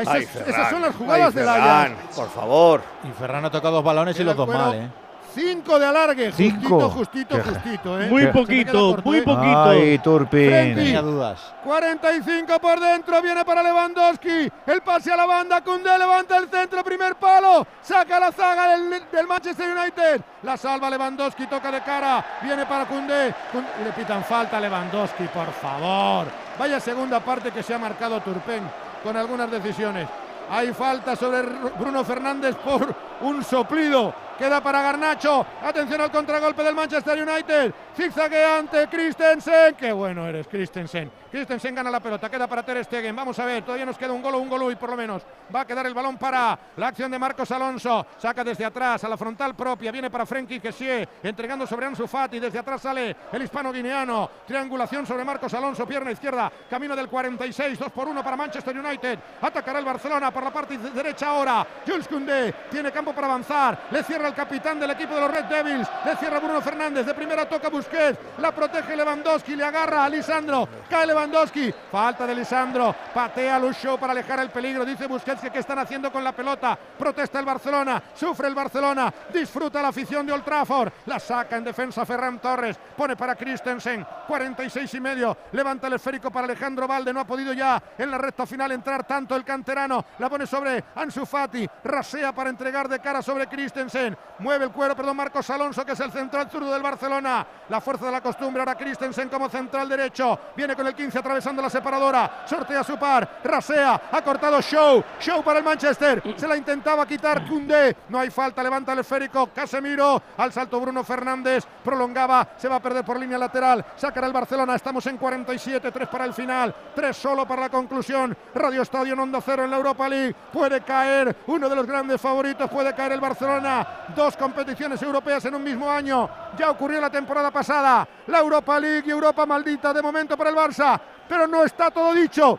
[0.00, 2.16] Esas, Ay, esas son las jugadas Ay, del Ferran, Ajax.
[2.16, 2.82] Por favor.
[3.04, 4.88] Y Ferran ha tocado dos balones y los dos mal, ¿eh?
[5.34, 6.32] Cinco de alargue.
[6.32, 6.88] Cinco.
[6.90, 8.06] Justito, justito, justito, ¿eh?
[8.08, 9.22] Muy poquito, corto, muy ¿eh?
[9.22, 9.64] poquito.
[9.64, 10.48] Ay, Turpin.
[10.48, 10.74] Frenkie.
[10.76, 11.54] Tenía dudas.
[11.64, 14.50] 45 por dentro, viene para Lewandowski.
[14.66, 17.66] El pase a la banda, Koundé levanta el centro, primer palo.
[17.82, 20.20] Saca la zaga del, del Manchester United.
[20.42, 22.24] La salva Lewandowski, toca de cara.
[22.42, 23.34] Viene para Koundé.
[23.52, 26.26] Kun- Le pitan falta a Lewandowski, por favor.
[26.58, 28.62] Vaya segunda parte que se ha marcado Turpen
[29.02, 30.06] con algunas decisiones.
[30.50, 31.40] Hay falta sobre
[31.78, 34.14] Bruno Fernández por un soplido.
[34.38, 35.46] Queda para Garnacho.
[35.62, 37.72] Atención al contragolpe del Manchester United.
[37.96, 39.74] Zigzagueante Christensen.
[39.76, 41.10] Qué bueno eres, Christensen.
[41.30, 42.28] Christensen gana la pelota.
[42.28, 43.14] Queda para Ter Stegen.
[43.14, 43.64] Vamos a ver.
[43.64, 45.22] Todavía nos queda un gol o un gol y por lo menos.
[45.54, 48.06] Va a quedar el balón para la acción de Marcos Alonso.
[48.18, 49.92] Saca desde atrás a la frontal propia.
[49.92, 51.08] Viene para Frenkie Kessie.
[51.22, 52.40] Entregando sobre Ansu Fati.
[52.40, 54.28] Desde atrás sale el hispano guineano.
[54.46, 55.86] Triangulación sobre Marcos Alonso.
[55.86, 56.50] Pierna izquierda.
[56.68, 57.78] Camino del 46.
[57.78, 59.18] 2 por 1 para Manchester United.
[59.40, 61.64] Atacará el Barcelona por la parte derecha ahora.
[61.86, 63.78] Jules Koundé tiene campo para avanzar.
[63.90, 65.88] Le cierra el capitán del equipo de los Red Devils.
[66.04, 67.06] Le cierra Bruno Fernández.
[67.06, 68.18] De primera toca Busquets.
[68.38, 69.56] La protege Lewandowski.
[69.56, 70.68] Le agarra a Lisandro.
[70.88, 71.72] Cae Lewandowski.
[71.90, 72.94] Falta de Lisandro.
[73.14, 74.84] Patea Lucho para alejar el peligro.
[74.84, 76.78] Dice Busquets que qué están haciendo con la pelota.
[76.98, 78.02] Protesta el Barcelona.
[78.14, 79.12] Sufre el Barcelona.
[79.32, 80.92] Disfruta la afición de Old Trafford.
[81.06, 82.76] La saca en defensa Ferran Torres.
[82.96, 84.06] Pone para Christensen.
[84.26, 85.36] 46 y medio.
[85.52, 87.12] Levanta el esférico para Alejandro Valde.
[87.12, 90.04] No ha podido ya en la recta final entrar tanto el canterano.
[90.18, 91.68] La pone sobre Ansu Fati.
[91.84, 94.16] Rasea para entregar de cara sobre Christensen.
[94.38, 97.46] Mueve el cuero, perdón, Marcos Alonso, que es el central zurdo del Barcelona.
[97.68, 98.60] La fuerza de la costumbre.
[98.60, 100.38] Ahora Christensen como central derecho.
[100.56, 102.44] Viene con el 15 atravesando la separadora.
[102.46, 103.40] Sortea su par.
[103.44, 104.00] Rasea.
[104.10, 105.04] Ha cortado Show.
[105.20, 106.22] Show para el Manchester.
[106.36, 107.96] Se la intentaba quitar Kunde.
[108.08, 108.62] No hay falta.
[108.62, 109.48] Levanta el esférico.
[109.54, 110.22] Casemiro.
[110.38, 111.64] Al salto Bruno Fernández.
[111.84, 112.48] Prolongaba.
[112.56, 113.84] Se va a perder por línea lateral.
[113.96, 114.74] Sacará el Barcelona.
[114.74, 115.92] Estamos en 47.
[115.92, 116.74] 3 para el final.
[116.94, 118.36] 3 solo para la conclusión.
[118.54, 120.34] Radio Estadio en Onda Cero en la Europa League.
[120.52, 122.70] Puede caer uno de los grandes favoritos.
[122.70, 123.86] Puede caer el Barcelona.
[124.14, 126.28] Dos competiciones europeas en un mismo año.
[126.58, 128.06] Ya ocurrió la temporada pasada.
[128.26, 131.00] La Europa League y Europa maldita de momento para el Barça.
[131.28, 132.58] Pero no está todo dicho.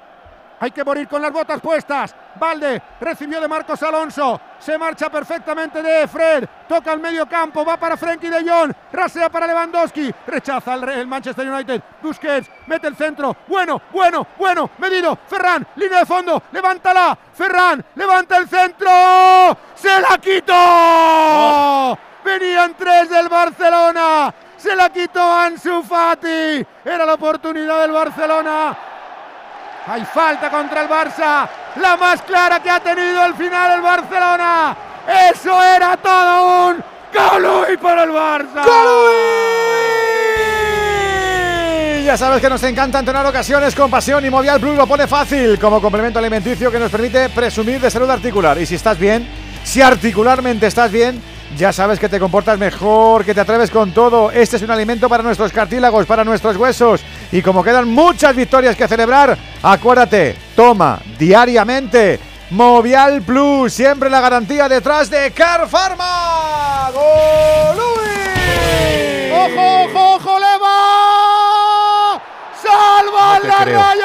[0.59, 2.15] Hay que morir con las botas puestas.
[2.35, 4.39] Valde recibió de Marcos Alonso.
[4.59, 6.45] Se marcha perfectamente de Fred.
[6.67, 7.65] Toca el medio campo.
[7.65, 8.71] Va para Frenkie de Jong.
[8.91, 10.13] Rasea para Lewandowski.
[10.27, 11.81] Rechaza el, el, Manchester United.
[12.01, 12.49] Busquets.
[12.67, 13.35] Mete el centro.
[13.47, 14.69] Bueno, bueno, bueno.
[14.77, 15.17] Medido.
[15.27, 15.65] Ferran.
[15.75, 16.41] Línea de fondo.
[16.51, 17.17] Levántala.
[17.33, 17.83] Ferran.
[17.95, 18.89] Levanta el centro.
[19.75, 21.97] Se la quitó.
[22.23, 24.33] Venían tres del Barcelona.
[24.57, 26.65] Se la quitó Ansu Fati.
[26.83, 28.94] Era la oportunidad del Barcelona.
[29.87, 31.47] Hay falta contra el Barça.
[31.75, 34.75] La más clara que ha tenido el final el Barcelona.
[35.31, 36.83] Eso era todo un
[37.13, 38.63] Colui para el Barça.
[42.03, 45.57] Ya sabes que nos encanta entonar ocasiones con pasión y Movial Plus lo pone fácil
[45.59, 48.59] como complemento alimenticio que nos permite presumir de salud articular.
[48.59, 49.27] Y si estás bien,
[49.63, 51.21] si articularmente estás bien,
[51.57, 54.31] ya sabes que te comportas mejor, que te atreves con todo.
[54.31, 57.01] Este es un alimento para nuestros cartílagos, para nuestros huesos.
[57.31, 62.19] Y como quedan muchas victorias que celebrar, acuérdate, toma diariamente
[62.51, 66.89] Movial Plus, siempre la garantía detrás de Car Pharma.
[69.33, 72.21] ¡Ojo, ojo, ojo, Leva!
[72.61, 73.79] ¡Salva No la creo.
[73.79, 74.04] raya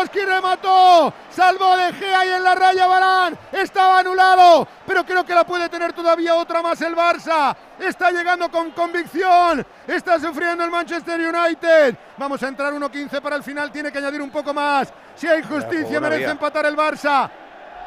[0.00, 1.12] Lewandowski remató.
[1.30, 3.38] Salvó de Gea y en la raya Barán.
[3.52, 4.66] Estaba anulado.
[4.86, 7.54] Pero creo que la puede tener todavía otra más el Barça.
[7.78, 9.64] Está llegando con convicción.
[9.86, 11.96] Está sufriendo el Manchester United.
[12.16, 13.70] Vamos a entrar 1-15 para el final.
[13.70, 14.92] Tiene que añadir un poco más.
[15.14, 16.30] Si hay justicia, juego no merece había.
[16.32, 17.30] empatar el Barça.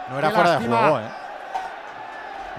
[0.09, 1.03] No era Qué fuera de juego, ¿eh?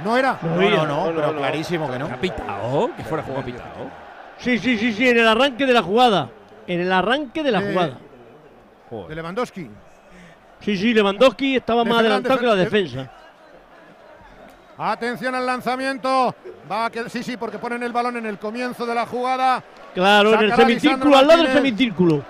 [0.05, 0.39] No era.
[0.43, 2.07] No, no, no, pero clarísimo que no.
[2.07, 2.91] ¿Ha pitado?
[2.97, 4.05] ¿Que fuera juego ha pitado?
[4.39, 6.29] Sí, sí, sí, sí, en el arranque de la jugada.
[6.67, 7.93] En el arranque de la Eh, jugada.
[9.09, 9.71] De Lewandowski.
[10.61, 13.11] Sí, sí, Lewandowski estaba De más Fernández, adelantado que la de- defensa.
[14.77, 16.35] Atención al lanzamiento.
[16.71, 19.63] Va a quedar- sí, sí, porque ponen el balón en el comienzo de la jugada.
[19.95, 22.25] Claro, en el semicírculo, al lado del semicírculo.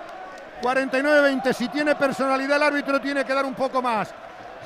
[0.61, 1.53] 49-20.
[1.53, 4.13] Si tiene personalidad el árbitro, tiene que dar un poco más.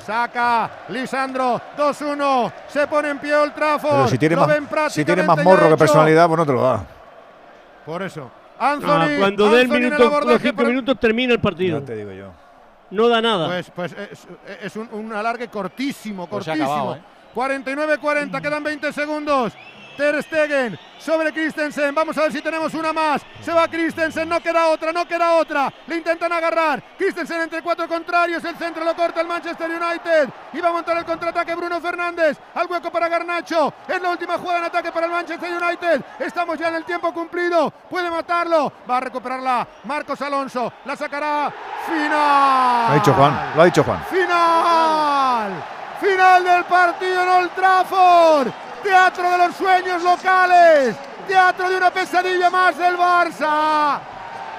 [0.04, 2.52] Saca Lisandro, 2-1.
[2.68, 3.52] Se pone en pie el.
[3.52, 6.84] Pero si tiene, más, si tiene más morro que personalidad, pues no te lo da.
[7.84, 8.30] Por eso.
[8.60, 8.88] Anthony.
[8.90, 11.80] Ah, cuando dé el minuto, los cinco por minutos termina el partido.
[11.80, 12.30] Ya te digo yo.
[12.90, 13.46] No da nada.
[13.46, 14.26] Pues, pues es,
[14.62, 16.72] es un, un alargue cortísimo, Pues cortísimo.
[16.72, 17.00] acabado, ¿eh?
[17.34, 19.52] 49-40, quedan 20 segundos.
[20.00, 21.94] Ter Stegen sobre Christensen.
[21.94, 23.20] Vamos a ver si tenemos una más.
[23.42, 25.70] Se va Christensen, no queda otra, no queda otra.
[25.86, 26.82] Le intentan agarrar.
[26.96, 28.42] Christensen entre cuatro contrarios.
[28.42, 30.30] El centro lo corta el Manchester United.
[30.54, 32.38] Y va a montar el contraataque Bruno Fernández.
[32.54, 33.74] Al hueco para Garnacho.
[33.86, 36.02] Es la última jugada en ataque para el Manchester United.
[36.18, 37.70] Estamos ya en el tiempo cumplido.
[37.70, 38.72] Puede matarlo.
[38.90, 40.72] Va a recuperarla Marcos Alonso.
[40.86, 41.52] La sacará.
[41.86, 42.86] Final.
[42.88, 44.02] Lo ha dicho Juan, lo ha dicho Juan.
[44.08, 45.64] Final.
[46.00, 48.69] Final del partido en Old Trafford.
[48.82, 50.96] Teatro de los sueños locales.
[51.26, 53.98] Teatro de una pesadilla más del Barça.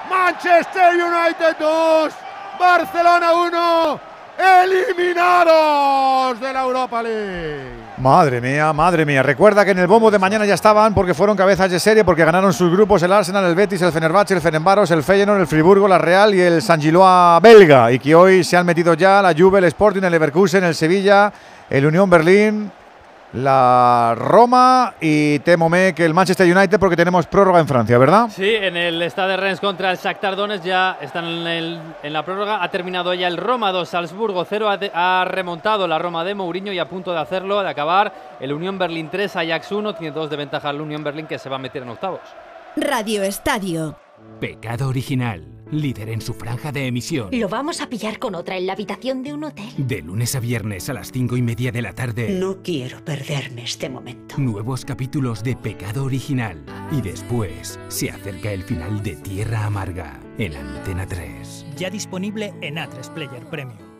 [0.08, 2.12] Manchester United 2.
[2.58, 4.00] Barcelona 1.
[4.38, 7.82] eliminados de la Europa League.
[7.98, 9.22] Madre mía, madre mía.
[9.22, 12.24] Recuerda que en el bombo de mañana ya estaban porque fueron cabezas de serie, porque
[12.24, 15.86] ganaron sus grupos el Arsenal, el Betis, el Fenerbahce, el Ferenbaros, el Feyenoord, el Friburgo,
[15.86, 17.92] la Real y el San Giloa belga.
[17.92, 21.32] Y que hoy se han metido ya la Juve, el Sporting, el Leverkusen, el Sevilla,
[21.68, 22.72] el Unión Berlín,
[23.34, 28.28] la Roma y temome que el Manchester United porque tenemos prórroga en Francia, ¿verdad?
[28.30, 32.12] Sí, en el Stade de Rennes contra el Shakhtar Donetsk ya están en, el- en
[32.12, 32.62] la prórroga.
[32.62, 34.68] Ha terminado ya el Roma 2, Salzburgo 0.
[34.68, 38.12] Ha, de- ha remontado la Roma de Mourinho y a punto de hacerlo, de acabar.
[38.40, 39.94] El Unión Berlín 3, Ajax 1.
[39.94, 42.20] Tiene dos de ventaja el Unión Berlín que se va a meter en octavos.
[42.76, 43.96] Radio Estadio.
[44.40, 47.28] Pecado Original, líder en su franja de emisión.
[47.32, 49.72] Lo vamos a pillar con otra en la habitación de un hotel.
[49.76, 52.28] De lunes a viernes a las cinco y media de la tarde.
[52.30, 54.36] No quiero perderme este momento.
[54.38, 56.62] Nuevos capítulos de Pecado Original.
[56.90, 61.66] Y después se acerca el final de Tierra Amarga en Antena 3.
[61.76, 63.91] Ya disponible en A3 Player Premium.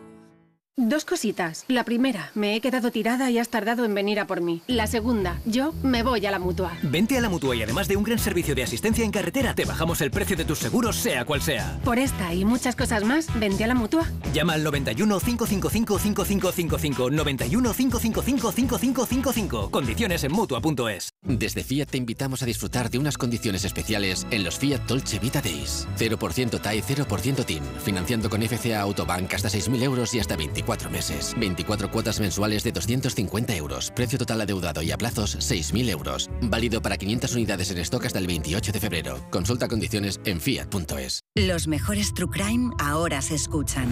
[0.75, 1.65] Dos cositas.
[1.67, 4.63] La primera, me he quedado tirada y has tardado en venir a por mí.
[4.65, 6.75] La segunda, yo me voy a la mutua.
[6.81, 9.65] Vente a la mutua y además de un gran servicio de asistencia en carretera, te
[9.65, 11.79] bajamos el precio de tus seguros, sea cual sea.
[11.83, 14.07] Por esta y muchas cosas más, vente a la mutua.
[14.33, 19.69] Llama al 91 555 5555 91 555 5555.
[19.69, 21.13] Condiciones en mutua.es.
[21.21, 25.39] Desde Fiat te invitamos a disfrutar de unas condiciones especiales en los Fiat Dolce Vita
[25.39, 25.87] Days.
[25.99, 27.61] 0% TAE, 0% TIN.
[27.83, 31.35] Financiando con FCA Autobank hasta 6.000 euros y hasta 24 meses.
[31.37, 33.91] 24 cuotas mensuales de 250 euros.
[33.91, 36.29] Precio total adeudado y a plazos 6.000 euros.
[36.41, 39.19] Válido para 500 unidades en stock hasta el 28 de febrero.
[39.29, 41.19] Consulta condiciones en fiat.es.
[41.35, 43.87] Los mejores True Crime ahora se escuchan.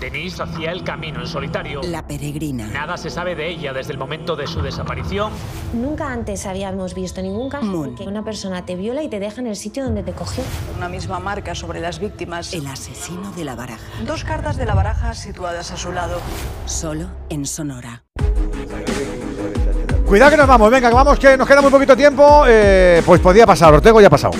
[0.00, 1.82] Denise hacía el camino en solitario.
[1.82, 2.68] La Peregrina.
[2.68, 5.32] Nada se sabe de ella desde el momento de su desaparición.
[5.72, 9.40] Nunca antes habíamos visto ningún caso en que una persona te viola y te deja
[9.40, 10.44] en el sitio donde te cogió.
[10.76, 12.52] Una misma marca sobre las víctimas.
[12.52, 13.82] El asesino de la baraja.
[14.06, 16.03] Dos cartas de la baraja situadas a su lado.
[16.66, 18.02] Solo en Sonora.
[20.06, 22.44] Cuidado que nos vamos, venga, que vamos, que nos queda muy poquito tiempo.
[22.46, 24.34] Eh, pues podía pasar, Ortego ya ha pasado.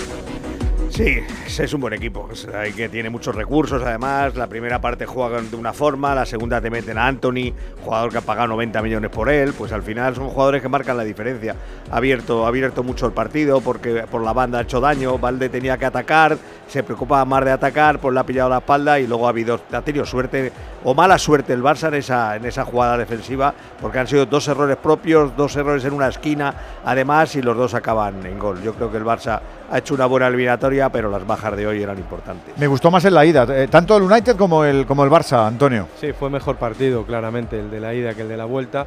[0.94, 2.28] Sí, es un buen equipo.
[2.56, 4.36] Ahí que tiene muchos recursos, además.
[4.36, 8.18] La primera parte juegan de una forma, la segunda te meten a Anthony, jugador que
[8.18, 9.54] ha pagado 90 millones por él.
[9.54, 11.56] Pues al final son jugadores que marcan la diferencia.
[11.90, 15.18] Ha abierto, ha abierto mucho el partido porque por la banda ha hecho daño.
[15.18, 19.00] Valde tenía que atacar, se preocupaba más de atacar, pues le ha pillado la espalda
[19.00, 20.52] y luego ha habido, ha tenido suerte
[20.84, 24.46] o mala suerte el Barça en esa, en esa jugada defensiva porque han sido dos
[24.46, 28.62] errores propios, dos errores en una esquina, además, y los dos acaban en gol.
[28.62, 29.40] Yo creo que el Barça
[29.74, 32.56] ha hecho una buena eliminatoria, pero las bajas de hoy eran importantes.
[32.56, 35.46] Me gustó más en la ida, eh, tanto el United como el, como el Barça,
[35.48, 35.88] Antonio.
[36.00, 38.86] Sí, fue mejor partido, claramente, el de la ida que el de la vuelta.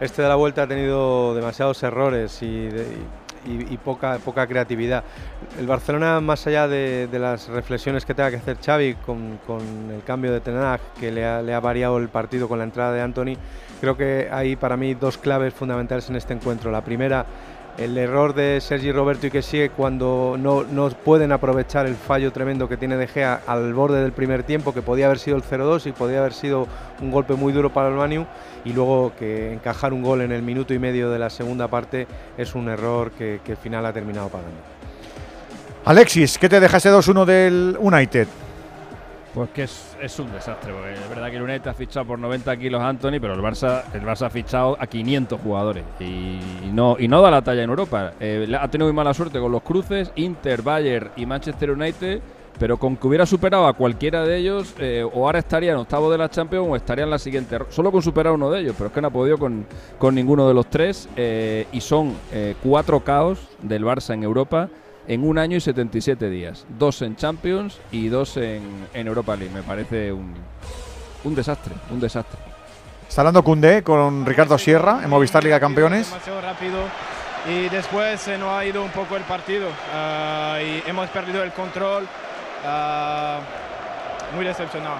[0.00, 2.86] Este de la vuelta ha tenido demasiados errores y, de-
[3.44, 5.04] y- y poca, poca creatividad.
[5.60, 9.60] El Barcelona, más allá de, de las reflexiones que tenga que hacer Xavi con, con
[9.94, 12.64] el cambio de Ten Hag, que le ha, le ha variado el partido con la
[12.64, 13.34] entrada de Anthony,
[13.82, 16.70] creo que hay para mí dos claves fundamentales en este encuentro.
[16.70, 17.26] La primera,
[17.78, 22.32] el error de Sergi Roberto y que sigue cuando no, no pueden aprovechar el fallo
[22.32, 25.42] tremendo que tiene De Gea al borde del primer tiempo, que podía haber sido el
[25.42, 26.66] 0-2 y podía haber sido
[27.00, 28.26] un golpe muy duro para el Manu,
[28.64, 32.06] y luego que encajar un gol en el minuto y medio de la segunda parte
[32.36, 34.60] es un error que, que al final ha terminado pagando.
[35.84, 38.28] Alexis, ¿qué te deja ese 2-1 del United?
[39.34, 42.54] Pues que es, es un desastre, es verdad que el United ha fichado por 90
[42.58, 46.38] kilos a Anthony, pero el Barça, el Barça ha fichado a 500 jugadores y,
[46.70, 48.12] no, y no da la talla en Europa.
[48.20, 52.20] Eh, ha tenido muy mala suerte con los cruces, Inter, Bayern y Manchester United,
[52.58, 56.10] pero con que hubiera superado a cualquiera de ellos, eh, o ahora estaría en octavo
[56.10, 57.58] de la Champions o estaría en la siguiente.
[57.70, 59.66] Solo con superar uno de ellos, pero es que no ha podido con,
[59.98, 64.68] con ninguno de los tres eh, y son eh, cuatro caos del Barça en Europa
[65.08, 66.66] en un año y 77 días.
[66.78, 68.62] Dos en Champions y dos en,
[68.94, 69.52] en Europa League.
[69.54, 70.34] Me parece un,
[71.24, 72.38] un desastre, un desastre.
[73.08, 76.08] Está hablando Cundé con Ricardo Sierra en Movistar Liga Campeones.
[76.08, 76.78] demasiado rápido
[77.48, 81.52] y después se nos ha ido un poco el partido ah, y hemos perdido el
[81.52, 82.06] control.
[82.64, 83.40] ah,
[84.34, 84.96] muy decepcionado.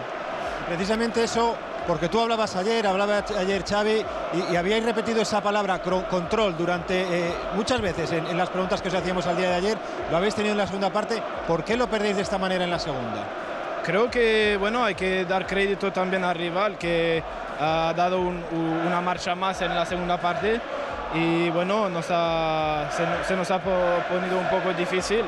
[0.69, 1.57] Precisamente eso,
[1.87, 4.05] porque tú hablabas ayer, hablaba ayer Xavi,
[4.51, 8.81] y, y habíais repetido esa palabra control durante eh, muchas veces en, en las preguntas
[8.83, 9.79] que os hacíamos al día de ayer,
[10.11, 12.71] lo habéis tenido en la segunda parte, ¿por qué lo perdéis de esta manera en
[12.71, 13.25] la segunda?
[13.85, 17.23] Creo que bueno, hay que dar crédito también al rival que
[17.61, 18.45] ha dado un-
[18.87, 20.61] una marcha más en la segunda parte.
[21.15, 23.71] Y bueno, nos ha- se, se nos ha po-
[24.09, 25.25] ponido un poco difícil,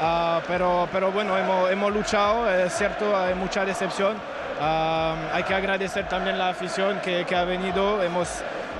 [0.00, 4.14] Ah, pero, pero bueno, hemos, hemos luchado, es cierto, hay mucha decepción.
[4.60, 8.28] Ah, hay que agradecer también la afición que, que ha venido, hemos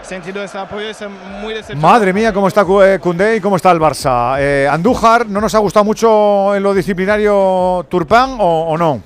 [0.02, 0.98] sentido ese apoyo, es
[1.42, 1.86] muy decepcionante.
[1.86, 4.36] Madre mía, cómo está Cu- eh, Cundé y cómo está el Barça.
[4.38, 9.02] Eh, Andújar, ¿no nos ha gustado mucho en lo disciplinario Turpán o, o no?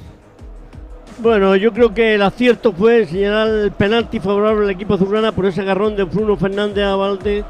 [1.18, 5.46] Bueno, yo creo que el acierto fue señalar el penalti favorable al equipo azulgrana por
[5.46, 7.44] ese agarrón de Bruno Fernández a Valde,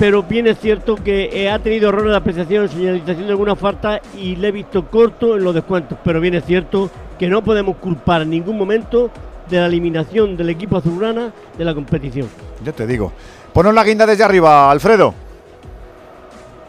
[0.00, 4.00] pero bien es cierto que eh, ha tenido errores de apreciación, señalización de alguna falta
[4.16, 6.88] y le he visto corto en los descuentos, pero bien es cierto
[7.18, 9.10] que no podemos culpar en ningún momento
[9.50, 12.30] de la eliminación del equipo azulgrana de la competición.
[12.64, 13.12] Yo te digo.
[13.52, 15.12] Ponos la guinda desde arriba, Alfredo.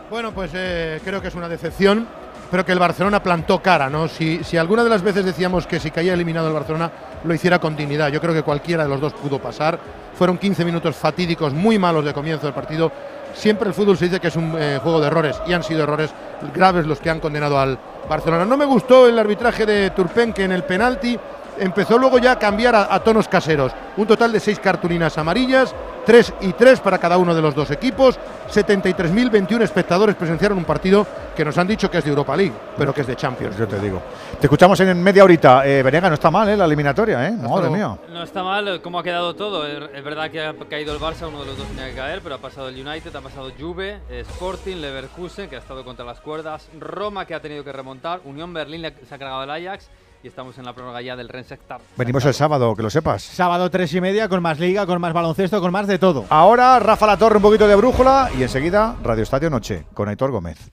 [0.10, 2.06] Bueno, pues eh, creo que es una decepción,
[2.50, 4.10] pero que el Barcelona plantó cara, ¿no?
[4.10, 6.92] Si, si alguna de las veces decíamos que si caía eliminado el Barcelona
[7.24, 9.80] lo hiciera con dignidad, yo creo que cualquiera de los dos pudo pasar.
[10.16, 12.92] Fueron 15 minutos fatídicos, muy malos de comienzo del partido.
[13.34, 15.84] Siempre el fútbol se dice que es un eh, juego de errores y han sido
[15.84, 16.12] errores
[16.54, 17.78] graves los que han condenado al
[18.10, 18.46] Barcelona.
[18.46, 21.18] No me gustó el arbitraje de Turpen que en el penalti
[21.58, 23.72] empezó luego ya a cambiar a, a tonos caseros.
[23.98, 25.74] Un total de seis cartulinas amarillas,
[26.06, 28.20] 3 y 3 para cada uno de los dos equipos.
[28.50, 31.06] 73.021 espectadores presenciaron un partido
[31.36, 33.58] que nos han dicho que es de Europa League, pero que es de Champions.
[33.58, 34.02] Yo te digo.
[34.40, 35.66] Te escuchamos en media horita.
[35.66, 36.58] Eh, Venega, no está mal, ¿eh?
[36.58, 37.32] La eliminatoria, ¿eh?
[37.32, 37.98] Madre mía.
[38.10, 39.66] No está mal eh, cómo ha quedado todo.
[39.66, 42.36] Es verdad que ha caído el Barça, uno de los dos tenía que caer, pero
[42.36, 46.20] ha pasado el United, ha pasado Juve, eh, Sporting, Leverkusen, que ha estado contra las
[46.20, 49.90] cuerdas, Roma, que ha tenido que remontar, Unión Berlín se ha cargado el Ajax
[50.24, 51.82] y estamos en la prórroga ya del Rennes Shakhtar.
[51.98, 53.24] Venimos el sábado, que lo sepas.
[53.24, 56.26] Sábado tres y media con más liga, con más baloncesto, con más de todo.
[56.30, 60.32] Ahora Rafa La Torre, un poquito de brújula y enseguida Radio Estadio Noche con Aitor
[60.32, 60.72] Gómez.